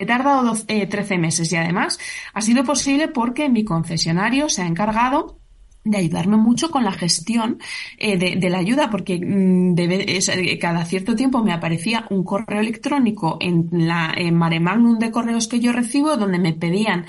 He 0.00 0.06
tardado 0.06 0.54
13 0.54 1.18
meses 1.18 1.52
y 1.52 1.56
además 1.56 1.98
ha 2.32 2.40
sido 2.40 2.64
posible 2.64 3.08
porque 3.08 3.50
mi 3.50 3.64
concesionario 3.64 4.48
se 4.48 4.62
ha 4.62 4.66
encargado 4.66 5.39
de 5.84 5.96
ayudarme 5.96 6.36
mucho 6.36 6.70
con 6.70 6.84
la 6.84 6.92
gestión 6.92 7.58
eh, 7.98 8.18
de, 8.18 8.50
la 8.50 8.58
ayuda, 8.58 8.90
porque 8.90 9.18
mm, 9.18 9.74
eh, 9.78 10.58
cada 10.58 10.84
cierto 10.84 11.16
tiempo 11.16 11.42
me 11.42 11.52
aparecía 11.52 12.06
un 12.10 12.22
correo 12.22 12.60
electrónico 12.60 13.38
en 13.40 13.68
la 13.72 14.12
en 14.16 14.34
mare 14.34 14.60
magnum 14.60 14.98
de 14.98 15.10
correos 15.10 15.48
que 15.48 15.60
yo 15.60 15.72
recibo 15.72 16.16
donde 16.16 16.38
me 16.38 16.52
pedían 16.52 17.06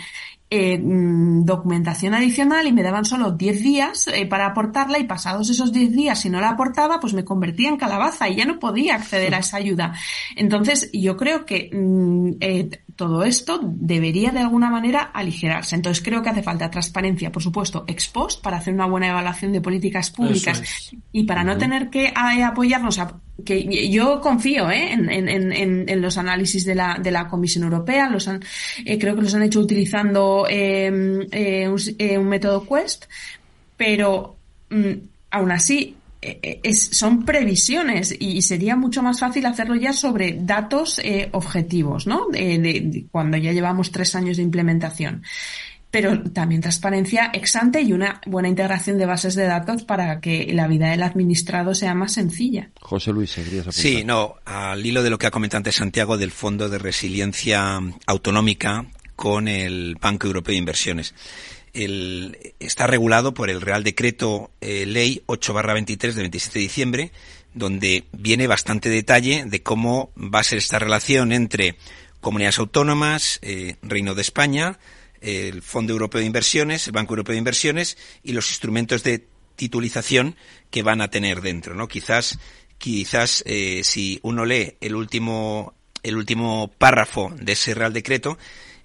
eh, 0.54 0.78
mm, 0.78 1.46
documentación 1.46 2.14
adicional 2.14 2.68
y 2.68 2.74
me 2.74 2.84
daban 2.84 3.06
solo 3.06 3.32
10 3.32 3.64
días 3.64 4.08
eh, 4.10 4.26
para 4.26 4.48
aportarla 4.48 5.00
y 5.00 5.06
pasados 5.06 5.50
esos 5.50 5.72
10 5.72 5.94
días, 5.94 6.20
si 6.20 6.30
no 6.30 6.42
la 6.42 6.50
aportaba, 6.50 7.00
pues 7.00 7.14
me 7.14 7.24
convertía 7.24 7.70
en 7.70 7.78
calabaza 7.78 8.28
y 8.28 8.36
ya 8.36 8.44
no 8.44 8.60
podía 8.60 8.96
acceder 8.96 9.34
a 9.34 9.40
esa 9.40 9.56
ayuda. 9.56 9.94
Entonces, 10.36 10.90
yo 10.92 11.16
creo 11.16 11.46
que 11.46 11.70
mm, 11.72 12.32
eh, 12.42 12.70
todo 12.98 13.24
esto 13.24 13.62
debería 13.64 14.32
de 14.32 14.40
alguna 14.40 14.70
manera 14.70 15.04
aligerarse. 15.14 15.78
Entonces, 15.78 16.04
creo 16.04 16.22
que 16.22 16.32
hace 16.32 16.44
falta 16.44 16.70
transparencia, 16.70 17.32
por 17.32 17.42
supuesto, 17.42 17.86
ex 17.88 18.10
post 18.10 18.44
para 18.44 18.58
hacer 18.58 18.74
una 18.74 18.88
buena 18.88 19.08
evaluación 19.08 19.54
de 19.54 19.62
políticas 19.62 20.12
públicas 20.12 20.92
y 21.14 21.24
para 21.24 21.46
no 21.46 21.58
tener 21.58 21.90
que 21.90 22.14
apoyarnos 22.14 23.00
a 23.00 23.22
que 23.44 23.90
yo 23.90 24.20
confío 24.22 24.70
¿eh? 24.70 24.94
en, 24.94 25.10
en, 25.10 25.30
en, 25.30 25.90
en, 25.90 26.02
los 26.02 26.18
análisis 26.18 26.66
de 26.66 26.76
la, 26.76 26.98
de 27.02 27.12
la 27.12 27.28
Comisión 27.28 27.64
Europea, 27.64 28.10
los 28.10 28.28
han, 28.28 28.42
eh, 28.86 28.98
creo 28.98 29.16
que 29.16 29.22
los 29.22 29.34
han 29.34 29.44
hecho 29.44 29.60
utilizando 29.60 30.46
em, 30.50 31.28
eh, 31.32 31.68
un, 31.68 32.28
método 32.28 32.68
Quest, 32.68 33.06
pero 33.78 34.38
mm, 34.70 34.92
aún 35.32 35.52
así 35.52 35.96
es, 36.22 36.82
son 36.82 37.26
previsiones 37.26 38.16
y 38.20 38.44
sería 38.44 38.76
mucho 38.76 39.02
más 39.02 39.20
fácil 39.20 39.46
hacerlo 39.48 39.76
ya 39.76 39.92
sobre 39.92 40.38
datos 40.40 41.02
objetivos, 41.32 42.06
¿no? 42.06 42.28
de, 42.30 43.06
cuando 43.10 43.38
ya 43.38 43.52
llevamos 43.52 43.92
tres 43.92 44.14
años 44.14 44.38
de 44.38 44.44
implementación 44.44 45.24
pero 45.92 46.24
también 46.32 46.62
transparencia 46.62 47.30
ex 47.34 47.58
ante 47.58 47.82
y 47.82 47.92
una 47.92 48.22
buena 48.26 48.48
integración 48.48 48.98
de 48.98 49.06
bases 49.06 49.36
de 49.36 49.44
datos 49.44 49.84
para 49.84 50.22
que 50.22 50.52
la 50.54 50.68
vida 50.68 50.90
del 50.90 51.04
administrado 51.04 51.76
sea 51.76 51.94
más 51.94 52.14
sencilla. 52.14 52.70
José 52.80 53.12
Luis, 53.12 53.32
¿seguirías 53.32 53.68
Sí, 53.76 54.04
no, 54.06 54.36
al 54.46 54.84
hilo 54.86 55.04
de 55.04 55.10
lo 55.10 55.18
que 55.18 55.28
ha 55.28 55.32
comentado 55.32 55.58
antes 55.58 55.76
Santiago 55.76 56.18
del 56.18 56.32
Fondo 56.32 56.70
de 56.70 56.78
Resiliencia 56.78 57.80
Autonómica 58.06 58.86
con 59.18 59.50
el 59.50 59.98
Banco 60.00 60.28
Europeo 60.28 60.54
de 60.54 60.60
Inversiones. 60.60 61.14
El, 61.74 62.38
está 62.60 62.88
regulado 62.88 63.34
por 63.34 63.50
el 63.50 63.62
Real 63.62 63.84
Decreto 63.84 64.52
eh, 64.62 64.86
Ley 64.86 65.24
8-23 65.28 66.14
de 66.14 66.22
27 66.22 66.54
de 66.54 66.64
diciembre, 66.64 67.12
donde 67.54 68.06
viene 68.14 68.48
bastante 68.48 68.90
detalle 68.90 69.44
de 69.46 69.62
cómo 69.62 70.12
va 70.18 70.40
a 70.40 70.44
ser 70.44 70.58
esta 70.58 70.80
relación 70.80 71.34
entre 71.34 71.76
comunidades 72.22 72.60
autónomas, 72.60 73.40
eh, 73.42 73.76
Reino 73.82 74.16
de 74.16 74.22
España, 74.22 74.80
el 75.22 75.62
Fondo 75.62 75.94
Europeo 75.94 76.20
de 76.20 76.28
Inversiones, 76.28 76.88
el 76.88 76.94
Banco 76.94 77.14
Europeo 77.14 77.34
de 77.34 77.40
Inversiones 77.40 77.98
y 78.24 78.34
los 78.34 78.50
instrumentos 78.50 79.04
de 79.04 79.28
titulización 79.56 80.36
que 80.70 80.84
van 80.84 81.02
a 81.02 81.10
tener 81.10 81.42
dentro, 81.42 81.76
¿no? 81.76 81.88
Quizás, 81.88 82.40
quizás 82.78 83.44
eh, 83.46 83.82
si 83.84 84.20
uno 84.24 84.46
lee 84.46 84.76
el 84.82 84.96
último, 84.96 85.76
el 86.04 86.18
último 86.18 86.72
párrafo 86.78 87.32
de 87.40 87.54
ese 87.54 87.74
Real 87.74 87.94
Decreto, 87.94 88.38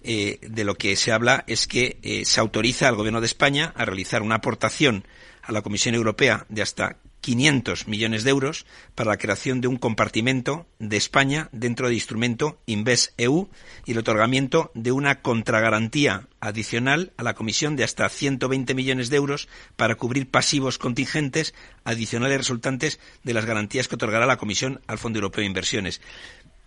eh, 0.03 0.39
de 0.43 0.65
lo 0.65 0.77
que 0.77 0.95
se 0.95 1.11
habla 1.11 1.45
es 1.47 1.67
que 1.67 1.99
eh, 2.03 2.25
se 2.25 2.39
autoriza 2.41 2.89
al 2.89 2.95
Gobierno 2.95 3.21
de 3.21 3.27
España 3.27 3.73
a 3.75 3.85
realizar 3.85 4.23
una 4.23 4.37
aportación 4.37 5.05
a 5.43 5.53
la 5.53 5.63
Comisión 5.63 5.95
Europea 5.95 6.47
de 6.49 6.63
hasta 6.63 6.99
500 7.27 7.89
millones 7.89 8.23
de 8.23 8.31
euros 8.31 8.67
para 8.95 9.11
la 9.11 9.17
creación 9.17 9.61
de 9.61 9.67
un 9.67 9.79
compartimento 9.79 10.65
de 10.79 10.97
España 10.97 11.49
dentro 11.51 11.89
del 11.89 11.97
instrumento 11.97 12.61
Inves 12.67 13.15
EU 13.17 13.49
y 13.85 13.91
el 13.91 13.99
otorgamiento 13.99 14.71
de 14.75 14.93
una 14.93 15.23
contragarantía 15.23 16.29
adicional 16.39 17.13
a 17.17 17.25
la 17.25 17.35
Comisión 17.35 17.75
de 17.75 17.83
hasta 17.83 18.09
120 18.09 18.75
millones 18.75 19.11
de 19.11 19.17
euros 19.17 19.49
para 19.75 19.97
cubrir 19.97 20.31
pasivos 20.31 20.79
contingentes 20.79 21.53
adicionales 21.83 22.39
resultantes 22.39 23.01
de 23.25 23.35
las 23.35 23.45
garantías 23.45 23.89
que 23.89 23.97
otorgará 23.97 24.25
la 24.27 24.37
Comisión 24.37 24.81
al 24.87 24.99
Fondo 24.99 25.19
Europeo 25.19 25.41
de 25.41 25.47
Inversiones. 25.47 26.01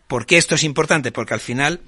¿Por 0.10 0.26
qué 0.26 0.36
esto 0.36 0.56
es 0.56 0.66
importante? 0.66 1.14
Porque 1.14 1.36
al 1.36 1.40
final 1.40 1.80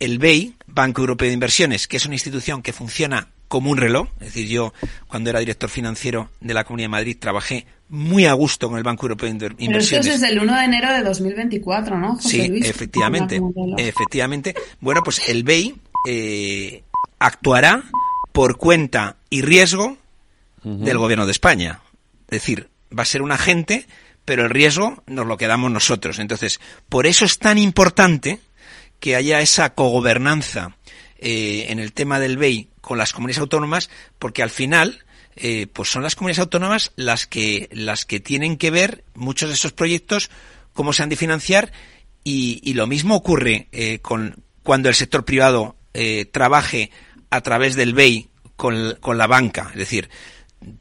el 0.00 0.18
BEI, 0.18 0.54
Banco 0.66 1.02
Europeo 1.02 1.28
de 1.28 1.34
Inversiones, 1.34 1.86
que 1.86 1.98
es 1.98 2.06
una 2.06 2.14
institución 2.14 2.62
que 2.62 2.72
funciona 2.72 3.28
como 3.48 3.70
un 3.70 3.76
reloj, 3.76 4.08
es 4.20 4.28
decir, 4.28 4.48
yo 4.48 4.72
cuando 5.06 5.30
era 5.30 5.40
director 5.40 5.70
financiero 5.70 6.30
de 6.40 6.54
la 6.54 6.64
Comunidad 6.64 6.86
de 6.86 6.90
Madrid 6.90 7.16
trabajé 7.20 7.66
muy 7.88 8.26
a 8.26 8.32
gusto 8.32 8.68
con 8.68 8.78
el 8.78 8.84
Banco 8.84 9.06
Europeo 9.06 9.28
de 9.28 9.34
Inversiones. 9.34 9.68
Pero 9.68 9.78
esto 9.80 9.96
es 9.98 10.20
desde 10.20 10.32
el 10.32 10.40
1 10.40 10.56
de 10.56 10.64
enero 10.64 10.92
de 10.92 11.02
2024, 11.02 11.98
¿no? 11.98 12.16
José 12.16 12.28
sí, 12.28 12.60
efectivamente, 12.62 13.40
efectivamente. 13.78 14.54
Bueno, 14.80 15.02
pues 15.04 15.28
el 15.28 15.44
BEI 15.44 15.76
eh, 16.08 16.82
actuará 17.18 17.84
por 18.32 18.56
cuenta 18.56 19.16
y 19.30 19.42
riesgo 19.42 19.96
del 20.62 20.98
Gobierno 20.98 21.26
de 21.26 21.32
España. 21.32 21.80
Es 22.24 22.40
decir, 22.40 22.68
va 22.96 23.02
a 23.02 23.06
ser 23.06 23.22
un 23.22 23.30
agente, 23.30 23.86
pero 24.24 24.44
el 24.44 24.50
riesgo 24.50 25.02
nos 25.06 25.26
lo 25.26 25.36
quedamos 25.36 25.70
nosotros. 25.70 26.18
Entonces, 26.18 26.60
por 26.88 27.06
eso 27.06 27.24
es 27.24 27.38
tan 27.38 27.56
importante 27.56 28.40
que 28.98 29.14
haya 29.14 29.40
esa 29.40 29.74
cogobernanza 29.74 30.76
eh, 31.18 31.66
en 31.68 31.78
el 31.78 31.92
tema 31.92 32.18
del 32.18 32.36
BEI 32.36 32.68
con 32.80 32.98
las 32.98 33.12
comunidades 33.12 33.40
autónomas, 33.40 33.90
porque 34.18 34.42
al 34.42 34.50
final, 34.50 35.04
eh, 35.36 35.66
pues 35.72 35.90
son 35.90 36.02
las 36.02 36.16
comunidades 36.16 36.40
autónomas 36.40 36.92
las 36.96 37.26
que, 37.26 37.68
las 37.72 38.04
que 38.04 38.20
tienen 38.20 38.56
que 38.56 38.70
ver 38.70 39.04
muchos 39.14 39.48
de 39.48 39.54
esos 39.54 39.72
proyectos, 39.72 40.30
cómo 40.72 40.92
se 40.92 41.02
han 41.02 41.08
de 41.08 41.16
financiar, 41.16 41.72
y, 42.24 42.74
lo 42.74 42.88
mismo 42.88 43.14
ocurre 43.14 43.68
eh, 43.70 44.00
con 44.00 44.42
cuando 44.64 44.88
el 44.88 44.96
sector 44.96 45.24
privado 45.24 45.76
trabaje 46.32 46.90
a 47.30 47.40
través 47.40 47.74
del 47.74 47.94
BEI 47.94 48.28
con, 48.56 48.98
con 49.00 49.16
la 49.16 49.26
banca. 49.26 49.68
Es 49.70 49.78
decir, 49.78 50.10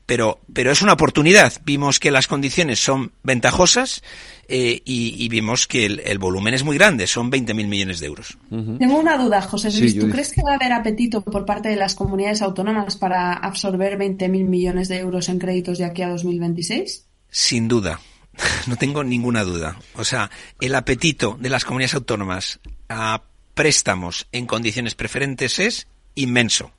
pero, 0.06 0.40
pero 0.53 0.72
es 0.72 0.82
una 0.82 0.94
oportunidad. 0.94 1.53
Vimos 1.64 1.99
que 1.99 2.12
las 2.12 2.28
condiciones 2.28 2.80
son 2.80 3.12
ventajosas 3.24 4.03
eh, 4.48 4.82
y, 4.86 5.28
vimos 5.30 5.68
que 5.68 5.86
el, 5.86 6.20
volumen 6.20 6.53
es 6.53 6.64
muy 6.64 6.78
grande, 6.78 7.07
son 7.07 7.32
20.000 7.32 7.68
millones 7.68 7.99
de 7.99 8.07
euros. 8.07 8.38
Tengo 8.49 8.99
una 8.99 9.18
duda, 9.18 9.41
José 9.41 9.72
Luis. 9.80 9.98
¿Tú 9.98 10.10
crees 10.10 10.32
que 10.32 10.41
va 10.44 10.52
a 10.52 10.56
haber 10.56 10.74
apetito 10.74 11.22
por 11.22 11.45
parte 11.45 11.70
de 11.70 11.76
las 11.76 11.95
comunidades 11.95 12.41
autónomas 12.41 12.95
para 12.95 13.34
absorber 13.34 13.98
20.000 13.98 14.30
millones 14.30 14.88
de 14.88 14.99
euros 14.99 15.30
en 15.30 15.40
créditos 15.40 15.78
de 15.78 15.86
aquí 15.86 16.02
a 16.02 16.10
2026? 16.10 17.06
Sin 17.30 17.68
duda. 17.68 17.99
No 18.68 18.76
tengo 18.76 19.03
ninguna 19.03 19.44
duda. 19.44 19.78
O 19.94 20.03
sea, 20.03 20.30
el 20.60 20.76
apetito 20.76 21.38
de 21.40 21.49
las 21.49 21.64
comunidades 21.64 21.95
autónomas 21.95 22.60
a 22.90 23.22
préstamos 23.53 24.28
en 24.32 24.45
condiciones 24.45 24.95
preferentes 24.95 25.60
es 25.60 25.88
inmenso. 26.16 26.72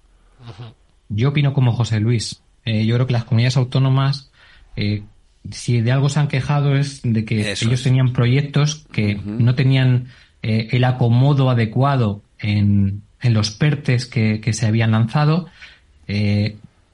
Yo 1.08 1.30
opino 1.30 1.52
como 1.54 1.72
José 1.72 2.00
Luis. 2.00 2.42
Eh, 2.66 2.84
yo 2.84 2.96
creo 2.96 3.06
que 3.06 3.12
las 3.12 3.24
comunidades 3.24 3.56
autónomas, 3.56 4.30
eh, 4.74 5.04
si 5.50 5.80
de 5.80 5.92
algo 5.92 6.08
se 6.08 6.18
han 6.18 6.28
quejado 6.28 6.76
es 6.76 7.00
de 7.02 7.24
que 7.24 7.52
ellos 7.52 7.82
tenían 7.82 8.12
proyectos 8.12 8.84
que 8.92 9.14
no 9.14 9.54
tenían 9.54 10.08
eh, 10.42 10.68
el 10.72 10.82
acomodo 10.82 11.48
adecuado 11.48 12.22
en, 12.40 13.02
en 13.22 13.34
los 13.34 13.52
PERTES 13.52 14.06
que, 14.06 14.40
que, 14.40 14.52
se 14.52 14.66
habían 14.66 14.90
lanzado, 14.90 15.48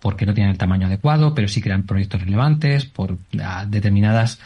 porque 0.01 0.27
no 0.27 0.35
tienen 0.35 0.53
el 0.53 0.59
tamaño 0.59 0.86
adecuado, 0.86 1.35
pero 1.35 1.49
sí 1.49 1.62
que 1.62 1.70
eran 1.70 1.86
proyectos 1.86 2.20
relevantes 2.20 2.85
por 2.85 3.16
determinadas 3.69 4.40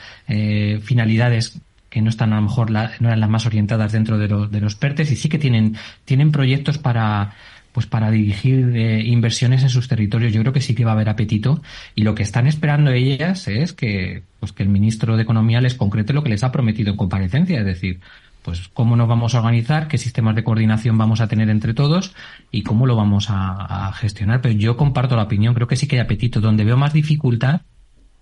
finalidades 0.82 1.58
que 1.90 2.02
no 2.02 2.10
están 2.10 2.32
a 2.32 2.36
lo 2.36 2.42
mejor 2.42 2.70
no 2.70 2.80
eran 3.00 3.20
las 3.20 3.30
más 3.30 3.46
orientadas 3.46 3.92
dentro 3.92 4.18
de, 4.18 4.28
de 4.28 4.60
los 4.60 4.76
PERTES 4.76 5.10
y 5.10 5.16
sí 5.16 5.28
que 5.28 5.38
tienen, 5.38 5.76
tienen 6.04 6.30
proyectos 6.30 6.78
para 6.78 7.34
pues 7.76 7.86
para 7.86 8.10
dirigir 8.10 8.74
eh, 8.74 9.02
inversiones 9.04 9.62
en 9.62 9.68
sus 9.68 9.86
territorios. 9.86 10.32
Yo 10.32 10.40
creo 10.40 10.54
que 10.54 10.62
sí 10.62 10.74
que 10.74 10.86
va 10.86 10.92
a 10.92 10.94
haber 10.94 11.10
apetito 11.10 11.60
y 11.94 12.04
lo 12.04 12.14
que 12.14 12.22
están 12.22 12.46
esperando 12.46 12.90
ellas 12.90 13.48
es 13.48 13.74
que, 13.74 14.22
pues 14.40 14.52
que 14.52 14.62
el 14.62 14.70
ministro 14.70 15.14
de 15.14 15.24
Economía 15.24 15.60
les 15.60 15.74
concrete 15.74 16.14
lo 16.14 16.22
que 16.22 16.30
les 16.30 16.42
ha 16.42 16.52
prometido 16.52 16.90
en 16.90 16.96
comparecencia, 16.96 17.58
es 17.58 17.66
decir, 17.66 18.00
pues 18.40 18.68
cómo 18.72 18.96
nos 18.96 19.08
vamos 19.08 19.34
a 19.34 19.40
organizar, 19.40 19.88
qué 19.88 19.98
sistemas 19.98 20.34
de 20.34 20.42
coordinación 20.42 20.96
vamos 20.96 21.20
a 21.20 21.28
tener 21.28 21.50
entre 21.50 21.74
todos 21.74 22.14
y 22.50 22.62
cómo 22.62 22.86
lo 22.86 22.96
vamos 22.96 23.26
a, 23.28 23.92
gestionar. 23.92 24.40
Pero 24.40 24.54
yo 24.54 24.78
comparto 24.78 25.14
la 25.14 25.24
opinión, 25.24 25.52
creo 25.52 25.68
que 25.68 25.76
sí 25.76 25.86
que 25.86 25.96
hay 25.96 26.00
apetito. 26.00 26.40
Donde 26.40 26.64
veo 26.64 26.78
más 26.78 26.94
dificultad 26.94 27.60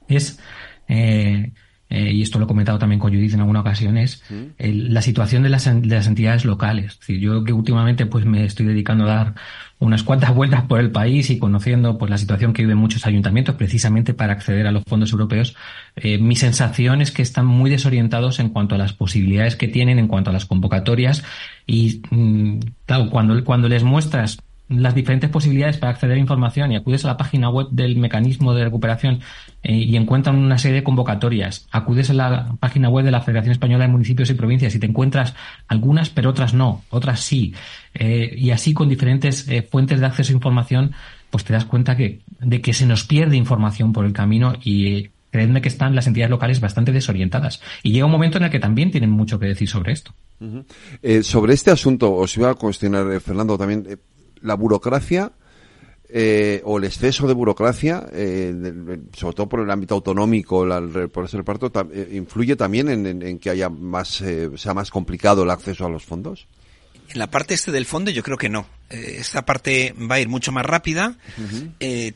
es 0.08 0.40
eh, 0.88 1.52
eh, 1.94 2.10
y 2.10 2.22
esto 2.22 2.40
lo 2.40 2.46
he 2.46 2.48
comentado 2.48 2.76
también 2.76 2.98
con 2.98 3.12
Judith 3.12 3.34
en 3.34 3.40
alguna 3.40 3.60
ocasión, 3.60 3.96
es 3.96 4.20
la 4.58 5.00
situación 5.00 5.44
de 5.44 5.48
las, 5.48 5.64
de 5.64 5.94
las 5.94 6.08
entidades 6.08 6.44
locales. 6.44 6.94
Es 6.94 6.98
decir, 6.98 7.20
yo 7.20 7.44
que 7.44 7.52
últimamente 7.52 8.04
pues 8.04 8.24
me 8.24 8.44
estoy 8.44 8.66
dedicando 8.66 9.04
a 9.04 9.14
dar 9.14 9.34
unas 9.78 10.02
cuantas 10.02 10.34
vueltas 10.34 10.62
por 10.64 10.80
el 10.80 10.90
país 10.90 11.30
y 11.30 11.38
conociendo 11.38 11.96
pues 11.96 12.10
la 12.10 12.18
situación 12.18 12.52
que 12.52 12.62
viven 12.62 12.78
muchos 12.78 13.06
ayuntamientos 13.06 13.54
precisamente 13.54 14.12
para 14.12 14.32
acceder 14.32 14.66
a 14.66 14.72
los 14.72 14.82
fondos 14.82 15.12
europeos, 15.12 15.54
eh, 15.94 16.18
mi 16.18 16.34
sensación 16.34 17.00
es 17.00 17.12
que 17.12 17.22
están 17.22 17.46
muy 17.46 17.70
desorientados 17.70 18.40
en 18.40 18.48
cuanto 18.48 18.74
a 18.74 18.78
las 18.78 18.92
posibilidades 18.92 19.54
que 19.54 19.68
tienen, 19.68 20.00
en 20.00 20.08
cuanto 20.08 20.30
a 20.30 20.32
las 20.32 20.46
convocatorias 20.46 21.22
y 21.64 22.02
mm, 22.10 22.58
claro, 22.86 23.08
cuando, 23.08 23.44
cuando 23.44 23.68
les 23.68 23.84
muestras 23.84 24.38
las 24.68 24.94
diferentes 24.94 25.28
posibilidades 25.28 25.76
para 25.76 25.92
acceder 25.92 26.16
a 26.16 26.20
información 26.20 26.72
y 26.72 26.76
acudes 26.76 27.04
a 27.04 27.08
la 27.08 27.16
página 27.16 27.50
web 27.50 27.68
del 27.70 27.96
mecanismo 27.96 28.54
de 28.54 28.64
recuperación 28.64 29.20
eh, 29.62 29.74
y 29.74 29.96
encuentran 29.96 30.36
una 30.36 30.58
serie 30.58 30.76
de 30.76 30.84
convocatorias, 30.84 31.66
acudes 31.70 32.10
a 32.10 32.14
la 32.14 32.56
página 32.58 32.88
web 32.88 33.04
de 33.04 33.10
la 33.10 33.20
Federación 33.20 33.52
Española 33.52 33.84
de 33.84 33.92
Municipios 33.92 34.30
y 34.30 34.34
Provincias 34.34 34.74
y 34.74 34.78
te 34.78 34.86
encuentras 34.86 35.34
algunas, 35.68 36.08
pero 36.08 36.30
otras 36.30 36.54
no, 36.54 36.82
otras 36.90 37.20
sí, 37.20 37.54
eh, 37.92 38.34
y 38.36 38.50
así 38.50 38.72
con 38.72 38.88
diferentes 38.88 39.48
eh, 39.48 39.62
fuentes 39.62 40.00
de 40.00 40.06
acceso 40.06 40.32
a 40.32 40.36
información, 40.36 40.92
pues 41.30 41.44
te 41.44 41.52
das 41.52 41.66
cuenta 41.66 41.96
que, 41.96 42.20
de 42.40 42.60
que 42.62 42.72
se 42.72 42.86
nos 42.86 43.04
pierde 43.04 43.36
información 43.36 43.92
por 43.92 44.06
el 44.06 44.12
camino 44.14 44.54
y 44.64 45.10
creedme 45.30 45.60
que 45.60 45.68
están 45.68 45.94
las 45.94 46.06
entidades 46.06 46.30
locales 46.30 46.60
bastante 46.60 46.92
desorientadas. 46.92 47.60
Y 47.82 47.92
llega 47.92 48.06
un 48.06 48.12
momento 48.12 48.38
en 48.38 48.44
el 48.44 48.50
que 48.50 48.60
también 48.60 48.92
tienen 48.92 49.10
mucho 49.10 49.38
que 49.38 49.46
decir 49.46 49.68
sobre 49.68 49.92
esto. 49.92 50.14
sobre 51.22 51.54
este 51.54 51.72
asunto, 51.72 52.14
os 52.14 52.36
iba 52.36 52.50
a 52.50 52.54
cuestionar, 52.54 53.20
Fernando, 53.20 53.58
también 53.58 53.84
la 54.44 54.54
burocracia 54.54 55.32
eh, 56.08 56.60
o 56.64 56.78
el 56.78 56.84
exceso 56.84 57.26
de 57.26 57.34
burocracia, 57.34 58.06
eh, 58.12 58.54
sobre 59.16 59.34
todo 59.34 59.48
por 59.48 59.60
el 59.60 59.70
ámbito 59.70 59.94
autonómico, 59.94 60.64
por 61.12 61.24
ese 61.24 61.38
reparto, 61.38 61.72
eh, 61.92 62.10
influye 62.12 62.54
también 62.54 62.88
en, 62.88 63.38
que 63.38 63.50
haya 63.50 63.68
más, 63.68 64.22
sea 64.56 64.74
más 64.74 64.90
complicado 64.90 65.42
el 65.42 65.50
acceso 65.50 65.86
a 65.86 65.88
los 65.88 66.04
fondos. 66.04 66.46
En 67.08 67.18
la 67.18 67.30
parte 67.30 67.54
este 67.54 67.72
del 67.72 67.84
fondo 67.84 68.10
yo 68.10 68.22
creo 68.22 68.38
que 68.38 68.48
no. 68.48 68.66
esta 68.90 69.44
parte 69.44 69.94
va 69.98 70.16
a 70.16 70.20
ir 70.20 70.28
mucho 70.28 70.52
más 70.52 70.64
rápida. 70.64 71.16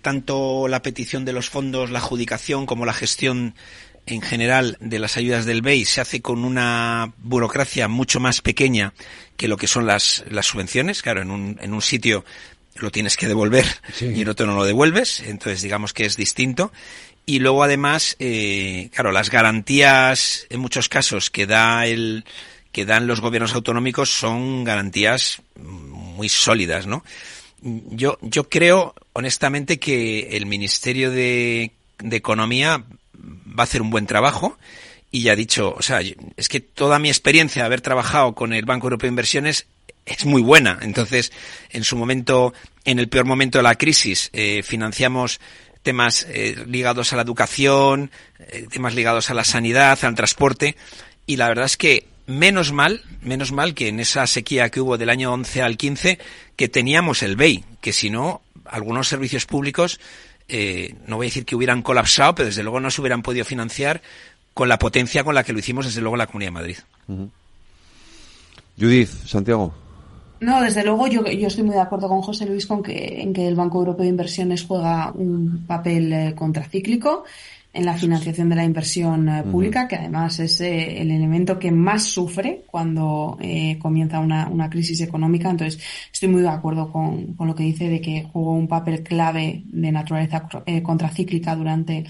tanto 0.02 0.68
la 0.68 0.82
petición 0.82 1.24
de 1.24 1.32
los 1.32 1.48
fondos, 1.48 1.90
la 1.90 1.98
adjudicación 1.98 2.66
como 2.66 2.84
la 2.84 2.92
gestión 2.92 3.54
en 4.08 4.22
general 4.22 4.76
de 4.80 4.98
las 4.98 5.16
ayudas 5.16 5.44
del 5.44 5.62
BEI 5.62 5.84
se 5.84 6.00
hace 6.00 6.20
con 6.22 6.44
una 6.44 7.12
burocracia 7.18 7.88
mucho 7.88 8.20
más 8.20 8.40
pequeña 8.40 8.94
que 9.36 9.48
lo 9.48 9.56
que 9.56 9.66
son 9.66 9.86
las, 9.86 10.24
las 10.30 10.46
subvenciones. 10.46 11.02
Claro, 11.02 11.22
en 11.22 11.30
un, 11.30 11.58
en 11.60 11.74
un 11.74 11.82
sitio 11.82 12.24
lo 12.76 12.90
tienes 12.90 13.16
que 13.16 13.28
devolver 13.28 13.66
y 14.00 14.22
en 14.22 14.28
otro 14.28 14.46
no 14.46 14.54
lo 14.54 14.64
devuelves, 14.64 15.20
entonces 15.20 15.62
digamos 15.62 15.92
que 15.92 16.06
es 16.06 16.16
distinto. 16.16 16.72
Y 17.26 17.40
luego 17.40 17.62
además, 17.62 18.16
eh, 18.18 18.88
claro, 18.94 19.12
las 19.12 19.30
garantías 19.30 20.46
en 20.48 20.60
muchos 20.60 20.88
casos 20.88 21.30
que 21.30 21.46
da 21.46 21.86
el 21.86 22.24
que 22.72 22.86
dan 22.86 23.06
los 23.06 23.20
gobiernos 23.20 23.54
autonómicos 23.54 24.10
son 24.10 24.64
garantías 24.64 25.42
muy 25.56 26.28
sólidas, 26.28 26.86
¿no? 26.86 27.04
Yo, 27.60 28.18
yo 28.22 28.48
creo 28.48 28.94
honestamente 29.12 29.78
que 29.78 30.36
el 30.36 30.46
Ministerio 30.46 31.10
de, 31.10 31.72
de 31.98 32.16
Economía 32.16 32.84
va 33.28 33.62
a 33.62 33.64
hacer 33.64 33.82
un 33.82 33.90
buen 33.90 34.06
trabajo 34.06 34.58
y 35.10 35.22
ya 35.22 35.32
ha 35.32 35.36
dicho, 35.36 35.74
o 35.76 35.82
sea, 35.82 36.00
es 36.36 36.48
que 36.48 36.60
toda 36.60 36.98
mi 36.98 37.08
experiencia 37.08 37.62
de 37.62 37.66
haber 37.66 37.80
trabajado 37.80 38.34
con 38.34 38.52
el 38.52 38.64
Banco 38.64 38.86
Europeo 38.86 39.08
de 39.08 39.12
Inversiones 39.12 39.66
es 40.04 40.24
muy 40.24 40.42
buena. 40.42 40.78
Entonces, 40.82 41.32
en 41.70 41.84
su 41.84 41.96
momento, 41.96 42.52
en 42.84 42.98
el 42.98 43.08
peor 43.08 43.24
momento 43.24 43.58
de 43.58 43.62
la 43.62 43.76
crisis, 43.76 44.30
eh, 44.32 44.62
financiamos 44.62 45.40
temas 45.82 46.26
eh, 46.28 46.56
ligados 46.66 47.12
a 47.12 47.16
la 47.16 47.22
educación, 47.22 48.10
eh, 48.38 48.66
temas 48.70 48.94
ligados 48.94 49.30
a 49.30 49.34
la 49.34 49.44
sanidad, 49.44 49.98
al 50.02 50.14
transporte, 50.14 50.76
y 51.26 51.36
la 51.36 51.48
verdad 51.48 51.66
es 51.66 51.76
que 51.76 52.06
menos 52.26 52.72
mal, 52.72 53.02
menos 53.22 53.52
mal 53.52 53.74
que 53.74 53.88
en 53.88 54.00
esa 54.00 54.26
sequía 54.26 54.70
que 54.70 54.80
hubo 54.80 54.98
del 54.98 55.08
año 55.08 55.32
11 55.32 55.62
al 55.62 55.76
15, 55.78 56.18
que 56.56 56.68
teníamos 56.68 57.22
el 57.22 57.36
BEI, 57.36 57.64
que 57.80 57.92
si 57.92 58.10
no, 58.10 58.42
algunos 58.66 59.08
servicios 59.08 59.46
públicos 59.46 59.98
eh, 60.48 60.94
no 61.06 61.16
voy 61.16 61.26
a 61.26 61.28
decir 61.28 61.44
que 61.44 61.56
hubieran 61.56 61.82
colapsado, 61.82 62.34
pero 62.34 62.46
desde 62.46 62.62
luego 62.62 62.80
no 62.80 62.90
se 62.90 63.00
hubieran 63.00 63.22
podido 63.22 63.44
financiar 63.44 64.02
con 64.54 64.68
la 64.68 64.78
potencia 64.78 65.22
con 65.24 65.34
la 65.34 65.44
que 65.44 65.52
lo 65.52 65.58
hicimos 65.58 65.86
desde 65.86 66.00
luego 66.00 66.16
en 66.16 66.18
la 66.18 66.26
Comunidad 66.26 66.48
de 66.48 66.52
Madrid. 66.52 66.76
Judith, 68.78 69.10
Santiago. 69.26 69.72
No, 70.40 70.62
desde 70.62 70.84
luego 70.84 71.06
yo, 71.08 71.24
yo 71.26 71.48
estoy 71.48 71.64
muy 71.64 71.74
de 71.74 71.80
acuerdo 71.80 72.08
con 72.08 72.22
José 72.22 72.46
Luis 72.46 72.66
con 72.66 72.82
que, 72.82 73.20
en 73.20 73.32
que 73.32 73.48
el 73.48 73.56
Banco 73.56 73.78
Europeo 73.78 74.04
de 74.04 74.10
Inversiones 74.10 74.64
juega 74.64 75.10
un 75.12 75.64
papel 75.66 76.12
eh, 76.12 76.34
contracíclico 76.36 77.24
en 77.78 77.84
la 77.84 77.94
financiación 77.94 78.48
de 78.48 78.56
la 78.56 78.64
inversión 78.64 79.28
eh, 79.28 79.44
pública, 79.44 79.86
que 79.86 79.94
además 79.94 80.40
es 80.40 80.60
eh, 80.60 81.00
el 81.00 81.12
elemento 81.12 81.60
que 81.60 81.70
más 81.70 82.02
sufre 82.02 82.64
cuando 82.66 83.38
eh, 83.40 83.78
comienza 83.78 84.18
una, 84.18 84.48
una, 84.48 84.68
crisis 84.68 85.00
económica. 85.00 85.48
Entonces, 85.48 85.80
estoy 86.12 86.28
muy 86.28 86.42
de 86.42 86.48
acuerdo 86.48 86.90
con, 86.90 87.34
con, 87.34 87.46
lo 87.46 87.54
que 87.54 87.62
dice 87.62 87.88
de 87.88 88.00
que 88.00 88.24
jugó 88.32 88.54
un 88.54 88.66
papel 88.66 89.04
clave 89.04 89.62
de 89.66 89.92
naturaleza 89.92 90.48
contracíclica 90.82 91.54
durante 91.54 92.04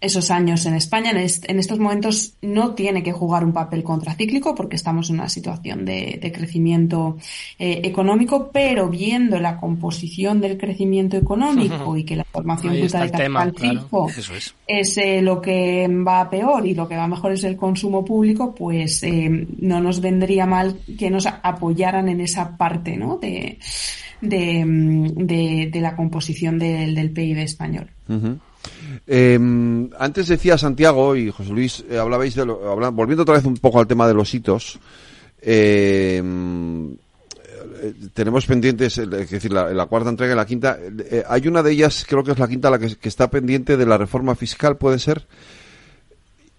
esos 0.00 0.30
años 0.30 0.66
en 0.66 0.74
España. 0.74 1.10
En, 1.10 1.58
estos 1.58 1.78
momentos 1.78 2.34
no 2.42 2.74
tiene 2.74 3.02
que 3.02 3.12
jugar 3.12 3.44
un 3.44 3.52
papel 3.52 3.82
contracíclico 3.82 4.54
porque 4.54 4.76
estamos 4.76 5.08
en 5.08 5.16
una 5.16 5.28
situación 5.28 5.84
de, 5.84 6.32
crecimiento 6.34 7.16
eh, 7.58 7.80
económico, 7.84 8.50
pero 8.52 8.88
viendo 8.88 9.40
la 9.40 9.58
composición 9.58 10.40
del 10.40 10.58
crecimiento 10.58 11.16
económico 11.16 11.96
y 11.96 12.04
que 12.04 12.16
la 12.16 12.24
formación 12.24 12.78
bruta 12.78 13.02
de 13.04 13.10
capital 13.10 13.54
fijo 13.56 14.08
es, 14.66 14.98
eh, 14.98 15.22
lo 15.22 15.40
que 15.40 15.88
va 15.88 16.28
peor 16.28 16.66
y 16.66 16.74
lo 16.74 16.86
que 16.86 16.96
va 16.96 17.08
mejor 17.08 17.32
es 17.32 17.44
el 17.44 17.56
consumo 17.56 18.04
público, 18.04 18.54
pues 18.54 19.02
eh, 19.02 19.46
no 19.58 19.80
nos 19.80 20.00
vendría 20.00 20.44
mal 20.44 20.76
que 20.98 21.10
nos 21.10 21.26
apoyaran 21.26 22.08
en 22.08 22.20
esa 22.20 22.56
parte 22.56 22.96
¿no? 22.96 23.16
de, 23.16 23.58
de, 24.20 25.70
la 25.80 25.96
composición 25.96 26.58
del, 26.58 26.94
del 26.94 27.10
PIB 27.10 27.38
español. 27.38 27.90
Eh, 29.06 29.38
antes 29.98 30.28
decía 30.28 30.58
Santiago 30.58 31.16
y 31.16 31.30
José 31.30 31.50
Luis, 31.50 31.84
eh, 31.90 31.98
hablabais 31.98 32.34
de 32.34 32.46
lo, 32.46 32.58
volviendo 32.92 33.22
otra 33.22 33.36
vez 33.36 33.44
un 33.44 33.56
poco 33.56 33.80
al 33.80 33.86
tema 33.86 34.06
de 34.06 34.14
los 34.14 34.32
hitos, 34.32 34.78
em, 35.40 36.96
eh, 37.82 37.94
tenemos 38.14 38.46
pendientes, 38.46 38.98
es 38.98 39.30
decir, 39.30 39.52
la, 39.52 39.86
cuarta 39.86 40.10
entrega 40.10 40.32
y 40.32 40.36
la 40.36 40.46
quinta. 40.46 40.78
Eh, 41.10 41.22
hay 41.28 41.46
una 41.48 41.62
de 41.62 41.72
ellas, 41.72 42.04
creo 42.08 42.24
que 42.24 42.32
es 42.32 42.38
la 42.38 42.48
quinta, 42.48 42.70
la 42.70 42.78
que, 42.78 42.96
está 43.02 43.30
pendiente 43.30 43.76
de 43.76 43.86
la 43.86 43.98
reforma 43.98 44.34
fiscal, 44.34 44.76
¿puede 44.76 44.98
ser? 44.98 45.26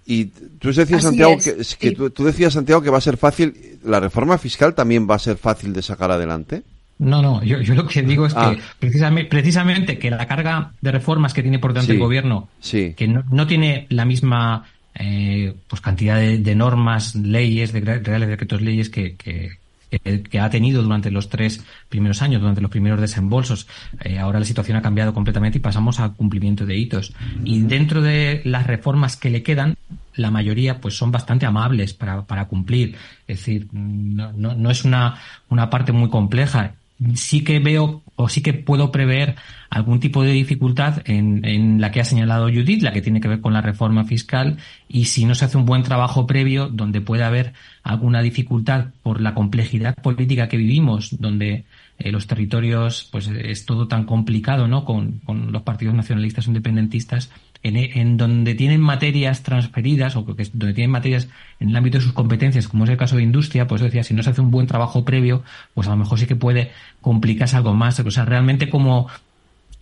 Y 0.05 0.25
tú 0.25 0.71
decías, 0.71 1.03
Santiago, 1.03 1.35
que, 1.79 1.91
tú 1.91 2.23
decías, 2.23 2.53
Santiago, 2.53 2.81
que 2.81 2.89
va 2.89 2.99
a 2.99 3.01
ser 3.01 3.17
fácil. 3.17 3.79
¿La 3.83 3.99
reforma 3.99 4.37
fiscal 4.37 4.73
también 4.73 5.07
va 5.09 5.15
a 5.15 5.19
ser 5.19 5.37
fácil 5.37 5.73
de 5.73 5.81
sacar 5.81 6.11
adelante? 6.11 6.63
No, 6.99 7.21
no, 7.21 7.43
yo, 7.43 7.61
yo, 7.61 7.75
lo 7.75 7.87
que 7.87 8.01
digo 8.01 8.25
es 8.25 8.33
que 8.33 8.39
ah. 8.39 8.55
precisamente, 8.79 9.29
precisamente 9.29 9.99
que 9.99 10.09
la 10.09 10.25
carga 10.25 10.71
de 10.81 10.91
reformas 10.91 11.33
que 11.33 11.43
tiene 11.43 11.59
por 11.59 11.73
delante 11.73 11.93
el 11.93 11.99
gobierno, 11.99 12.49
que 12.71 13.07
no, 13.07 13.23
no, 13.29 13.45
tiene 13.45 13.85
la 13.89 14.03
misma 14.03 14.65
eh, 14.95 15.53
pues 15.67 15.79
cantidad 15.79 16.17
de, 16.17 16.55
normas, 16.55 17.13
leyes, 17.13 17.71
de 17.71 17.81
reales 17.81 18.29
decretos 18.29 18.61
leyes 18.61 18.89
que, 18.89 19.15
que, 19.15 19.59
que, 19.89 20.39
ha 20.39 20.49
tenido 20.49 20.81
durante 20.81 21.11
los 21.11 21.29
tres 21.29 21.63
primeros 21.87 22.23
años, 22.23 22.41
durante 22.41 22.61
los 22.61 22.71
primeros 22.71 22.99
desembolsos. 22.99 23.67
Eh, 24.03 24.17
ahora 24.17 24.39
la 24.39 24.45
situación 24.45 24.75
ha 24.77 24.81
cambiado 24.81 25.13
completamente 25.13 25.59
y 25.59 25.61
pasamos 25.61 25.99
al 25.99 26.15
cumplimiento 26.15 26.65
de 26.65 26.77
hitos. 26.77 27.13
Y 27.43 27.61
dentro 27.61 28.01
de 28.01 28.41
las 28.43 28.65
reformas 28.65 29.17
que 29.17 29.29
le 29.29 29.43
quedan, 29.43 29.75
la 30.15 30.31
mayoría 30.31 30.81
pues 30.81 30.97
son 30.97 31.11
bastante 31.11 31.45
amables 31.45 31.93
para, 31.93 32.23
para 32.23 32.45
cumplir. 32.45 32.95
Es 33.27 33.37
decir, 33.37 33.67
no, 33.71 34.33
no, 34.33 34.55
no 34.55 34.71
es 34.71 34.83
una, 34.83 35.19
una 35.49 35.69
parte 35.69 35.91
muy 35.91 36.09
compleja 36.09 36.73
sí 37.15 37.43
que 37.43 37.59
veo 37.59 38.03
o 38.15 38.29
sí 38.29 38.41
que 38.41 38.53
puedo 38.53 38.91
prever 38.91 39.35
algún 39.69 39.99
tipo 39.99 40.23
de 40.23 40.31
dificultad 40.31 41.01
en, 41.05 41.45
en, 41.45 41.79
la 41.79 41.91
que 41.91 41.99
ha 41.99 42.05
señalado 42.05 42.47
Judith, 42.47 42.81
la 42.81 42.93
que 42.93 43.01
tiene 43.01 43.21
que 43.21 43.27
ver 43.27 43.41
con 43.41 43.53
la 43.53 43.61
reforma 43.61 44.05
fiscal, 44.05 44.57
y 44.87 45.05
si 45.05 45.25
no 45.25 45.35
se 45.35 45.45
hace 45.45 45.57
un 45.57 45.65
buen 45.65 45.83
trabajo 45.83 46.25
previo 46.25 46.67
donde 46.67 47.01
puede 47.01 47.23
haber 47.23 47.53
alguna 47.83 48.21
dificultad 48.21 48.87
por 49.03 49.21
la 49.21 49.35
complejidad 49.35 49.95
política 49.95 50.49
que 50.49 50.57
vivimos, 50.57 51.19
donde 51.19 51.65
eh, 51.99 52.11
los 52.11 52.27
territorios 52.27 53.07
pues 53.11 53.27
es 53.27 53.65
todo 53.65 53.87
tan 53.87 54.05
complicado, 54.05 54.67
¿no? 54.67 54.85
Con, 54.85 55.19
con 55.19 55.51
los 55.51 55.63
partidos 55.63 55.95
nacionalistas 55.95 56.47
independentistas, 56.47 57.29
en, 57.63 58.17
donde 58.17 58.55
tienen 58.55 58.81
materias 58.81 59.43
transferidas 59.43 60.15
o 60.15 60.25
que, 60.25 60.47
donde 60.53 60.73
tienen 60.73 60.91
materias 60.91 61.27
en 61.59 61.69
el 61.69 61.75
ámbito 61.75 61.97
de 61.97 62.03
sus 62.03 62.13
competencias, 62.13 62.67
como 62.67 62.83
es 62.83 62.89
el 62.89 62.97
caso 62.97 63.17
de 63.17 63.23
industria, 63.23 63.67
pues 63.67 63.81
decía, 63.81 64.03
si 64.03 64.13
no 64.13 64.23
se 64.23 64.29
hace 64.29 64.41
un 64.41 64.51
buen 64.51 64.67
trabajo 64.67 65.03
previo, 65.03 65.43
pues 65.73 65.87
a 65.87 65.91
lo 65.91 65.97
mejor 65.97 66.19
sí 66.19 66.27
que 66.27 66.35
puede 66.35 66.71
complicarse 67.01 67.55
algo 67.55 67.73
más. 67.73 67.99
O 67.99 68.11
sea, 68.11 68.25
realmente 68.25 68.69
como, 68.69 69.07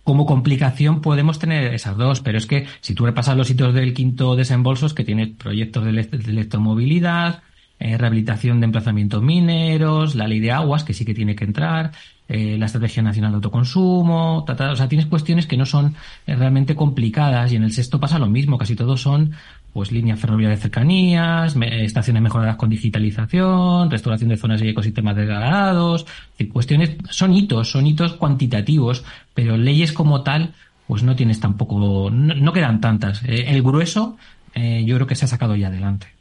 como 0.04 0.26
complicación 0.26 1.00
podemos 1.00 1.38
tener 1.38 1.74
esas 1.74 1.96
dos, 1.96 2.20
pero 2.20 2.38
es 2.38 2.46
que 2.46 2.66
si 2.80 2.94
tú 2.94 3.04
repasas 3.06 3.36
los 3.36 3.48
sitios 3.48 3.74
del 3.74 3.94
quinto 3.94 4.36
desembolsos, 4.36 4.94
que 4.94 5.04
tiene 5.04 5.26
proyectos 5.28 5.84
de, 5.84 5.90
electromovilidad, 5.90 7.42
eh, 7.78 7.98
rehabilitación 7.98 8.58
de 8.60 8.64
emplazamientos 8.64 9.22
mineros, 9.22 10.14
la 10.14 10.26
ley 10.26 10.40
de 10.40 10.50
aguas, 10.50 10.82
que 10.82 10.94
sí 10.94 11.04
que 11.04 11.12
tiene 11.12 11.36
que 11.36 11.44
entrar, 11.44 11.92
eh, 12.26 12.56
la 12.58 12.66
Estrategia 12.66 13.02
Nacional 13.02 13.32
de 13.32 13.36
Autoconsumo, 13.36 14.46
o 14.48 14.76
sea, 14.76 14.88
tienes 14.88 15.06
cuestiones 15.06 15.46
que 15.46 15.58
no 15.58 15.66
son 15.66 15.94
eh, 16.26 16.34
realmente 16.34 16.74
complicadas 16.74 17.52
y 17.52 17.56
en 17.56 17.64
el 17.64 17.72
sexto 17.72 18.00
pasa 18.00 18.18
lo 18.18 18.28
mismo, 18.28 18.56
casi 18.56 18.74
todos 18.76 19.02
son 19.02 19.32
pues 19.74 19.92
líneas 19.92 20.18
ferroviarias 20.18 20.58
de 20.58 20.62
cercanías, 20.62 21.54
estaciones 21.60 22.22
mejoradas 22.22 22.56
con 22.56 22.70
digitalización, 22.70 23.90
restauración 23.90 24.30
de 24.30 24.38
zonas 24.38 24.62
y 24.62 24.68
ecosistemas 24.70 25.14
degradados, 25.14 26.06
cuestiones, 26.50 26.96
son 27.10 27.34
hitos, 27.34 27.72
son 27.72 27.86
hitos 27.86 28.14
cuantitativos, 28.14 29.04
pero 29.34 29.58
leyes 29.58 29.92
como 29.92 30.22
tal, 30.22 30.54
pues 30.86 31.02
no 31.02 31.14
tienes 31.14 31.40
tampoco, 31.40 32.10
no, 32.10 32.52
quedan 32.54 32.80
tantas. 32.80 33.22
Eh, 33.24 33.44
el 33.48 33.62
grueso, 33.62 34.16
yo 34.54 34.94
creo 34.94 35.06
que 35.06 35.14
se 35.14 35.26
ha 35.26 35.28
sacado 35.28 35.56
ya 35.56 35.68
adelante. 35.68 36.15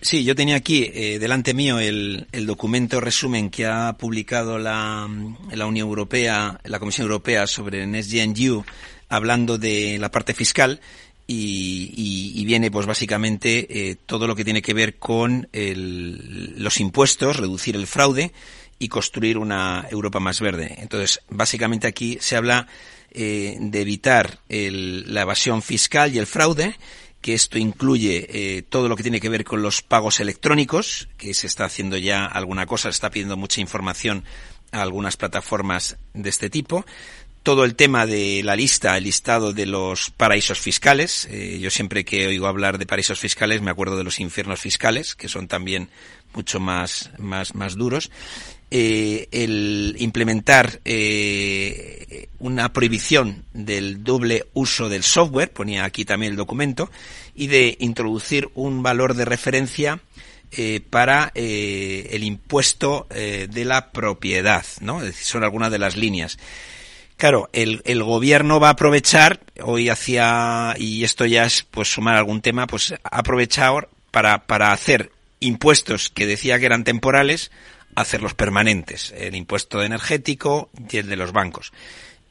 Sí, 0.00 0.24
yo 0.24 0.34
tenía 0.34 0.56
aquí 0.56 0.90
eh, 0.92 1.18
delante 1.18 1.54
mío 1.54 1.78
el, 1.78 2.26
documento 2.46 3.00
resumen 3.00 3.50
que 3.50 3.66
ha 3.66 3.96
publicado 3.98 4.58
la, 4.58 5.08
la 5.52 5.66
Unión 5.66 5.88
Europea, 5.88 6.60
la 6.64 6.78
Comisión 6.78 7.04
Europea 7.04 7.46
sobre 7.46 7.86
NextGenU, 7.86 8.64
hablando 9.08 9.58
de 9.58 9.98
la 9.98 10.10
parte 10.10 10.34
fiscal. 10.34 10.80
Y, 11.28 12.44
viene 12.46 12.70
pues 12.70 12.86
básicamente 12.86 13.66
eh, 13.68 13.96
todo 14.06 14.28
lo 14.28 14.36
que 14.36 14.44
tiene 14.44 14.62
que 14.62 14.72
ver 14.72 14.98
con 14.98 15.48
los 15.52 16.78
impuestos, 16.78 17.38
reducir 17.38 17.74
el 17.74 17.88
fraude 17.88 18.30
y 18.78 18.86
construir 18.86 19.36
una 19.36 19.88
Europa 19.90 20.20
más 20.20 20.40
verde. 20.40 20.76
Entonces, 20.78 21.22
básicamente 21.28 21.88
aquí 21.88 22.18
se 22.20 22.36
habla 22.36 22.68
eh, 23.10 23.56
de 23.58 23.80
evitar 23.80 24.38
la 24.48 25.22
evasión 25.22 25.62
fiscal 25.62 26.14
y 26.14 26.18
el 26.18 26.26
fraude 26.26 26.76
que 27.26 27.34
esto 27.34 27.58
incluye 27.58 28.28
eh, 28.30 28.62
todo 28.62 28.88
lo 28.88 28.94
que 28.94 29.02
tiene 29.02 29.20
que 29.20 29.28
ver 29.28 29.42
con 29.42 29.60
los 29.60 29.82
pagos 29.82 30.20
electrónicos, 30.20 31.08
que 31.16 31.34
se 31.34 31.48
está 31.48 31.64
haciendo 31.64 31.96
ya 31.96 32.24
alguna 32.24 32.66
cosa, 32.66 32.82
se 32.84 32.94
está 32.94 33.10
pidiendo 33.10 33.36
mucha 33.36 33.60
información 33.60 34.22
a 34.70 34.82
algunas 34.82 35.16
plataformas 35.16 35.96
de 36.14 36.28
este 36.28 36.50
tipo. 36.50 36.86
Todo 37.46 37.62
el 37.62 37.76
tema 37.76 38.06
de 38.06 38.42
la 38.42 38.56
lista, 38.56 38.96
el 38.96 39.04
listado 39.04 39.52
de 39.52 39.66
los 39.66 40.10
paraísos 40.10 40.58
fiscales. 40.58 41.28
Eh, 41.30 41.60
yo 41.60 41.70
siempre 41.70 42.04
que 42.04 42.26
oigo 42.26 42.48
hablar 42.48 42.76
de 42.76 42.86
paraísos 42.86 43.20
fiscales 43.20 43.62
me 43.62 43.70
acuerdo 43.70 43.96
de 43.96 44.02
los 44.02 44.18
infiernos 44.18 44.58
fiscales, 44.58 45.14
que 45.14 45.28
son 45.28 45.46
también 45.46 45.88
mucho 46.34 46.58
más, 46.58 47.12
más, 47.18 47.54
más 47.54 47.76
duros. 47.76 48.10
Eh, 48.72 49.28
el 49.30 49.94
implementar 50.00 50.80
eh, 50.84 52.30
una 52.40 52.72
prohibición 52.72 53.44
del 53.52 54.02
doble 54.02 54.46
uso 54.52 54.88
del 54.88 55.04
software, 55.04 55.52
ponía 55.52 55.84
aquí 55.84 56.04
también 56.04 56.32
el 56.32 56.36
documento, 56.36 56.90
y 57.36 57.46
de 57.46 57.76
introducir 57.78 58.48
un 58.54 58.82
valor 58.82 59.14
de 59.14 59.24
referencia 59.24 60.00
para 60.90 61.30
el 61.34 62.24
impuesto 62.24 63.06
de 63.10 63.64
la 63.64 63.92
propiedad, 63.92 64.64
¿no? 64.80 65.00
Es 65.00 65.06
decir, 65.06 65.26
son 65.26 65.44
algunas 65.44 65.70
de 65.70 65.78
las 65.78 65.96
líneas. 65.96 66.38
Claro, 67.16 67.48
el, 67.52 67.80
el, 67.86 68.02
gobierno 68.02 68.60
va 68.60 68.68
a 68.68 68.72
aprovechar, 68.72 69.40
hoy 69.62 69.88
hacía, 69.88 70.74
y 70.76 71.02
esto 71.02 71.24
ya 71.24 71.46
es 71.46 71.62
pues 71.62 71.88
sumar 71.88 72.16
algún 72.16 72.42
tema, 72.42 72.66
pues 72.66 72.92
ha 72.92 72.98
aprovechado 73.18 73.88
para, 74.10 74.46
para 74.46 74.72
hacer 74.72 75.10
impuestos 75.40 76.10
que 76.10 76.26
decía 76.26 76.58
que 76.58 76.66
eran 76.66 76.84
temporales, 76.84 77.50
hacerlos 77.94 78.34
permanentes, 78.34 79.14
el 79.16 79.34
impuesto 79.34 79.82
energético 79.82 80.68
y 80.90 80.98
el 80.98 81.08
de 81.08 81.16
los 81.16 81.32
bancos. 81.32 81.72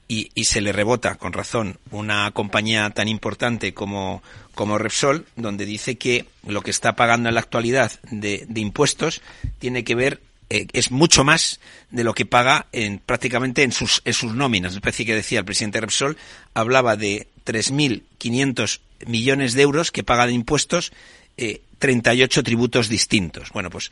Y, 0.08 0.30
y, 0.36 0.46
se 0.46 0.62
le 0.62 0.72
rebota, 0.72 1.16
con 1.16 1.34
razón, 1.34 1.80
una 1.90 2.30
compañía 2.30 2.88
tan 2.92 3.08
importante 3.08 3.74
como, 3.74 4.22
como 4.54 4.78
Repsol, 4.78 5.26
donde 5.36 5.66
dice 5.66 5.98
que 5.98 6.28
lo 6.46 6.62
que 6.62 6.70
está 6.70 6.96
pagando 6.96 7.28
en 7.28 7.34
la 7.34 7.42
actualidad 7.42 7.92
de, 8.12 8.46
de 8.48 8.62
impuestos 8.62 9.24
tiene 9.58 9.84
que 9.84 9.96
ver, 9.96 10.22
eh, 10.50 10.68
es 10.74 10.92
mucho 10.92 11.24
más 11.24 11.60
de 11.92 12.04
lo 12.04 12.14
que 12.14 12.26
paga 12.26 12.68
en, 12.72 13.00
prácticamente 13.00 13.64
en 13.64 13.72
sus, 13.72 14.02
en 14.06 14.14
sus 14.14 14.34
nóminas. 14.34 14.80
Decir, 14.80 15.06
que 15.06 15.16
decía 15.16 15.40
el 15.40 15.46
presidente 15.46 15.82
Repsol, 15.82 16.18
hablaba 16.54 16.96
de 16.96 17.28
3.500 17.46 18.80
millones 19.08 19.54
de 19.54 19.62
euros 19.62 19.92
que 19.92 20.04
paga 20.04 20.28
de 20.28 20.34
impuestos 20.34 20.92
eh, 21.38 21.62
38 21.80 22.44
tributos 22.44 22.90
distintos. 22.90 23.52
Bueno, 23.52 23.70
pues 23.70 23.92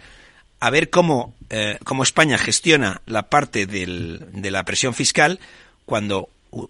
a 0.59 0.69
ver 0.69 0.89
cómo, 0.89 1.33
eh, 1.49 1.77
cómo 1.83 2.03
España 2.03 2.37
gestiona 2.37 3.01
la 3.05 3.23
parte 3.23 3.65
del, 3.65 4.25
de 4.31 4.51
la 4.51 4.63
presión 4.63 4.93
fiscal 4.93 5.39
cuando, 5.85 6.29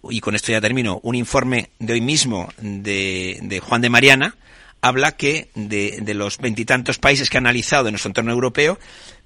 y 0.09 0.19
con 0.19 0.35
esto 0.35 0.51
ya 0.51 0.61
termino, 0.61 0.99
un 1.03 1.15
informe 1.15 1.69
de 1.79 1.93
hoy 1.93 2.01
mismo 2.01 2.49
de, 2.59 3.39
de 3.43 3.59
Juan 3.59 3.81
de 3.81 3.89
Mariana 3.89 4.35
habla 4.81 5.13
que 5.13 5.49
de, 5.55 5.99
de 6.01 6.13
los 6.13 6.39
veintitantos 6.39 6.97
países 6.97 7.29
que 7.29 7.37
ha 7.37 7.39
analizado 7.39 7.87
en 7.87 7.93
nuestro 7.93 8.09
entorno 8.09 8.31
europeo, 8.31 8.79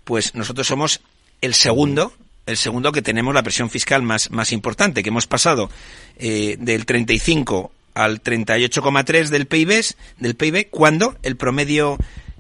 pues 0.08 0.34
nosotros 0.36 0.66
somos 0.66 1.02
el 1.42 1.54
segundo, 1.54 2.14
el 2.46 2.56
segundo 2.56 2.94
que 2.94 3.02
tenemos 3.02 3.36
la 3.36 3.44
presión 3.44 3.70
fiscal 3.70 4.02
más, 4.04 4.32
más 4.32 4.54
importante, 4.54 5.04
que 5.04 5.10
hemos 5.10 5.28
pasado 5.28 5.70
eh, 6.18 6.56
del 6.60 6.86
35 6.86 7.72
al 7.94 8.24
38,3 8.24 9.28
del 9.28 9.48
PIB, 9.48 9.84
del 10.20 10.36
PIB, 10.36 10.70
cuando 10.70 11.18
el 11.24 11.36
promedio 11.36 11.98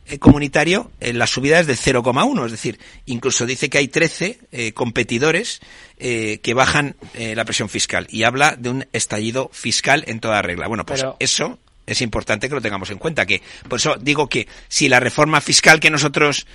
eh, 0.09 0.17
comunitario, 0.17 0.89
en 1.01 1.17
eh, 1.17 1.19
la 1.19 1.27
subida 1.27 1.59
es 1.59 1.67
de 1.67 1.73
0,1, 1.73 2.45
es 2.45 2.51
decir, 2.51 2.79
incluso 3.05 3.45
dice 3.45 3.69
que 3.69 3.79
hay 3.79 3.89
13 3.89 4.39
eh, 4.53 4.71
competidores 4.71 5.59
que 5.99 6.53
bajan 6.53 6.95
la 7.15 7.43
presión 7.43 7.69
fiscal 7.69 8.05
y 8.11 8.21
habla 8.21 8.55
de 8.55 8.69
un 8.69 8.85
estallido 8.93 9.49
fiscal 9.51 10.03
en 10.05 10.19
toda 10.19 10.43
regla. 10.43 10.67
Bueno, 10.67 10.85
pues 10.85 11.03
eso 11.17 11.57
es 11.87 12.01
importante 12.01 12.47
que 12.47 12.53
lo 12.53 12.61
tengamos 12.61 12.91
en 12.91 12.99
cuenta, 12.99 13.25
que 13.25 13.41
por 13.67 13.79
eso 13.79 13.95
digo 13.99 14.29
que 14.29 14.47
si 14.67 14.89
la 14.89 14.99
reforma 14.99 15.41
fiscal 15.41 15.79
que 15.79 15.89
nosotros 15.89 16.45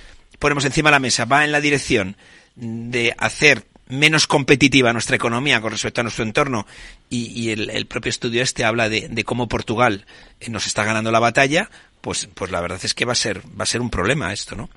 ponemos 0.43 0.65
encima 0.65 0.89
de 0.89 0.95
la 0.95 0.99
mesa 0.99 1.23
va 1.23 1.45
en 1.45 1.53
la 1.53 1.61
dirección 1.61 2.17
de 2.57 3.15
hacer 3.17 3.63
menos 3.87 4.27
competitiva 4.27 4.91
nuestra 4.91 5.15
economía 5.15 5.61
con 5.61 5.71
respecto 5.71 6.01
a 6.01 6.03
nuestro 6.03 6.25
entorno 6.25 6.67
y, 7.09 7.51
el, 7.51 7.85
propio 7.85 8.09
estudio 8.09 8.43
este 8.43 8.65
habla 8.65 8.89
de, 8.89 9.07
de 9.07 9.23
cómo 9.23 9.47
Portugal 9.47 10.05
nos 10.49 10.67
está 10.67 10.83
ganando 10.83 11.11
la 11.11 11.19
batalla, 11.19 11.69
pues, 12.03 12.27
pues 12.33 12.51
la 12.51 12.59
verdad 12.59 12.77
es 12.83 12.93
que 12.93 13.05
va 13.05 13.13
a 13.13 13.15
ser, 13.15 13.39
va 13.57 13.63
a 13.63 13.65
ser 13.65 13.79
un 13.79 13.89
problema 13.89 14.33
esto, 14.33 14.57
¿no? 14.57 14.69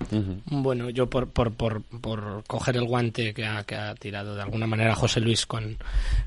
Bueno, 0.44 0.90
yo 0.90 1.10
por, 1.10 1.28
por, 1.28 1.52
por, 1.54 1.82
por 1.82 2.44
coger 2.46 2.76
el 2.76 2.84
guante 2.84 3.34
que 3.34 3.44
ha, 3.44 3.64
que 3.64 3.74
ha 3.74 3.96
tirado 3.96 4.36
de 4.36 4.42
alguna 4.42 4.68
manera 4.68 4.94
José 4.94 5.18
Luis 5.18 5.46
con, 5.46 5.76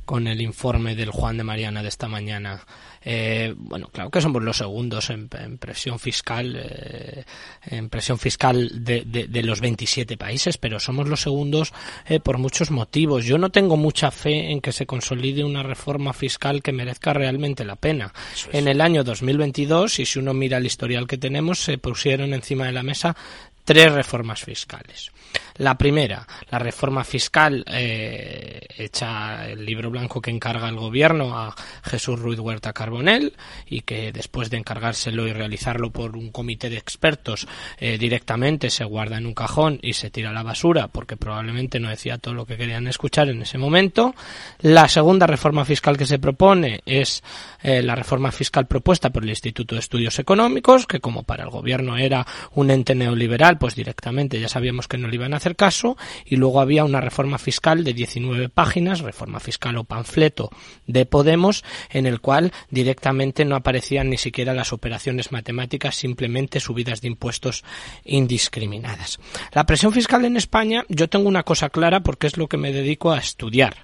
con 0.04 0.28
el 0.28 0.42
informe 0.42 0.96
del 0.96 1.12
Juan 1.12 1.38
de 1.38 1.46
Mariana 1.46 1.82
de 1.82 1.88
esta 1.88 2.10
mañana, 2.10 2.66
eh, 3.02 3.54
bueno, 3.56 3.88
claro 3.88 4.10
que 4.10 4.22
somos 4.22 4.44
los 4.44 4.58
segundos 4.58 5.10
en, 5.10 5.30
presión 5.58 6.00
fiscal, 6.00 6.56
eh, 6.58 7.24
en 7.68 7.90
presión 7.90 8.20
fiscal 8.20 8.84
de, 8.84 9.04
de, 9.06 9.44
los 9.44 9.62
27 9.62 10.18
países, 10.18 10.58
pero 10.58 10.80
somos 10.80 11.08
los 11.08 11.22
segundos 11.22 11.74
eh, 12.08 12.20
por 12.20 12.38
muchos 12.38 12.72
motivos. 12.72 13.26
Yo 13.26 13.38
no 13.38 13.52
tengo 13.52 13.78
mucha 13.78 14.12
fe 14.12 14.52
en 14.52 14.62
que 14.62 14.72
se 14.72 14.86
consolide 14.86 15.44
una 15.44 15.64
reforma 15.64 16.14
fiscal 16.14 16.62
que 16.62 16.72
merezca 16.72 17.14
realmente 17.14 17.64
la 17.64 17.76
pena. 17.76 18.14
En 18.52 18.68
el 18.68 18.82
año 18.82 19.04
2022, 19.04 20.00
y 20.00 20.06
si 20.06 20.20
uno 20.20 20.34
mira 20.34 20.58
el 20.58 20.66
historial 20.66 21.08
que 21.08 21.18
tenemos, 21.18 21.60
se 21.60 21.78
pusieron 21.78 22.34
encima 22.34 22.66
de 22.66 22.74
la 22.74 22.84
mesa 22.84 23.16
tres 23.64 23.92
reformas 23.94 24.44
fiscales. 24.44 25.12
La 25.60 25.78
primera, 25.78 26.26
la 26.50 26.58
reforma 26.58 27.04
fiscal 27.04 27.66
eh, 27.68 28.62
hecha 28.78 29.46
el 29.46 29.66
libro 29.66 29.92
blanco 29.92 30.22
que 30.22 30.32
encarga 30.32 30.70
el 30.70 30.78
gobierno 30.78 31.38
a 31.38 31.54
Jesús 31.84 32.18
Ruiz 32.18 32.40
Huerta 32.40 32.72
Carbonell 32.72 33.34
y 33.66 33.82
que 33.82 34.14
después 34.14 34.50
de 34.50 34.56
encargárselo 34.56 35.28
y 35.28 35.34
realizarlo 35.34 35.92
por 35.92 36.16
un 36.16 36.32
comité 36.32 36.70
de 36.70 36.78
expertos 36.78 37.46
eh, 37.78 37.98
directamente 37.98 38.70
se 38.70 38.86
guarda 38.86 39.18
en 39.18 39.26
un 39.26 39.34
cajón 39.34 39.80
y 39.82 39.94
se 39.94 40.10
tira 40.10 40.30
a 40.30 40.34
la 40.34 40.44
basura 40.44 40.88
porque 40.88 41.18
probablemente 41.18 41.82
no 41.82 41.90
decía 41.90 42.20
todo 42.20 42.36
lo 42.36 42.46
que 42.46 42.56
querían 42.56 42.88
escuchar 42.88 43.28
en 43.28 43.42
ese 43.42 43.58
momento. 43.58 44.16
La 44.60 44.88
segunda 44.88 45.28
reforma 45.28 45.66
fiscal 45.66 45.98
que 45.98 46.06
se 46.06 46.20
propone 46.20 46.80
es 46.86 47.22
eh, 47.64 47.82
la 47.82 47.96
reforma 47.96 48.32
fiscal 48.32 48.66
propuesta 48.66 49.10
por 49.10 49.24
el 49.24 49.30
Instituto 49.30 49.76
de 49.76 49.80
Estudios 49.80 50.20
Económicos 50.20 50.88
que 50.88 51.02
como 51.02 51.24
para 51.24 51.44
el 51.44 51.50
gobierno 51.50 51.98
era 51.98 52.26
un 52.54 52.72
ente 52.72 52.96
neoliberal 52.96 53.58
pues 53.58 53.76
directamente 53.76 54.40
ya 54.40 54.48
sabíamos 54.48 54.88
que 54.88 54.98
no 54.98 55.10
le 55.10 55.16
iban 55.16 55.34
a 55.34 55.38
hacer 55.38 55.49
caso 55.56 55.98
y 56.26 56.36
luego 56.36 56.62
había 56.62 56.84
una 56.84 57.02
reforma 57.02 57.38
fiscal 57.38 57.84
de 57.84 57.94
19 57.94 58.50
páginas, 58.50 59.02
reforma 59.02 59.40
fiscal 59.40 59.78
o 59.78 59.84
panfleto 59.84 60.50
de 60.88 61.06
Podemos, 61.06 61.64
en 61.90 62.06
el 62.06 62.22
cual 62.22 62.52
directamente 62.70 63.46
no 63.46 63.56
aparecían 63.56 64.10
ni 64.10 64.18
siquiera 64.18 64.54
las 64.54 64.74
operaciones 64.74 65.32
matemáticas, 65.32 65.96
simplemente 65.96 66.60
subidas 66.60 67.02
de 67.02 67.08
impuestos 67.08 67.64
indiscriminadas. 68.04 69.20
La 69.54 69.66
presión 69.66 69.92
fiscal 69.92 70.26
en 70.26 70.38
España, 70.38 70.86
yo 70.90 71.10
tengo 71.10 71.28
una 71.28 71.44
cosa 71.44 71.70
clara 71.70 72.02
porque 72.02 72.28
es 72.28 72.38
lo 72.38 72.48
que 72.48 72.58
me 72.58 72.72
dedico 72.72 73.12
a 73.12 73.20
estudiar. 73.20 73.78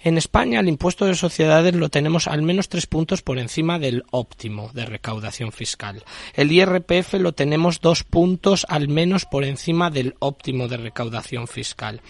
En 0.00 0.16
España 0.16 0.60
el 0.60 0.68
impuesto 0.68 1.06
de 1.06 1.14
sociedades 1.14 1.74
lo 1.74 1.88
tenemos 1.88 2.28
al 2.28 2.42
menos 2.42 2.68
tres 2.68 2.86
puntos 2.86 3.22
por 3.22 3.38
encima 3.38 3.78
del 3.78 4.04
óptimo 4.10 4.70
de 4.72 4.86
recaudación 4.86 5.52
fiscal. 5.52 6.04
El 6.34 6.52
IRPF 6.52 7.14
lo 7.14 7.32
tenemos 7.32 7.80
dos 7.80 8.04
puntos 8.04 8.64
al 8.68 8.88
menos 8.88 9.24
por 9.24 9.44
encima 9.44 9.90
del 9.90 10.14
óptimo 10.20 10.68
de 10.68 10.76
recaudación 10.76 11.48
fiscal. 11.48 12.00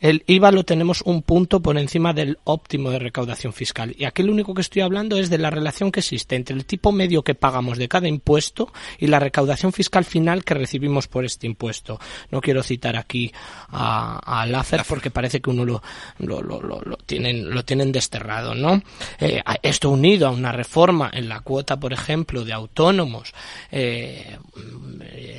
El 0.00 0.22
IVA 0.26 0.50
lo 0.50 0.64
tenemos 0.64 1.02
un 1.02 1.22
punto 1.22 1.60
por 1.60 1.76
encima 1.76 2.12
del 2.12 2.38
óptimo 2.44 2.90
de 2.90 2.98
recaudación 2.98 3.52
fiscal. 3.52 3.94
Y 3.98 4.04
aquí 4.04 4.22
lo 4.22 4.32
único 4.32 4.54
que 4.54 4.62
estoy 4.62 4.82
hablando 4.82 5.18
es 5.18 5.28
de 5.28 5.38
la 5.38 5.50
relación 5.50 5.92
que 5.92 6.00
existe 6.00 6.36
entre 6.36 6.56
el 6.56 6.64
tipo 6.64 6.90
medio 6.92 7.22
que 7.22 7.34
pagamos 7.34 7.76
de 7.76 7.88
cada 7.88 8.08
impuesto 8.08 8.72
y 8.98 9.08
la 9.08 9.18
recaudación 9.18 9.72
fiscal 9.72 10.04
final 10.04 10.44
que 10.44 10.54
recibimos 10.54 11.06
por 11.06 11.24
este 11.24 11.46
impuesto. 11.46 12.00
No 12.30 12.40
quiero 12.40 12.62
citar 12.62 12.96
aquí 12.96 13.32
a, 13.68 14.42
a 14.42 14.84
porque 14.88 15.10
parece 15.10 15.40
que 15.40 15.50
uno 15.50 15.64
lo, 15.64 15.82
lo, 16.18 16.42
lo, 16.42 16.60
lo, 16.60 16.96
lo 17.32 17.64
tienen 17.64 17.92
desterrado, 17.92 18.54
¿no? 18.54 18.82
Eh, 19.18 19.42
esto 19.62 19.90
unido 19.90 20.26
a 20.26 20.30
una 20.30 20.52
reforma 20.52 21.10
en 21.12 21.28
la 21.28 21.40
cuota, 21.40 21.78
por 21.78 21.92
ejemplo, 21.92 22.44
de 22.44 22.52
autónomos, 22.52 23.32
eh, 23.70 24.38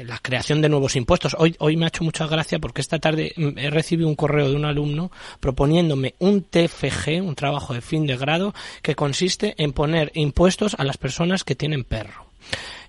la 0.05 0.19
creación 0.19 0.61
de 0.61 0.69
nuevos 0.69 0.95
impuestos. 0.95 1.35
Hoy, 1.37 1.55
hoy 1.59 1.77
me 1.77 1.85
ha 1.85 1.89
hecho 1.89 2.03
mucha 2.03 2.27
gracia 2.27 2.59
porque 2.59 2.81
esta 2.81 2.99
tarde 2.99 3.33
he 3.35 3.69
recibido 3.69 4.09
un 4.09 4.15
correo 4.15 4.49
de 4.49 4.55
un 4.55 4.65
alumno 4.65 5.11
proponiéndome 5.39 6.15
un 6.19 6.43
TFG, 6.43 7.21
un 7.21 7.35
trabajo 7.35 7.73
de 7.73 7.81
fin 7.81 8.05
de 8.05 8.17
grado, 8.17 8.53
que 8.81 8.95
consiste 8.95 9.55
en 9.57 9.73
poner 9.73 10.11
impuestos 10.15 10.75
a 10.77 10.83
las 10.83 10.97
personas 10.97 11.43
que 11.43 11.55
tienen 11.55 11.83
perro. 11.83 12.31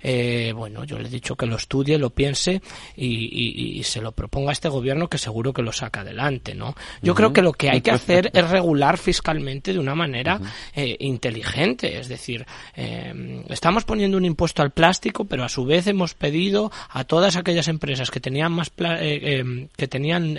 Eh, 0.03 0.53
bueno, 0.55 0.85
yo 0.85 0.99
le 0.99 1.09
he 1.09 1.11
dicho 1.11 1.37
que 1.37 1.47
lo 1.47 1.57
estudie, 1.57 1.99
lo 1.99 2.11
piense 2.11 2.61
y, 2.97 3.83
se 3.85 4.01
lo 4.01 4.13
proponga 4.13 4.51
a 4.51 4.53
este 4.53 4.69
gobierno 4.69 5.09
que 5.09 5.19
seguro 5.19 5.53
que 5.53 5.63
lo 5.63 5.73
saca 5.73 6.01
adelante, 6.01 6.55
¿no? 6.55 6.75
Yo 7.03 7.15
creo 7.15 7.33
que 7.33 7.43
lo 7.43 7.53
que 7.53 7.71
hay 7.71 7.81
que 7.81 7.91
hacer 7.91 8.31
es 8.33 8.51
regular 8.51 8.97
fiscalmente 8.97 9.73
de 9.73 9.79
una 9.79 9.95
manera 9.95 10.41
eh, 10.75 10.97
inteligente, 11.01 11.99
es 11.99 12.09
decir, 12.09 12.47
eh, 12.77 13.45
estamos 13.49 13.85
poniendo 13.85 14.17
un 14.17 14.25
impuesto 14.25 14.63
al 14.63 14.71
plástico, 14.71 15.25
pero 15.25 15.45
a 15.45 15.49
su 15.49 15.65
vez 15.65 15.87
hemos 15.87 16.15
pedido 16.15 16.71
a 16.91 17.05
todas 17.05 17.37
aquellas 17.37 17.69
empresas 17.69 18.11
que 18.11 18.21
tenían 18.21 18.53
más 18.53 18.71
que 18.71 19.89
tenían, 19.89 20.39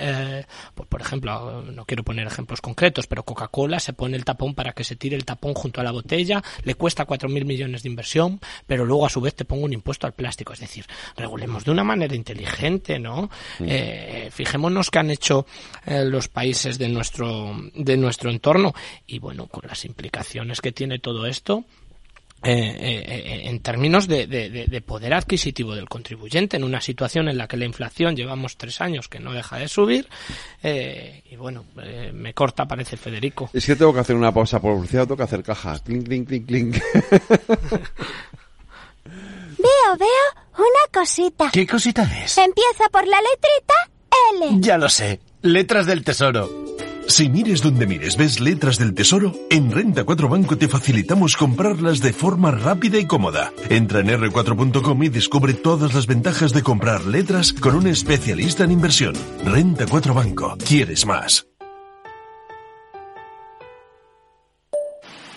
pues, 0.74 0.88
por 0.90 1.02
ejemplo, 1.02 1.64
no 1.64 1.86
quiero 1.86 2.04
poner 2.04 2.28
ejemplos 2.28 2.62
concretos, 2.62 3.08
pero 3.08 3.24
Coca-Cola 3.24 3.80
se 3.80 3.94
pone 3.94 4.18
el 4.18 4.26
tapón 4.26 4.56
para 4.56 4.74
que 4.74 4.84
se 4.84 4.96
tire 4.96 5.16
el 5.16 5.26
tapón 5.26 5.54
junto 5.54 5.82
a 5.82 5.84
la 5.84 5.92
botella, 5.92 6.42
le 6.64 6.76
cuesta 6.76 7.06
cuatro 7.06 7.30
mil 7.30 7.46
millones 7.46 7.84
de 7.84 7.90
inversión, 7.90 8.40
pero 8.68 8.86
luego 8.86 9.06
a 9.06 9.10
su 9.10 9.22
vez 9.22 9.36
te 9.36 9.46
pongo 9.54 9.66
un 9.66 9.74
impuesto 9.74 10.08
al 10.08 10.14
plástico. 10.14 10.54
Es 10.54 10.60
decir, 10.60 10.86
regulemos 11.16 11.64
de 11.64 11.70
una 11.70 11.84
manera 11.84 12.16
inteligente, 12.16 12.98
¿no? 12.98 13.30
Eh, 13.60 14.30
fijémonos 14.32 14.90
qué 14.90 14.98
han 14.98 15.12
hecho 15.12 15.46
eh, 15.86 16.04
los 16.06 16.28
países 16.28 16.80
de 16.80 16.90
nuestro, 16.90 17.56
de 17.76 17.96
nuestro 17.98 18.32
entorno. 18.32 18.74
Y 19.06 19.20
bueno, 19.20 19.46
con 19.46 19.68
las 19.68 19.86
implicaciones 19.86 20.60
que 20.60 20.72
tiene 20.72 20.98
todo 20.98 21.28
esto, 21.28 21.66
eh, 22.46 23.44
en 23.46 23.60
términos 23.60 24.08
de, 24.08 24.84
poder 24.86 25.14
adquisitivo 25.14 25.76
del 25.76 25.88
contribuyente 25.88 26.58
en 26.58 26.66
una 26.66 26.82
situación 26.82 27.30
en 27.30 27.38
la 27.38 27.48
que 27.48 27.56
la 27.56 27.64
inflación 27.64 28.18
llevamos 28.18 28.58
tres 28.58 28.82
años 28.82 29.08
que 29.08 29.20
no 29.20 29.32
deja 29.32 29.58
de 29.60 29.70
subir 29.70 30.10
y 30.62 31.38
bueno 31.38 31.64
me 32.14 32.34
corta 32.34 32.66
parece 32.66 32.98
Federico. 32.98 33.50
Es 33.54 33.66
que 33.66 33.78
tengo 33.78 33.94
que 33.94 34.02
hacer 34.02 34.18
una 34.18 34.34
pausa 34.34 34.60
por 34.60 34.86
tengo 34.86 35.16
que 35.16 35.24
hacer 35.24 35.42
caja. 35.42 35.80
Clink 35.80 36.06
clink 36.06 36.28
clink 36.28 36.46
clink 36.48 36.76
Veo, 39.64 39.98
veo 39.98 40.44
una 40.58 41.00
cosita. 41.00 41.50
¿Qué 41.52 41.66
cosita 41.66 42.04
es? 42.04 42.38
Empieza 42.38 42.90
por 42.92 43.08
la 43.08 43.18
letrita 43.22 43.74
L. 44.34 44.62
Ya 44.62 44.78
lo 44.78 44.90
sé. 44.90 45.22
Letras 45.42 45.86
del 45.86 46.04
Tesoro. 46.04 46.64
Si 47.08 47.30
mires 47.30 47.62
donde 47.62 47.86
mires, 47.86 48.16
ves 48.16 48.40
letras 48.40 48.78
del 48.78 48.94
tesoro, 48.94 49.34
en 49.50 49.72
Renta 49.72 50.06
4 50.06 50.30
Banco 50.30 50.58
te 50.58 50.70
facilitamos 50.70 51.36
comprarlas 51.36 52.00
de 52.00 52.14
forma 52.14 52.50
rápida 52.50 52.98
y 52.98 53.06
cómoda. 53.06 53.52
Entra 53.70 54.00
en 54.00 54.08
r4.com 54.08 55.04
y 55.04 55.10
descubre 55.10 55.54
todas 55.54 55.94
las 55.94 56.08
ventajas 56.08 56.54
de 56.54 56.64
comprar 56.64 57.06
letras 57.06 57.52
con 57.52 57.76
un 57.76 57.88
especialista 57.88 58.64
en 58.64 58.72
inversión. 58.72 59.16
Renta 59.44 59.86
4 59.86 60.14
Banco. 60.14 60.58
¿Quieres 60.66 61.06
más? 61.06 61.46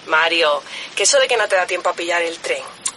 Mario, 0.07 0.63
que 0.95 1.03
eso 1.03 1.19
de 1.19 1.27
que 1.27 1.37
no 1.37 1.49
te 1.49 1.57
da 1.57 1.67
tiempo 1.67 1.91
a 1.91 1.95
pillar 1.95 2.23
el 2.23 2.39
tren. 2.39 2.63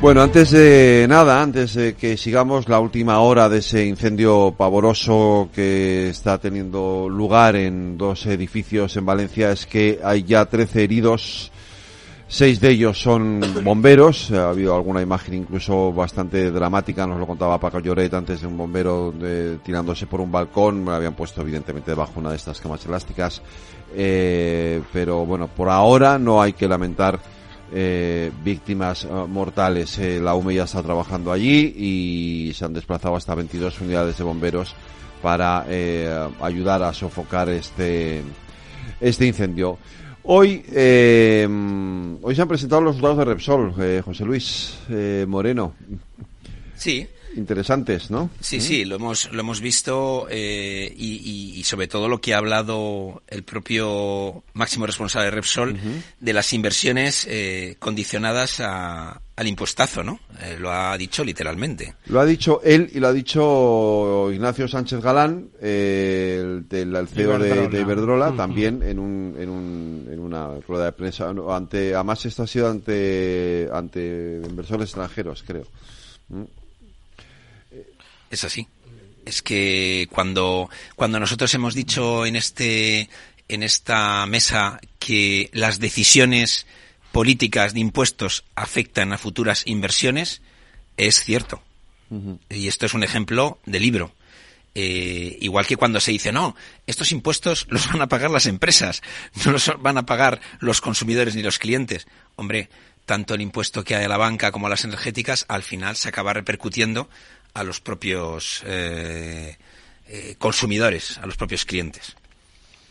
Bueno, 0.00 0.20
antes 0.20 0.50
de 0.50 1.06
nada, 1.08 1.40
antes 1.42 1.74
de 1.74 1.94
que 1.94 2.18
sigamos 2.18 2.68
la 2.68 2.78
última 2.78 3.18
hora 3.20 3.48
de 3.48 3.58
ese 3.58 3.86
incendio 3.86 4.54
pavoroso 4.56 5.48
que 5.54 6.10
está 6.10 6.38
teniendo 6.38 7.08
lugar 7.08 7.56
en 7.56 7.96
dos 7.96 8.26
edificios 8.26 8.94
en 8.98 9.06
Valencia, 9.06 9.50
es 9.50 9.64
que 9.64 9.98
hay 10.04 10.22
ya 10.22 10.44
13 10.44 10.84
heridos, 10.84 11.50
seis 12.28 12.60
de 12.60 12.70
ellos 12.70 13.00
son 13.00 13.40
bomberos, 13.64 14.30
ha 14.32 14.50
habido 14.50 14.76
alguna 14.76 15.00
imagen 15.00 15.32
incluso 15.32 15.92
bastante 15.94 16.50
dramática, 16.50 17.06
nos 17.06 17.18
lo 17.18 17.26
contaba 17.26 17.58
Paco 17.58 17.80
Lloret 17.80 18.12
antes 18.12 18.42
de 18.42 18.46
un 18.46 18.58
bombero 18.58 19.14
tirándose 19.64 20.06
por 20.06 20.20
un 20.20 20.30
balcón, 20.30 20.84
me 20.84 20.90
lo 20.90 20.96
habían 20.96 21.14
puesto 21.14 21.40
evidentemente 21.40 21.92
debajo 21.92 22.20
una 22.20 22.30
de 22.30 22.36
estas 22.36 22.60
camas 22.60 22.84
elásticas, 22.84 23.40
eh, 23.94 24.82
pero 24.92 25.24
bueno, 25.24 25.48
por 25.48 25.70
ahora 25.70 26.18
no 26.18 26.42
hay 26.42 26.52
que 26.52 26.68
lamentar 26.68 27.18
eh, 27.72 28.30
víctimas 28.44 29.04
eh, 29.04 29.08
mortales. 29.08 29.98
Eh, 29.98 30.20
la 30.20 30.34
UME 30.34 30.54
ya 30.54 30.64
está 30.64 30.82
trabajando 30.82 31.32
allí 31.32 31.74
y 31.76 32.52
se 32.54 32.64
han 32.64 32.72
desplazado 32.72 33.16
hasta 33.16 33.34
22 33.34 33.80
unidades 33.80 34.18
de 34.18 34.24
bomberos 34.24 34.74
para 35.22 35.64
eh, 35.68 36.28
ayudar 36.40 36.82
a 36.82 36.92
sofocar 36.92 37.48
este, 37.48 38.22
este 39.00 39.26
incendio. 39.26 39.78
Hoy, 40.28 40.64
hoy 42.22 42.34
se 42.34 42.42
han 42.42 42.48
presentado 42.48 42.82
los 42.82 42.96
resultados 42.96 43.18
de 43.18 43.24
Repsol, 43.24 44.02
José 44.02 44.24
Luis 44.24 44.76
Moreno. 45.28 45.72
Sí, 46.74 47.06
interesantes, 47.36 48.10
¿no? 48.10 48.30
Sí, 48.40 48.60
sí, 48.60 48.84
lo 48.84 48.96
hemos, 48.96 49.30
lo 49.32 49.40
hemos 49.40 49.60
visto 49.60 50.26
eh, 50.30 50.92
y, 50.96 51.62
sobre 51.64 51.88
todo 51.88 52.08
lo 52.08 52.20
que 52.20 52.34
ha 52.34 52.38
hablado 52.38 53.22
el 53.26 53.42
propio 53.42 54.44
máximo 54.52 54.86
responsable 54.86 55.26
de 55.26 55.30
Repsol 55.32 55.76
de 56.20 56.32
las 56.32 56.52
inversiones 56.52 57.26
eh, 57.28 57.76
condicionadas 57.78 58.60
al 59.36 59.46
impuestazo, 59.46 60.02
¿no? 60.02 60.18
Eh, 60.40 60.56
lo 60.58 60.72
ha 60.72 60.96
dicho 60.96 61.22
literalmente. 61.22 61.94
Lo 62.06 62.20
ha 62.20 62.24
dicho 62.24 62.60
él 62.64 62.90
y 62.94 63.00
lo 63.00 63.08
ha 63.08 63.12
dicho 63.12 64.32
Ignacio 64.32 64.66
Sánchez 64.66 65.00
Galán, 65.02 65.50
el, 65.60 66.64
el, 66.70 67.08
CEO 67.08 67.38
de, 67.38 67.80
Iberdrola, 67.80 68.32
también 68.34 68.82
en, 68.82 68.98
un, 68.98 69.36
en, 69.38 69.50
un, 69.50 70.08
en 70.10 70.18
una 70.18 70.54
rueda 70.66 70.86
de 70.86 70.92
prensa. 70.92 71.32
Ante, 71.50 71.94
además, 71.94 72.24
esto 72.24 72.44
ha 72.44 72.46
sido 72.46 72.70
ante, 72.70 73.68
ante 73.70 74.40
inversores 74.48 74.88
extranjeros, 74.88 75.44
creo. 75.46 75.66
¿Mm? 76.28 76.44
Es 78.30 78.44
así. 78.44 78.66
Es 79.24 79.42
que 79.42 80.08
cuando, 80.10 80.70
cuando 80.94 81.18
nosotros 81.18 81.52
hemos 81.54 81.74
dicho 81.74 82.26
en 82.26 82.36
este, 82.36 83.08
en 83.48 83.62
esta 83.62 84.24
mesa 84.26 84.80
que 84.98 85.50
las 85.52 85.78
decisiones 85.78 86.66
políticas 87.12 87.74
de 87.74 87.80
impuestos 87.80 88.44
afectan 88.54 89.12
a 89.12 89.18
futuras 89.18 89.62
inversiones, 89.66 90.42
es 90.96 91.24
cierto. 91.24 91.62
Y 92.50 92.68
esto 92.68 92.86
es 92.86 92.94
un 92.94 93.02
ejemplo 93.02 93.58
de 93.66 93.80
libro. 93.80 94.12
eh, 94.74 95.38
igual 95.40 95.66
que 95.66 95.76
cuando 95.76 96.00
se 96.00 96.12
dice, 96.12 96.32
no, 96.32 96.54
estos 96.86 97.10
impuestos 97.10 97.66
los 97.70 97.88
van 97.90 98.02
a 98.02 98.08
pagar 98.08 98.30
las 98.30 98.44
empresas, 98.46 99.00
no 99.44 99.52
los 99.52 99.72
van 99.78 99.96
a 99.96 100.04
pagar 100.04 100.40
los 100.60 100.82
consumidores 100.82 101.34
ni 101.34 101.42
los 101.42 101.58
clientes. 101.58 102.06
Hombre, 102.36 102.68
tanto 103.06 103.34
el 103.34 103.40
impuesto 103.40 103.82
que 103.82 103.96
hay 103.96 104.04
a 104.04 104.08
la 104.08 104.18
banca 104.18 104.52
como 104.52 104.66
a 104.66 104.70
las 104.70 104.84
energéticas, 104.84 105.46
al 105.48 105.62
final 105.62 105.96
se 105.96 106.10
acaba 106.10 106.34
repercutiendo 106.34 107.08
a 107.56 107.64
los 107.64 107.80
propios 107.80 108.62
eh, 108.66 109.56
eh, 110.08 110.36
consumidores, 110.38 111.16
a 111.18 111.26
los 111.26 111.36
propios 111.36 111.64
clientes. 111.64 112.16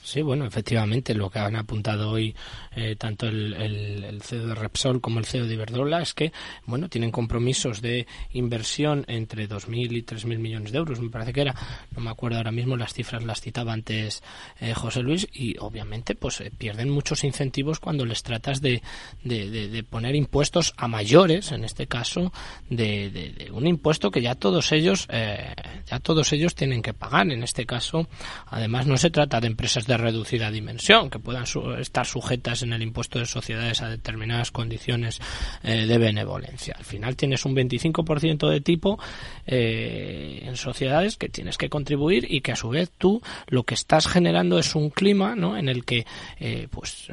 Sí, 0.05 0.21
bueno, 0.21 0.45
efectivamente, 0.45 1.15
lo 1.15 1.31
que 1.31 1.39
han 1.39 1.55
apuntado 1.55 2.11
hoy 2.11 2.35
eh, 2.75 2.95
tanto 2.95 3.25
el, 3.25 3.53
el, 3.55 4.21
CEO 4.21 4.45
de 4.45 4.53
Repsol 4.53 5.01
como 5.01 5.17
el 5.17 5.25
CEO 5.25 5.47
de 5.47 5.55
Iberdrola 5.55 5.99
es 5.99 6.13
que, 6.13 6.31
bueno, 6.67 6.89
tienen 6.89 7.09
compromisos 7.09 7.81
de 7.81 8.05
inversión 8.31 9.03
entre 9.07 9.49
2.000 9.49 9.97
y 9.97 10.03
3.000 10.03 10.37
millones 10.37 10.71
de 10.71 10.77
euros, 10.77 10.99
me 10.99 11.09
parece 11.09 11.33
que 11.33 11.41
era, 11.41 11.55
no 11.95 12.01
me 12.01 12.11
acuerdo 12.11 12.37
ahora 12.37 12.51
mismo, 12.51 12.77
las 12.77 12.93
cifras 12.93 13.23
las 13.23 13.41
citaba 13.41 13.73
antes 13.73 14.21
eh, 14.59 14.75
José 14.75 15.01
Luis, 15.01 15.27
y 15.33 15.57
obviamente 15.57 16.13
pues 16.13 16.39
eh, 16.39 16.51
pierden 16.55 16.91
muchos 16.91 17.23
incentivos 17.23 17.79
cuando 17.79 18.05
les 18.05 18.21
tratas 18.21 18.61
de, 18.61 18.83
de, 19.23 19.83
poner 19.89 20.13
impuestos 20.15 20.75
a 20.77 20.87
mayores, 20.87 21.51
en 21.51 21.63
este 21.63 21.87
caso, 21.87 22.31
de, 22.69 23.49
un 23.51 23.65
impuesto 23.65 24.11
que 24.11 24.21
ya 24.21 24.35
todos 24.35 24.71
ellos, 24.71 25.07
ya 25.07 25.99
todos 25.99 26.31
ellos 26.31 26.53
tienen 26.53 26.83
que 26.83 26.93
pagar, 26.93 27.31
en 27.31 27.41
este 27.41 27.65
caso, 27.65 28.07
además 28.45 28.85
no 28.85 28.97
se 28.97 29.09
trata 29.09 29.41
de 29.41 29.47
empresas 29.47 29.87
de 29.87 29.94
reducida 29.97 30.51
dimensión, 30.51 31.09
que 31.09 31.19
puedan 31.19 31.45
estar 31.79 32.05
sujetas 32.05 32.61
en 32.61 32.73
el 32.73 32.81
impuesto 32.81 33.19
de 33.19 33.25
sociedades 33.25 33.81
a 33.81 33.89
determinadas 33.89 34.51
condiciones 34.51 35.19
eh, 35.63 35.85
de 35.85 35.97
benevolencia. 35.97 36.75
Al 36.77 36.85
final 36.85 37.15
tienes 37.15 37.45
un 37.45 37.55
25% 37.55 38.49
de 38.49 38.61
tipo 38.61 38.99
eh, 39.45 40.41
en 40.43 40.55
sociedades 40.55 41.17
que 41.17 41.29
tienes 41.29 41.57
que 41.57 41.69
contribuir 41.69 42.27
y 42.29 42.41
que 42.41 42.51
a 42.51 42.55
su 42.55 42.69
vez 42.69 42.91
tú 42.97 43.21
lo 43.47 43.63
que 43.63 43.75
estás 43.75 44.07
generando 44.07 44.59
es 44.59 44.75
un 44.75 44.89
clima 44.89 45.35
¿no? 45.35 45.57
en 45.57 45.69
el 45.69 45.85
que, 45.85 46.05
eh, 46.39 46.67
pues, 46.69 47.07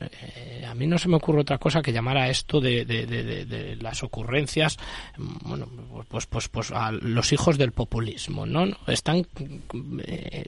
a 0.66 0.74
mí 0.74 0.86
no 0.86 0.98
se 0.98 1.09
me 1.09 1.16
ocurre 1.16 1.40
otra 1.40 1.59
cosa 1.59 1.82
que 1.82 1.92
llamar 1.92 2.16
a 2.16 2.28
esto 2.28 2.60
de, 2.60 2.84
de, 2.84 3.76
las 3.80 4.02
ocurrencias, 4.02 4.78
bueno, 5.16 5.68
pues, 6.09 6.26
pues, 6.26 6.48
pues 6.48 6.70
a 6.70 6.92
los 6.92 7.32
hijos 7.32 7.59
del 7.59 7.72
populismo, 7.72 8.46
¿no? 8.46 8.66
Están 8.86 9.26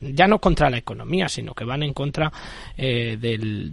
ya 0.00 0.26
no 0.26 0.38
contra 0.38 0.70
la 0.70 0.78
economía, 0.78 1.28
sino 1.28 1.54
que 1.54 1.64
van 1.64 1.82
en 1.82 1.92
contra 1.92 2.23
eh, 2.76 3.16
del, 3.20 3.72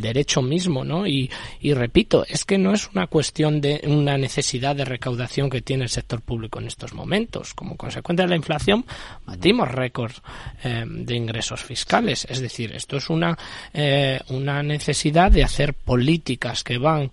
derecho 0.00 0.42
mismo, 0.42 0.84
¿no? 0.84 1.06
Y, 1.06 1.30
repito, 1.74 2.24
es 2.28 2.44
que 2.44 2.58
no 2.58 2.72
es 2.72 2.88
una 2.94 3.06
cuestión 3.06 3.60
de 3.60 3.80
una 3.86 4.16
necesidad 4.18 4.76
de 4.76 4.84
recaudación 4.84 5.50
que 5.50 5.62
tiene 5.62 5.84
el 5.84 5.88
sector 5.88 6.20
público 6.20 6.60
en 6.60 6.66
estos 6.66 6.94
momentos. 6.94 7.54
Como 7.54 7.76
consecuencia 7.76 8.24
de 8.24 8.30
la 8.30 8.36
inflación, 8.36 8.84
batimos 9.26 9.70
récords 9.70 10.22
eh, 10.62 10.84
de 10.86 11.16
ingresos 11.16 11.62
fiscales. 11.62 12.26
Es 12.28 12.40
decir, 12.40 12.72
esto 12.74 12.96
es 12.96 13.10
una, 13.10 13.36
eh, 13.72 14.20
una 14.28 14.62
necesidad 14.62 15.30
de 15.30 15.44
hacer 15.44 15.74
políticas 15.74 16.64
que 16.64 16.78
van, 16.78 17.10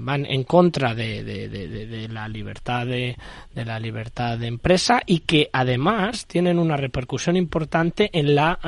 van 0.00 0.26
en 0.26 0.44
contra 0.44 0.94
de, 0.94 1.22
de 1.24 2.08
la 2.08 2.28
libertad 2.28 2.86
de, 2.86 3.16
de 3.54 3.64
la 3.64 3.80
libertad 3.80 4.38
de 4.38 4.46
empresa 4.46 5.02
y 5.04 5.20
que 5.20 5.50
además 5.52 6.26
tienen 6.26 6.58
una 6.58 6.76
repercusión 6.76 7.36
importante 7.36 8.10
en 8.12 8.34
la 8.34 8.58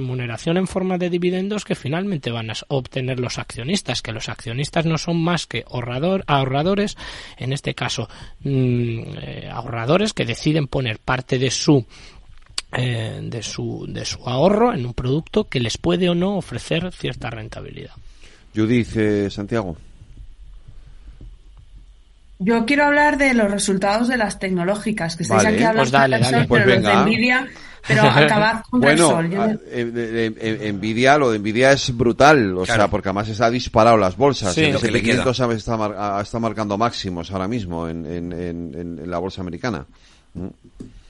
remuneración 0.00 0.56
en 0.56 0.66
forma 0.66 0.98
de 0.98 1.10
dividendos 1.10 1.64
que 1.64 1.74
finalmente 1.74 2.30
van 2.30 2.50
a 2.50 2.54
obtener 2.68 3.20
los 3.20 3.38
accionistas, 3.38 4.02
que 4.02 4.12
los 4.12 4.28
accionistas 4.28 4.86
no 4.86 4.98
son 4.98 5.22
más 5.22 5.46
que 5.46 5.64
ahorrador, 5.70 6.24
ahorradores, 6.26 6.96
en 7.36 7.52
este 7.52 7.74
caso 7.74 8.08
mm, 8.40 8.48
eh, 8.48 9.48
ahorradores 9.52 10.12
que 10.12 10.24
deciden 10.24 10.66
poner 10.66 10.98
parte 10.98 11.38
de 11.38 11.50
su 11.50 11.84
eh, 12.72 13.20
de 13.22 13.42
su 13.42 13.86
de 13.88 14.04
su 14.04 14.26
ahorro 14.28 14.72
en 14.72 14.86
un 14.86 14.94
producto 14.94 15.44
que 15.44 15.60
les 15.60 15.76
puede 15.76 16.08
o 16.08 16.14
no 16.14 16.36
ofrecer 16.36 16.90
cierta 16.92 17.28
rentabilidad. 17.30 17.92
Judith 18.54 18.96
eh, 18.96 19.30
Santiago. 19.30 19.76
Yo 22.38 22.64
quiero 22.64 22.86
hablar 22.86 23.18
de 23.18 23.34
los 23.34 23.50
resultados 23.50 24.08
de 24.08 24.16
las 24.16 24.38
tecnológicas, 24.38 25.14
que 25.16 25.24
estáis 25.24 25.44
aquí 25.44 25.62
hablando 25.62 25.82
pues 25.82 25.90
dale, 25.90 26.18
dale. 26.18 26.46
Pues 26.48 26.64
de 26.64 26.78
Nvidia 26.78 27.46
pero 27.86 28.02
acabad 28.10 28.62
con 28.68 28.80
bueno, 28.80 29.22
Nvidia, 29.22 31.18
lo 31.18 31.30
de 31.30 31.38
Nvidia 31.38 31.72
es 31.72 31.96
brutal, 31.96 32.56
o 32.56 32.66
sea, 32.66 32.88
porque 32.88 33.08
además 33.08 33.28
se 33.28 33.42
ha 33.42 33.50
disparado 33.50 33.96
las 33.96 34.16
bolsas. 34.16 34.56
el 34.58 34.74
S&P 34.74 35.54
está, 35.54 36.20
está 36.20 36.38
marcando 36.38 36.76
máximos 36.78 37.30
ahora 37.30 37.48
mismo 37.48 37.88
en, 37.88 38.06
en, 38.06 38.32
en, 38.32 39.10
la 39.10 39.18
bolsa 39.18 39.40
americana. 39.40 39.86
Mm. 40.34 40.46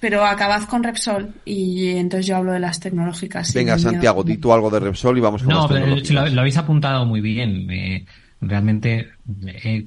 Pero 0.01 0.25
acabad 0.25 0.65
con 0.65 0.83
Repsol 0.83 1.35
y 1.45 1.91
entonces 1.91 2.27
yo 2.27 2.37
hablo 2.37 2.53
de 2.53 2.61
las 2.61 2.81
tecnológicas. 2.81 3.53
Venga, 3.53 3.79
Santiago, 3.79 4.25
di 4.25 4.39
tú 4.39 4.53
algo 4.53 4.71
de 4.71 4.81
Repsol 4.81 5.19
y 5.19 5.21
vamos 5.21 5.43
con 5.43 5.53
No, 5.53 5.69
pero 5.69 5.87
lo, 5.87 6.41
habéis 6.41 6.57
apuntado 6.57 7.05
muy 7.05 7.21
bien. 7.21 7.71
Eh, 7.71 8.07
realmente 8.41 9.11
eh, 9.47 9.87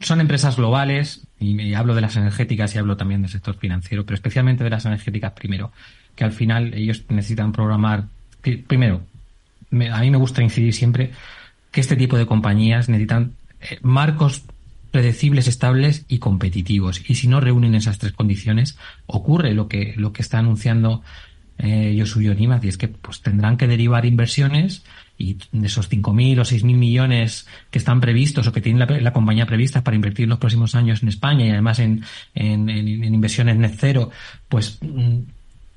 son 0.00 0.20
empresas 0.20 0.56
globales 0.56 1.22
y 1.38 1.74
hablo 1.74 1.94
de 1.94 2.00
las 2.00 2.16
energéticas 2.16 2.74
y 2.74 2.78
hablo 2.78 2.96
también 2.96 3.22
del 3.22 3.30
sector 3.30 3.56
financiero, 3.56 4.04
pero 4.04 4.16
especialmente 4.16 4.64
de 4.64 4.70
las 4.70 4.84
energéticas 4.84 5.32
primero 5.32 5.70
que 6.14 6.24
al 6.24 6.32
final 6.32 6.74
ellos 6.74 7.04
necesitan 7.08 7.52
programar. 7.52 8.06
Primero, 8.66 9.02
a 9.70 10.00
mí 10.00 10.10
me 10.10 10.16
gusta 10.16 10.42
incidir 10.42 10.74
siempre 10.74 11.12
que 11.70 11.80
este 11.80 11.96
tipo 11.96 12.18
de 12.18 12.26
compañías 12.26 12.88
necesitan 12.88 13.32
eh, 13.60 13.78
marcos 13.82 14.44
predecibles, 14.90 15.48
estables 15.48 16.04
y 16.08 16.18
competitivos. 16.18 17.02
Y 17.08 17.14
si 17.14 17.26
no 17.26 17.40
reúnen 17.40 17.74
esas 17.74 17.98
tres 17.98 18.12
condiciones, 18.12 18.76
ocurre 19.06 19.54
lo 19.54 19.66
que, 19.66 19.94
lo 19.96 20.12
que 20.12 20.22
está 20.22 20.38
anunciando 20.38 21.02
eh, 21.58 21.94
Yosuyo 21.96 22.32
y 22.32 22.68
es 22.68 22.76
que 22.76 22.88
pues 22.88 23.20
tendrán 23.20 23.56
que 23.56 23.66
derivar 23.66 24.04
inversiones 24.04 24.84
y 25.16 25.38
de 25.52 25.66
esos 25.66 25.88
5.000 25.90 26.40
o 26.40 26.42
6.000 26.42 26.64
millones 26.74 27.46
que 27.70 27.78
están 27.78 28.00
previstos 28.00 28.46
o 28.46 28.52
que 28.52 28.60
tiene 28.60 28.84
la, 28.84 29.12
compañía 29.12 29.46
prevista 29.46 29.84
para 29.84 29.94
invertir 29.94 30.24
en 30.24 30.30
los 30.30 30.38
próximos 30.38 30.74
años 30.74 31.02
en 31.02 31.08
España 31.08 31.46
y 31.46 31.50
además 31.50 31.78
en, 31.78 32.04
en, 32.34 32.68
en 32.68 33.14
inversiones 33.14 33.56
net 33.56 33.76
cero, 33.78 34.10
pues 34.48 34.78
mm, 34.80 35.20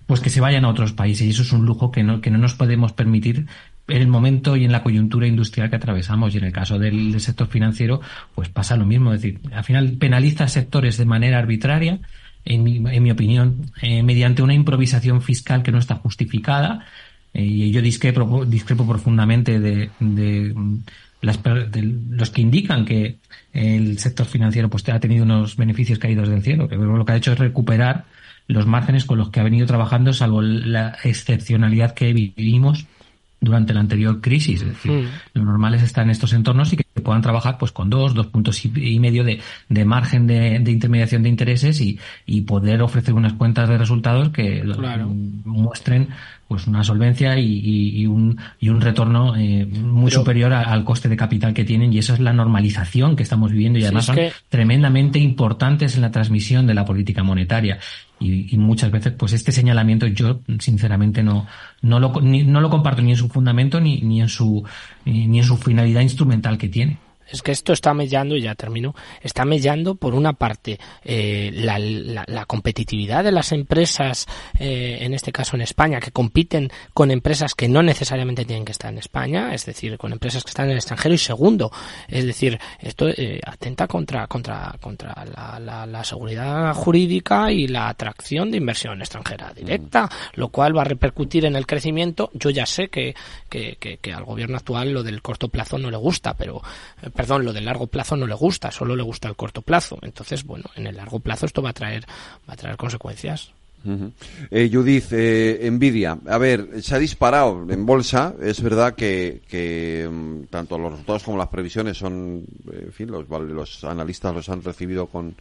pues 0.06 0.19
que 0.19 0.30
se 0.30 0.41
vayan 0.41 0.65
a 0.65 0.69
otros 0.69 0.94
países. 0.94 1.27
Y 1.27 1.32
eso 1.32 1.41
es 1.41 1.52
un 1.52 1.65
lujo 1.65 1.91
que 1.91 2.03
no, 2.03 2.22
que 2.22 2.30
no 2.30 2.38
nos 2.38 2.53
podemos 2.53 2.94
permitir 2.94 3.48
en 3.88 4.02
el 4.02 4.07
momento 4.07 4.56
y 4.56 4.65
en 4.65 4.72
la 4.72 4.84
coyuntura 4.84 5.27
industrial 5.27 5.69
que 5.69 5.76
atravesamos. 5.76 6.34
Y 6.34 6.38
en 6.38 6.45
el 6.45 6.52
caso 6.52 6.77
del, 6.80 7.19
sector 7.19 7.48
financiero, 7.48 8.02
pues 8.34 8.49
pasa 8.49 8.76
lo 8.76 8.86
mismo. 8.86 9.14
Es 9.14 9.22
decir, 9.22 9.40
al 9.52 9.64
final 9.64 9.94
penaliza 9.94 10.48
sectores 10.48 10.98
de 10.98 11.06
manera 11.06 11.40
arbitraria, 11.40 11.99
en 12.44 12.64
mi, 12.64 12.77
en 12.77 13.03
mi 13.03 13.11
opinión, 13.11 13.72
eh, 13.82 14.03
mediante 14.03 14.44
una 14.44 14.53
improvisación 14.53 15.22
fiscal 15.22 15.64
que 15.64 15.72
no 15.72 15.80
está 15.80 15.95
justificada. 15.95 16.86
Eh, 17.34 17.44
y 17.44 17.72
yo 17.72 17.82
discrepo, 17.82 18.45
discrepo 18.45 18.88
profundamente 18.88 19.60
de, 19.60 19.90
las, 21.22 21.41
de 21.44 21.95
los 22.11 22.30
que 22.30 22.41
indican 22.41 22.86
que 22.86 23.18
el 23.53 23.98
sector 23.98 24.27
financiero 24.27 24.69
pues 24.69 24.88
ha 24.90 24.99
tenido 24.99 25.23
unos 25.23 25.56
beneficios 25.57 25.98
caídos 25.98 26.30
del 26.30 26.44
cielo, 26.44 26.68
que 26.68 26.76
lo 26.76 27.03
que 27.03 27.11
ha 27.11 27.15
hecho 27.15 27.32
es 27.32 27.40
recuperar 27.40 28.06
los 28.47 28.67
márgenes 28.67 29.05
con 29.05 29.17
los 29.17 29.30
que 29.30 29.39
ha 29.39 29.43
venido 29.43 29.65
trabajando, 29.65 30.13
salvo 30.13 30.41
la 30.41 30.97
excepcionalidad 31.03 31.93
que 31.93 32.13
vivimos 32.13 32.85
durante 33.45 33.73
la 33.73 33.80
anterior 33.80 34.22
crisis. 34.22 34.61
Es 34.61 34.67
decir, 34.67 34.91
mm. 34.91 35.07
lo 35.34 35.45
normal 35.45 35.76
es 35.76 35.84
estar 35.84 36.03
en 36.03 36.09
estos 36.09 36.34
entornos 36.34 36.73
y 36.73 36.77
que 36.77 36.85
puedan 37.01 37.22
trabajar 37.22 37.57
pues 37.57 37.72
con 37.72 37.89
dos, 37.89 38.13
dos 38.13 38.27
puntos 38.27 38.63
y 38.65 38.99
medio 38.99 39.23
de, 39.23 39.41
de 39.69 39.85
margen 39.85 40.27
de, 40.27 40.59
de, 40.59 40.72
intermediación 40.72 41.23
de 41.23 41.30
intereses 41.30 41.80
y, 41.80 41.99
y, 42.26 42.41
poder 42.41 42.81
ofrecer 42.81 43.13
unas 43.13 43.34
cuentas 43.34 43.69
de 43.69 43.77
resultados 43.77 44.30
que 44.30 44.63
muestren 45.45 46.09
pues 46.47 46.67
una 46.67 46.84
solvencia 46.84 47.39
y, 47.39 47.59
y, 48.01 48.05
un, 48.05 48.38
y 48.59 48.69
un 48.69 48.80
retorno 48.80 49.35
eh, 49.35 49.65
muy 49.65 50.11
superior 50.11 50.53
al 50.53 50.84
coste 50.84 51.09
de 51.09 51.17
capital 51.17 51.53
que 51.53 51.63
tienen. 51.63 51.91
Y 51.91 51.97
esa 51.97 52.13
es 52.13 52.19
la 52.19 52.34
normalización 52.34 53.15
que 53.15 53.23
estamos 53.23 53.51
viviendo. 53.51 53.80
Y 53.80 53.84
además 53.84 54.05
son 54.05 54.17
tremendamente 54.49 55.17
importantes 55.17 55.95
en 55.95 56.01
la 56.01 56.11
transmisión 56.11 56.67
de 56.67 56.76
la 56.76 56.85
política 56.85 57.23
monetaria. 57.23 57.80
Y, 58.19 58.53
y, 58.53 58.57
muchas 58.57 58.91
veces 58.91 59.13
pues 59.13 59.34
este 59.34 59.51
señalamiento 59.51 60.07
yo 60.07 60.39
sinceramente 60.59 61.22
no 61.22 61.47
no 61.81 61.99
lo 61.99 62.13
no 62.22 62.61
lo 62.61 62.69
comparto 62.69 63.01
ni 63.01 63.11
en 63.11 63.17
su 63.17 63.27
fundamento 63.27 63.81
ni, 63.81 63.99
ni 64.03 64.22
en 64.22 64.30
su 64.30 64.63
ni 65.03 65.38
en 65.38 65.43
su 65.43 65.57
finalidad 65.57 65.99
instrumental 65.99 66.57
que 66.57 66.69
tiene 66.69 66.97
es 67.30 67.41
que 67.41 67.52
esto 67.52 67.73
está 67.73 67.93
mellando, 67.93 68.35
y 68.35 68.41
ya 68.41 68.56
termino, 68.56 68.95
está 69.22 69.45
mellando 69.45 69.95
por 69.95 70.14
una 70.14 70.34
parte 70.34 70.80
eh, 71.03 71.52
la, 71.53 71.80
la, 71.80 72.45
competitividad 72.45 73.23
de 73.23 73.31
las 73.31 73.52
empresas, 73.52 74.27
eh, 74.60 74.99
en 75.02 75.14
este 75.14 75.31
caso 75.31 75.56
en 75.56 75.64
España, 75.64 75.99
que 75.99 76.11
compiten 76.11 76.72
con 76.93 77.11
empresas 77.11 77.56
que 77.56 77.68
no 77.68 77.81
necesariamente 77.81 78.45
tienen 78.45 78.65
que 78.65 78.72
estar 78.72 78.91
en 78.91 78.99
España, 78.99 79.53
es 79.53 79.65
decir, 79.65 79.97
con 79.97 80.11
empresas 80.11 80.43
que 80.43 80.49
están 80.49 80.65
en 80.65 80.72
el 80.72 80.77
extranjero. 80.77 81.15
Y 81.15 81.18
segundo, 81.18 81.72
es 82.07 82.26
decir, 82.26 82.60
esto 82.80 83.10
eh, 83.10 83.39
atenta 83.45 83.88
contra, 83.88 84.27
contra, 84.27 84.76
contra 84.80 85.26
la, 85.60 85.85
la, 85.85 86.03
seguridad 86.03 86.73
jurídica 86.76 87.52
y 87.52 87.68
la 87.68 87.89
atracción 87.89 88.52
de 88.52 88.57
inversión 88.57 88.99
extranjera 89.02 89.52
directa, 89.53 90.07
lo 90.35 90.49
cual 90.49 90.77
va 90.77 90.81
a 90.81 90.85
repercutir 90.85 91.45
en 91.45 91.56
el 91.56 91.65
crecimiento. 91.65 92.30
Yo 92.34 92.52
ya 92.52 92.65
sé 92.65 92.89
que, 92.89 93.15
que, 93.49 93.77
que, 93.80 93.97
que 93.97 94.14
al 94.14 94.23
gobierno 94.23 94.57
actual 94.57 94.91
lo 94.91 95.02
del 95.02 95.22
corto 95.23 95.49
plazo 95.49 95.80
no 95.80 95.89
le 95.89 95.97
gusta, 95.97 96.35
pero 96.35 96.61
perdón, 97.15 97.45
lo 97.45 97.53
del 97.53 97.65
largo 97.65 97.87
plazo 97.87 98.15
no 98.15 98.27
le 98.27 98.35
gusta, 98.35 98.71
solo 98.71 98.95
le 98.95 99.03
gusta 99.03 99.27
el 99.27 99.35
corto 99.35 99.61
plazo. 99.61 99.97
Entonces, 100.01 100.43
bueno, 100.43 100.65
en 100.75 100.87
el 100.87 100.95
largo 100.95 101.19
plazo 101.19 101.45
esto 101.45 101.61
va 101.61 101.69
a 101.69 101.73
traer, 101.73 102.05
va 102.47 102.53
a 102.53 102.57
traer 102.57 102.77
consecuencias. 102.77 103.51
Eh, 104.49 104.69
Judith, 104.71 105.11
eh, 105.11 105.69
Nvidia, 105.71 106.17
a 106.27 106.37
ver, 106.39 106.81
se 106.81 106.95
ha 106.95 106.99
disparado 106.99 107.67
en 107.69 107.85
bolsa, 107.85 108.33
es 108.41 108.59
verdad 108.61 108.95
que, 108.95 109.41
que 109.47 110.09
mm, 110.11 110.45
tanto 110.49 110.79
los 110.79 110.91
resultados 110.91 111.23
como 111.23 111.37
las 111.37 111.49
previsiones 111.49 111.97
son, 111.97 112.43
en 112.71 112.91
fin, 112.91 113.11
los, 113.11 113.29
los 113.29 113.83
analistas 113.83 114.33
los 114.33 114.49
han 114.49 114.63
recibido 114.63 115.05
con, 115.05 115.35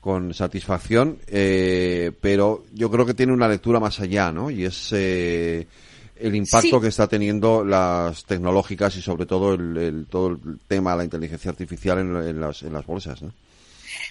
con 0.00 0.34
satisfacción, 0.34 1.18
eh, 1.26 2.12
pero 2.20 2.64
yo 2.74 2.90
creo 2.90 3.06
que 3.06 3.14
tiene 3.14 3.32
una 3.32 3.48
lectura 3.48 3.80
más 3.80 4.00
allá, 4.00 4.30
¿no? 4.32 4.50
Y 4.50 4.64
es 4.64 4.92
eh, 4.92 5.66
el 6.20 6.34
impacto 6.34 6.80
que 6.80 6.88
está 6.88 7.06
teniendo 7.06 7.64
las 7.64 8.24
tecnológicas 8.24 8.96
y 8.96 9.02
sobre 9.02 9.26
todo 9.26 9.54
el, 9.54 10.06
todo 10.10 10.28
el 10.28 10.58
tema 10.66 10.92
de 10.92 10.98
la 10.98 11.04
inteligencia 11.04 11.50
artificial 11.50 11.98
en, 11.98 12.40
las, 12.40 12.62
en 12.62 12.72
las 12.72 12.86
bolsas, 12.86 13.22
¿no? 13.22 13.32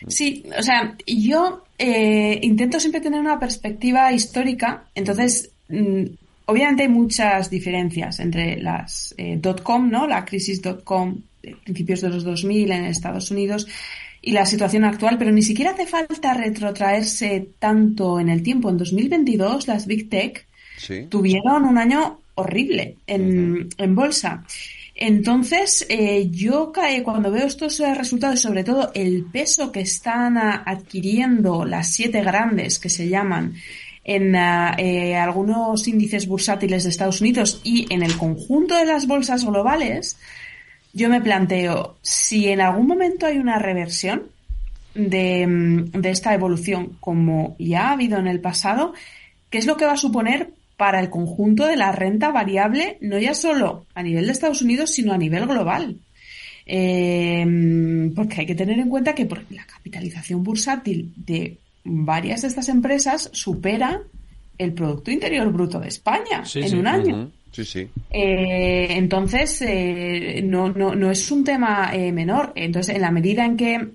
Sí, 0.08 0.44
o 0.58 0.62
sea, 0.62 0.96
yo 1.06 1.64
eh, 1.78 2.40
intento 2.42 2.80
siempre 2.80 3.02
tener 3.02 3.20
una 3.20 3.40
perspectiva 3.40 4.12
histórica, 4.12 4.86
entonces, 4.94 5.52
mm, 5.70 6.04
obviamente 6.46 6.84
hay 6.84 6.90
muchas 6.90 7.50
diferencias 7.50 8.20
entre 8.20 8.58
las 8.58 9.14
eh, 9.18 9.40
.com, 9.64 9.90
¿no? 9.90 10.08
La 10.08 10.26
crisis 10.26 10.62
.com 10.84 11.16
de 11.42 11.56
principios 11.64 12.02
de 12.02 12.10
los 12.10 12.24
2000 12.24 12.72
en 12.72 12.86
Estados 12.86 13.32
Unidos 13.32 13.68
y 14.22 14.32
la 14.32 14.46
situación 14.46 14.84
actual, 14.84 15.18
pero 15.18 15.32
ni 15.32 15.42
siquiera 15.42 15.72
hace 15.72 15.86
falta 15.86 16.34
retrotraerse 16.34 17.50
tanto 17.60 18.20
en 18.20 18.30
el 18.30 18.44
tiempo. 18.44 18.70
En 18.70 18.78
2022 18.78 19.68
las 19.68 19.86
Big 19.86 20.10
Tech 20.10 20.47
tuvieron 21.10 21.66
un 21.66 21.78
año 21.78 22.20
horrible 22.36 22.98
en, 23.08 23.70
en 23.78 23.96
bolsa. 23.96 24.44
Entonces, 25.00 25.86
eh, 25.90 26.28
yo 26.32 26.72
cuando 27.04 27.32
veo 27.32 27.46
estos 27.46 27.80
eh, 27.80 27.94
resultados, 27.94 28.42
sobre 28.42 28.64
todo 28.64 28.92
el 28.96 29.26
peso 29.26 29.72
que 29.72 29.82
están 29.82 30.38
adquiriendo 30.40 31.66
las 31.66 31.94
siete 31.94 32.24
grandes 32.24 32.80
que 32.80 32.90
se 32.90 33.08
llaman 33.08 33.54
en 34.04 34.34
eh, 34.36 35.16
algunos 35.16 35.88
índices 35.88 36.28
bursátiles 36.28 36.84
de 36.84 36.90
Estados 36.90 37.22
Unidos 37.22 37.62
y 37.64 37.86
en 37.94 38.02
el 38.02 38.18
conjunto 38.18 38.76
de 38.76 38.86
las 38.86 39.06
bolsas 39.06 39.46
globales, 39.46 40.18
yo 40.94 41.10
me 41.10 41.22
planteo 41.22 41.98
si 42.02 42.48
en 42.48 42.62
algún 42.62 42.88
momento 42.88 43.28
hay 43.28 43.38
una 43.38 43.60
reversión 43.60 44.24
de, 44.96 45.46
mm, 45.46 45.92
de 45.92 46.10
esta 46.10 46.34
evolución, 46.34 46.98
como 47.00 47.56
ya 47.60 47.90
ha 47.90 47.92
habido 47.92 48.18
en 48.18 48.26
el 48.26 48.40
pasado, 48.40 48.94
¿qué 49.52 49.60
es 49.60 49.68
lo 49.68 49.78
que 49.78 49.86
va 49.86 49.92
a 49.92 49.98
suponer 49.98 50.57
para 50.78 51.00
el 51.00 51.10
conjunto 51.10 51.66
de 51.66 51.76
la 51.76 51.92
renta 51.92 52.32
variable, 52.32 52.98
no 53.02 53.18
ya 53.18 53.34
solo 53.34 53.88
a 53.96 54.04
nivel 54.04 54.28
de 54.28 54.32
Estados 54.32 54.62
Unidos, 54.62 54.92
sino 54.92 55.12
a 55.12 55.18
nivel 55.18 55.48
global. 55.48 55.98
Em, 56.66 58.14
porque 58.14 58.42
hay 58.42 58.46
que 58.46 58.56
tener 58.56 58.78
en 58.78 58.90
cuenta 58.90 59.16
que 59.16 59.28
la 59.50 59.66
capitalización 59.66 60.44
bursátil 60.44 61.14
de 61.16 61.58
varias 61.84 62.42
de 62.42 62.50
estas 62.50 62.70
empresas 62.70 63.30
supera 63.34 64.02
el 64.58 64.74
Producto 64.74 65.12
Interior 65.12 65.52
Bruto 65.52 65.80
de 65.80 65.88
España 65.88 66.44
en 66.54 66.78
un 66.78 66.88
año. 66.88 67.32
Sí, 67.52 67.64
sí. 67.64 67.88
Eh, 68.12 68.88
entonces, 68.92 69.62
eh, 69.62 70.42
no, 70.44 70.70
no, 70.70 70.94
no, 70.94 71.10
es 71.10 71.32
un 71.32 71.44
tema 71.44 71.92
eh, 71.94 72.12
menor. 72.12 72.52
Entonces, 72.56 72.96
en 72.96 73.02
la 73.02 73.12
medida 73.12 73.46
en 73.46 73.58
que 73.58 73.88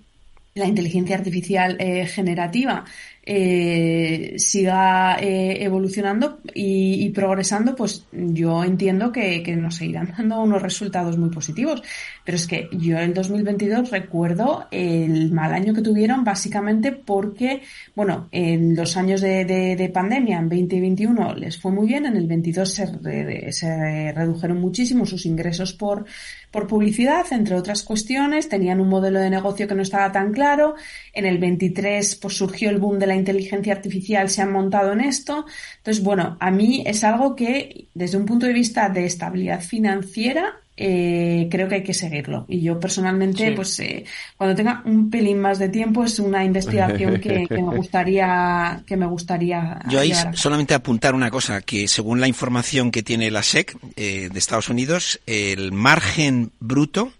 la 0.54 0.66
inteligencia 0.66 1.16
artificial 1.16 1.78
generativa 2.06 2.84
eh, 3.24 4.34
siga 4.36 5.16
eh, 5.20 5.62
evolucionando 5.62 6.40
y, 6.54 7.08
progresando, 7.10 7.76
pues 7.76 8.04
yo 8.10 8.64
entiendo 8.64 9.12
que, 9.12 9.44
que, 9.44 9.54
nos 9.54 9.80
irán 9.80 10.12
dando 10.18 10.42
unos 10.42 10.60
resultados 10.60 11.16
muy 11.16 11.30
positivos. 11.30 11.82
Pero 12.24 12.36
es 12.36 12.46
que 12.46 12.68
yo 12.72 12.98
en 12.98 13.14
2022 13.14 13.90
recuerdo 13.90 14.66
el 14.70 15.30
mal 15.32 15.52
año 15.52 15.74
que 15.74 15.82
tuvieron 15.82 16.24
básicamente 16.24 16.92
porque, 16.92 17.62
bueno, 17.94 18.28
en 18.32 18.74
los 18.74 18.96
años 18.96 19.20
de, 19.20 19.44
de, 19.44 19.88
pandemia, 19.88 20.38
en 20.38 20.48
2021 20.48 21.34
les 21.34 21.60
fue 21.60 21.70
muy 21.70 21.86
bien, 21.86 22.06
en 22.06 22.16
el 22.16 22.26
22 22.26 22.68
se, 22.72 23.52
se 23.52 24.12
redujeron 24.12 24.60
muchísimo 24.60 25.04
sus 25.06 25.26
ingresos 25.26 25.72
por, 25.72 26.06
por 26.50 26.66
publicidad, 26.66 27.26
entre 27.32 27.56
otras 27.56 27.82
cuestiones, 27.82 28.48
tenían 28.48 28.80
un 28.80 28.88
modelo 28.88 29.18
de 29.18 29.30
negocio 29.30 29.66
que 29.66 29.74
no 29.74 29.82
estaba 29.82 30.12
tan 30.12 30.32
claro, 30.32 30.74
en 31.12 31.26
el 31.26 31.38
23 31.38 32.16
pues 32.16 32.36
surgió 32.36 32.70
el 32.70 32.78
boom 32.78 32.98
de 32.98 33.06
la 33.06 33.11
inteligencia 33.14 33.72
artificial, 33.72 34.28
se 34.28 34.42
han 34.42 34.52
montado 34.52 34.92
en 34.92 35.00
esto, 35.00 35.46
entonces 35.78 36.02
bueno, 36.02 36.36
a 36.40 36.50
mí 36.50 36.82
es 36.86 37.04
algo 37.04 37.34
que 37.36 37.86
desde 37.94 38.16
un 38.16 38.26
punto 38.26 38.46
de 38.46 38.52
vista 38.52 38.88
de 38.88 39.06
estabilidad 39.06 39.60
financiera 39.60 40.62
eh, 40.74 41.48
creo 41.50 41.68
que 41.68 41.76
hay 41.76 41.82
que 41.82 41.92
seguirlo. 41.92 42.46
Y 42.48 42.62
yo 42.62 42.80
personalmente, 42.80 43.52
pues 43.52 43.78
eh, 43.80 44.04
cuando 44.36 44.56
tenga 44.56 44.82
un 44.86 45.10
pelín 45.10 45.38
más 45.38 45.58
de 45.58 45.68
tiempo, 45.68 46.02
es 46.02 46.18
una 46.18 46.44
investigación 46.44 47.20
que, 47.20 47.46
me 47.50 47.76
gustaría 47.76 48.82
que 48.86 48.96
me 48.96 49.06
gustaría. 49.06 49.80
Yo 49.88 50.00
ahí 50.00 50.12
solamente 50.32 50.72
apuntar 50.74 51.14
una 51.14 51.30
cosa 51.30 51.60
que 51.60 51.86
según 51.88 52.20
la 52.20 52.26
información 52.26 52.90
que 52.90 53.02
tiene 53.02 53.30
la 53.30 53.42
SEC 53.42 53.76
eh, 53.96 54.30
de 54.32 54.38
Estados 54.38 54.70
Unidos, 54.70 55.20
el 55.26 55.72
margen 55.72 56.52
bruto 56.58 57.12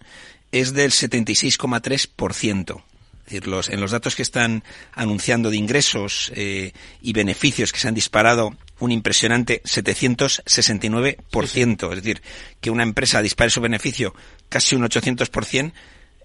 es 0.51 0.73
del 0.73 0.91
76,3% 0.91 2.83
decir, 3.25 3.47
los, 3.47 3.69
en 3.69 3.81
los 3.81 3.91
datos 3.91 4.17
que 4.17 4.23
están 4.23 4.65
anunciando 4.93 5.51
de 5.51 5.57
ingresos 5.57 6.33
eh, 6.35 6.73
y 7.01 7.13
beneficios 7.13 7.73
que 7.73 7.81
se 7.81 7.89
han 7.89 7.95
disparado 7.95 8.57
un 8.79 8.91
impresionante 8.91 9.63
769%. 9.65 11.91
Es 11.91 12.03
decir, 12.03 12.23
que 12.61 12.71
una 12.71 12.83
empresa 12.83 13.23
dispare 13.23 13.51
su 13.51 13.61
beneficio 13.61 14.15
casi 14.49 14.75
un 14.75 14.83
800%, 14.83 15.73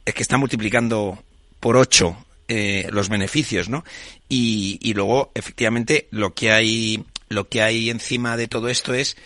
es 0.05 0.13
que 0.13 0.21
está 0.21 0.37
multiplicando 0.37 1.21
por 1.59 1.77
8 1.77 2.25
eh, 2.47 2.87
los 2.91 3.09
beneficios, 3.09 3.69
¿no? 3.69 3.83
Y, 4.29 4.79
y 4.81 4.93
luego, 4.93 5.31
efectivamente, 5.35 6.07
lo 6.11 6.33
que 6.33 6.51
hay, 6.51 7.03
lo 7.29 7.49
que 7.49 7.61
hay 7.61 7.89
encima 7.89 8.37
de 8.37 8.47
todo 8.47 8.69
esto 8.69 8.93
es 8.93 9.17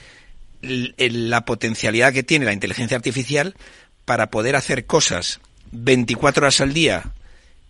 la 0.62 1.46
potencialidad 1.46 2.14
que 2.14 2.24
tiene 2.24 2.46
la 2.46 2.54
inteligencia 2.54 2.98
artificial 2.98 3.56
para 4.06 4.30
poder 4.30 4.56
hacer 4.56 4.86
cosas 4.86 5.40
24 5.72 6.44
horas 6.44 6.62
al 6.62 6.74
día 6.74 7.14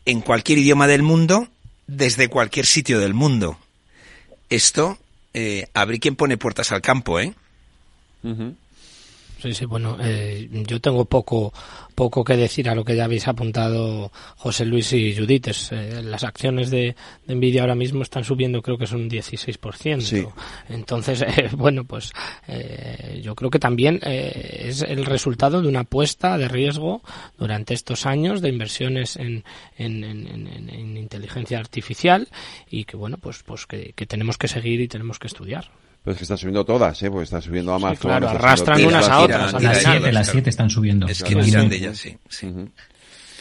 en 0.05 0.21
cualquier 0.21 0.59
idioma 0.59 0.87
del 0.87 1.03
mundo, 1.03 1.47
desde 1.87 2.27
cualquier 2.27 2.65
sitio 2.65 2.99
del 2.99 3.13
mundo. 3.13 3.57
Esto, 4.49 4.97
eh, 5.33 5.67
abrí 5.73 5.99
quien 5.99 6.15
pone 6.15 6.37
puertas 6.37 6.71
al 6.71 6.81
campo, 6.81 7.19
¿eh? 7.19 7.33
Sí, 9.41 9.55
sí, 9.55 9.65
bueno, 9.65 9.97
eh, 9.99 10.47
yo 10.51 10.79
tengo 10.79 11.05
poco, 11.05 11.51
poco 11.95 12.23
que 12.23 12.37
decir 12.37 12.69
a 12.69 12.75
lo 12.75 12.85
que 12.85 12.95
ya 12.95 13.05
habéis 13.05 13.27
apuntado 13.27 14.11
José 14.37 14.65
Luis 14.65 14.93
y 14.93 15.15
Judith. 15.15 15.47
Eh, 15.71 16.03
las 16.03 16.23
acciones 16.23 16.69
de, 16.69 16.95
de, 17.25 17.35
Nvidia 17.35 17.61
ahora 17.61 17.73
mismo 17.73 18.03
están 18.03 18.23
subiendo, 18.23 18.61
creo 18.61 18.77
que 18.77 18.83
es 18.83 18.91
un 18.91 19.09
16%. 19.09 20.31
Entonces, 20.69 21.21
eh, 21.27 21.49
bueno, 21.53 21.85
pues 21.85 22.13
eh, 22.47 23.19
yo 23.23 23.33
creo 23.33 23.49
que 23.49 23.57
también 23.57 23.99
eh, 24.03 24.65
es 24.67 24.83
el 24.83 25.05
resultado 25.05 25.59
de 25.59 25.67
una 25.67 25.79
apuesta 25.79 26.37
de 26.37 26.47
riesgo 26.47 27.01
durante 27.39 27.73
estos 27.73 28.05
años 28.05 28.41
de 28.41 28.49
inversiones 28.49 29.15
en, 29.15 29.43
en, 29.75 30.03
en, 30.03 30.69
en 30.69 30.97
inteligencia 30.97 31.57
artificial 31.57 32.27
y 32.69 32.83
que, 32.83 32.95
bueno, 32.95 33.17
pues, 33.17 33.41
pues 33.41 33.65
que, 33.65 33.93
que 33.95 34.05
tenemos 34.05 34.37
que 34.37 34.47
seguir 34.47 34.81
y 34.81 34.87
tenemos 34.87 35.17
que 35.17 35.25
estudiar. 35.25 35.71
Pero 36.03 36.13
es 36.13 36.17
que 36.17 36.23
están 36.23 36.37
subiendo 36.37 36.65
todas, 36.65 37.01
¿eh? 37.03 37.11
Porque 37.11 37.25
están 37.25 37.41
subiendo 37.41 37.73
Amazon. 37.73 37.95
Sí, 37.97 38.01
claro, 38.01 38.29
arrastran 38.29 38.85
unas 38.85 39.07
a 39.07 39.19
otras. 39.19 39.61
Las 39.61 39.83
siete, 39.83 40.11
las 40.11 40.27
siete 40.27 40.49
están 40.49 40.69
subiendo. 40.69 41.07
Es 41.07 41.23
que 41.23 41.35
miran 41.35 41.69
de 41.69 41.75
ellas, 41.75 41.97
sí. 41.97 42.17
sí. 42.27 42.47
Uh 42.47 42.49
-huh. 42.49 42.69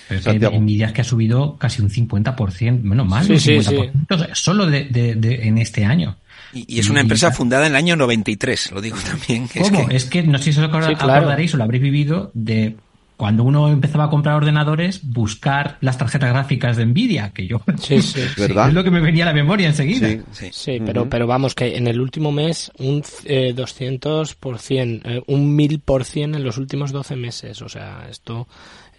Pero 0.08 0.20
es 0.20 0.26
que 0.50 0.58
Nvidia 0.58 0.86
es 0.88 0.92
que 0.92 1.00
ha 1.02 1.04
subido 1.04 1.56
casi 1.56 1.80
un 1.82 1.88
50%, 1.88 2.80
bueno, 2.82 3.04
más 3.04 3.26
sí, 3.26 3.52
de 3.52 3.58
un 3.58 3.64
50%, 3.64 3.92
sí, 3.92 4.24
sí. 4.24 4.30
solo 4.32 4.66
de, 4.66 4.86
de, 4.86 5.14
de, 5.14 5.46
en 5.46 5.58
este 5.58 5.84
año. 5.84 6.16
Y, 6.52 6.76
y, 6.76 6.80
es 6.80 6.90
una 6.90 7.00
empresa 7.00 7.30
fundada 7.30 7.66
en 7.66 7.72
el 7.72 7.76
año 7.76 7.94
93, 7.94 8.72
lo 8.72 8.80
digo 8.80 8.96
también. 9.06 9.46
Que 9.46 9.60
¿Cómo? 9.60 9.82
Es 9.82 9.86
que... 9.88 9.96
es 9.96 10.04
que 10.06 10.22
no 10.24 10.38
sé 10.38 10.52
si 10.52 10.58
os 10.58 10.66
acordaréis 10.66 10.98
claro. 10.98 11.28
o 11.28 11.56
lo 11.56 11.64
habréis 11.64 11.82
vivido 11.82 12.32
de 12.34 12.76
cuando 13.20 13.44
uno 13.44 13.68
empezaba 13.68 14.04
a 14.04 14.08
comprar 14.08 14.34
ordenadores, 14.36 15.02
buscar 15.02 15.76
las 15.82 15.98
tarjetas 15.98 16.30
gráficas 16.30 16.78
de 16.78 16.86
Nvidia, 16.86 17.32
que 17.34 17.46
yo 17.46 17.60
sí, 17.78 18.00
sí, 18.00 18.20
es, 18.38 18.38
es 18.38 18.72
lo 18.72 18.82
que 18.82 18.90
me 18.90 19.02
venía 19.02 19.24
a 19.24 19.26
la 19.26 19.34
memoria 19.34 19.68
enseguida. 19.68 20.08
Sí, 20.08 20.20
sí. 20.32 20.48
sí 20.50 20.70
uh 20.70 20.74
-huh. 20.76 20.86
pero, 20.86 21.10
pero 21.10 21.26
vamos, 21.26 21.54
que 21.54 21.76
en 21.76 21.86
el 21.86 22.00
último 22.00 22.32
mes 22.32 22.72
un 22.78 23.04
eh, 23.26 23.52
200%, 23.54 25.02
eh, 25.04 25.22
un 25.26 25.54
1000% 25.54 26.34
en 26.34 26.42
los 26.42 26.56
últimos 26.56 26.92
12 26.92 27.16
meses. 27.16 27.60
O 27.60 27.68
sea, 27.68 28.06
esto 28.08 28.48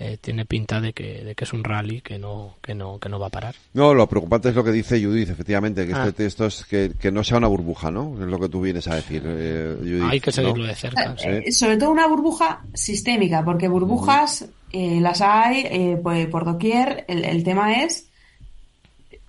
eh, 0.04 0.18
tiene 0.20 0.46
pinta 0.46 0.82
de 0.82 0.94
que, 0.94 1.24
de 1.24 1.36
que 1.36 1.44
es 1.44 1.54
un 1.54 1.64
rally 1.64 2.02
que 2.02 2.18
no, 2.18 2.56
que 2.60 2.74
no, 2.74 3.00
que 3.00 3.08
no 3.08 3.20
va 3.20 3.28
a 3.28 3.30
parar. 3.30 3.54
No, 3.74 3.94
lo 3.94 4.08
preocupante 4.08 4.50
es 4.50 4.56
lo 4.56 4.64
que 4.64 4.72
dice 4.72 5.00
Judith, 5.00 5.30
efectivamente, 5.30 5.86
que 5.86 5.94
ah. 5.94 6.00
este 6.00 6.24
texto 6.24 6.48
es 6.48 6.66
que, 6.66 6.94
que, 7.00 7.12
no 7.12 7.24
sea 7.24 7.38
una 7.38 7.48
burbuja, 7.48 7.92
¿no? 7.92 8.16
Es 8.20 8.28
lo 8.28 8.40
que 8.40 8.50
tú 8.50 8.62
vienes 8.62 8.88
a 8.88 8.96
decir, 8.96 9.22
eh, 9.24 9.76
Judith, 9.80 10.04
Hay 10.10 10.20
que 10.20 10.32
seguirlo 10.32 10.64
¿no? 10.64 10.68
de 10.70 10.76
cerca. 10.76 11.16
¿Sí? 11.18 11.52
Sobre 11.52 11.78
todo 11.78 11.92
una 11.92 12.08
burbuja 12.08 12.62
sistémica, 12.74 13.46
porque 13.46 13.68
burbujas 13.68 14.42
uh 14.42 14.46
-huh. 14.46 14.98
eh, 14.98 15.02
las 15.02 15.22
hay 15.22 15.68
eh, 15.70 16.00
pues, 16.02 16.26
por 16.28 16.46
doquier. 16.46 17.06
El, 17.08 17.24
el 17.24 17.44
tema 17.44 17.84
es 17.84 18.11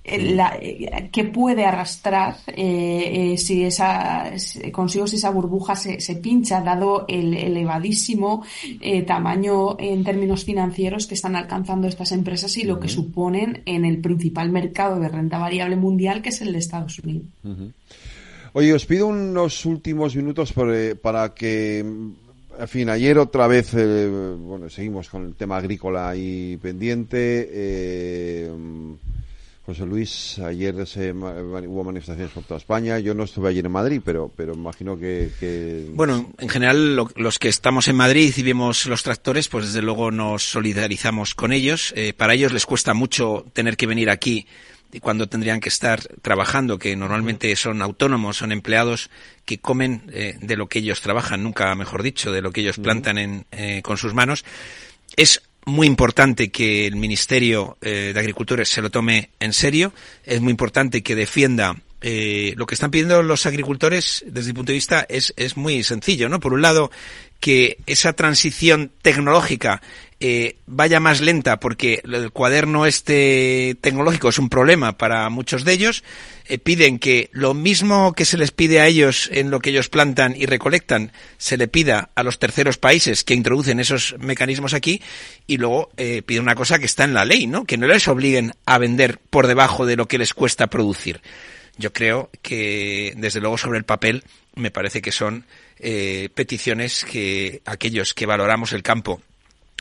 eh, 0.04 1.08
que 1.12 1.24
puede 1.24 1.64
arrastrar 1.64 2.36
eh, 2.48 3.36
si 3.38 3.64
esa 3.64 4.32
consigo 4.72 5.06
si 5.06 5.16
esa 5.16 5.30
burbuja 5.30 5.76
se, 5.76 6.00
se 6.00 6.16
pincha 6.16 6.60
dado 6.60 7.04
el 7.08 7.34
elevadísimo 7.34 8.44
tamaño 9.06 9.76
en 9.78 10.02
términos 10.02 10.44
financieros 10.44 11.06
que 11.06 11.14
están 11.14 11.36
alcanzando 11.36 11.86
estas 11.86 12.12
empresas 12.12 12.56
y 12.56 12.64
lo 12.64 12.80
que 12.80 12.88
suponen 12.88 13.62
en 13.64 13.84
el 13.84 14.00
principal 14.00 14.50
mercado 14.50 14.98
de 14.98 15.08
renta 15.08 15.38
variable 15.38 15.76
mundial 15.76 16.22
que 16.22 16.30
es 16.30 16.40
el 16.40 16.52
de 16.52 16.58
Estados 16.58 16.98
Unidos. 16.98 17.26
Oye, 18.54 18.72
os 18.74 18.84
pido 18.84 19.06
unos 19.06 19.64
últimos 19.64 20.16
minutos 20.16 20.52
para 21.00 21.34
que 21.34 21.84
en 22.58 22.68
fin, 22.68 22.88
ayer 22.90 23.18
otra 23.18 23.46
vez, 23.46 23.72
eh, 23.74 24.36
bueno, 24.38 24.68
seguimos 24.68 25.08
con 25.08 25.24
el 25.24 25.34
tema 25.34 25.56
agrícola 25.56 26.10
ahí 26.10 26.58
pendiente. 26.60 27.48
Eh, 27.50 28.50
José 29.64 29.86
Luis, 29.86 30.40
ayer 30.40 30.86
se, 30.88 31.12
hubo 31.12 31.84
manifestaciones 31.84 32.32
por 32.32 32.42
toda 32.42 32.58
España. 32.58 32.98
Yo 32.98 33.14
no 33.14 33.22
estuve 33.22 33.50
ayer 33.50 33.64
en 33.64 33.70
Madrid, 33.70 34.02
pero, 34.04 34.28
pero 34.36 34.54
imagino 34.54 34.98
que, 34.98 35.88
Bueno, 35.94 36.32
en 36.38 36.48
general, 36.48 36.96
los 36.96 37.38
que 37.38 37.48
estamos 37.48 37.86
en 37.86 37.94
Madrid 37.94 38.34
y 38.36 38.42
vemos 38.42 38.86
los 38.86 39.04
tractores, 39.04 39.46
pues 39.46 39.66
desde 39.66 39.82
luego 39.82 40.10
nos 40.10 40.42
solidarizamos 40.42 41.36
con 41.36 41.52
ellos. 41.52 41.94
Eh, 41.96 42.12
para 42.12 42.34
ellos 42.34 42.52
les 42.52 42.66
cuesta 42.66 42.92
mucho 42.92 43.46
tener 43.52 43.76
que 43.76 43.86
venir 43.86 44.10
aquí 44.10 44.46
cuando 45.00 45.28
tendrían 45.28 45.60
que 45.60 45.68
estar 45.68 46.00
trabajando, 46.20 46.78
que 46.78 46.96
normalmente 46.96 47.54
son 47.54 47.82
autónomos, 47.82 48.38
son 48.38 48.50
empleados 48.50 49.10
que 49.44 49.58
comen 49.58 50.02
eh, 50.12 50.36
de 50.40 50.56
lo 50.56 50.68
que 50.68 50.80
ellos 50.80 51.00
trabajan, 51.00 51.42
nunca 51.42 51.72
mejor 51.76 52.02
dicho, 52.02 52.32
de 52.32 52.42
lo 52.42 52.50
que 52.50 52.62
ellos 52.62 52.78
plantan 52.78 53.16
en, 53.16 53.46
eh, 53.52 53.80
con 53.82 53.96
sus 53.96 54.12
manos. 54.12 54.44
Es 55.16 55.42
muy 55.64 55.86
importante 55.86 56.50
que 56.50 56.86
el 56.86 56.96
Ministerio 56.96 57.78
eh, 57.80 58.12
de 58.12 58.20
Agricultura 58.20 58.64
se 58.64 58.82
lo 58.82 58.90
tome 58.90 59.30
en 59.40 59.52
serio. 59.52 59.92
Es 60.24 60.40
muy 60.40 60.50
importante 60.50 61.02
que 61.02 61.14
defienda 61.14 61.76
lo 62.04 62.66
que 62.66 62.74
están 62.74 62.90
pidiendo 62.90 63.22
los 63.22 63.46
agricultores 63.46 64.24
desde 64.26 64.48
mi 64.48 64.54
punto 64.54 64.72
de 64.72 64.76
vista 64.76 65.06
es, 65.08 65.32
es 65.36 65.56
muy 65.56 65.84
sencillo, 65.84 66.28
¿no? 66.28 66.40
Por 66.40 66.52
un 66.52 66.60
lado, 66.60 66.90
que 67.42 67.78
esa 67.86 68.12
transición 68.12 68.92
tecnológica 69.02 69.82
eh, 70.20 70.58
vaya 70.66 71.00
más 71.00 71.20
lenta 71.20 71.58
porque 71.58 72.00
el 72.04 72.30
cuaderno 72.30 72.86
este 72.86 73.76
tecnológico 73.80 74.28
es 74.28 74.38
un 74.38 74.48
problema 74.48 74.96
para 74.96 75.28
muchos 75.28 75.64
de 75.64 75.72
ellos. 75.72 76.04
Eh, 76.52 76.58
piden 76.58 76.98
que 76.98 77.30
lo 77.32 77.54
mismo 77.54 78.12
que 78.12 78.26
se 78.26 78.36
les 78.36 78.50
pide 78.50 78.78
a 78.78 78.86
ellos 78.86 79.30
en 79.32 79.50
lo 79.50 79.60
que 79.60 79.70
ellos 79.70 79.88
plantan 79.88 80.34
y 80.36 80.44
recolectan, 80.44 81.10
se 81.38 81.56
le 81.56 81.66
pida 81.66 82.10
a 82.14 82.22
los 82.22 82.38
terceros 82.38 82.76
países 82.76 83.24
que 83.24 83.32
introducen 83.32 83.80
esos 83.80 84.16
mecanismos 84.18 84.74
aquí 84.74 85.00
y 85.46 85.56
luego 85.56 85.88
eh, 85.96 86.20
pide 86.20 86.40
una 86.40 86.54
cosa 86.54 86.78
que 86.78 86.84
está 86.84 87.04
en 87.04 87.14
la 87.14 87.24
ley, 87.24 87.46
¿no? 87.46 87.64
Que 87.64 87.78
no 87.78 87.86
les 87.86 88.06
obliguen 88.06 88.52
a 88.66 88.76
vender 88.76 89.16
por 89.30 89.46
debajo 89.46 89.86
de 89.86 89.96
lo 89.96 90.08
que 90.08 90.18
les 90.18 90.34
cuesta 90.34 90.66
producir. 90.66 91.22
Yo 91.78 91.94
creo 91.94 92.28
que, 92.42 93.14
desde 93.16 93.40
luego, 93.40 93.56
sobre 93.56 93.78
el 93.78 93.84
papel, 93.84 94.22
me 94.54 94.70
parece 94.70 95.00
que 95.00 95.10
son 95.10 95.46
eh, 95.78 96.28
peticiones 96.34 97.06
que 97.06 97.62
aquellos 97.64 98.12
que 98.12 98.26
valoramos 98.26 98.74
el 98.74 98.82
campo 98.82 99.22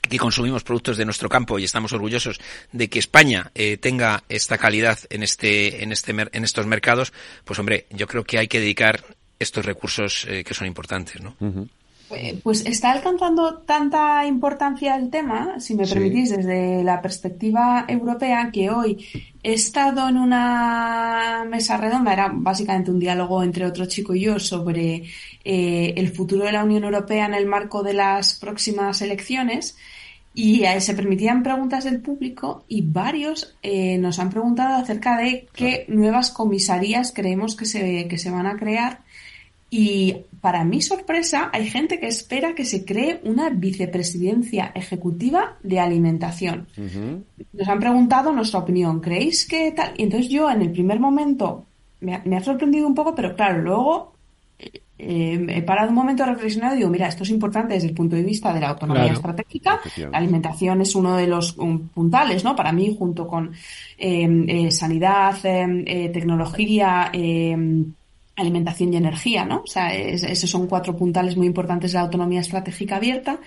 que 0.01 0.17
consumimos 0.17 0.63
productos 0.63 0.97
de 0.97 1.05
nuestro 1.05 1.29
campo 1.29 1.59
y 1.59 1.63
estamos 1.63 1.93
orgullosos 1.93 2.39
de 2.71 2.89
que 2.89 2.99
España 2.99 3.51
eh, 3.55 3.77
tenga 3.77 4.23
esta 4.29 4.57
calidad 4.57 4.99
en 5.09 5.23
este 5.23 5.83
en 5.83 5.91
este 5.91 6.11
en 6.11 6.43
estos 6.43 6.65
mercados, 6.65 7.13
pues 7.45 7.59
hombre, 7.59 7.85
yo 7.91 8.07
creo 8.07 8.23
que 8.23 8.37
hay 8.37 8.47
que 8.47 8.59
dedicar 8.59 9.03
estos 9.39 9.65
recursos 9.65 10.25
eh, 10.27 10.43
que 10.43 10.53
son 10.53 10.67
importantes, 10.67 11.21
¿no? 11.21 11.35
Pues 12.43 12.65
está 12.65 12.91
alcanzando 12.91 13.59
tanta 13.59 14.25
importancia 14.25 14.95
el 14.95 15.09
tema, 15.09 15.59
si 15.59 15.75
me 15.75 15.87
permitís, 15.87 16.29
desde 16.29 16.83
la 16.83 17.01
perspectiva 17.01 17.85
europea, 17.87 18.49
que 18.51 18.69
hoy 18.69 19.05
he 19.43 19.53
estado 19.53 20.07
en 20.09 20.17
una 20.17 21.45
mesa 21.49 21.77
redonda, 21.77 22.13
era 22.13 22.31
básicamente 22.33 22.91
un 22.91 22.99
diálogo 22.99 23.43
entre 23.43 23.65
otro 23.65 23.85
chico 23.85 24.13
y 24.13 24.21
yo 24.21 24.39
sobre 24.39 25.03
eh, 25.43 25.93
el 25.95 26.09
futuro 26.09 26.45
de 26.45 26.51
la 26.51 26.63
Unión 26.63 26.83
Europea 26.83 27.25
en 27.25 27.33
el 27.33 27.45
marco 27.45 27.83
de 27.83 27.93
las 27.93 28.35
próximas 28.35 29.01
elecciones. 29.01 29.77
Y 30.33 30.63
se 30.79 30.93
permitían 30.93 31.43
preguntas 31.43 31.83
del 31.83 31.99
público 31.99 32.63
y 32.69 32.83
varios 32.83 33.57
eh, 33.63 33.97
nos 33.97 34.17
han 34.17 34.29
preguntado 34.29 34.81
acerca 34.81 35.17
de 35.17 35.49
qué 35.53 35.83
nuevas 35.89 36.31
comisarías 36.31 37.11
creemos 37.13 37.57
que 37.57 37.65
se, 37.65 38.07
que 38.07 38.17
se 38.17 38.31
van 38.31 38.45
a 38.47 38.55
crear 38.55 39.01
y 39.73 40.25
para 40.41 40.65
mi 40.65 40.81
sorpresa, 40.81 41.49
hay 41.53 41.69
gente 41.69 41.97
que 41.97 42.07
espera 42.07 42.53
que 42.53 42.65
se 42.65 42.83
cree 42.83 43.21
una 43.23 43.49
vicepresidencia 43.49 44.73
ejecutiva 44.75 45.55
de 45.63 45.79
alimentación. 45.79 46.67
Nos 47.53 47.67
han 47.69 47.79
preguntado 47.79 48.33
nuestra 48.33 48.59
opinión. 48.59 48.99
¿Creéis 48.99 49.47
que 49.47 49.71
tal? 49.71 49.93
Y 49.95 50.03
entonces 50.03 50.29
yo, 50.29 50.51
en 50.51 50.63
el 50.63 50.71
primer 50.73 50.99
momento, 50.99 51.63
me 52.01 52.35
ha, 52.35 52.43
sorprendido 52.43 52.85
un 52.85 52.93
poco, 52.93 53.15
pero 53.15 53.33
claro, 53.33 53.61
luego 53.61 54.11
eh, 54.99 55.45
he 55.47 55.61
parado 55.61 55.87
un 55.87 55.95
momento 55.95 56.25
reflexionado 56.25 56.73
y 56.73 56.79
digo, 56.79 56.89
mira, 56.89 57.07
esto 57.07 57.23
es 57.23 57.29
importante 57.29 57.75
desde 57.75 57.87
el 57.87 57.93
punto 57.93 58.17
de 58.17 58.23
vista 58.23 58.53
de 58.53 58.59
la 58.59 58.71
autonomía 58.71 59.13
estratégica. 59.13 59.79
La 59.95 60.17
alimentación 60.17 60.81
es 60.81 60.95
uno 60.95 61.15
de 61.15 61.27
los 61.27 61.53
puntales, 61.53 62.43
¿no? 62.43 62.57
Para 62.57 62.73
mí, 62.73 62.93
junto 62.99 63.25
con 63.25 63.53
eh, 63.97 64.45
eh, 64.47 64.69
sanidad, 64.69 65.39
tecnología, 65.41 67.09
alimentación 68.41 68.93
y 68.93 68.97
energía, 68.97 69.45
¿no? 69.45 69.61
O 69.61 69.67
sea, 69.67 69.93
esos 69.93 70.49
son 70.49 70.67
cuatro 70.67 70.95
puntales 70.95 71.37
muy 71.37 71.47
importantes 71.47 71.91
de 71.91 71.97
la 71.97 72.03
autonomía 72.03 72.41
estratégica 72.41 72.97
abierta. 72.97 73.39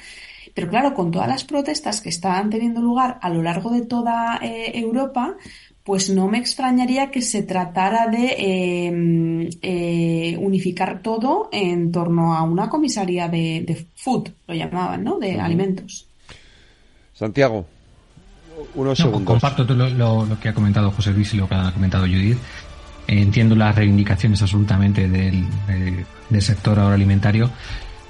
Pero 0.55 0.69
claro, 0.69 0.95
con 0.95 1.11
todas 1.11 1.29
las 1.29 1.45
protestas 1.45 2.01
que 2.01 2.11
están 2.11 2.49
teniendo 2.49 2.81
lugar 2.81 3.19
a 3.21 3.29
lo 3.29 3.43
largo 3.43 3.71
de 3.71 3.83
toda 3.83 4.39
eh, 4.41 4.73
Europa, 4.79 5.37
pues 5.85 6.09
no 6.09 6.29
me 6.29 6.39
extrañaría 6.39 7.11
que 7.11 7.21
se 7.21 7.43
tratara 7.43 8.07
de 8.09 8.87
em, 8.87 9.51
eh, 9.61 10.37
unificar 10.41 11.03
todo 11.03 11.51
en 11.53 11.93
torno 11.93 12.35
a 12.35 12.43
una 12.43 12.71
comisaría 12.71 13.29
de, 13.29 13.87
food, 13.95 14.31
lo 14.47 14.55
llamaban, 14.55 15.05
¿no? 15.05 15.19
De 15.19 15.39
alimentos. 15.39 16.07
Santiago, 17.13 17.67
unos 18.75 18.97
segundos. 18.97 19.27
Comparto 19.27 19.65
lo, 19.75 20.25
lo, 20.25 20.41
que 20.41 20.49
ha 20.49 20.55
comentado 20.55 20.91
José 20.91 21.13
Luis 21.13 21.35
y 21.35 21.37
lo 21.37 21.47
que 21.47 21.55
ha 21.55 21.71
comentado 21.73 22.05
Judith. 22.07 22.39
Entiendo 23.07 23.55
las 23.55 23.75
reivindicaciones 23.77 24.41
absolutamente 24.41 25.09
del, 25.09 25.47
sector 26.41 26.79
agroalimentario 26.79 27.51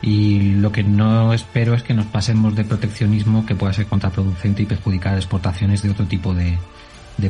y 0.00 0.54
lo 0.54 0.70
que 0.72 0.82
no 0.82 1.32
espero 1.32 1.74
es 1.74 1.82
que 1.82 1.94
nos 1.94 2.06
pasemos 2.06 2.54
de 2.54 2.64
proteccionismo 2.64 3.44
que 3.44 3.54
pueda 3.54 3.72
ser 3.72 3.86
contraproducente 3.86 4.62
y 4.62 4.66
perjudicar 4.66 5.16
exportaciones 5.16 5.82
de 5.82 5.90
otro 5.90 6.06
tipo 6.06 6.34
de, 6.34 6.56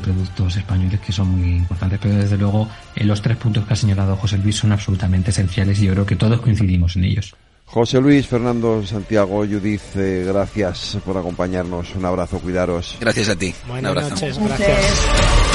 productos 0.01 0.57
españoles 0.57 1.01
que 1.01 1.13
son 1.13 1.29
muy 1.29 1.57
importantes. 1.57 1.99
Pero 2.03 2.17
desde 2.17 2.37
luego 2.37 2.69
en 2.97 3.07
los 3.07 3.23
tres 3.23 3.37
puntos 3.37 3.65
que 3.67 3.73
ha 3.73 3.77
señalado 3.77 4.17
José 4.17 4.39
Luis 4.39 4.57
son 4.57 4.73
absolutamente 4.73 5.31
esenciales 5.31 5.81
y 5.81 5.87
yo 5.87 5.93
creo 5.93 6.07
que 6.07 6.17
todos 6.17 6.41
coincidimos 6.41 6.97
en 6.97 7.05
ellos. 7.05 7.35
José 7.67 8.01
Luis, 8.01 8.27
Fernando, 8.27 8.85
Santiago, 8.87 9.39
Judith, 9.39 9.97
eh, 9.97 10.25
gracias 10.27 10.99
por 11.05 11.17
acompañarnos. 11.17 11.95
Un 11.97 12.05
abrazo, 12.05 12.39
cuidaros. 12.39 12.97
Gracias 13.01 13.29
a 13.31 13.37
ti. 13.37 13.55
Buenas 13.67 13.93
Un 13.93 13.99
abrazo. 13.99 14.15
noches, 14.15 14.39
gracias. 14.39 15.54